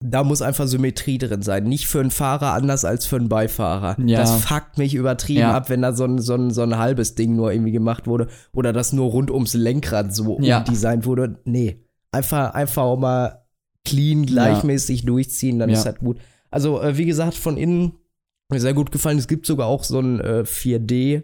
da 0.05 0.25
muss 0.25 0.43
einfach 0.43 0.67
Symmetrie 0.67 1.19
drin 1.19 1.43
sein. 1.43 1.65
Nicht 1.65 1.87
für 1.87 2.01
einen 2.01 2.11
Fahrer 2.11 2.53
anders 2.53 2.85
als 2.85 3.07
für 3.07 3.17
einen 3.17 3.29
Beifahrer. 3.29 3.97
Ja. 4.05 4.19
Das 4.21 4.43
fuckt 4.45 4.79
mich 4.79 4.95
übertrieben 4.95 5.41
Ja. 5.41 5.55
ab, 5.57 5.69
wenn 5.71 5.83
da 5.83 5.93
so 5.93 6.05
ein, 6.05 6.19
so, 6.19 6.35
ein, 6.35 6.51
so 6.51 6.63
ein 6.63 6.77
halbes 6.79 7.15
Ding 7.15 7.37
nur 7.37 7.53
irgendwie 7.53 7.73
gemacht 7.73 8.07
wurde. 8.07 8.29
Oder 8.53 8.73
das 8.73 8.93
nur 8.93 9.11
rund 9.11 9.31
ums 9.31 9.55
Lenkrad 9.55 10.15
so 10.15 10.39
Ja. 10.41 10.59
umdesignt 10.59 11.07
wurde. 11.07 11.39
Nee. 11.45 11.85
Einfach, 12.11 12.55
einfach 12.55 12.83
auch 12.83 12.99
mal 12.99 13.43
clean, 13.85 14.27
gleichmäßig 14.27 15.05
durchziehen, 15.05 15.59
dann 15.59 15.71
ist 15.71 15.85
das 15.85 15.97
gut. 15.99 16.19
Also, 16.51 16.81
äh, 16.83 16.97
wie 16.99 17.07
gesagt, 17.07 17.35
von 17.35 17.57
innen 17.57 17.93
mir 18.51 18.61
sehr 18.61 18.75
gut 18.75 18.93
gefallen. 18.93 19.19
Es 19.19 19.27
gibt 19.29 19.47
sogar 19.47 19.67
auch 19.67 19.83
so 19.85 19.99
ein 19.99 20.21
äh, 20.21 20.45
4D 20.45 21.23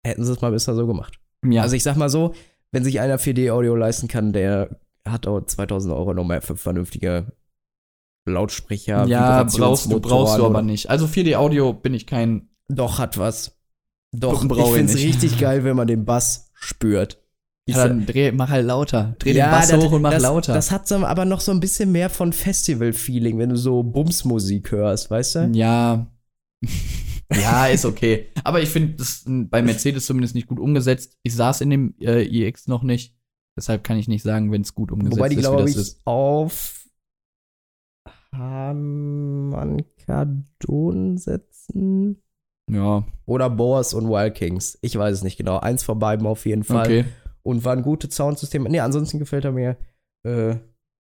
hätten 0.06 0.24
sie 0.24 0.32
es 0.32 0.42
mal 0.42 0.52
besser 0.52 0.76
so 0.76 0.88
gemacht. 0.88 1.20
Ja, 1.46 1.64
Also 1.64 1.76
ich 1.76 1.84
sag 1.84 1.96
mal 1.96 2.10
so, 2.10 2.34
wenn 2.72 2.84
sich 2.84 3.00
einer 3.00 3.20
4D-Audio 3.20 3.76
leisten 3.76 4.08
kann, 4.08 4.34
der 4.34 4.80
hat 5.08 5.28
auch 5.28 5.42
2000 5.42 5.94
Euro 5.94 6.14
nochmal 6.14 6.42
für 6.42 6.56
vernünftige 6.56 7.32
Lautsprecher. 8.26 9.06
ja 9.08 9.44
brauchst 9.44 9.92
du, 9.92 10.00
brauchst 10.00 10.38
du 10.38 10.46
aber 10.46 10.62
nicht. 10.62 10.90
Also 10.90 11.06
4D-Audio 11.06 11.74
bin 11.74 11.94
ich 11.94 12.06
kein. 12.06 12.50
Doch, 12.76 13.00
hat 13.00 13.18
was. 13.18 13.58
Doch, 14.14 14.44
ich 14.44 14.74
find's 14.74 14.94
nicht. 14.96 15.06
richtig 15.06 15.40
geil, 15.40 15.64
wenn 15.64 15.76
man 15.76 15.88
den 15.88 16.06
Bass 16.06 16.52
spürt. 16.54 17.18
Ich 17.66 17.76
Ja, 17.76 17.88
dann 17.88 18.06
dreh, 18.06 18.32
mach 18.32 18.50
halt 18.50 18.66
lauter. 18.66 19.16
Dreh 19.20 19.34
Ja, 19.34 19.46
den 19.48 19.52
Bass 19.52 19.68
das- 19.70 19.84
hoch 19.84 19.92
und 19.92 20.02
mach 20.02 20.12
das, 20.12 20.24
lauter. 20.24 20.54
Das 20.54 20.72
hat 20.72 20.88
so, 20.88 20.96
aber 20.98 21.26
noch 21.26 21.42
so 21.42 21.52
ein 21.52 21.60
bisschen 21.60 21.92
mehr 21.92 22.10
von 22.10 22.34
Festival-Feeling, 22.34 23.38
wenn 23.38 23.50
du 23.50 23.56
so 23.56 23.84
Bumsmusik 23.84 24.72
hörst, 24.72 25.10
weißt 25.12 25.36
du? 25.36 25.52
Ja. 25.54 26.08
ja, 27.34 27.68
ist 27.68 27.86
okay. 27.86 28.28
Aber 28.44 28.62
ich 28.62 28.70
finde 28.70 28.96
das 28.96 29.26
m, 29.26 29.50
bei 29.50 29.62
Mercedes 29.62 30.06
zumindest 30.06 30.36
nicht 30.36 30.48
gut 30.48 30.60
umgesetzt. 30.60 31.18
Ich 31.24 31.36
saß 31.36 31.62
in 31.62 31.70
dem 31.70 31.96
äh, 32.02 32.24
iX 32.24 32.68
noch 32.68 32.84
nicht. 32.84 33.16
Deshalb 33.58 33.84
kann 33.84 33.98
ich 33.98 34.08
nicht 34.08 34.24
sagen, 34.24 34.52
wenn 34.52 34.62
es 34.62 34.74
gut 34.76 34.92
umgesetzt 34.92 35.18
Wobei 35.18 35.30
die, 35.30 35.36
ist, 35.36 35.40
wie 35.40 35.44
glaube 35.44 35.62
das 35.64 35.72
ich, 35.72 35.78
ist. 35.78 36.02
auf 36.06 36.86
Hamankadon 38.34 41.18
setzen. 41.18 42.22
Ja, 42.72 43.06
Oder 43.26 43.50
Boas 43.50 43.94
und 43.94 44.08
Wild 44.08 44.36
Kings. 44.36 44.78
Ich 44.82 44.98
weiß 44.98 45.18
es 45.18 45.24
nicht 45.24 45.38
genau. 45.38 45.60
Eins 45.60 45.84
von 45.84 46.00
beiden 46.00 46.26
auf 46.26 46.46
jeden 46.46 46.64
Fall. 46.64 46.86
okay. 46.86 47.06
Und 47.44 47.66
war 47.66 47.74
ein 47.74 47.82
gutes 47.82 48.16
Soundsystem. 48.16 48.64
Nee, 48.64 48.80
ansonsten 48.80 49.20
gefällt 49.20 49.46
er 49.46 49.52
mir 49.52 49.78
äh, 50.24 50.56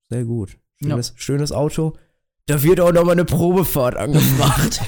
sehr 0.09 0.25
gut. 0.25 0.57
Schönes, 0.81 1.13
schönes 1.15 1.51
Auto. 1.51 1.93
Da 2.47 2.61
wird 2.63 2.79
auch 2.79 2.91
noch 2.91 3.05
mal 3.05 3.11
eine 3.11 3.25
Probefahrt 3.25 3.95
angefragt. 3.95 4.81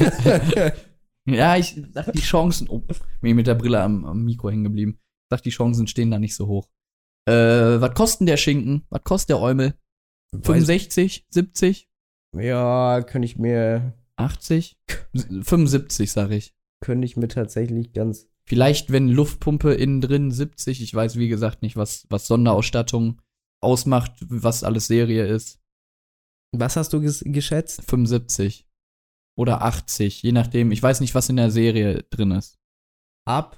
Ja, 1.26 1.56
ich 1.56 1.82
sag 1.94 2.12
die 2.12 2.20
Chancen. 2.20 2.68
Oh, 2.70 2.80
bin 2.80 3.30
ich 3.30 3.34
mit 3.36 3.48
der 3.48 3.56
Brille 3.56 3.80
am, 3.82 4.04
am 4.04 4.26
Mikro 4.26 4.50
hängen 4.50 4.66
geblieben. 4.66 4.98
Ich 5.00 5.28
sag, 5.30 5.42
die 5.44 5.52
Chancen 5.52 5.88
stehen 5.88 6.12
da 6.12 6.20
nicht 6.20 6.36
so 6.36 6.48
hoch. 6.48 6.68
Äh, 7.26 7.80
was 7.80 7.94
kostet 7.94 8.28
der 8.28 8.38
Schinken? 8.38 8.86
Was 8.90 9.04
kostet 9.04 9.30
der 9.30 9.40
Eumel? 9.40 9.74
65? 10.34 11.26
70? 11.30 11.90
ja, 12.36 13.02
könnte 13.04 13.26
ich 13.26 13.38
mir 13.38 13.94
80? 14.18 14.78
75, 15.14 16.12
sag 16.12 16.32
ich. 16.32 16.54
Könnte 16.84 17.06
ich 17.06 17.18
mir 17.18 17.30
tatsächlich 17.30 17.94
ganz 17.94 18.30
Vielleicht, 18.46 18.92
wenn 18.92 19.08
Luftpumpe 19.08 19.74
innen 19.74 20.02
drin 20.02 20.30
70, 20.30 20.82
ich 20.82 20.94
weiß 20.94 21.16
wie 21.16 21.30
gesagt 21.30 21.62
nicht, 21.62 21.78
was, 21.78 22.06
was 22.10 22.28
Sonderausstattung 22.28 23.22
ausmacht, 23.62 24.12
was 24.20 24.66
alles 24.66 24.88
Serie 24.88 25.26
ist. 25.26 25.62
Was 26.52 26.76
hast 26.76 26.92
du 26.92 27.00
ges 27.00 27.24
geschätzt? 27.26 27.84
75 27.90 28.68
oder 29.40 29.62
80, 29.62 30.22
je 30.22 30.34
nachdem. 30.34 30.72
Ich 30.72 30.84
weiß 30.84 31.00
nicht, 31.00 31.16
was 31.16 31.30
in 31.30 31.38
der 31.38 31.52
Serie 31.52 32.04
drin 32.10 32.32
ist. 32.32 32.60
Ab 33.26 33.58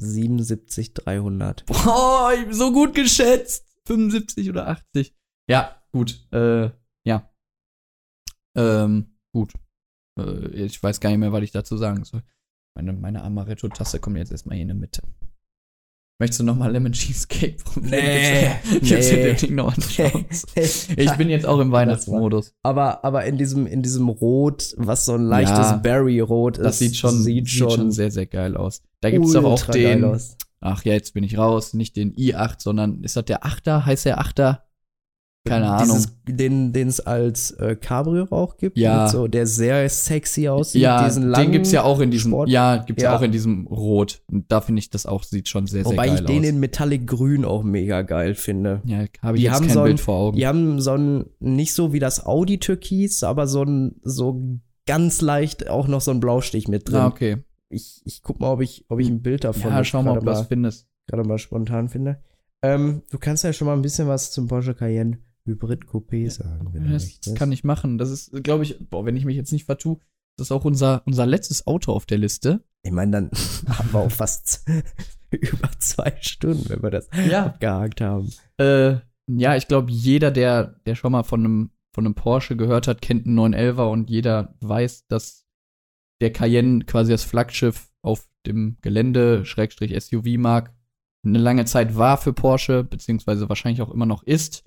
77 0.00 0.94
300. 0.94 1.66
Boah, 1.66 2.32
ich 2.34 2.44
bin 2.44 2.54
so 2.54 2.72
gut 2.72 2.94
geschätzt. 2.94 3.66
75 3.86 4.48
oder 4.48 4.68
80. 4.68 5.14
Ja, 5.48 5.82
gut. 5.92 6.26
Äh, 6.32 6.70
ja. 7.04 7.30
Ähm, 8.56 9.18
gut. 9.34 9.52
Äh, 10.18 10.48
ich 10.64 10.82
weiß 10.82 11.00
gar 11.00 11.10
nicht 11.10 11.18
mehr, 11.18 11.32
was 11.32 11.42
ich 11.42 11.52
dazu 11.52 11.76
sagen 11.76 12.04
soll. 12.04 12.22
Meine, 12.76 12.92
meine 12.92 13.24
Amaretto-Tasse 13.24 14.00
kommt 14.00 14.18
jetzt 14.18 14.30
erstmal 14.30 14.56
hier 14.56 14.62
in 14.62 14.68
der 14.68 14.76
Mitte. 14.76 15.02
Möchtest 16.18 16.40
du 16.40 16.44
noch 16.44 16.56
mal 16.56 16.70
Lemon 16.70 16.92
Cheesecake 16.92 17.56
probieren? 17.64 17.90
Nee, 17.90 18.50
nee. 18.72 18.78
dir 18.80 18.98
den 18.98 19.36
Ding 19.36 19.54
noch 19.54 19.74
eine 19.74 19.84
Chance? 19.84 20.46
Ich 20.54 21.12
bin 21.16 21.30
jetzt 21.30 21.46
auch 21.46 21.58
im 21.58 21.72
Weihnachtsmodus. 21.72 22.54
aber, 22.62 23.02
aber 23.04 23.24
in 23.24 23.38
diesem, 23.38 23.66
in 23.66 23.82
diesem 23.82 24.08
Rot, 24.08 24.74
was 24.76 25.06
so 25.06 25.14
ein 25.14 25.24
leichtes 25.24 25.58
Ja, 25.58 25.76
Berry-Rot 25.76 26.58
ist, 26.58 26.64
Das 26.64 26.78
sieht 26.78 26.96
schon, 26.96 27.22
sieht 27.22 27.48
schon, 27.48 27.90
sehr, 27.92 28.10
sehr 28.10 28.26
geil 28.26 28.56
aus. 28.56 28.82
Da 29.00 29.10
gibt's 29.10 29.32
doch 29.32 29.44
auch 29.44 29.66
den, 29.66 30.18
ach 30.60 30.84
ja, 30.84 30.92
jetzt 30.92 31.14
bin 31.14 31.24
ich 31.24 31.38
raus, 31.38 31.72
nicht 31.72 31.96
den 31.96 32.14
i8, 32.14 32.56
sondern 32.58 33.02
ist 33.04 33.16
das 33.16 33.24
der 33.24 33.44
8er? 33.44 33.86
Heißt 33.86 34.04
der 34.04 34.20
8er? 34.20 34.60
Keine 35.46 35.70
Ahnung. 35.70 35.96
Dieses, 35.96 36.12
den, 36.28 36.72
den 36.72 36.88
es 36.88 37.00
als 37.00 37.52
äh, 37.52 37.76
Cabrio 37.76 38.26
auch 38.30 38.56
gibt. 38.56 38.76
Ja. 38.78 39.08
So, 39.08 39.28
der 39.28 39.46
sehr 39.46 39.88
sexy 39.88 40.48
aussieht. 40.48 40.82
ja, 40.82 41.08
den 41.08 41.52
gibt's 41.52 41.72
ja 41.72 41.82
auch 41.82 42.00
in 42.00 42.10
diesem, 42.10 42.32
Sport. 42.32 42.48
ja, 42.48 42.76
gibt's 42.78 43.02
ja. 43.02 43.16
Auch 43.16 43.22
in 43.22 43.32
diesem 43.32 43.66
Rot. 43.68 44.22
Und 44.30 44.50
da 44.50 44.60
finde 44.60 44.80
ich 44.80 44.90
das 44.90 45.06
auch, 45.06 45.22
sieht 45.22 45.48
schon 45.48 45.66
sehr, 45.66 45.84
Wobei 45.84 46.06
sehr 46.08 46.14
ich 46.14 46.24
geil 46.24 46.26
den 46.26 46.42
aus. 46.42 46.48
in 46.50 46.60
Metallic 46.60 47.06
Grün 47.06 47.44
auch 47.44 47.62
mega 47.62 48.02
geil 48.02 48.34
finde. 48.34 48.82
ja, 48.84 49.04
habe 49.22 49.36
ich 49.36 49.42
die 49.42 49.46
jetzt 49.46 49.54
haben 49.54 49.66
kein 49.66 49.74
so 49.74 49.80
ein- 49.80 49.84
Bild 49.86 50.00
vor 50.00 50.14
Augen. 50.16 50.36
Die 50.36 50.46
haben 50.46 50.80
so 50.80 50.92
ein, 50.92 51.26
nicht 51.40 51.72
so 51.74 51.92
wie 51.92 51.98
das 52.00 52.24
Audi 52.26 52.58
Türkis, 52.58 53.22
aber 53.22 53.46
so 53.46 53.62
ein, 53.62 53.96
so 54.02 54.42
ganz 54.86 55.20
leicht 55.20 55.68
auch 55.68 55.88
noch 55.88 56.00
so 56.00 56.10
ein 56.10 56.20
Blaustich 56.20 56.68
mit 56.68 56.88
drin. 56.88 56.96
ah, 56.96 57.06
okay. 57.06 57.38
Ich, 57.68 58.00
ich 58.04 58.22
guck 58.22 58.38
mal, 58.38 58.52
ob 58.52 58.60
ich, 58.60 58.84
ob 58.88 59.00
ich 59.00 59.08
ein 59.08 59.22
Bild 59.22 59.42
davon 59.42 59.72
Ja, 59.72 59.82
schau 59.82 60.02
mal, 60.02 60.12
ob 60.18 60.20
du 60.20 60.26
das 60.26 60.46
findest. 60.46 60.86
gerade 61.08 61.26
mal 61.26 61.38
spontan 61.38 61.88
finde. 61.88 62.22
Ähm, 62.62 63.02
du 63.10 63.18
kannst 63.18 63.42
ja 63.44 63.52
schon 63.52 63.66
mal 63.66 63.74
ein 63.74 63.82
bisschen 63.82 64.06
was 64.08 64.30
zum 64.30 64.46
Porsche 64.46 64.74
Cayenne 64.74 65.18
Hybrid 65.46 65.84
Coupé 65.84 66.30
sagen, 66.30 66.68
wenn 66.72 66.90
Das 66.92 67.04
möchtest. 67.04 67.36
kann 67.36 67.52
ich 67.52 67.64
machen. 67.64 67.98
Das 67.98 68.10
ist, 68.10 68.32
glaube 68.44 68.64
ich, 68.64 68.76
boah, 68.90 69.04
wenn 69.06 69.16
ich 69.16 69.24
mich 69.24 69.36
jetzt 69.36 69.52
nicht 69.52 69.64
vertue, 69.64 69.98
das 70.38 70.48
ist 70.48 70.52
auch 70.52 70.64
unser, 70.64 71.02
unser 71.06 71.24
letztes 71.26 71.66
Auto 71.66 71.92
auf 71.92 72.04
der 72.06 72.18
Liste. 72.18 72.62
Ich 72.82 72.92
meine, 72.92 73.12
dann 73.12 73.30
haben 73.68 73.92
wir 73.92 74.00
auch 74.00 74.10
fast 74.10 74.64
über 75.30 75.70
zwei 75.78 76.12
Stunden, 76.20 76.68
wenn 76.68 76.82
wir 76.82 76.90
das 76.90 77.08
Ja. 77.28 77.46
abgehakt 77.46 78.00
haben. 78.00 78.32
Äh, 78.58 78.96
ja, 79.28 79.56
ich 79.56 79.66
glaube, 79.68 79.90
jeder, 79.90 80.30
der, 80.30 80.78
der 80.86 80.94
schon 80.94 81.12
mal 81.12 81.22
von 81.24 81.40
einem, 81.40 81.70
von 81.94 82.04
einem 82.04 82.14
Porsche 82.14 82.56
gehört 82.56 82.86
hat, 82.86 83.00
kennt 83.02 83.26
einen 83.26 83.38
911er 83.38 83.90
und 83.90 84.10
jeder 84.10 84.54
weiß, 84.60 85.06
dass 85.08 85.46
der 86.20 86.32
Cayenne 86.32 86.84
quasi 86.84 87.12
das 87.12 87.24
Flaggschiff 87.24 87.90
auf 88.02 88.28
dem 88.46 88.78
Gelände, 88.82 89.44
Schrägstrich 89.44 89.92
SUV-Markt, 90.00 90.72
eine 91.24 91.38
lange 91.38 91.64
Zeit 91.64 91.96
war 91.96 92.18
für 92.18 92.32
Porsche, 92.32 92.84
beziehungsweise 92.84 93.48
wahrscheinlich 93.48 93.82
auch 93.82 93.90
immer 93.90 94.06
noch 94.06 94.22
ist. 94.22 94.64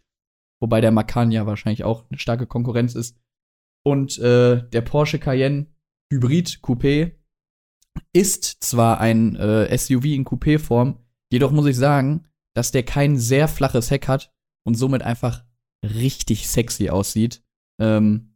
Wobei 0.61 0.81
der 0.81 0.91
Macan 0.91 1.31
ja 1.31 1.45
wahrscheinlich 1.45 1.83
auch 1.83 2.09
eine 2.09 2.19
starke 2.19 2.47
Konkurrenz 2.47 2.95
ist. 2.95 3.17
Und 3.85 4.17
äh, 4.19 4.67
der 4.69 4.81
Porsche 4.81 5.19
Cayenne 5.19 5.67
Hybrid 6.11 6.59
Coupé 6.61 7.15
ist 8.13 8.63
zwar 8.63 8.99
ein 8.99 9.35
äh, 9.35 9.77
SUV 9.77 10.05
in 10.05 10.25
Coupé-Form, 10.25 10.99
jedoch 11.31 11.51
muss 11.51 11.67
ich 11.67 11.77
sagen, 11.77 12.27
dass 12.55 12.71
der 12.71 12.83
kein 12.83 13.17
sehr 13.17 13.47
flaches 13.47 13.91
Heck 13.91 14.07
hat 14.07 14.33
und 14.65 14.75
somit 14.75 15.01
einfach 15.01 15.45
richtig 15.83 16.47
sexy 16.47 16.89
aussieht. 16.89 17.43
Ähm, 17.79 18.35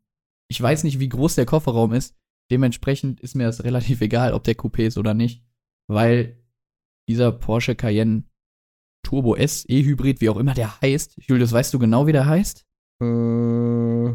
ich 0.50 0.62
weiß 0.62 0.84
nicht, 0.84 1.00
wie 1.00 1.10
groß 1.10 1.36
der 1.36 1.46
Kofferraum 1.46 1.94
ist. 1.94 2.16
Dementsprechend 2.52 3.20
ist 3.22 3.36
mir 3.36 3.46
das 3.46 3.64
relativ 3.64 4.02
egal, 4.02 4.34
ob 4.34 4.44
der 4.44 4.56
Coupé 4.56 4.86
ist 4.86 4.98
oder 4.98 5.14
nicht, 5.14 5.44
weil 5.88 6.44
dieser 7.10 7.32
Porsche 7.32 7.76
Cayenne 7.76 8.24
Turbo 9.04 9.36
S, 9.36 9.66
E-Hybrid, 9.68 10.22
wie 10.22 10.30
auch 10.30 10.38
immer 10.38 10.54
der 10.54 10.82
heißt. 10.82 11.18
Julius, 11.28 11.52
weißt 11.52 11.74
du 11.74 11.80
genau, 11.80 12.08
wie 12.08 12.12
der 12.14 12.26
heißt? 12.26 12.66
Äh, 13.02 14.14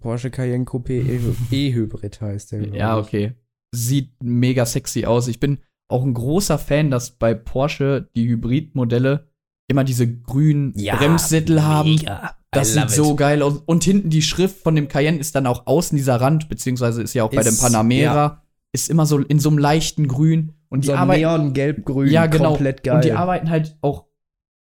Porsche 0.00 0.30
Cayenne 0.30 0.64
Coupé 0.64 1.02
E-Hybrid 1.50 2.20
heißt 2.20 2.52
der. 2.52 2.68
Ja, 2.74 2.98
okay. 2.98 3.34
Sieht 3.74 4.12
mega 4.22 4.66
sexy 4.66 5.04
aus. 5.06 5.28
Ich 5.28 5.40
bin 5.40 5.58
auch 5.88 6.04
ein 6.04 6.14
großer 6.14 6.58
Fan, 6.58 6.90
dass 6.90 7.12
bei 7.12 7.34
Porsche 7.34 8.08
die 8.14 8.28
Hybridmodelle 8.28 9.28
immer 9.68 9.84
diese 9.84 10.10
grünen 10.12 10.72
Ja, 10.76 10.96
Bremssättel 10.96 11.62
haben. 11.62 11.90
Mega. 11.90 12.36
Das 12.52 12.72
sieht 12.72 12.82
love 12.82 12.92
so 12.92 13.10
it. 13.12 13.16
geil 13.18 13.42
aus. 13.42 13.58
Und 13.66 13.84
hinten 13.84 14.10
die 14.10 14.22
Schrift 14.22 14.58
von 14.58 14.74
dem 14.74 14.88
Cayenne 14.88 15.18
ist 15.18 15.36
dann 15.36 15.46
auch 15.46 15.66
außen 15.68 15.96
dieser 15.96 16.20
Rand, 16.20 16.48
beziehungsweise 16.48 17.00
ist 17.02 17.14
ja 17.14 17.22
auch 17.22 17.30
bei 17.30 17.42
dem 17.42 17.50
Ist- 17.52 17.60
Panamera, 17.60 18.42
ist 18.72 18.90
immer 18.90 19.06
so 19.06 19.18
in 19.18 19.38
so 19.38 19.48
einem 19.50 19.58
leichten 19.58 20.08
Grün. 20.08 20.52
Und 20.70 20.84
die 20.84 20.88
so 20.88 20.94
arbeiten, 20.94 21.20
Neon 21.20 21.52
gelb-grün, 21.52 22.10
ja, 22.10 22.26
genau. 22.26 22.50
komplett 22.50 22.82
geil. 22.82 22.96
Und 22.96 23.04
die 23.04 23.12
arbeiten 23.12 23.50
halt 23.50 23.76
auch, 23.82 24.06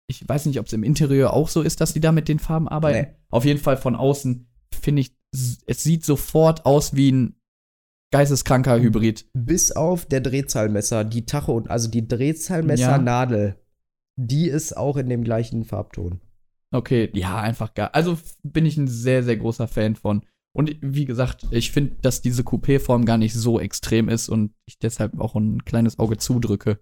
ich 0.07 0.27
weiß 0.27 0.47
nicht, 0.47 0.59
ob 0.59 0.65
es 0.65 0.73
im 0.73 0.83
Interieur 0.83 1.33
auch 1.33 1.47
so 1.47 1.61
ist, 1.61 1.79
dass 1.79 1.93
die 1.93 1.99
da 1.99 2.11
mit 2.11 2.27
den 2.27 2.39
Farben 2.39 2.67
arbeiten. 2.67 3.09
Nee. 3.11 3.15
Auf 3.29 3.45
jeden 3.45 3.59
Fall 3.59 3.77
von 3.77 3.95
außen 3.95 4.47
finde 4.73 5.01
ich, 5.01 5.15
es 5.31 5.83
sieht 5.83 6.03
sofort 6.03 6.65
aus 6.65 6.95
wie 6.95 7.11
ein 7.11 7.35
geisteskranker 8.11 8.79
Hybrid. 8.79 9.27
Bis 9.33 9.71
auf 9.71 10.05
der 10.05 10.21
Drehzahlmesser, 10.21 11.03
die 11.03 11.25
Tacho, 11.25 11.63
also 11.67 11.89
die 11.89 12.07
Drehzahlmessernadel, 12.07 13.55
die 14.15 14.47
ist 14.47 14.75
auch 14.77 14.97
in 14.97 15.09
dem 15.09 15.23
gleichen 15.23 15.63
Farbton. 15.63 16.21
Okay, 16.71 17.09
ja, 17.13 17.37
einfach 17.37 17.73
geil. 17.73 17.89
Also 17.93 18.17
bin 18.41 18.65
ich 18.65 18.77
ein 18.77 18.87
sehr, 18.87 19.23
sehr 19.23 19.37
großer 19.37 19.67
Fan 19.67 19.95
von. 19.95 20.23
Und 20.55 20.77
wie 20.81 21.05
gesagt, 21.05 21.47
ich 21.49 21.71
finde, 21.71 21.95
dass 22.01 22.21
diese 22.21 22.43
Coupé-Form 22.43 23.05
gar 23.05 23.17
nicht 23.17 23.33
so 23.33 23.59
extrem 23.59 24.07
ist 24.07 24.29
und 24.29 24.53
ich 24.65 24.77
deshalb 24.77 25.19
auch 25.19 25.35
ein 25.35 25.65
kleines 25.65 25.97
Auge 25.97 26.17
zudrücke, 26.17 26.79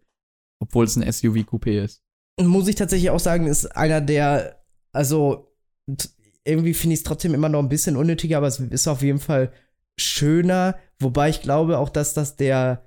obwohl 0.59 0.83
es 0.83 0.97
ein 0.97 1.03
SUV-Coupé 1.03 1.83
ist. 1.83 2.03
Muss 2.39 2.67
ich 2.67 2.75
tatsächlich 2.75 3.09
auch 3.11 3.19
sagen, 3.19 3.47
ist 3.47 3.65
einer 3.77 4.01
der, 4.01 4.61
also 4.91 5.53
irgendwie 6.43 6.73
finde 6.73 6.95
ich 6.95 6.99
es 6.99 7.03
trotzdem 7.03 7.33
immer 7.33 7.49
noch 7.49 7.59
ein 7.59 7.69
bisschen 7.69 7.95
unnötiger, 7.95 8.37
aber 8.37 8.47
es 8.47 8.59
ist 8.59 8.87
auf 8.87 9.01
jeden 9.01 9.19
Fall 9.19 9.53
schöner, 9.97 10.75
wobei 10.99 11.29
ich 11.29 11.41
glaube 11.41 11.77
auch, 11.77 11.89
dass 11.89 12.13
das 12.13 12.35
der, 12.35 12.85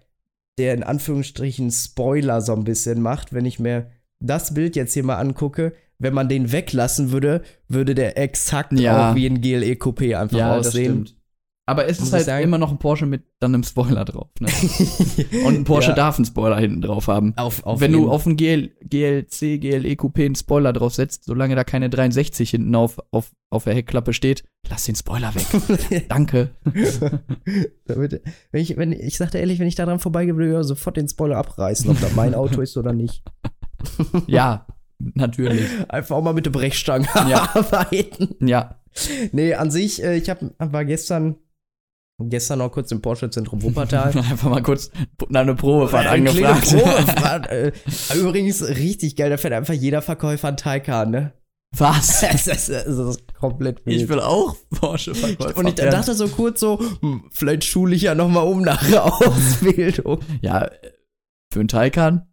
der 0.58 0.74
in 0.74 0.82
Anführungsstrichen 0.82 1.70
Spoiler 1.70 2.42
so 2.42 2.52
ein 2.52 2.64
bisschen 2.64 3.00
macht, 3.00 3.32
wenn 3.32 3.46
ich 3.46 3.58
mir 3.58 3.90
das 4.20 4.54
Bild 4.54 4.76
jetzt 4.76 4.94
hier 4.94 5.04
mal 5.04 5.16
angucke, 5.16 5.74
wenn 5.98 6.14
man 6.14 6.28
den 6.28 6.52
weglassen 6.52 7.12
würde, 7.12 7.42
würde 7.68 7.94
der 7.94 8.18
exakt 8.18 8.72
Ja. 8.78 9.10
auch 9.10 9.14
wie 9.14 9.26
ein 9.26 9.40
GLE 9.40 9.74
Coupé 9.74 10.16
einfach 10.18 10.40
aussehen. 10.58 11.08
Aber 11.66 11.88
es 11.88 11.98
Muss 11.98 12.08
ist 12.08 12.12
halt 12.12 12.24
sagen. 12.26 12.44
immer 12.44 12.58
noch 12.58 12.70
ein 12.70 12.78
Porsche 12.78 13.06
mit 13.06 13.22
dann 13.40 13.54
einem 13.54 13.62
Spoiler 13.64 14.04
drauf. 14.04 14.28
Ne? 14.38 14.48
Und 15.46 15.54
ein 15.60 15.64
Porsche 15.64 15.90
Ja. 15.90 15.94
darf 15.94 16.16
einen 16.18 16.26
Spoiler 16.26 16.58
hinten 16.58 16.82
drauf 16.82 17.08
haben. 17.08 17.32
Auf, 17.38 17.64
auf 17.64 17.80
Wenn 17.80 17.92
jeden- 17.92 18.04
du 18.04 18.10
auf 18.10 18.26
ein 18.26 18.36
GL, 18.36 18.72
GLC, 18.82 19.56
GLE 19.58 19.94
Coupé 19.94 20.26
einen 20.26 20.34
Spoiler 20.34 20.74
drauf 20.74 20.94
setzt, 20.94 21.24
solange 21.24 21.54
da 21.56 21.64
keine 21.64 21.88
63 21.88 22.50
hinten 22.50 22.74
auf, 22.74 22.98
auf, 23.12 23.32
auf 23.48 23.64
der 23.64 23.72
Heckklappe 23.72 24.12
steht, 24.12 24.44
lass 24.68 24.84
den 24.84 24.94
Spoiler 24.94 25.34
weg. 25.34 26.04
Danke. 26.10 26.50
Damit, 27.86 28.20
wenn 28.52 28.60
ich, 28.62 28.76
wenn, 28.76 28.92
ich 28.92 29.16
sagte 29.16 29.38
ehrlich, 29.38 29.58
wenn 29.58 29.66
ich 29.68 29.74
daran 29.74 30.00
vorbeigehe, 30.00 30.36
würde 30.36 30.60
ich 30.60 30.66
sofort 30.66 30.98
den 30.98 31.08
Spoiler 31.08 31.38
abreißen, 31.38 31.88
ob 31.90 31.98
das 31.98 32.14
mein 32.14 32.34
Auto 32.34 32.60
ist 32.60 32.76
oder 32.76 32.92
nicht. 32.92 33.22
ja, 34.26 34.66
natürlich. 35.14 35.68
Einfach 35.88 36.16
auch 36.16 36.22
mal 36.22 36.34
mit 36.34 36.46
der 36.46 36.50
Brechstange 36.52 37.06
Ja. 37.28 37.50
arbeiten. 37.54 38.34
Ja. 38.40 38.80
Nee, 39.32 39.54
an 39.54 39.70
sich, 39.70 40.02
äh, 40.02 40.16
ich 40.16 40.30
hab, 40.30 40.38
war 40.58 40.84
gestern, 40.84 41.36
gestern 42.20 42.60
noch 42.60 42.70
kurz 42.70 42.92
im 42.92 43.02
Porsche-Zentrum 43.02 43.62
Wuppertal. 43.62 44.08
Einfach 44.16 44.48
mal 44.50 44.62
kurz 44.62 44.90
nach 45.28 45.40
einer 45.40 45.54
Probefahrt 45.54 46.06
Eine 46.06 46.30
kleine 46.30 46.48
angefragt. 46.54 46.82
Probefahrt, 46.84 47.46
äh, 47.48 47.72
übrigens 48.16 48.62
richtig 48.66 49.16
geil, 49.16 49.30
da 49.30 49.36
fährt 49.36 49.52
einfach 49.54 49.74
jeder 49.74 50.00
Verkäufer 50.02 50.48
ein 50.48 50.56
Taycan, 50.56 51.10
ne? 51.10 51.32
Was? 51.76 52.20
Das 52.20 52.46
ist, 52.46 52.68
das 52.68 52.86
ist 52.86 53.34
komplett 53.34 53.84
wild. 53.84 54.02
Ich 54.02 54.08
will 54.08 54.20
auch 54.20 54.54
Porsche-Verkäufer 54.70 55.56
und 55.58 55.66
ich 55.66 55.76
werden. 55.76 55.90
dachte 55.90 56.14
so 56.14 56.28
kurz 56.28 56.60
so, 56.60 56.78
hm, 57.00 57.28
vielleicht 57.32 57.64
schule 57.64 57.96
ich 57.96 58.02
ja 58.02 58.14
noch 58.14 58.28
mal 58.28 58.42
um 58.42 58.62
nach 58.62 58.88
der 58.88 59.04
Ausbildung. 59.04 60.20
ja, 60.40 60.70
für 61.52 61.58
einen 61.60 61.68
Taycan 61.68 62.28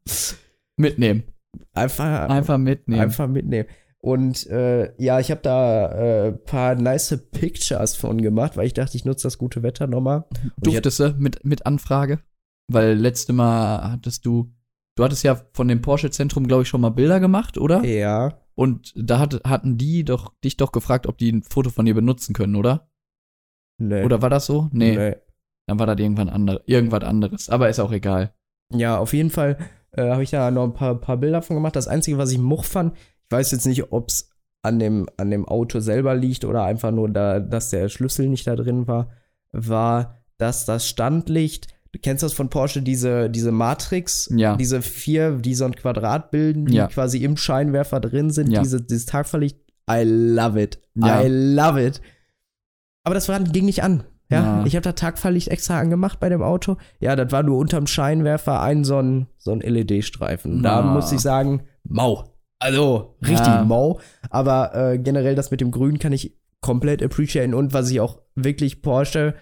mitnehmen. 0.77 1.23
Einfach, 1.73 2.29
Einfach 2.29 2.57
mitnehmen. 2.57 3.01
Einfach 3.01 3.27
mitnehmen. 3.27 3.67
Und 3.99 4.47
äh, 4.47 4.93
ja, 5.01 5.19
ich 5.19 5.29
habe 5.29 5.41
da 5.41 5.91
äh, 6.27 6.31
paar 6.31 6.75
nice 6.75 7.17
Pictures 7.31 7.95
von 7.95 8.19
gemacht, 8.21 8.57
weil 8.57 8.65
ich 8.65 8.73
dachte, 8.73 8.97
ich 8.97 9.05
nutze 9.05 9.27
das 9.27 9.37
gute 9.37 9.61
Wetter 9.61 9.85
nochmal. 9.87 10.25
Durftest 10.57 10.99
du 10.99 11.15
mit, 11.19 11.45
mit 11.45 11.65
Anfrage? 11.67 12.19
Weil 12.67 12.93
letzte 12.95 13.31
Mal 13.33 13.91
hattest 13.91 14.25
du, 14.25 14.51
du 14.95 15.03
hattest 15.03 15.23
ja 15.23 15.39
von 15.53 15.67
dem 15.67 15.81
Porsche-Zentrum, 15.81 16.47
glaube 16.47 16.63
ich, 16.63 16.67
schon 16.69 16.81
mal 16.81 16.89
Bilder 16.89 17.19
gemacht, 17.19 17.57
oder? 17.59 17.83
Ja. 17.85 18.39
Und 18.55 18.91
da 18.95 19.19
hat, 19.19 19.41
hatten 19.45 19.77
die 19.77 20.03
doch 20.03 20.33
dich 20.43 20.57
doch 20.57 20.71
gefragt, 20.71 21.05
ob 21.05 21.17
die 21.19 21.31
ein 21.31 21.43
Foto 21.43 21.69
von 21.69 21.85
dir 21.85 21.93
benutzen 21.93 22.33
können, 22.33 22.55
oder? 22.55 22.89
Nee. 23.77 24.03
Oder 24.03 24.21
war 24.21 24.29
das 24.29 24.45
so? 24.47 24.67
Nee, 24.71 24.95
Nee. 24.95 25.15
dann 25.67 25.79
war 25.79 25.85
das 25.85 25.99
irgendwann 25.99 26.29
andere, 26.29 26.63
irgendwas 26.65 27.03
anderes. 27.03 27.49
Aber 27.49 27.69
ist 27.69 27.79
auch 27.79 27.91
egal. 27.91 28.33
Ja, 28.73 28.97
auf 28.97 29.13
jeden 29.13 29.29
Fall 29.29 29.57
äh, 29.93 30.09
habe 30.09 30.23
ich 30.23 30.29
da 30.31 30.49
noch 30.51 30.63
ein 30.63 30.73
paar, 30.73 30.95
paar 30.99 31.17
Bilder 31.17 31.41
von 31.41 31.55
gemacht. 31.55 31.75
Das 31.75 31.87
Einzige, 31.87 32.17
was 32.17 32.31
ich 32.31 32.37
much 32.39 32.65
fand, 32.65 32.95
ich 32.95 33.31
weiß 33.31 33.51
jetzt 33.51 33.65
nicht, 33.65 33.91
ob 33.91 34.09
es 34.09 34.29
an 34.63 34.77
dem, 34.79 35.07
an 35.17 35.31
dem 35.31 35.47
Auto 35.47 35.79
selber 35.79 36.13
liegt 36.15 36.45
oder 36.45 36.63
einfach 36.63 36.91
nur 36.91 37.09
da, 37.09 37.39
dass 37.39 37.69
der 37.69 37.89
Schlüssel 37.89 38.27
nicht 38.29 38.45
da 38.47 38.55
drin 38.55 38.87
war, 38.87 39.09
war, 39.51 40.21
dass 40.37 40.65
das 40.65 40.87
Standlicht, 40.87 41.67
du 41.91 41.99
kennst 41.99 42.23
das 42.23 42.33
von 42.33 42.49
Porsche, 42.49 42.81
diese, 42.81 43.29
diese 43.29 43.51
Matrix, 43.51 44.29
Ja. 44.35 44.55
diese 44.55 44.81
vier, 44.81 45.37
die 45.37 45.55
so 45.55 45.65
ein 45.65 45.75
Quadrat 45.75 46.31
bilden, 46.31 46.65
die 46.67 46.75
Ja. 46.75 46.87
quasi 46.87 47.23
im 47.23 47.37
Scheinwerfer 47.37 47.99
drin 47.99 48.29
sind, 48.29 48.51
Ja. 48.51 48.61
diese, 48.61 48.81
dieses 48.81 49.05
Tagverlicht. 49.07 49.57
I 49.89 50.03
love 50.03 50.61
it. 50.61 50.79
I 50.97 51.27
love 51.27 51.83
it. 51.85 52.01
Aber 53.03 53.15
das 53.15 53.27
war, 53.29 53.39
ging 53.39 53.65
nicht 53.65 53.83
an. 53.83 54.03
Ja, 54.31 54.59
Ja. 54.59 54.65
ich 54.65 54.75
habe 54.75 54.81
da 54.83 54.93
Tagverlicht 54.93 55.49
extra 55.49 55.79
angemacht 55.79 56.19
bei 56.19 56.29
dem 56.29 56.41
Auto. 56.41 56.77
Ja, 56.99 57.15
das 57.15 57.31
war 57.31 57.43
nur 57.43 57.57
unterm 57.57 57.85
Scheinwerfer 57.87 58.61
ein 58.61 58.83
so 58.83 58.97
ein, 58.97 59.27
so 59.37 59.51
ein 59.51 59.59
LED-Streifen. 59.61 60.63
Da 60.63 60.81
muss 60.81 61.11
ich 61.11 61.19
sagen, 61.19 61.63
mau. 61.83 62.25
Also, 62.59 63.15
richtig 63.21 63.47
Ja. 63.47 63.63
mau. 63.65 63.99
Aber 64.29 64.73
äh, 64.75 64.97
generell 64.99 65.35
das 65.35 65.51
mit 65.51 65.61
dem 65.61 65.71
Grün 65.71 65.99
kann 65.99 66.13
ich 66.13 66.37
komplett 66.61 67.01
appreciaten. 67.03 67.53
Und 67.53 67.73
was 67.73 67.89
ich 67.91 67.99
auch 67.99 68.19
wirklich 68.35 68.81
Porsche, 68.81 69.33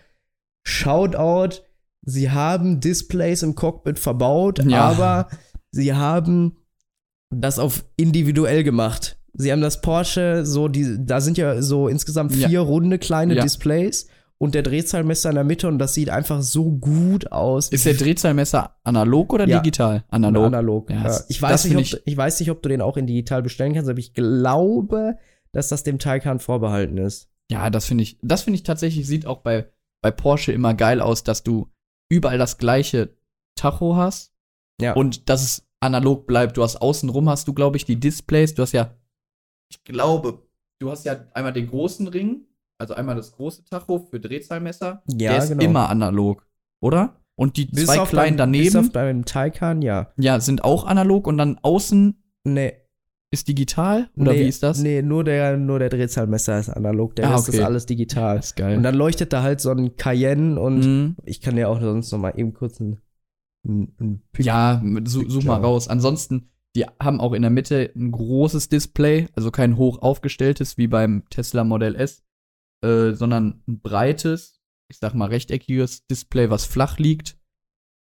Shoutout, 0.66 1.61
sie 2.02 2.32
haben 2.32 2.80
Displays 2.80 3.44
im 3.44 3.56
Cockpit 3.56 3.99
verbaut, 3.99 4.64
Ja. 4.66 4.82
aber 4.90 5.28
sie 5.72 5.94
haben 5.94 6.57
das 7.30 7.60
auf 7.60 7.86
individuell 7.98 8.64
gemacht. 8.64 9.18
Sie 9.34 9.52
haben 9.52 9.61
das 9.61 9.82
Porsche 9.82 10.45
so, 10.45 10.68
die, 10.68 10.98
da 11.06 11.22
sind 11.22 11.38
ja 11.38 11.61
so 11.61 11.88
insgesamt 11.88 12.36
Ja. 12.36 12.48
vier 12.48 12.60
runde 12.61 12.98
kleine 12.98 13.36
Ja. 13.36 13.44
Displays 13.44 14.07
und 14.40 14.56
der 14.56 14.64
Drehzahlmesser 14.64 15.30
in 15.30 15.36
der 15.36 15.44
Mitte 15.44 15.68
und 15.68 15.78
das 15.80 15.94
sieht 15.94 16.10
einfach 16.10 16.41
so 16.41 16.72
gut 16.72 17.32
aus. 17.32 17.70
Ist 17.70 17.86
der 17.86 17.94
Drehzahlmesser 17.94 18.76
analog 18.84 19.34
oder 19.34 19.48
Ja. 19.48 19.60
digital? 19.60 20.03
Analog. 20.07 20.45
analog. 20.45 20.90
Ja, 20.90 21.03
Ja, 21.07 21.20
ich, 21.28 21.41
weiß 21.41 21.66
nicht, 21.66 21.94
ob, 21.94 22.02
ich, 22.06 22.18
weiß 22.18 22.40
nicht, 22.40 22.49
ob 22.49 22.61
du 22.64 22.70
den 22.70 22.82
auch 22.82 22.98
in 22.98 23.06
digital 23.06 23.44
bestellen 23.44 23.74
kannst, 23.74 23.90
aber 23.90 23.99
ich 23.99 24.14
glaube, 24.14 25.18
dass 25.52 25.68
das 25.68 25.84
dem 25.84 25.99
Taycan 25.99 26.40
vorbehalten 26.40 26.98
ist. 26.98 27.30
Ja, 27.52 27.70
das 27.70 27.86
finde 27.86 28.03
ich, 28.03 28.18
das 28.22 28.44
finde 28.44 28.56
ich 28.56 28.64
tatsächlich, 28.64 29.06
sieht 29.07 29.26
auch 29.26 29.40
bei, 29.40 29.70
bei 30.02 30.11
Porsche 30.11 30.52
immer 30.53 30.74
geil 30.74 31.02
aus, 31.02 31.24
dass 31.24 31.44
du 31.44 31.68
überall 32.10 32.38
das 32.38 32.57
gleiche 32.57 33.16
Tacho 33.56 33.95
hast. 33.95 34.34
Ja. 34.82 34.94
Und 34.94 35.30
dass 35.30 35.44
es 35.44 35.68
analog 35.82 36.28
bleibt. 36.28 36.56
Du 36.57 36.64
hast 36.64 36.78
außenrum 36.78 37.28
hast 37.30 37.48
du, 37.48 37.53
glaube 37.53 37.78
ich, 37.78 37.86
die 37.86 37.99
Displays. 37.99 38.53
Du 38.53 38.61
hast 38.61 38.72
ja, 38.72 38.95
ich 39.72 39.84
glaube, 39.84 40.48
du 40.80 40.91
hast 40.91 41.06
ja 41.06 41.26
einmal 41.34 41.53
den 41.53 41.68
großen 41.68 42.07
Ring, 42.07 42.45
also 42.80 42.94
einmal 42.96 43.16
das 43.16 43.34
große 43.34 43.66
Tacho 43.66 44.00
für 44.10 44.20
Drehzahlmesser. 44.20 45.04
Ja, 45.08 45.32
Der 45.34 45.38
ist 45.44 45.50
genau. 45.50 45.64
immer 45.64 45.90
analog, 45.90 46.48
oder? 46.82 47.16
Und 47.36 47.56
die 47.58 47.66
Bis 47.66 47.86
zwei 47.86 48.00
kleinen 48.06 48.38
beim, 48.38 48.52
Bis 48.52 48.72
daneben, 48.74 48.88
auf 48.88 48.92
beim 48.94 49.26
Taycan, 49.26 49.82
ja. 49.82 50.12
ja, 50.18 50.40
sind 50.40 50.64
auch 50.64 50.86
analog 50.86 51.28
und 51.28 51.38
dann 51.38 51.58
außen 51.62 52.16
Nee. 52.46 52.74
ist 53.32 53.48
digital? 53.48 54.10
Oder 54.18 54.32
nee, 54.34 54.40
wie 54.46 54.48
ist 54.48 54.64
das? 54.64 54.80
Nee, 54.80 55.02
nur 55.02 55.24
der, 55.24 55.56
nur 55.58 55.80
der 55.80 55.90
Drehzahlmesser 55.90 56.60
ist 56.60 56.70
analog, 56.70 57.16
der 57.16 57.28
Ah, 57.30 57.36
Rest 57.36 57.50
ist 57.50 57.56
okay. 57.56 57.64
alles 57.64 57.86
digital. 57.86 58.38
Das 58.38 58.48
ist 58.48 58.56
geil. 58.56 58.76
Und 58.78 58.84
dann 58.84 58.96
leuchtet 58.96 59.32
da 59.34 59.44
halt 59.44 59.62
so 59.62 59.70
ein 59.72 59.96
Cayenne 59.98 60.60
und 60.60 60.80
Mhm. 60.80 61.16
ich 61.26 61.40
kann 61.42 61.58
ja 61.58 61.68
auch 61.68 61.80
sonst 61.80 62.12
noch 62.12 62.20
mal 62.20 62.34
eben 62.38 62.54
kurz 62.54 62.80
ein, 62.80 63.00
ein, 63.68 63.94
ein 64.00 64.22
Ja, 64.38 64.82
su 65.06 65.30
such 65.30 65.44
mal 65.44 65.62
raus. 65.62 65.88
Ansonsten, 65.90 66.50
die 66.76 66.86
haben 67.02 67.20
auch 67.22 67.34
in 67.34 67.42
der 67.42 67.52
Mitte 67.52 67.92
ein 67.96 68.12
großes 68.12 68.70
Display, 68.70 69.28
also 69.36 69.52
kein 69.52 69.78
hoch 69.78 70.02
aufgestelltes 70.02 70.78
wie 70.78 70.88
beim 70.88 71.24
Tesla 71.30 71.64
Model 71.64 71.96
S, 71.96 72.24
äh, 72.84 73.14
sondern 73.14 73.64
ein 73.68 73.82
breites, 73.82 74.62
ich 74.92 74.98
sag 74.98 75.14
mal 75.14 75.30
rechteckiges 75.30 76.06
Display, 76.08 76.50
was 76.50 76.66
flach 76.66 76.98
liegt. 77.00 77.38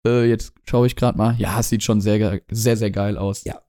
Äh, 0.07 0.29
jetzt 0.29 0.53
schaue 0.63 0.87
ich 0.87 0.95
gerade 0.95 1.17
mal. 1.17 1.35
Ja, 1.37 1.59
es 1.59 1.69
sieht 1.69 1.83
schon 1.83 2.01
sehr, 2.01 2.41
sehr, 2.49 2.77
sehr 2.77 2.91
geil 2.91 3.17
aus. 3.17 3.43
Ja. 3.43 3.61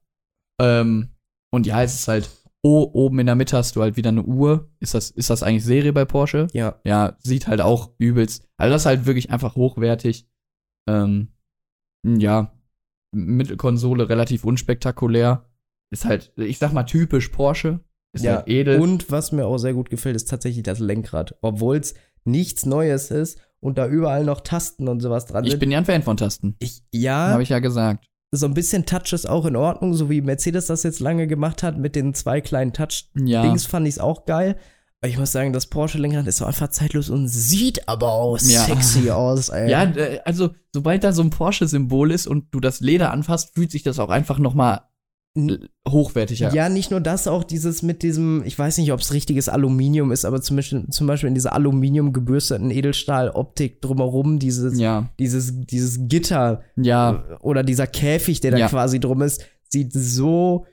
Ähm, 0.61 1.11
und 1.53 1.66
ja, 1.66 1.82
es 1.82 1.95
ist 1.95 2.09
halt, 2.09 2.31
oh, 2.62 2.89
oben 2.93 3.19
in 3.19 3.27
der 3.27 3.35
Mitte 3.35 3.57
hast 3.57 3.77
du 3.77 3.82
halt 3.82 3.97
wieder 3.97 4.11
eine 4.11 4.23
Uhr. 4.23 4.70
Ist 4.81 4.95
das, 4.95 5.11
ist 5.11 5.31
das 5.31 5.43
eigentlich 5.43 5.65
Serie 5.65 5.93
bei 5.93 6.05
Porsche? 6.05 6.47
Ja, 6.53 6.81
Ja, 6.85 7.16
sieht 7.19 7.47
halt 7.47 7.61
auch 7.61 7.95
übelst. 7.99 8.49
Also 8.57 8.73
das 8.73 8.82
ist 8.82 8.87
halt 8.87 9.07
wirklich 9.07 9.31
einfach 9.31 9.57
hochwertig. 9.57 10.28
Ähm, 10.89 11.32
ja, 12.07 12.53
Mittelkonsole 13.12 14.09
relativ 14.09 14.45
unspektakulär. 14.45 15.47
Ist 15.93 16.05
halt, 16.05 16.32
ich 16.37 16.59
sag 16.59 16.73
mal, 16.73 16.85
typisch 16.85 17.28
Porsche. 17.28 17.81
Ist 18.12 18.24
ja. 18.24 18.43
edel. 18.47 18.81
Und 18.81 19.11
was 19.11 19.32
mir 19.32 19.47
auch 19.47 19.59
sehr 19.59 19.74
gut 19.74 19.91
gefällt, 19.91 20.16
ist 20.16 20.28
tatsächlich 20.28 20.62
das 20.65 20.78
Lenkrad. 20.81 21.37
Obwohl 21.43 21.77
es 21.77 21.95
nichts 22.24 22.66
Neues 22.66 23.11
ist 23.11 23.39
und 23.61 23.78
da 23.78 23.87
überall 23.87 24.24
noch 24.24 24.41
Tasten 24.41 24.89
und 24.89 25.01
sowas 25.01 25.27
dran 25.27 25.45
ich 25.45 25.53
sind. 25.53 25.61
bin 25.61 25.70
ja 25.70 25.78
ein 25.78 25.85
Fan 25.85 26.03
von 26.03 26.16
Tasten. 26.16 26.57
Ich, 26.59 26.82
ja, 26.93 27.28
Habe 27.28 27.43
ich 27.43 27.49
ja 27.51 27.59
gesagt. 27.61 28.05
so 28.32 28.47
ein 28.47 28.55
bisschen 28.55 28.85
Touch 28.87 29.12
ist 29.12 29.28
auch 29.28 29.47
in 29.47 29.57
Ordnung, 29.57 29.95
so 29.95 30.11
wie 30.11 30.20
Mercedes 30.20 30.66
das 30.66 30.82
jetzt 30.82 31.01
lange 31.01 31.27
gemacht 31.27 31.62
hat 31.62 31.78
mit 31.78 31.95
den 31.97 32.15
zwei 32.15 32.41
kleinen 32.41 32.73
Touch-Dings, 32.73 33.31
Ja. 33.31 33.69
fand 33.69 33.87
ich 33.87 33.95
es 33.95 33.99
auch 34.01 34.24
geil. 34.27 34.57
Aber 35.03 35.09
ich 35.09 35.16
muss 35.19 35.32
sagen, 35.32 35.55
das 35.55 35.66
Porsche-Lenkrad 35.69 36.27
ist 36.27 36.37
so 36.39 36.45
einfach 36.45 36.69
zeitlos 36.69 37.09
und 37.09 37.27
sieht 37.27 37.89
aber 37.89 38.12
auch 38.12 38.39
Ja. 38.39 38.65
sexy 38.65 39.11
aus, 39.11 39.49
ey. 39.49 39.70
Ja, 39.70 39.85
äh, 39.85 40.20
also 40.27 40.51
sobald 40.74 41.05
da 41.05 41.12
so 41.12 41.23
ein 41.23 41.31
Porsche-Symbol 41.31 42.11
ist 42.11 42.27
und 42.27 42.49
du 42.51 42.61
das 42.61 42.81
Leder 42.81 43.11
anfasst, 43.11 43.55
fühlt 43.55 43.70
sich 43.70 43.82
das 43.82 43.99
auch 43.99 44.11
einfach 44.11 44.39
noch 44.39 44.53
mal 44.53 44.74
N- 44.74 44.81
hochwertiger. 45.89 46.52
Ja, 46.52 46.69
nicht 46.69 46.90
nur 46.90 47.01
das, 47.01 47.28
auch 47.28 47.44
dieses 47.44 47.82
mit 47.82 48.02
diesem, 48.02 48.43
ich 48.44 48.59
weiß 48.59 48.78
nicht, 48.78 48.93
ob 48.93 49.01
es 49.01 49.12
richtiges 49.12 49.48
Aluminium 49.48 50.11
ist, 50.11 50.24
aber 50.24 50.43
zum 50.43 50.57
Beispiel, 50.57 50.86
zum 50.90 51.07
Beispiel 51.07 51.28
in 51.28 51.35
dieser 51.35 51.52
Aluminium 51.52 52.12
gebürsteten 52.12 52.70
Edelstahl-Optik 52.70 53.81
drumherum, 53.81 54.39
dieses, 54.40 54.78
ja, 54.78 55.09
dieses, 55.19 55.52
dieses 55.61 56.09
Gitter 56.09 56.62
ja, 56.77 57.24
oder 57.40 57.62
dieser 57.62 57.86
Käfig, 57.86 58.40
der 58.40 58.51
da 58.51 58.59
Ja. 58.59 58.69
quasi 58.69 58.98
drum 58.98 59.23
ist, 59.23 59.44
sieht 59.69 59.93
so 59.93 60.66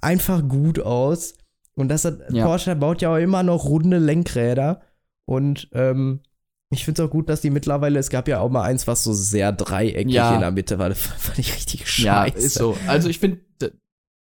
einfach 0.00 0.48
gut 0.48 0.78
aus. 0.80 1.34
Und 1.74 1.88
das 1.88 2.04
hat. 2.04 2.28
Porsche 2.28 2.76
baut 2.76 3.02
ja 3.02 3.12
auch 3.12 3.18
immer 3.18 3.42
noch 3.42 3.64
runde 3.64 3.98
Lenkräder. 3.98 4.82
Und 5.26 5.68
ähm, 5.72 6.20
ich 6.70 6.84
finde 6.84 7.02
es 7.02 7.08
auch 7.08 7.10
gut, 7.12 7.28
dass 7.28 7.40
die 7.40 7.50
mittlerweile, 7.50 7.98
es 7.98 8.10
gab 8.10 8.26
ja 8.28 8.40
auch 8.40 8.50
mal 8.50 8.62
eins, 8.62 8.86
was 8.86 9.04
so 9.04 9.12
sehr 9.12 9.52
dreieckig 9.52 10.12
Ja. 10.14 10.34
in 10.34 10.40
der 10.40 10.50
Mitte 10.50 10.78
war. 10.78 10.88
Das 10.88 11.00
fand 11.06 11.38
ich 11.38 11.54
richtig 11.54 11.88
scheiße. 11.88 12.04
ja, 12.06 12.24
ist 12.24 12.54
so. 12.54 12.76
Also 12.86 13.08
ich 13.08 13.18
finde, 13.18 13.40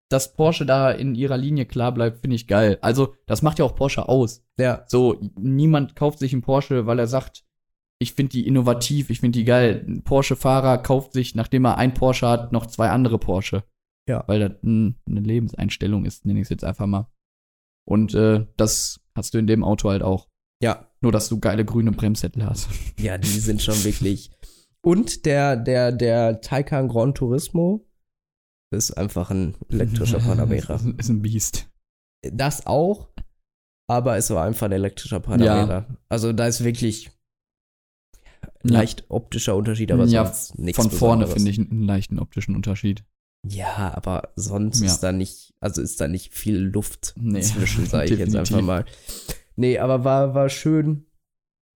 dass 0.10 0.34
Porsche 0.34 0.66
da 0.66 0.90
in 0.92 1.14
ihrer 1.16 1.38
Linie 1.38 1.66
klar 1.66 1.92
bleibt, 1.94 2.22
finde 2.22 2.36
ich 2.36 2.48
geil. 2.48 2.80
Also 2.82 3.14
das 3.28 3.42
macht 3.44 3.60
ja 3.60 3.66
auch 3.66 3.76
Porsche 3.76 4.10
aus. 4.10 4.44
Ja, 4.58 4.84
So, 4.88 5.20
niemand 5.38 5.96
kauft 5.96 6.18
sich 6.20 6.34
einen 6.34 6.42
Porsche, 6.42 6.86
weil 6.88 6.98
er 6.98 7.06
sagt, 7.08 7.44
ich 8.00 8.14
finde 8.14 8.32
die 8.32 8.48
innovativ, 8.48 9.10
ich 9.10 9.20
finde 9.20 9.38
die 9.38 9.46
geil. 9.46 9.86
Ein 9.88 10.04
Porsche-Fahrer 10.04 10.80
kauft 10.80 11.14
sich, 11.14 11.36
nachdem 11.36 11.66
er 11.66 11.78
ein 11.78 11.94
Porsche 11.94 12.28
hat, 12.28 12.52
noch 12.52 12.66
zwei 12.66 12.90
andere 12.90 13.20
Porsche. 13.20 13.64
Ja. 14.08 14.24
Weil 14.26 14.40
das 14.40 14.52
mm, 14.62 14.90
eine 15.08 15.20
Lebenseinstellung 15.20 16.06
ist, 16.06 16.26
nenne 16.26 16.40
ich 16.40 16.46
es 16.46 16.50
jetzt 16.50 16.64
einfach 16.64 16.88
mal. 16.88 17.08
Und 17.86 18.16
äh, 18.16 18.48
das 18.58 19.02
hast 19.16 19.34
du 19.34 19.38
in 19.38 19.48
dem 19.48 19.64
Auto 19.64 19.90
halt 19.90 20.02
auch. 20.02 20.28
ja, 20.62 20.89
Nur, 21.02 21.12
dass 21.12 21.30
du 21.30 21.40
geile 21.40 21.64
grüne 21.66 21.92
Bremssättel 21.92 22.46
hast. 22.46 22.68
ja, 23.00 23.18
die 23.18 23.28
sind 23.40 23.62
schon 23.62 23.82
wirklich. 23.84 24.32
Und 24.82 25.26
der, 25.26 25.56
der, 25.56 25.92
der 25.92 26.42
Taycan 26.42 26.88
Gran 26.88 27.14
Turismo 27.14 27.86
ist 28.72 28.92
einfach 28.92 29.30
ein 29.32 29.56
elektrischer 29.70 30.20
Panamera. 30.20 30.76
ist, 30.76 30.86
ist 31.00 31.10
ein 31.10 31.22
Biest. 31.22 31.70
Das 32.22 32.66
auch, 32.68 33.10
aber 33.90 34.18
ist 34.18 34.30
aber 34.32 34.44
einfach 34.44 34.66
ein 34.68 34.74
elektrischer 34.74 35.20
Panamera. 35.20 35.86
Also 36.10 36.34
da 36.34 36.48
ist 36.48 36.64
wirklich 36.64 37.12
leicht 38.62 39.06
optischer 39.10 39.56
Unterschied, 39.56 39.92
aber 39.92 40.06
Ja, 40.06 40.26
sonst 40.26 40.60
nichts 40.60 40.82
Von 40.82 40.92
vorne 40.92 41.28
finde 41.28 41.50
ich 41.52 41.60
einen 41.60 41.84
leichten 41.84 42.20
optischen 42.20 42.56
Unterschied. 42.56 43.04
Ja, 43.48 43.94
aber 43.96 44.34
sonst 44.36 44.82
Ja. 44.82 44.88
ist 44.88 45.00
da 45.00 45.12
nicht, 45.14 45.54
also 45.62 45.82
ist 45.82 46.02
da 46.02 46.08
nicht 46.10 46.34
viel 46.34 46.58
Luft 46.58 47.14
Nee, 47.18 47.40
zwischen, 47.42 47.86
sage 47.86 48.14
ich 48.14 48.20
jetzt 48.20 48.36
einfach 48.36 48.62
mal. 48.62 48.86
Nee, 49.60 49.78
aber 49.78 50.06
war, 50.06 50.34
war 50.34 50.48
schön. 50.48 51.06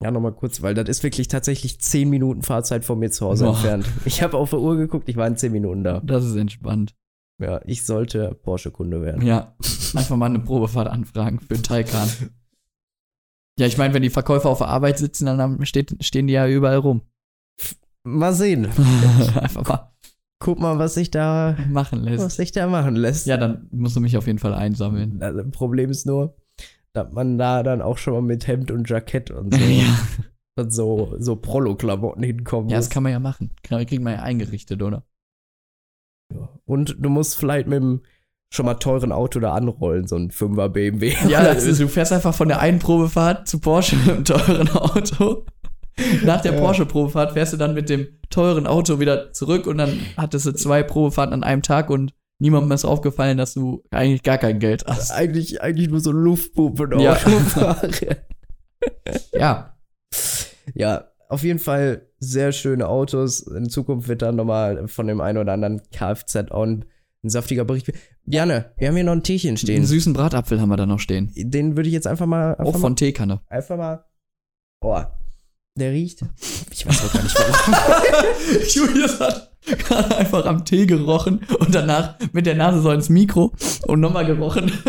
Ja, 0.02 0.12
nochmal 0.12 0.32
kurz, 0.32 0.62
weil 0.62 0.74
das 0.74 0.88
ist 0.88 1.02
wirklich 1.02 1.26
tatsächlich 1.26 1.80
10 1.80 2.09
Minuten 2.09 2.42
Fahrzeit 2.42 2.84
von 2.84 2.98
mir 3.00 3.10
zu 3.10 3.26
Hause 3.26 3.44
Boah. 3.44 3.54
entfernt. 3.54 3.86
Ich 4.04 4.22
habe 4.22 4.36
auf 4.36 4.50
der 4.50 4.60
Uhr 4.60 4.76
geguckt, 4.76 5.09
ich 5.09 5.16
war 5.16 5.26
in 5.26 5.36
10 5.36 5.50
Minuten 5.50 5.82
da. 5.82 6.00
Das 6.00 6.24
ist 6.24 6.36
entspannt. 6.36 6.94
Ja, 7.40 7.60
ich 7.64 7.84
sollte 7.84 8.38
Porsche-Kunde 8.42 9.02
werden. 9.02 9.26
Ja, 9.26 9.56
einfach 9.94 10.16
mal 10.16 10.26
eine 10.26 10.38
Probefahrt 10.38 10.86
anfragen 10.86 11.40
für 11.40 11.54
einen 11.54 11.64
Taycan. 11.64 12.09
Ja, 13.59 13.66
ich 13.66 13.78
meine, 13.78 13.94
wenn 13.94 14.02
die 14.02 14.10
Verkäufer 14.10 14.48
auf 14.48 14.59
der 14.59 14.68
Arbeit 14.68 14.98
sitzen, 14.98 15.26
dann 15.26 15.64
steht, 15.66 15.96
stehen 16.04 16.28
die 16.28 16.34
ja 16.34 16.46
überall 16.46 16.78
rum. 16.78 17.02
Mal 18.04 18.32
sehen. 18.32 18.66
einfach 19.34 19.66
mal 19.66 19.92
Guck 20.38 20.59
mal, 20.59 20.76
was 20.76 20.94
sich 20.94 21.12
da, 21.12 21.56
machen 21.68 22.02
lässt. 22.02 22.24
was 22.24 22.34
sich 22.36 22.50
da 22.50 22.66
machen 22.66 22.96
lässt. 22.96 23.28
Ja, 23.28 23.36
dann 23.36 23.68
musst 23.70 23.94
du 23.94 24.00
mich 24.00 24.16
auf 24.16 24.26
jeden 24.26 24.40
Fall 24.40 24.54
einsammeln. 24.54 25.20
Das 25.20 25.34
Problem 25.52 25.88
ist 25.88 26.04
nur, 26.04 26.36
dass 26.94 27.10
man 27.12 27.39
da 27.39 27.62
dann 27.62 27.81
auch 27.82 27.98
schon 27.98 28.14
mal 28.14 28.23
mit 28.23 28.47
Hemd 28.47 28.70
und 28.70 28.89
Jackett 28.89 29.31
und 29.31 29.55
so, 29.55 29.60
Ja, 29.64 29.98
und 30.56 30.73
so, 30.73 31.14
so 31.19 31.36
Prollo-Klamotten 31.36 32.23
hinkommen 32.23 32.69
ja 32.69 32.77
muss. 32.77 32.86
das 32.86 32.93
kann 32.94 33.02
man 33.02 33.12
ja 33.12 33.19
machen. 33.20 33.51
Kann- 33.62 33.86
Kriegt 33.86 34.02
man 34.02 34.14
ja 34.14 34.23
eingerichtet, 34.23 34.82
oder? 34.82 35.05
Und 36.64 36.97
du 36.98 37.09
musst 37.10 37.36
vielleicht 37.39 37.66
mit 37.69 37.82
einem 37.82 38.02
schon 38.51 38.66
mal 38.66 38.74
teuren 38.74 39.12
Auto 39.12 39.40
da 39.40 39.52
anrollen, 39.55 40.06
so 40.06 40.16
ein 40.16 40.31
5er 40.31 40.69
BMW. 40.69 41.14
Ja, 41.28 41.43
das 41.43 41.64
ist, 41.64 41.81
du 41.81 41.89
fährst 41.89 42.12
einfach 42.12 42.35
von 42.35 42.48
der 42.48 42.60
einen 42.60 42.78
Probefahrt 42.78 43.48
zu 43.48 43.59
Porsche 43.60 43.97
mit 43.97 44.09
einem 44.10 44.24
teuren 44.24 44.69
Auto. 44.70 45.47
Nach 46.24 46.40
der 46.40 46.55
Ja. 46.55 46.60
Porsche-Probefahrt 46.60 47.32
fährst 47.32 47.52
du 47.52 47.56
dann 47.59 47.74
mit 47.74 47.89
dem 47.90 48.09
teuren 48.31 48.66
Auto 48.66 48.98
wieder 49.01 49.32
zurück 49.32 49.66
und 49.66 49.78
dann 49.78 49.98
hattest 50.16 50.47
du 50.47 50.52
zwei 50.52 50.82
Probefahrten 50.82 51.35
an 51.35 51.44
einem 51.44 51.62
Tag 51.62 51.90
und 51.90 52.14
niemandem 52.43 52.73
ist 52.73 52.85
aufgefallen, 52.85 53.39
dass 53.39 53.55
du 53.55 53.82
eigentlich 53.90 54.23
gar 54.23 54.36
kein 54.39 54.59
Geld 54.59 54.85
hast. 54.86 55.10
Eigentlich, 55.12 55.62
eigentlich 55.62 55.89
nur 55.89 56.01
so 56.01 56.12
Luftpumpen 56.12 56.98
Ja. 57.01 57.14
fahre. 57.14 57.90
Ja, 59.32 59.77
Ja, 60.74 61.09
auf 61.28 61.44
jeden 61.44 61.59
Fall 61.60 62.09
sehr 62.19 62.52
schöne 62.52 62.89
Autos. 62.89 63.40
In 63.40 63.70
Zukunft 63.70 64.09
wird 64.09 64.23
dann 64.23 64.36
nochmal 64.36 64.86
von 64.89 65.06
dem 65.06 65.20
einen 65.20 65.39
oder 65.39 65.52
anderen 65.52 65.81
Kfz 65.93 66.36
auch 66.51 66.64
ein, 66.64 66.85
ein 67.24 67.31
saftiger 67.31 67.64
Bericht. 67.64 67.93
Björne, 68.24 68.73
wir 68.77 68.89
haben 68.89 68.94
hier 68.97 69.05
noch 69.05 69.12
ein 69.12 69.23
Teechen 69.23 69.51
den 69.51 69.56
stehen. 69.56 69.85
süßen 69.86 70.12
Bratapfel 70.12 70.60
haben 70.60 70.69
wir 70.69 70.77
da 70.77 70.86
noch 70.86 70.98
stehen. 71.01 71.32
Den 71.36 71.77
würde 71.77 71.89
ich 71.89 71.94
jetzt 71.94 72.06
einfach 72.09 72.27
mal. 72.27 72.55
Einfach 72.56 72.74
Auch 72.74 72.78
von 72.81 72.97
Teekanne. 72.97 73.36
mal, 73.48 73.56
einfach 73.56 73.77
mal. 73.77 74.05
Oh, 74.85 75.01
der 75.77 75.93
riecht. 75.93 76.23
Ich 76.73 76.85
weiß 76.86 77.05
auch 77.06 77.12
gar 77.12 77.23
nicht 77.23 77.36
warum. 77.39 78.62
Julius 78.69 79.20
hat 79.20 79.51
gerade 79.66 80.16
einfach 80.18 80.47
am 80.47 80.64
Tee 80.64 80.86
gerochen 80.86 81.40
und 81.59 81.74
danach 81.74 82.14
mit 82.32 82.47
der 82.47 82.55
Nase 82.55 82.80
so 82.82 82.90
ins 82.90 83.09
Mikro 83.09 83.52
und 83.86 84.01
nochmal 84.01 84.26
gerochen. 84.26 84.72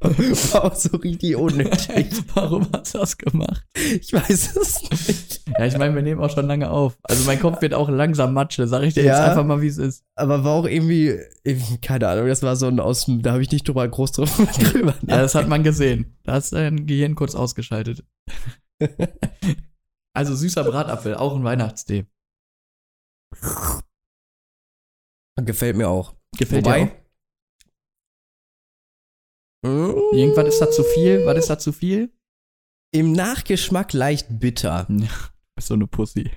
War 0.00 0.64
auch 0.64 0.74
so 0.74 0.96
richtig 0.98 1.36
unnötig. 1.36 2.06
Warum 2.34 2.66
hast 2.72 2.94
du 2.94 2.98
das 2.98 3.16
gemacht? 3.18 3.64
Ich 3.74 4.12
weiß 4.12 4.56
es 4.56 4.82
nicht. 4.90 5.42
Ja, 5.58 5.66
ich 5.66 5.76
meine, 5.76 5.94
wir 5.94 6.02
nehmen 6.02 6.20
auch 6.20 6.30
schon 6.30 6.46
lange 6.46 6.70
auf. 6.70 6.96
Also 7.02 7.24
mein 7.24 7.40
Kopf 7.40 7.60
wird 7.62 7.74
auch 7.74 7.88
langsam 7.88 8.32
Matsche, 8.34 8.66
sag 8.68 8.82
ich 8.82 8.94
dir 8.94 9.04
Ja. 9.04 9.18
jetzt 9.18 9.28
einfach 9.30 9.44
mal, 9.44 9.60
wie 9.62 9.66
es 9.66 9.78
ist. 9.78 10.04
Aber 10.14 10.44
war 10.44 10.52
auch 10.52 10.66
irgendwie, 10.66 11.18
keine 11.82 12.08
Ahnung, 12.08 12.26
das 12.28 12.42
war 12.42 12.56
so 12.56 12.66
ein 12.66 12.80
aus 12.80 13.06
da 13.08 13.32
habe 13.32 13.42
ich 13.42 13.50
nicht 13.50 13.66
drüber 13.66 13.86
groß 13.88 14.12
drüber, 14.12 14.30
drüber 14.58 14.94
Ja, 15.06 15.18
das 15.18 15.34
hat 15.34 15.48
man 15.48 15.62
gesehen. 15.64 16.16
Da 16.24 16.32
hast 16.34 16.52
dein 16.52 16.86
Gehirn 16.86 17.14
kurz 17.14 17.34
ausgeschaltet. 17.34 18.04
Also 20.14 20.34
süßer 20.34 20.64
Bratapfel, 20.64 21.14
auch 21.14 21.34
ein 21.36 21.44
Weihnachtstee. 21.44 22.06
Gefällt 25.44 25.76
mir 25.76 25.88
auch. 25.88 26.14
Gefällt 26.36 26.64
Wobei, 26.64 26.84
dir 26.84 26.92
auch? 26.92 27.08
Irgendwann 30.12 30.46
ist 30.46 30.60
da 30.60 30.70
zu 30.70 30.82
viel. 30.84 31.24
Was 31.26 31.38
ist 31.38 31.50
da 31.50 31.58
zu 31.58 31.72
viel? 31.72 32.12
Im 32.94 33.12
Nachgeschmack 33.12 33.92
leicht 33.92 34.26
bitter. 34.38 34.86
So 35.60 35.74
eine 35.74 35.88
Pussy. 35.88 36.30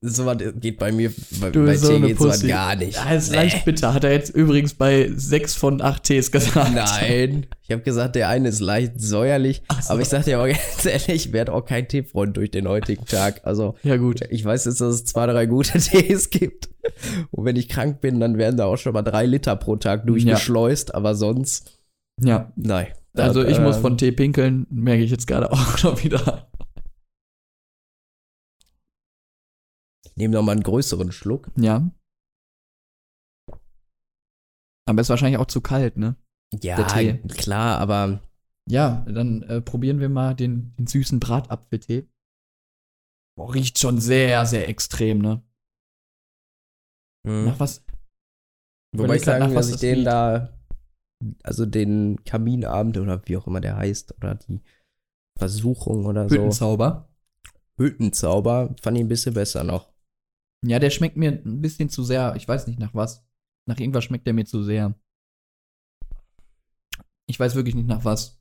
So 0.00 0.26
was 0.26 0.38
geht 0.60 0.78
bei 0.78 0.92
mir, 0.92 1.12
bei, 1.40 1.50
Du 1.50 1.64
bei 1.66 1.76
so 1.76 1.88
Tee 1.88 2.06
geht 2.06 2.18
sowas 2.18 2.46
gar 2.46 2.76
nicht. 2.76 2.96
Ja, 2.96 3.10
ist 3.14 3.32
leicht 3.34 3.64
bitter. 3.64 3.92
Hat 3.94 4.04
er 4.04 4.12
jetzt 4.12 4.30
übrigens 4.30 4.74
bei 4.74 5.10
sechs 5.14 5.54
von 5.54 5.80
acht 5.82 6.04
Tees 6.04 6.30
gesagt. 6.32 6.72
Nein, 6.74 7.46
ich 7.62 7.70
habe 7.72 7.82
gesagt, 7.82 8.16
der 8.16 8.28
eine 8.28 8.48
ist 8.48 8.60
leicht 8.60 8.92
säuerlich, 9.00 9.62
so. 9.82 9.92
aber 9.92 10.00
ich 10.02 10.08
sag 10.08 10.24
dir 10.24 10.38
aber 10.38 10.48
ganz 10.48 10.84
ehrlich, 10.84 11.08
ich 11.26 11.32
werde 11.32 11.52
auch 11.52 11.64
kein 11.64 11.88
Teefreund 11.88 12.36
durch 12.36 12.50
den 12.50 12.68
heutigen 12.68 13.04
Tag. 13.06 13.40
Also 13.44 13.74
Ja, 13.82 13.96
gut. 13.96 14.20
ich 14.30 14.44
weiß 14.44 14.64
jetzt, 14.66 14.80
dass 14.80 14.94
es 14.94 15.04
zwei, 15.04 15.26
drei 15.26 15.46
gute 15.46 15.78
Tees 15.78 16.30
gibt. 16.30 16.68
Und 17.30 17.44
wenn 17.44 17.56
ich 17.56 17.68
krank 17.68 18.00
bin, 18.00 18.20
dann 18.20 18.38
werden 18.38 18.56
da 18.56 18.66
auch 18.66 18.76
schon 18.76 18.92
mal 18.92 19.02
drei 19.02 19.26
Liter 19.26 19.56
pro 19.56 19.76
Tag 19.76 20.06
durchgeschleust, 20.06 20.94
aber 20.94 21.14
sonst, 21.14 21.78
Ja. 22.22 22.52
nein. 22.56 22.86
Also 23.14 23.42
ich 23.44 23.58
muss 23.58 23.76
ähm, 23.76 23.82
von 23.82 23.98
Tee 23.98 24.12
pinkeln, 24.12 24.66
merke 24.70 25.02
ich 25.02 25.10
jetzt 25.10 25.26
gerade 25.26 25.50
auch 25.52 25.82
noch 25.82 26.04
wieder. 26.04 26.48
Nehmen 30.16 30.34
noch 30.34 30.42
mal 30.42 30.52
einen 30.52 30.62
größeren 30.62 31.12
Schluck. 31.12 31.50
Ja. 31.56 31.90
Aber 34.88 35.00
ist 35.00 35.08
wahrscheinlich 35.10 35.38
auch 35.38 35.46
zu 35.46 35.60
kalt, 35.60 35.96
ne? 35.96 36.16
Ja, 36.62 36.76
klar, 37.28 37.78
aber 37.78 38.22
Ja, 38.68 39.04
dann 39.08 39.42
äh, 39.42 39.60
probieren 39.60 40.00
wir 40.00 40.08
mal 40.08 40.34
den, 40.34 40.74
den 40.76 40.86
süßen 40.86 41.20
Bratapfeltee. 41.20 42.08
Boah, 43.36 43.54
riecht 43.54 43.78
schon 43.78 44.00
sehr, 44.00 44.46
sehr 44.46 44.68
extrem, 44.68 45.18
ne? 45.18 45.42
mh. 47.26 47.42
Nach 47.46 47.60
was? 47.60 47.84
Wobei 48.96 49.16
ich 49.16 49.24
sagen, 49.24 49.52
dass 49.54 49.68
ich 49.68 49.80
den 49.80 49.96
riecht. 49.96 50.06
da, 50.06 50.58
also 51.42 51.66
den 51.66 52.24
Kaminabend 52.24 52.96
oder 52.96 53.20
wie 53.26 53.36
auch 53.36 53.46
immer 53.46 53.60
der 53.60 53.76
heißt, 53.76 54.14
oder 54.16 54.36
die 54.36 54.62
Versuchung 55.38 56.06
oder 56.06 56.28
so, 56.28 56.36
Hüttenzauber. 56.36 57.08
Hüttenzauber, 57.76 58.74
fand 58.80 58.96
ich 58.96 59.04
ein 59.04 59.08
bisschen 59.08 59.34
besser 59.34 59.64
noch. 59.64 59.92
Ja, 60.64 60.78
der 60.78 60.90
schmeckt 60.90 61.16
mir 61.16 61.32
ein 61.32 61.60
bisschen 61.60 61.88
zu 61.90 62.02
sehr. 62.02 62.34
Ich 62.36 62.46
weiß 62.48 62.66
nicht 62.66 62.78
nach 62.78 62.94
was. 62.94 63.24
Nach 63.68 63.78
irgendwas 63.78 64.04
schmeckt 64.04 64.26
der 64.26 64.34
mir 64.34 64.44
zu 64.46 64.62
sehr. 64.62 64.94
Ich 67.28 67.38
weiß 67.38 67.54
wirklich 67.54 67.74
nicht 67.74 67.88
nach 67.88 68.04
was. 68.04 68.40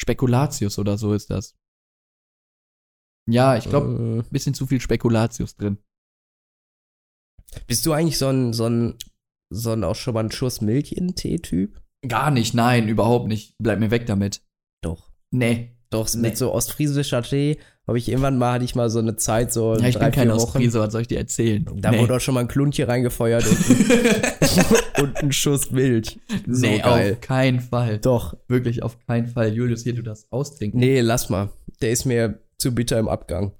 Spekulatius 0.00 0.78
oder 0.78 0.96
so 0.96 1.12
ist 1.12 1.30
das. 1.30 1.56
Ja, 3.28 3.56
ich 3.56 3.64
glaube, 3.68 3.88
ein 3.88 4.20
Äh, 4.20 4.22
bisschen 4.30 4.54
zu 4.54 4.66
viel 4.66 4.80
Spekulatius 4.80 5.56
drin. 5.56 5.78
bist 7.66 7.84
du 7.84 7.92
eigentlich 7.92 8.18
so 8.18 8.28
ein, 8.28 8.52
so 8.52 8.66
ein, 8.66 8.96
so 9.52 9.72
ein 9.72 9.82
auch 9.84 9.96
schon 9.96 10.14
mal 10.14 10.24
ein 10.24 10.30
Schuss 10.30 10.60
Milch 10.60 10.92
in 10.92 11.14
Tee-Typ? 11.14 11.82
Gar 12.06 12.30
nicht, 12.30 12.54
nein, 12.54 12.88
überhaupt 12.88 13.26
nicht. 13.26 13.56
Bleib 13.58 13.80
mir 13.80 13.90
weg 13.90 14.06
damit. 14.06 14.46
Doch. 14.82 15.10
Nee. 15.32 15.76
Doch, 15.90 16.08
Nee. 16.14 16.28
mit 16.28 16.36
so 16.36 16.52
ostfriesischer 16.52 17.22
Tee 17.22 17.58
habe 17.86 17.96
ich 17.96 18.08
irgendwann 18.10 18.36
mal, 18.36 18.52
hatte 18.54 18.64
ich 18.66 18.74
mal 18.74 18.90
so 18.90 18.98
eine 18.98 19.16
Zeit, 19.16 19.50
so 19.52 19.74
Ja, 19.74 19.88
ich 19.88 19.94
drei, 19.96 20.06
bin 20.06 20.12
kein 20.14 20.28
vier. 20.28 20.34
Ostfriese, 20.36 20.80
was 20.80 20.92
soll 20.92 21.00
ich 21.00 21.08
dir 21.08 21.16
erzählen? 21.18 21.66
Da 21.76 21.96
wurde 21.98 22.16
auch 22.16 22.20
schon 22.20 22.34
mal 22.34 22.40
ein 22.40 22.48
Kluntchen 22.48 22.84
reingefeuert 22.84 23.46
und, 23.46 23.70
ein- 23.70 25.02
und 25.02 25.16
ein 25.16 25.32
Schuss 25.32 25.70
Milch. 25.70 26.18
So 26.46 26.66
nee, 26.66 26.80
geil. 26.80 27.12
auf 27.14 27.20
keinen 27.22 27.60
Fall. 27.60 27.96
Doch. 27.98 28.36
Wirklich 28.48 28.82
auf 28.82 28.98
keinen 29.06 29.26
Fall. 29.28 29.54
Julius, 29.54 29.82
hier, 29.84 29.94
du 29.94 30.02
das 30.02 30.30
austrinken. 30.30 30.78
Nee, 30.78 31.00
lass 31.00 31.30
mal. 31.30 31.48
Der 31.80 31.90
ist 31.92 32.04
mir 32.04 32.38
zu 32.58 32.74
bitter 32.74 32.98
im 32.98 33.08
Abgang. 33.08 33.52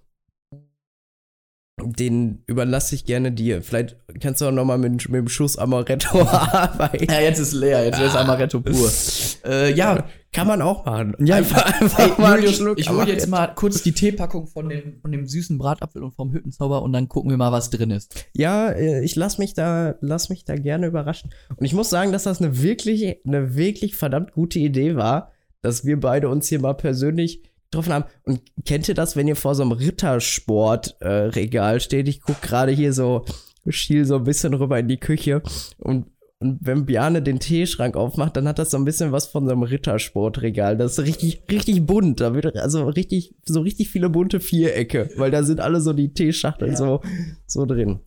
Den 1.80 2.42
überlasse 2.46 2.96
ich 2.96 3.05
gerne 3.05 3.30
dir. 3.30 3.62
Vielleicht 3.62 3.96
kannst 4.20 4.40
du 4.40 4.46
auch 4.46 4.50
noch 4.52 4.64
mal 4.64 4.78
mit, 4.78 5.09
mit 5.09 5.14
dem 5.20 5.28
Schuss 5.28 5.56
Amaretto 5.56 6.20
arbeiten. 6.28 7.05
Ja, 7.10 7.20
jetzt 7.20 7.38
ist 7.38 7.52
leer, 7.52 7.84
jetzt 7.84 8.00
ist 8.00 8.16
Amaretto 8.16 8.60
pur. 8.60 8.90
äh, 9.44 9.72
ja, 9.72 10.05
Kann 10.32 10.46
man 10.46 10.60
auch 10.60 10.84
machen. 10.84 11.14
Ja, 11.20 11.36
einfach, 11.36 11.64
einfach 11.80 11.98
Ey, 11.98 12.20
mal 12.20 12.36
Julius, 12.36 12.56
Schluck 12.56 12.78
ich 12.78 12.90
hole 12.90 13.06
jetzt 13.06 13.28
mal 13.28 13.46
kurz 13.48 13.82
die 13.82 13.92
Teepackung 13.92 14.46
von 14.46 14.68
dem, 14.68 15.00
von 15.00 15.10
dem 15.10 15.26
süßen 15.26 15.56
Bratapfel 15.56 16.02
und 16.02 16.14
vom 16.14 16.32
Hüttenzauber 16.32 16.82
und 16.82 16.92
dann 16.92 17.09
gucken 17.09 17.30
wir 17.30 17.38
mal, 17.38 17.52
was 17.52 17.70
drin 17.70 17.90
ist. 17.90 18.26
Ja, 18.34 18.68
äh, 18.68 19.02
ich 19.02 19.16
lass 19.16 19.38
mich 19.38 19.55
da, 19.55 19.94
lass 20.00 20.28
mich 20.28 20.44
da 20.44 20.56
gerne 20.56 20.86
überraschen. 20.86 21.30
Und 21.56 21.64
ich 21.64 21.72
muss 21.72 21.88
sagen, 21.88 22.12
dass 22.12 22.24
das 22.24 22.42
eine 22.42 22.62
wirklich, 22.62 23.24
eine 23.26 23.56
wirklich 23.56 23.96
verdammt 23.96 24.32
gute 24.32 24.59
Idee 24.59 24.96
war, 24.96 25.32
dass 25.62 25.84
wir 25.84 25.98
beide 25.98 26.28
uns 26.28 26.48
hier 26.48 26.60
mal 26.60 26.74
persönlich 26.74 27.42
getroffen 27.70 27.92
haben. 27.92 28.05
Und 28.24 28.40
kennt 28.64 28.88
ihr 28.88 28.94
das, 28.94 29.16
wenn 29.16 29.28
ihr 29.28 29.36
vor 29.36 29.55
so 29.55 29.62
einem 29.62 29.72
Rittersport-Regal 29.72 31.76
äh, 31.76 31.80
steht? 31.80 32.09
Ich 32.09 32.20
guck 32.20 32.40
gerade 32.42 32.72
hier 32.72 32.92
so, 32.92 33.24
schiel 33.68 34.05
so 34.05 34.16
ein 34.16 34.24
bisschen 34.24 34.55
rüber 34.55 34.78
in 34.78 34.88
die 34.88 35.00
Küche 35.00 35.42
und 35.78 36.06
und 36.40 36.59
wenn 36.60 36.86
Bjane 36.86 37.20
den 37.23 37.40
Teeschrank 37.40 37.97
aufmacht, 37.97 38.36
dann 38.36 38.47
hat 38.47 38.59
das 38.59 38.70
so 38.70 38.77
ein 38.77 38.85
bisschen 38.85 39.10
was 39.12 39.27
von 39.27 39.44
so 39.47 39.52
einem 39.52 39.62
Rittersportregal. 39.65 40.77
Das 40.77 40.93
ist 40.98 41.05
richtig, 41.05 41.43
richtig 41.51 41.85
bunt. 41.86 42.20
Da 42.20 42.35
wird 42.35 42.56
also 42.56 42.86
richtig, 42.89 43.35
so 43.44 43.60
richtig 43.60 43.89
viele 43.90 44.09
bunte 44.09 44.39
Vierecke, 44.40 45.10
weil 45.16 45.31
da 45.31 45.43
sind 45.43 45.60
alle 45.60 45.81
so 45.81 45.93
die 45.93 46.12
Teeschachteln 46.15 46.73
Ja. 46.73 46.77
so, 46.77 47.01
so 47.47 47.66
drin. 47.66 48.01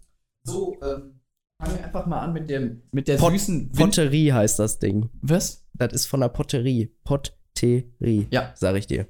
So, 0.43 0.77
ähm, 0.81 1.19
fangen 1.61 1.77
wir 1.77 1.83
einfach 1.85 2.05
mal 2.07 2.19
an 2.21 2.33
mit 2.33 2.49
dem, 2.49 2.83
mit 2.91 3.07
der 3.07 3.17
Pot- 3.17 3.33
süßen 3.33 3.69
Win- 3.69 3.71
Potterie 3.77 4.31
heißt 4.33 4.59
das 4.59 4.79
Ding. 4.79 5.09
Was? 5.21 5.67
Das 5.73 5.93
ist 5.93 6.05
von 6.05 6.21
der 6.21 6.29
Potterie. 6.29 6.95
Potterie. 7.03 8.27
Ja. 8.31 8.53
Sag 8.55 8.75
ich 8.77 8.87
dir. 8.87 9.07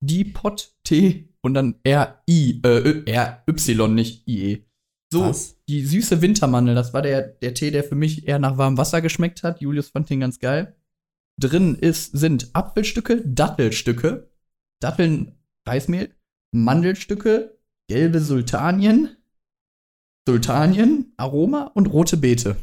Die 0.00 0.24
Pot 0.24 0.74
T 0.84 1.28
und 1.42 1.54
dann 1.54 1.76
R-I, 1.84 2.60
äh, 2.64 2.68
Ö- 2.68 3.02
R-Y, 3.06 3.94
nicht 3.94 4.26
I-E. 4.26 4.64
So, 5.12 5.20
Was? 5.28 5.58
die 5.68 5.84
süße 5.84 6.22
Wintermandel, 6.22 6.74
das 6.74 6.94
war 6.94 7.02
der, 7.02 7.20
der 7.20 7.52
Tee, 7.52 7.70
der 7.70 7.84
für 7.84 7.94
mich 7.94 8.26
eher 8.26 8.38
nach 8.38 8.56
warmem 8.56 8.78
Wasser 8.78 9.02
geschmeckt 9.02 9.42
hat. 9.42 9.60
Julius 9.60 9.90
fand 9.90 10.08
den 10.08 10.20
ganz 10.20 10.38
geil. 10.38 10.74
Drin 11.38 11.74
ist, 11.74 12.16
sind 12.16 12.48
Apfelstücke, 12.54 13.22
Dattelstücke, 13.26 14.30
Datteln, 14.80 15.38
Reismehl, 15.68 16.14
Mandelstücke, 16.50 17.58
gelbe 17.90 18.20
Sultanien, 18.20 19.14
Sultanien, 20.26 21.12
Aroma 21.18 21.64
und 21.74 21.88
rote 21.92 22.16
Beete. 22.16 22.56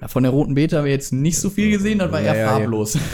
Ja, 0.00 0.08
Von 0.08 0.22
der 0.22 0.32
roten 0.32 0.54
Beete 0.54 0.78
haben 0.78 0.86
wir 0.86 0.92
jetzt 0.92 1.12
nicht 1.12 1.38
so 1.38 1.50
viel 1.50 1.70
gesehen, 1.70 1.98
das 1.98 2.10
war 2.10 2.22
eher 2.22 2.34
Ja, 2.34 2.34
ja, 2.34 2.40
ja. 2.46 2.58
farblos. 2.60 2.98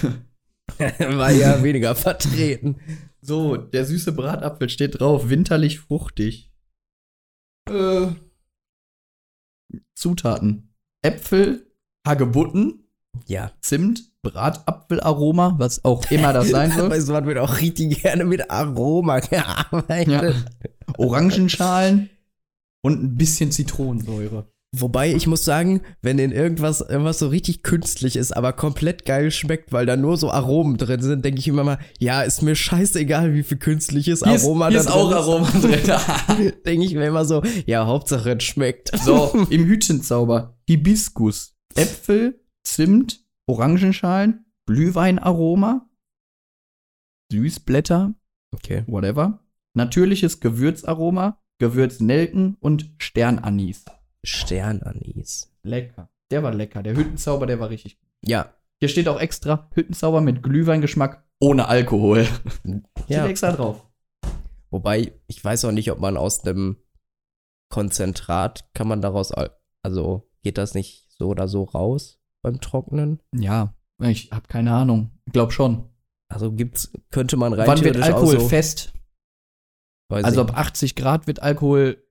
War 0.79 1.33
ja 1.33 1.61
weniger 1.65 1.97
vertreten. 1.97 2.77
So, 3.21 3.57
der 3.57 3.85
süße 3.85 4.13
Bratapfel 4.13 4.69
steht 4.69 5.01
drauf, 5.01 5.29
winterlich 5.29 5.81
fruchtig. 5.81 6.53
Äh, 7.69 8.13
Zutaten: 9.95 10.75
Äpfel, 11.03 11.67
Hagebutten, 12.07 12.85
Ja. 13.27 13.53
Zimt, 13.61 14.11
Bratapfelaroma, 14.23 15.55
was 15.59 15.85
auch 15.85 16.11
immer 16.11 16.33
das 16.33 16.51
sein 16.51 16.71
soll. 16.73 16.91
Weißt 16.91 17.09
du, 17.09 17.13
was 17.13 17.25
wird 17.25 17.39
auch 17.39 17.59
richtig 17.61 18.03
gerne 18.03 18.25
mit 18.25 18.51
Aroma 18.51 19.21
gearbeitet. 19.21 20.09
ja. 20.09 20.35
Orangenschalen 20.99 22.11
und 22.83 23.03
ein 23.03 23.17
bisschen 23.17 23.53
Zitronensäure. 23.53 24.47
Wobei 24.73 25.13
ich 25.13 25.27
muss 25.27 25.45
sagen, 25.45 25.81
wenn 26.01 26.21
in 26.21 26.31
irgendwas, 26.31 26.81
irgendwas 26.81 27.19
so 27.19 27.27
richtig 27.27 27.65
künstlich 27.65 28.15
ist, 28.15 28.31
aber 28.31 28.53
komplett 28.53 29.05
geil 29.05 29.33
schmeckt, 29.33 29.73
weil 29.73 29.85
da 29.85 29.97
nur 29.97 30.17
so 30.17 30.31
Aromen 30.31 30.77
drin 30.77 31.03
sind, 31.03 31.25
denke 31.25 31.41
ich 31.41 31.49
immer 31.49 31.65
mal, 31.65 31.79
ja, 31.99 32.23
ist 32.23 32.43
mir 32.43 32.55
scheißegal, 32.55 33.35
wie 33.35 33.43
viel 33.43 33.59
künstliches 33.59 34.23
Hier 34.23 34.35
ist, 34.37 34.45
Aroma 34.45 34.69
hier 34.69 34.75
da 34.79 34.81
ist 34.85 34.87
drin 34.91 34.95
auch 34.95 35.11
Aroma 35.13 35.51
drin. 35.61 36.53
denke 36.67 36.87
ich 36.87 36.95
mir 36.95 37.07
immer 37.07 37.25
so, 37.25 37.43
ja, 37.67 37.85
Hauptsache 37.85 38.31
es 38.37 38.45
schmeckt. 38.45 38.97
so, 38.97 39.47
im 39.51 39.65
Hütchenzauber. 39.67 40.57
Hibiskus. 40.69 41.57
Äpfel, 41.75 42.41
Zimt, 42.65 43.25
Orangenschalen, 43.49 44.45
Glühweinaroma, 44.69 45.89
Süßblätter, 47.33 48.15
Okay. 48.55 48.85
whatever. 48.87 49.41
Natürliches 49.75 50.39
Gewürzaroma, 50.41 51.41
Gewürznelken 51.61 52.57
und 52.61 52.91
Sternanis. 52.99 53.85
Sternanis. 54.25 55.53
Lecker. 55.63 56.09
Der 56.31 56.43
war 56.43 56.53
lecker. 56.53 56.83
Der 56.83 56.97
Hüttenzauber, 56.97 57.47
der 57.47 57.59
war 57.61 57.71
richtig 57.71 57.99
gut. 57.99 58.09
Ja. 58.25 58.55
Hier 58.79 58.89
steht 58.89 59.09
auch 59.09 59.21
extra 59.21 59.69
Hüttenzauber 59.75 60.21
mit 60.21 60.43
Glühweingeschmack 60.43 61.25
ohne 61.41 61.69
Alkohol. 61.69 62.27
Ja. 63.09 63.21
Steht 63.21 63.31
extra 63.31 63.53
drauf. 63.53 63.87
Wobei, 64.71 65.13
ich 65.27 65.43
weiß 65.45 65.65
auch 65.65 65.73
nicht, 65.73 65.91
ob 65.91 65.99
man 65.99 66.17
aus 66.17 66.45
einem 66.45 66.77
Konzentrat 67.71 68.69
kann 68.75 68.89
man 68.89 69.01
daraus, 69.01 69.33
al- 69.33 69.57
also 69.83 70.29
geht 70.43 70.59
das 70.59 70.75
nicht 70.75 71.07
so 71.11 71.29
oder 71.29 71.49
so 71.49 71.65
raus 71.65 72.21
beim 72.43 72.61
Trocknen? 72.61 73.21
Ja, 73.35 73.75
ich 74.03 74.31
habe 74.33 74.47
keine 74.49 74.73
Ahnung. 74.73 75.11
Ich 75.27 75.33
glaube 75.33 75.53
schon. 75.53 75.89
Also 76.29 76.53
gibt's, 76.53 76.93
könnte 77.11 77.37
man 77.37 77.53
rein 77.53 77.67
Wann 77.67 77.83
wird 77.83 78.01
Alkohol 78.01 78.41
so, 78.41 78.49
fest? 78.49 78.93
Also 80.13 80.43
ab 80.43 80.57
80 80.57 80.95
Grad 80.97 81.27
wird 81.27 81.41
Alkohol 81.43 82.05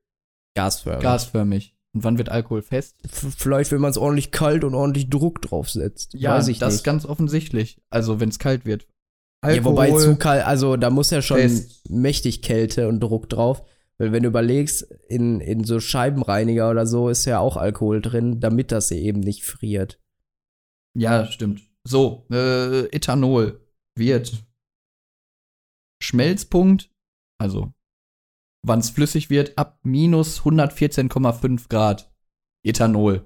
gasförmig. 0.55 1.03
gasförmig. 1.03 1.77
Und 1.93 2.03
wann 2.03 2.17
wird 2.17 2.29
Alkohol 2.29 2.61
fest? 2.61 2.97
Vielleicht, 3.37 3.71
wenn 3.71 3.81
man 3.81 3.91
es 3.91 3.97
ordentlich 3.97 4.31
kalt 4.31 4.63
und 4.63 4.75
ordentlich 4.75 5.09
Druck 5.09 5.41
draufsetzt. 5.41 6.13
weiß 6.13 6.47
ich 6.49 6.59
das 6.59 6.73
nicht. 6.73 6.75
ist 6.79 6.83
ganz 6.83 7.05
offensichtlich. 7.05 7.81
Also 7.89 8.19
wenn 8.19 8.29
es 8.29 8.39
kalt 8.39 8.65
wird. 8.65 8.87
ja, 9.43 9.63
wobei 9.63 9.91
zu 9.91 10.15
kalt, 10.17 10.45
also 10.45 10.77
da 10.77 10.89
muss 10.89 11.09
ja 11.09 11.21
schon 11.21 11.39
fest. 11.39 11.89
mächtig 11.89 12.41
Kälte 12.41 12.87
und 12.87 12.99
Druck 12.99 13.29
drauf. 13.29 13.63
Weil 13.97 14.13
wenn 14.13 14.23
du 14.23 14.29
überlegst, 14.29 14.83
in, 15.09 15.41
in 15.41 15.65
so 15.65 15.79
Scheibenreiniger 15.79 16.69
oder 16.69 16.85
so 16.85 17.09
ist 17.09 17.25
ja 17.25 17.39
auch 17.39 17.57
Alkohol 17.57 18.01
drin, 18.01 18.39
damit 18.39 18.71
das 18.71 18.91
eben 18.91 19.19
nicht 19.19 19.43
friert. 19.43 19.99
Ja, 20.95 21.25
stimmt. 21.25 21.61
So, 21.83 22.25
äh, 22.31 22.85
Ethanol 22.95 23.65
wird 23.97 24.31
Schmelzpunkt, 26.01 26.91
also 27.39 27.73
wann 28.63 28.79
es 28.79 28.89
flüssig 28.89 29.29
wird, 29.29 29.57
ab 29.57 29.79
minus 29.83 30.41
114,5 30.41 31.69
Grad. 31.69 32.11
Ethanol. 32.63 33.25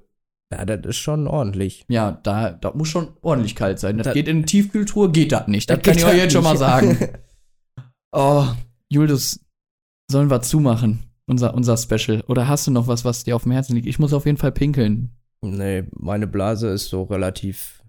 Ja, 0.52 0.66
das 0.66 0.86
ist 0.86 0.98
schon 0.98 1.26
ordentlich. 1.28 1.86
Ja, 1.90 2.12
da, 2.12 2.52
da 2.52 2.72
muss 2.76 2.88
schon 2.90 3.14
ordentlich 3.22 3.56
kalt 3.56 3.80
sein. 3.80 3.98
Das 3.98 4.06
Da- 4.06 4.14
geht 4.14 4.28
in 4.28 4.38
eine 4.38 4.46
Tiefkühltruhe, 4.46 5.10
geht 5.12 5.32
das 5.32 5.48
nicht. 5.48 5.70
Das, 5.70 5.78
Das 5.80 5.84
kann 5.86 5.98
ich 5.98 6.06
euch 6.06 6.18
jetzt 6.18 6.34
schon 6.34 6.44
mal 6.44 6.58
sagen. 6.58 6.98
Oh, 8.16 8.46
Julius, 8.90 9.40
sollen 10.10 10.30
wir 10.30 10.42
zumachen? 10.44 11.04
Unser, 11.26 11.54
unser 11.56 11.78
Special. 11.78 12.22
Oder 12.28 12.48
hast 12.48 12.68
du 12.68 12.72
noch 12.72 12.86
was, 12.88 13.06
was 13.06 13.24
dir 13.24 13.36
auf 13.36 13.44
dem 13.44 13.54
Herzen 13.54 13.74
liegt? 13.76 13.88
Ich 13.88 13.98
muss 13.98 14.14
auf 14.14 14.26
jeden 14.28 14.38
Fall 14.38 14.52
pinkeln. 14.52 15.10
Nee, 15.42 15.86
meine 15.94 16.28
Blase 16.28 16.68
ist 16.70 16.90
so 16.90 17.04
relativ, 17.04 17.83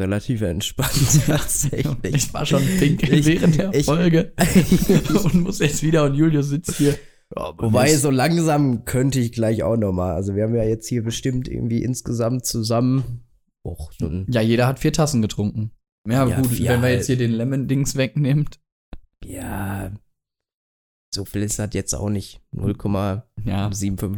relativ 0.00 0.42
entspannt 0.42 0.90
tatsächlich. 1.26 2.14
Ich 2.14 2.34
war 2.34 2.44
schon 2.46 2.62
pinkeln 2.78 3.14
Ich- 3.18 3.26
während 3.26 3.58
der 3.58 3.74
ich- 3.74 3.86
Folge 3.86 4.32
und 5.24 5.34
muss 5.42 5.58
jetzt 5.60 5.82
wieder 5.82 6.04
und 6.04 6.14
Julius 6.14 6.48
sitzt 6.48 6.76
hier. 6.76 6.92
Mir 7.36 7.54
Wobei, 7.58 7.94
so 7.94 8.10
langsam 8.10 8.84
könnte 8.84 9.20
ich 9.20 9.30
gleich 9.30 9.62
auch 9.62 9.76
noch 9.76 9.92
mal. 9.92 10.14
Also 10.14 10.34
wir 10.34 10.42
haben 10.42 10.54
ja 10.56 10.64
jetzt 10.64 10.88
hier 10.88 11.04
bestimmt 11.04 11.46
irgendwie 11.46 11.84
insgesamt 11.84 12.44
zusammen, 12.44 13.22
och, 13.64 13.92
ja, 14.26 14.40
jeder 14.40 14.66
hat 14.66 14.80
vier 14.80 14.92
Tassen 14.92 15.22
getrunken. 15.22 15.70
Ja, 16.08 16.26
Ja, 16.26 16.40
gut, 16.40 16.58
wenn 16.58 16.64
man 16.66 16.82
halt. 16.82 16.94
jetzt 16.96 17.06
hier 17.06 17.16
den 17.18 17.30
Lemon-Dings 17.30 17.94
wegnimmt. 17.94 18.58
ja, 19.24 19.92
so 21.14 21.24
viel 21.24 21.42
ist 21.42 21.58
das 21.58 21.70
jetzt 21.72 21.94
auch 21.94 22.08
nicht. 22.08 22.40
0,75 22.54 23.22
Ja. 23.44 23.68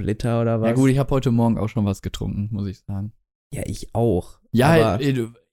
Liter 0.03 0.41
oder 0.43 0.61
was? 0.61 0.69
Ja 0.69 0.75
gut, 0.75 0.91
ich 0.91 0.99
habe 0.99 1.11
heute 1.11 1.31
Morgen 1.31 1.59
auch 1.59 1.69
schon 1.69 1.85
was 1.85 2.03
getrunken, 2.03 2.49
muss 2.51 2.67
ich 2.69 2.81
sagen. 2.81 3.13
Ja, 3.53 3.63
ich 3.67 3.95
auch. 3.95 4.41
Ja, 4.53 4.69
Aber 4.95 5.03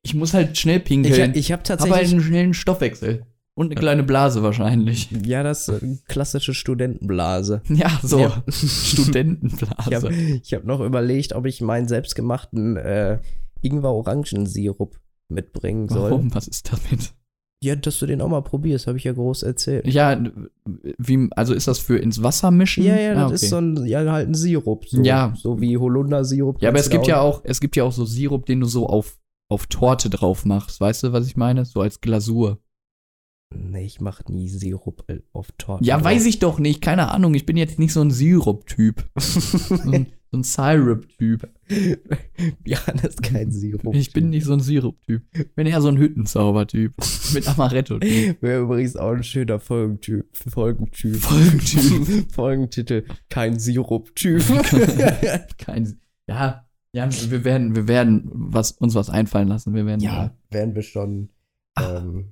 ich 0.03 0.13
muss 0.15 0.33
halt 0.33 0.57
schnell 0.57 0.77
ich, 0.77 0.83
pinkeln. 0.85 1.33
ich 1.35 1.51
habe 1.51 1.61
habe 1.61 1.69
halt 1.69 1.79
tatsächlich, 1.79 2.11
einen 2.11 2.21
schnellen 2.21 2.53
Stoffwechsel. 2.53 3.25
Und 3.55 3.65
eine 3.67 3.75
kleine 3.75 4.03
Blase 4.03 4.41
wahrscheinlich. 4.41 5.09
ja, 5.25 5.43
das 5.43 5.67
äh, 5.67 5.79
klassische 6.07 6.53
Studentenblase. 6.53 7.61
Ja, 7.67 7.99
so. 8.01 8.19
Ja. 8.19 8.43
Studentenblase. 8.49 9.89
Ich 9.89 9.95
habe 9.95 10.13
ich 10.43 10.53
hab 10.53 10.63
noch 10.63 10.79
überlegt, 10.79 11.33
ob 11.33 11.45
ich 11.45 11.59
meinen 11.59 11.87
selbstgemachten 11.87 12.77
äh, 12.77 13.19
Ingwer-Orangensirup 13.61 14.97
mitbringen 15.27 15.89
soll. 15.89 16.11
Warum? 16.11 16.33
Was 16.33 16.47
ist 16.47 16.71
damit? 16.71 17.13
Ja, 17.61 17.75
dass 17.75 17.99
du 17.99 18.05
den 18.05 18.21
auch 18.21 18.29
mal 18.29 18.41
probierst, 18.41 18.87
habe 18.87 18.97
ich 18.97 19.03
ja 19.03 19.11
groß 19.11 19.43
erzählt. 19.43 19.85
Ja, 19.85 20.17
wie, 20.97 21.27
also 21.31 21.53
ist 21.53 21.67
das 21.67 21.79
für 21.79 21.97
ins 21.97 22.23
Wasser 22.23 22.51
mischen? 22.51 22.85
Ja, 22.85 22.97
ja, 22.97 23.13
das 23.13 23.21
Ah, 23.21 23.25
okay. 23.25 23.35
ist 23.35 23.49
so 23.49 23.57
ein, 23.57 23.85
ja, 23.85 24.11
halt 24.11 24.29
ein 24.29 24.33
Sirup. 24.33 24.87
So, 24.87 25.03
Ja. 25.03 25.33
So 25.35 25.59
wie 25.59 25.77
Holundersirup. 25.77 26.61
Ja, 26.61 26.69
aber 26.69 26.79
es 26.79 26.89
gibt 26.89 27.07
ja 27.07 27.19
auch, 27.19 27.41
es 27.43 27.59
gibt 27.59 27.75
ja 27.75 27.83
auch 27.83 27.91
so 27.91 28.05
Sirup, 28.05 28.45
den 28.45 28.61
du 28.61 28.65
so 28.67 28.87
auf, 28.87 29.19
auf 29.49 29.67
Torte 29.67 30.09
drauf 30.09 30.45
machst. 30.45 30.79
Weißt 30.79 31.03
du, 31.03 31.11
was 31.11 31.27
ich 31.27 31.35
meine? 31.35 31.65
So 31.65 31.81
als 31.81 31.99
Glasur. 31.99 32.59
Nee, 33.51 33.85
ich 33.85 33.99
mach 33.99 34.23
nie 34.25 34.47
Sirup 34.47 35.03
äh, 35.07 35.21
auf 35.33 35.51
Torte. 35.57 35.83
Ja, 35.83 36.03
weiß 36.03 36.27
ich 36.27 36.37
doch 36.37 36.59
nicht. 36.59 36.81
Keine 36.81 37.09
Ahnung. 37.09 37.33
Ich 37.33 37.47
bin 37.47 37.57
jetzt 37.57 37.79
nicht 37.79 37.93
so 37.93 38.01
ein 38.01 38.11
Sirup-Typ. 38.11 39.09
so 39.17 39.73
ein, 39.91 40.05
Syrup-Typ. 40.43 41.49
Jan 42.63 42.99
ist 43.01 43.23
kein 43.23 43.51
Sirup. 43.51 43.95
Ich 43.95 44.13
bin 44.13 44.29
nicht 44.29 44.45
so 44.45 44.53
ein 44.53 44.59
Sirup-Typ. 44.59 45.23
Ich 45.33 45.55
bin 45.55 45.65
eher 45.65 45.81
so 45.81 45.87
ein 45.87 45.97
Hüttenzauber-Typ. 45.97 46.93
Mit 47.33 47.47
Amaretto-Typ. 47.47 48.39
Wäre 48.39 48.61
übrigens 48.61 48.95
auch 48.95 49.13
ein 49.13 49.23
schöner 49.23 49.59
Folgentyp. 49.59 50.27
Folgentyp. 50.37 51.15
Folgentyp. 51.15 52.31
Folgentitel. 52.31 53.05
Kein 53.29 53.57
Sirup-Typ. 53.57 54.43
Kein, 55.57 55.99
ja, 56.27 56.68
ja, 56.93 57.09
wir 57.11 57.43
werden, 57.43 57.75
wir 57.75 57.87
werden 57.87 58.29
was, 58.33 58.71
uns 58.71 58.95
was 58.95 59.09
einfallen 59.09 59.47
lassen. 59.47 59.73
Wir 59.73 59.85
werden, 59.85 60.01
ja, 60.01 60.31
werden 60.49 60.75
wir 60.75 60.83
schon. 60.83 61.29
Ah. 61.75 61.97
Ähm, 61.97 62.31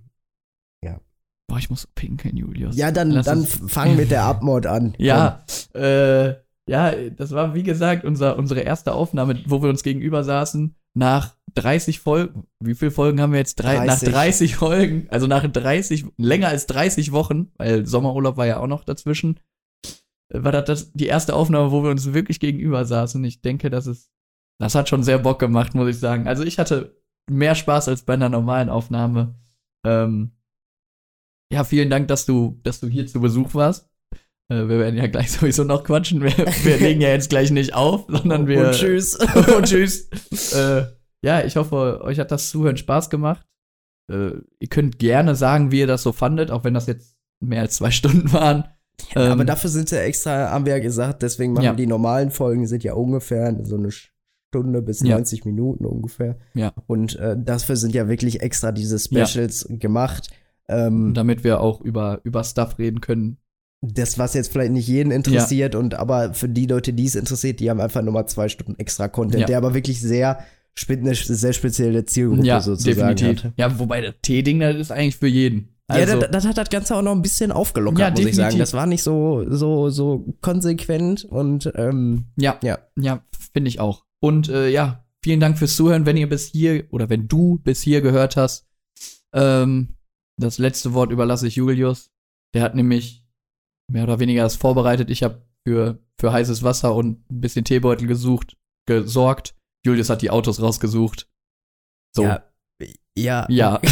boah, 1.47 1.59
ich 1.59 1.69
muss 1.69 1.87
pinkeln, 1.87 2.37
Julius. 2.37 2.75
ja, 2.77 2.91
dann, 2.91 3.11
Lass 3.11 3.25
dann 3.25 3.45
fang 3.45 3.95
mit 3.95 4.11
der 4.11 4.23
Abmord 4.25 4.65
an. 4.65 4.93
Ja, 4.97 5.43
äh, 5.73 6.35
ja, 6.69 6.91
das 7.15 7.31
war 7.31 7.55
wie 7.55 7.63
gesagt 7.63 8.03
unser, 8.03 8.37
unsere 8.37 8.59
erste 8.61 8.93
Aufnahme, 8.93 9.41
wo 9.45 9.61
wir 9.61 9.69
uns 9.69 9.83
gegenüber 9.83 10.23
saßen. 10.23 10.75
Nach 10.93 11.35
30 11.53 11.99
Folgen, 11.99 12.45
wie 12.59 12.75
viele 12.75 12.91
Folgen 12.91 13.21
haben 13.21 13.31
wir 13.31 13.39
jetzt? 13.39 13.55
Drei, 13.55 13.85
30. 13.85 13.87
Nach 13.87 14.13
30 14.13 14.55
Folgen, 14.55 15.07
also 15.09 15.27
nach 15.27 15.47
30, 15.47 16.05
länger 16.17 16.49
als 16.49 16.65
30 16.65 17.11
Wochen, 17.11 17.51
weil 17.57 17.85
Sommerurlaub 17.85 18.35
war 18.35 18.47
ja 18.47 18.59
auch 18.59 18.67
noch 18.67 18.83
dazwischen, 18.83 19.39
äh, 20.29 20.43
war 20.43 20.51
das, 20.51 20.65
das 20.65 20.91
die 20.93 21.05
erste 21.05 21.35
Aufnahme, 21.35 21.71
wo 21.71 21.83
wir 21.83 21.91
uns 21.91 22.13
wirklich 22.13 22.39
gegenüber 22.39 22.83
saßen. 22.83 23.23
Ich 23.23 23.41
denke, 23.41 23.69
das 23.69 23.87
ist, 23.87 24.09
das 24.59 24.75
hat 24.75 24.89
schon 24.89 25.03
sehr 25.03 25.19
Bock 25.19 25.39
gemacht, 25.39 25.75
muss 25.75 25.89
ich 25.89 25.99
sagen. 25.99 26.27
Also 26.27 26.43
ich 26.43 26.59
hatte 26.59 26.97
mehr 27.29 27.55
Spaß 27.55 27.87
als 27.89 28.03
bei 28.03 28.13
einer 28.13 28.29
normalen 28.29 28.69
Aufnahme. 28.69 29.35
Ähm, 29.85 30.31
ja, 31.51 31.63
vielen 31.63 31.89
Dank, 31.89 32.07
dass 32.07 32.25
du, 32.25 32.59
dass 32.63 32.79
du 32.79 32.87
hier 32.87 33.07
zu 33.07 33.21
Besuch 33.21 33.53
warst. 33.53 33.89
Äh, 34.49 34.67
wir 34.67 34.79
werden 34.79 34.97
ja 34.97 35.07
gleich 35.07 35.31
sowieso 35.33 35.63
noch 35.63 35.83
quatschen. 35.83 36.21
Wir, 36.21 36.35
wir 36.37 36.77
legen 36.79 37.01
ja 37.01 37.09
jetzt 37.09 37.29
gleich 37.29 37.51
nicht 37.51 37.73
auf, 37.73 38.05
sondern 38.07 38.47
wir. 38.47 38.67
Und 38.67 38.73
tschüss. 38.73 39.15
und 39.55 39.65
tschüss. 39.65 40.09
äh, 40.53 40.85
ja, 41.23 41.43
ich 41.43 41.55
hoffe, 41.55 42.01
euch 42.03 42.19
hat 42.19 42.31
das 42.31 42.49
Zuhören 42.49 42.77
Spaß 42.77 43.09
gemacht. 43.09 43.45
Äh, 44.11 44.31
ihr 44.59 44.67
könnt 44.69 44.99
gerne 44.99 45.35
sagen, 45.35 45.71
wie 45.71 45.79
ihr 45.79 45.87
das 45.87 46.03
so 46.03 46.11
fandet, 46.11 46.51
auch 46.51 46.63
wenn 46.63 46.73
das 46.73 46.87
jetzt 46.87 47.17
mehr 47.43 47.61
als 47.61 47.75
zwei 47.75 47.91
Stunden 47.91 48.31
waren. 48.33 48.65
Ja, 49.13 49.31
aber 49.31 49.41
Ähm, 49.41 49.47
dafür 49.47 49.69
sind 49.69 49.91
ja 49.91 49.99
extra, 49.99 50.49
haben 50.49 50.65
wir 50.65 50.73
ja 50.73 50.79
gesagt, 50.81 51.21
deswegen 51.21 51.53
machen 51.53 51.65
Ja. 51.65 51.73
die 51.73 51.85
normalen 51.87 52.31
Folgen 52.31 52.65
sind 52.67 52.83
ja 52.83 52.93
ungefähr 52.93 53.55
so 53.63 53.75
eine 53.77 53.89
Stunde 54.49 54.81
bis 54.81 55.01
Ja. 55.01 55.15
90 55.15 55.45
Minuten 55.45 55.85
ungefähr. 55.85 56.37
Ja. 56.53 56.73
Und 56.87 57.15
äh, 57.17 57.35
dafür 57.37 57.75
sind 57.75 57.93
ja 57.93 58.07
wirklich 58.07 58.41
extra 58.41 58.71
diese 58.71 58.97
Specials 58.99 59.67
gemacht. 59.69 60.29
Ähm, 60.69 61.13
damit 61.13 61.45
wir 61.45 61.61
auch 61.61 61.79
über, 61.79 62.19
über 62.25 62.43
Stuff 62.43 62.77
reden 62.77 62.99
können. 62.99 63.37
das, 63.81 64.17
was 64.19 64.33
jetzt 64.33 64.51
vielleicht 64.51 64.73
nicht 64.73 64.87
jeden 64.87 65.11
interessiert, 65.11 65.75
und 65.75 65.93
aber 65.93 66.33
für 66.33 66.49
die 66.49 66.65
Leute, 66.65 66.91
die 66.91 67.05
es 67.05 67.15
interessiert, 67.15 67.61
die 67.61 67.69
haben 67.69 67.79
einfach 67.79 68.01
nochmal 68.01 68.27
zwei 68.27 68.49
Stunden 68.49 68.75
extra 68.77 69.07
Content, 69.07 69.41
Ja. 69.41 69.45
der 69.47 69.57
aber 69.59 69.73
wirklich 69.73 70.01
sehr, 70.01 70.39
eine 70.89 71.15
sehr 71.15 71.53
spezielle 71.53 72.03
Zielgruppe 72.03 72.45
ja, 72.45 72.59
sozusagen 72.59 73.15
definitiv. 73.15 73.45
hat. 73.45 73.53
Ja, 73.55 73.79
wobei 73.79 74.01
das 74.01 74.15
T-Ding, 74.23 74.59
das 74.59 74.75
ist 74.75 74.91
eigentlich 74.91 75.15
für 75.15 75.27
jeden. 75.27 75.69
ja, 75.89 75.95
Also, 75.97 76.19
das, 76.19 76.31
das 76.31 76.45
hat 76.45 76.57
das 76.57 76.69
Ganze 76.69 76.95
auch 76.97 77.01
noch 77.01 77.13
ein 77.13 77.21
bisschen 77.21 77.53
aufgelockert, 77.53 77.99
Ja, 77.99 78.09
muss 78.09 78.19
ich 78.19 78.25
sagen. 78.35 78.35
definitiv. 78.49 78.59
Das 78.59 78.73
war 78.73 78.87
nicht 78.87 79.03
so, 79.03 79.45
so, 79.47 79.89
so 79.89 80.33
konsequent 80.41 81.23
und 81.23 81.71
ähm, 81.75 82.25
ja, 82.35 82.59
ja. 82.61 82.79
Ja, 82.99 83.23
finde 83.53 83.69
ich 83.69 83.79
auch. 83.79 84.03
Und 84.19 84.49
äh, 84.49 84.69
ja, 84.69 85.05
vielen 85.23 85.39
Dank 85.39 85.57
fürs 85.57 85.75
Zuhören, 85.75 86.05
wenn 86.05 86.17
ihr 86.17 86.29
bis 86.29 86.47
hier 86.47 86.87
oder 86.91 87.09
wenn 87.09 87.27
du 87.27 87.59
bis 87.59 87.81
hier 87.81 88.01
gehört 88.01 88.37
hast. 88.37 88.67
Ähm, 89.33 89.97
das 90.39 90.57
letzte 90.57 90.93
Wort 90.93 91.11
überlasse 91.11 91.47
ich 91.47 91.55
Julius. 91.55 92.11
Der 92.53 92.61
hat 92.61 92.75
nämlich 92.75 93.25
mehr 93.91 94.03
oder 94.03 94.19
weniger 94.19 94.43
das 94.43 94.55
vorbereitet. 94.55 95.09
Ich 95.09 95.23
habe 95.23 95.45
für, 95.67 95.99
für 96.19 96.31
heißes 96.31 96.63
Wasser 96.63 96.95
und 96.95 97.29
ein 97.29 97.41
bisschen 97.41 97.65
Teebeutel 97.65 98.07
gesucht, 98.07 98.57
gesorgt. 98.87 99.55
Julius 99.85 100.09
hat 100.09 100.21
die 100.21 100.29
Autos 100.29 100.61
rausgesucht. 100.61 101.29
So. 102.15 102.23
Ja. 102.23 102.43
Ja. 103.17 103.45
Ja. 103.49 103.81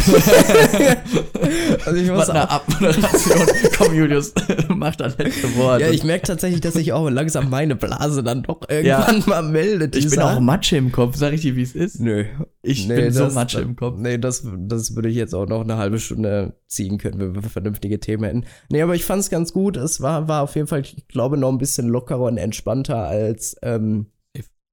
Also 1.84 2.00
ich 2.00 2.10
muss 2.10 2.28
eine 2.30 2.50
Abmoderation. 2.50 3.46
Komm, 3.78 3.94
Julius, 3.94 4.32
mach 4.68 4.96
das 4.96 5.16
letzte 5.18 5.54
Wort. 5.56 5.80
Ja, 5.80 5.90
ich 5.90 6.02
merke 6.02 6.26
tatsächlich, 6.26 6.60
dass 6.60 6.74
sich 6.74 6.92
auch 6.92 7.08
langsam 7.08 7.48
meine 7.50 7.76
Blase 7.76 8.22
dann 8.24 8.42
doch 8.42 8.62
irgendwann 8.68 9.22
mal 9.26 9.42
meldet. 9.42 9.94
ich 9.94 10.10
bin 10.10 10.18
auch 10.20 10.40
Matsche 10.40 10.76
im 10.76 10.90
Kopf, 10.90 11.16
sag 11.16 11.32
ich 11.32 11.42
dir, 11.42 11.54
wie 11.54 11.62
es 11.62 11.74
ist. 11.76 12.00
Nö. 12.00 12.24
Ich 12.62 12.88
Nee, 12.88 12.96
bin 12.96 13.12
so 13.12 13.24
das- 13.24 13.34
Matsche 13.34 13.60
im 13.60 13.76
Kopf. 13.76 13.98
Nee, 13.98 14.18
das, 14.18 14.44
das 14.58 14.96
würde 14.96 15.08
ich 15.08 15.16
jetzt 15.16 15.34
auch 15.34 15.46
noch 15.46 15.60
eine 15.60 15.76
halbe 15.76 16.00
Stunde 16.00 16.54
ziehen 16.66 16.98
können, 16.98 17.20
wenn 17.20 17.34
wir 17.42 17.48
vernünftige 17.48 18.00
Themen 18.00 18.24
hätten. 18.24 18.44
Nee, 18.70 18.82
aber 18.82 18.94
ich 18.96 19.04
fand 19.04 19.20
es 19.20 19.30
ganz 19.30 19.52
gut. 19.52 19.76
Es 19.76 20.00
war, 20.00 20.26
war 20.26 20.42
auf 20.42 20.54
jeden 20.56 20.66
Fall, 20.66 20.80
ich 20.80 21.06
glaube, 21.08 21.36
noch 21.36 21.50
ein 21.50 21.58
bisschen 21.58 21.86
lockerer 21.88 22.22
und 22.22 22.38
entspannter 22.38 22.96
als, 23.06 23.56
ähm, 23.62 24.06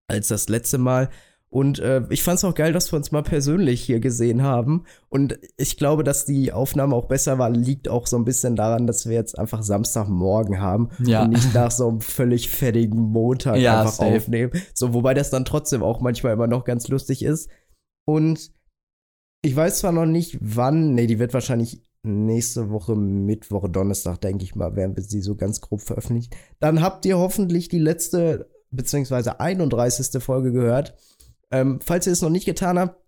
als 0.07 0.29
das 0.29 0.49
letzte 0.49 0.79
Mal. 0.79 1.09
Und 1.53 1.77
äh, 1.77 2.01
ich 2.09 2.23
fand 2.23 2.39
es 2.39 2.43
auch 2.45 2.55
geil, 2.55 2.73
dass 2.73 2.91
wir 2.91 2.97
uns 2.97 3.11
mal 3.11 3.21
persönlich 3.21 3.83
hier 3.83 3.99
gesehen 3.99 4.41
haben. 4.41 4.85
Und 5.09 5.37
ich 5.55 5.77
glaube, 5.77 6.03
dass 6.03 6.25
die 6.25 6.51
Aufnahme 6.51 6.95
auch 6.95 7.05
besser 7.05 7.37
war, 7.37 7.51
liegt 7.51 7.87
auch 7.89 8.07
so 8.07 8.17
ein 8.17 8.25
bisschen 8.25 8.55
daran, 8.55 8.87
dass 8.87 9.05
wir 9.07 9.13
jetzt 9.13 9.37
einfach 9.37 9.61
Samstagmorgen 9.61 10.59
haben 10.59 10.89
Ja. 11.05 11.21
und 11.21 11.29
nicht 11.29 11.53
nach 11.53 11.69
so 11.69 11.87
einem 11.89 12.01
völlig 12.01 12.49
fertigen 12.49 12.99
Montag 12.99 13.57
Ja, 13.57 13.81
einfach 13.81 13.93
safe. 13.93 14.15
aufnehmen. 14.17 14.51
So, 14.73 14.95
wobei 14.95 15.13
das 15.13 15.29
dann 15.29 15.45
trotzdem 15.45 15.83
auch 15.83 16.01
manchmal 16.01 16.33
immer 16.33 16.47
noch 16.47 16.63
ganz 16.65 16.87
lustig 16.87 17.21
ist. 17.23 17.51
Und 18.05 18.51
ich 19.43 19.55
weiß 19.55 19.77
zwar 19.77 19.91
noch 19.91 20.07
nicht, 20.07 20.39
wann, 20.41 20.95
nee, 20.95 21.05
die 21.05 21.19
wird 21.19 21.35
wahrscheinlich 21.35 21.83
nächste 22.01 22.71
Woche, 22.71 22.95
Mittwoch, 22.95 23.67
Donnerstag, 23.69 24.21
denke 24.21 24.43
ich 24.43 24.55
mal, 24.55 24.75
werden 24.75 24.95
wir 24.95 25.03
sie 25.03 25.21
so 25.21 25.35
ganz 25.35 25.61
grob 25.61 25.81
veröffentlicht. 25.81 26.35
Dann 26.59 26.81
habt 26.81 27.05
ihr 27.05 27.19
hoffentlich 27.19 27.69
die 27.69 27.77
letzte, 27.79 28.49
beziehungsweise 28.71 29.39
31. 29.39 30.19
Folge 30.23 30.51
gehört. 30.51 30.95
Ähm, 31.53 31.79
falls 31.85 32.07
ihr 32.07 32.13
es 32.13 32.23
noch 32.23 32.31
nicht 32.31 32.45
getan 32.45 32.79
habt, 32.79 32.99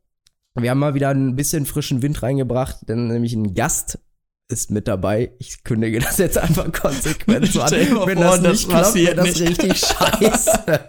wir 0.54 0.70
haben 0.70 0.80
mal 0.80 0.94
wieder 0.94 1.10
ein 1.10 1.36
bisschen 1.36 1.66
frischen 1.66 2.04
Wind 2.04 2.22
reingebracht, 2.22 2.88
denn 2.88 3.08
nämlich 3.08 3.34
ein 3.34 3.56
Gast 3.56 4.00
ist 4.48 4.70
mit 4.70 4.88
dabei. 4.88 5.34
Ich 5.40 5.64
kündige 5.64 6.00
das 6.00 6.20
jetzt 6.20 6.38
einfach 6.38 6.72
konsequent 6.72 7.58
an. 7.60 7.72
Wenn 7.72 8.20
das 8.20 8.42
das 8.42 8.52
nicht 8.52 8.70
klappt, 8.70 8.84
passiert 8.84 9.18
wird 9.18 9.28
das 9.28 9.40
nicht. 9.40 9.50
richtig 9.50 9.78
scheiße. 9.86 10.80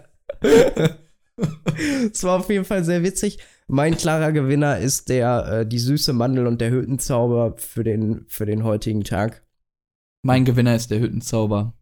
Es 2.13 2.23
war 2.23 2.41
auf 2.41 2.51
jeden 2.51 2.67
Fall 2.67 2.85
sehr 2.85 3.03
witzig. 3.03 3.39
Mein 3.69 3.97
klarer 3.97 4.33
Gewinner 4.33 4.79
ist 4.79 5.09
der 5.09 5.47
äh, 5.47 5.67
die 5.67 5.79
süße 5.79 6.13
Mandel 6.13 6.47
und 6.47 6.61
der 6.61 6.71
Hüttenzauber 6.71 7.55
für 7.57 7.83
den 7.83 8.27
für 8.29 8.45
den 8.45 8.65
heutigen 8.65 9.03
Tag. 9.03 9.45
Mein 10.23 10.45
Gewinner 10.45 10.77
ist 10.77 10.91
der 10.91 11.01
Hüttenzauber. 11.01 11.73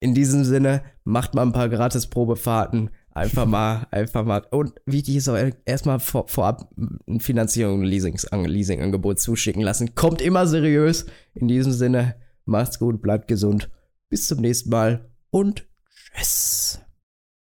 In 0.00 0.14
diesem 0.14 0.44
Sinne 0.44 0.84
macht 1.04 1.34
mal 1.34 1.42
ein 1.42 1.52
paar 1.52 1.70
gratis 1.70 2.06
Probefahrten, 2.06 2.90
einfach 3.16 3.46
mal 3.46 3.86
einfach 3.90 4.24
mal 4.24 4.46
und 4.50 4.74
wichtig 4.84 5.16
ist 5.16 5.28
auch 5.28 5.38
erstmal 5.64 5.98
vor, 6.00 6.28
vorab 6.28 6.70
ein 7.08 7.20
Finanzierung 7.20 7.82
Leasings, 7.82 8.26
Leasingangebot 8.30 9.18
zuschicken 9.18 9.62
lassen. 9.62 9.94
Kommt 9.94 10.20
immer 10.20 10.46
seriös. 10.46 11.06
In 11.34 11.48
diesem 11.48 11.72
Sinne 11.72 12.16
macht's 12.44 12.78
gut, 12.78 13.00
bleibt 13.00 13.28
gesund. 13.28 13.70
Bis 14.08 14.28
zum 14.28 14.40
nächsten 14.40 14.70
Mal 14.70 15.10
und 15.30 15.66
tschüss. 16.14 16.80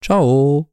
Ciao. 0.01 0.71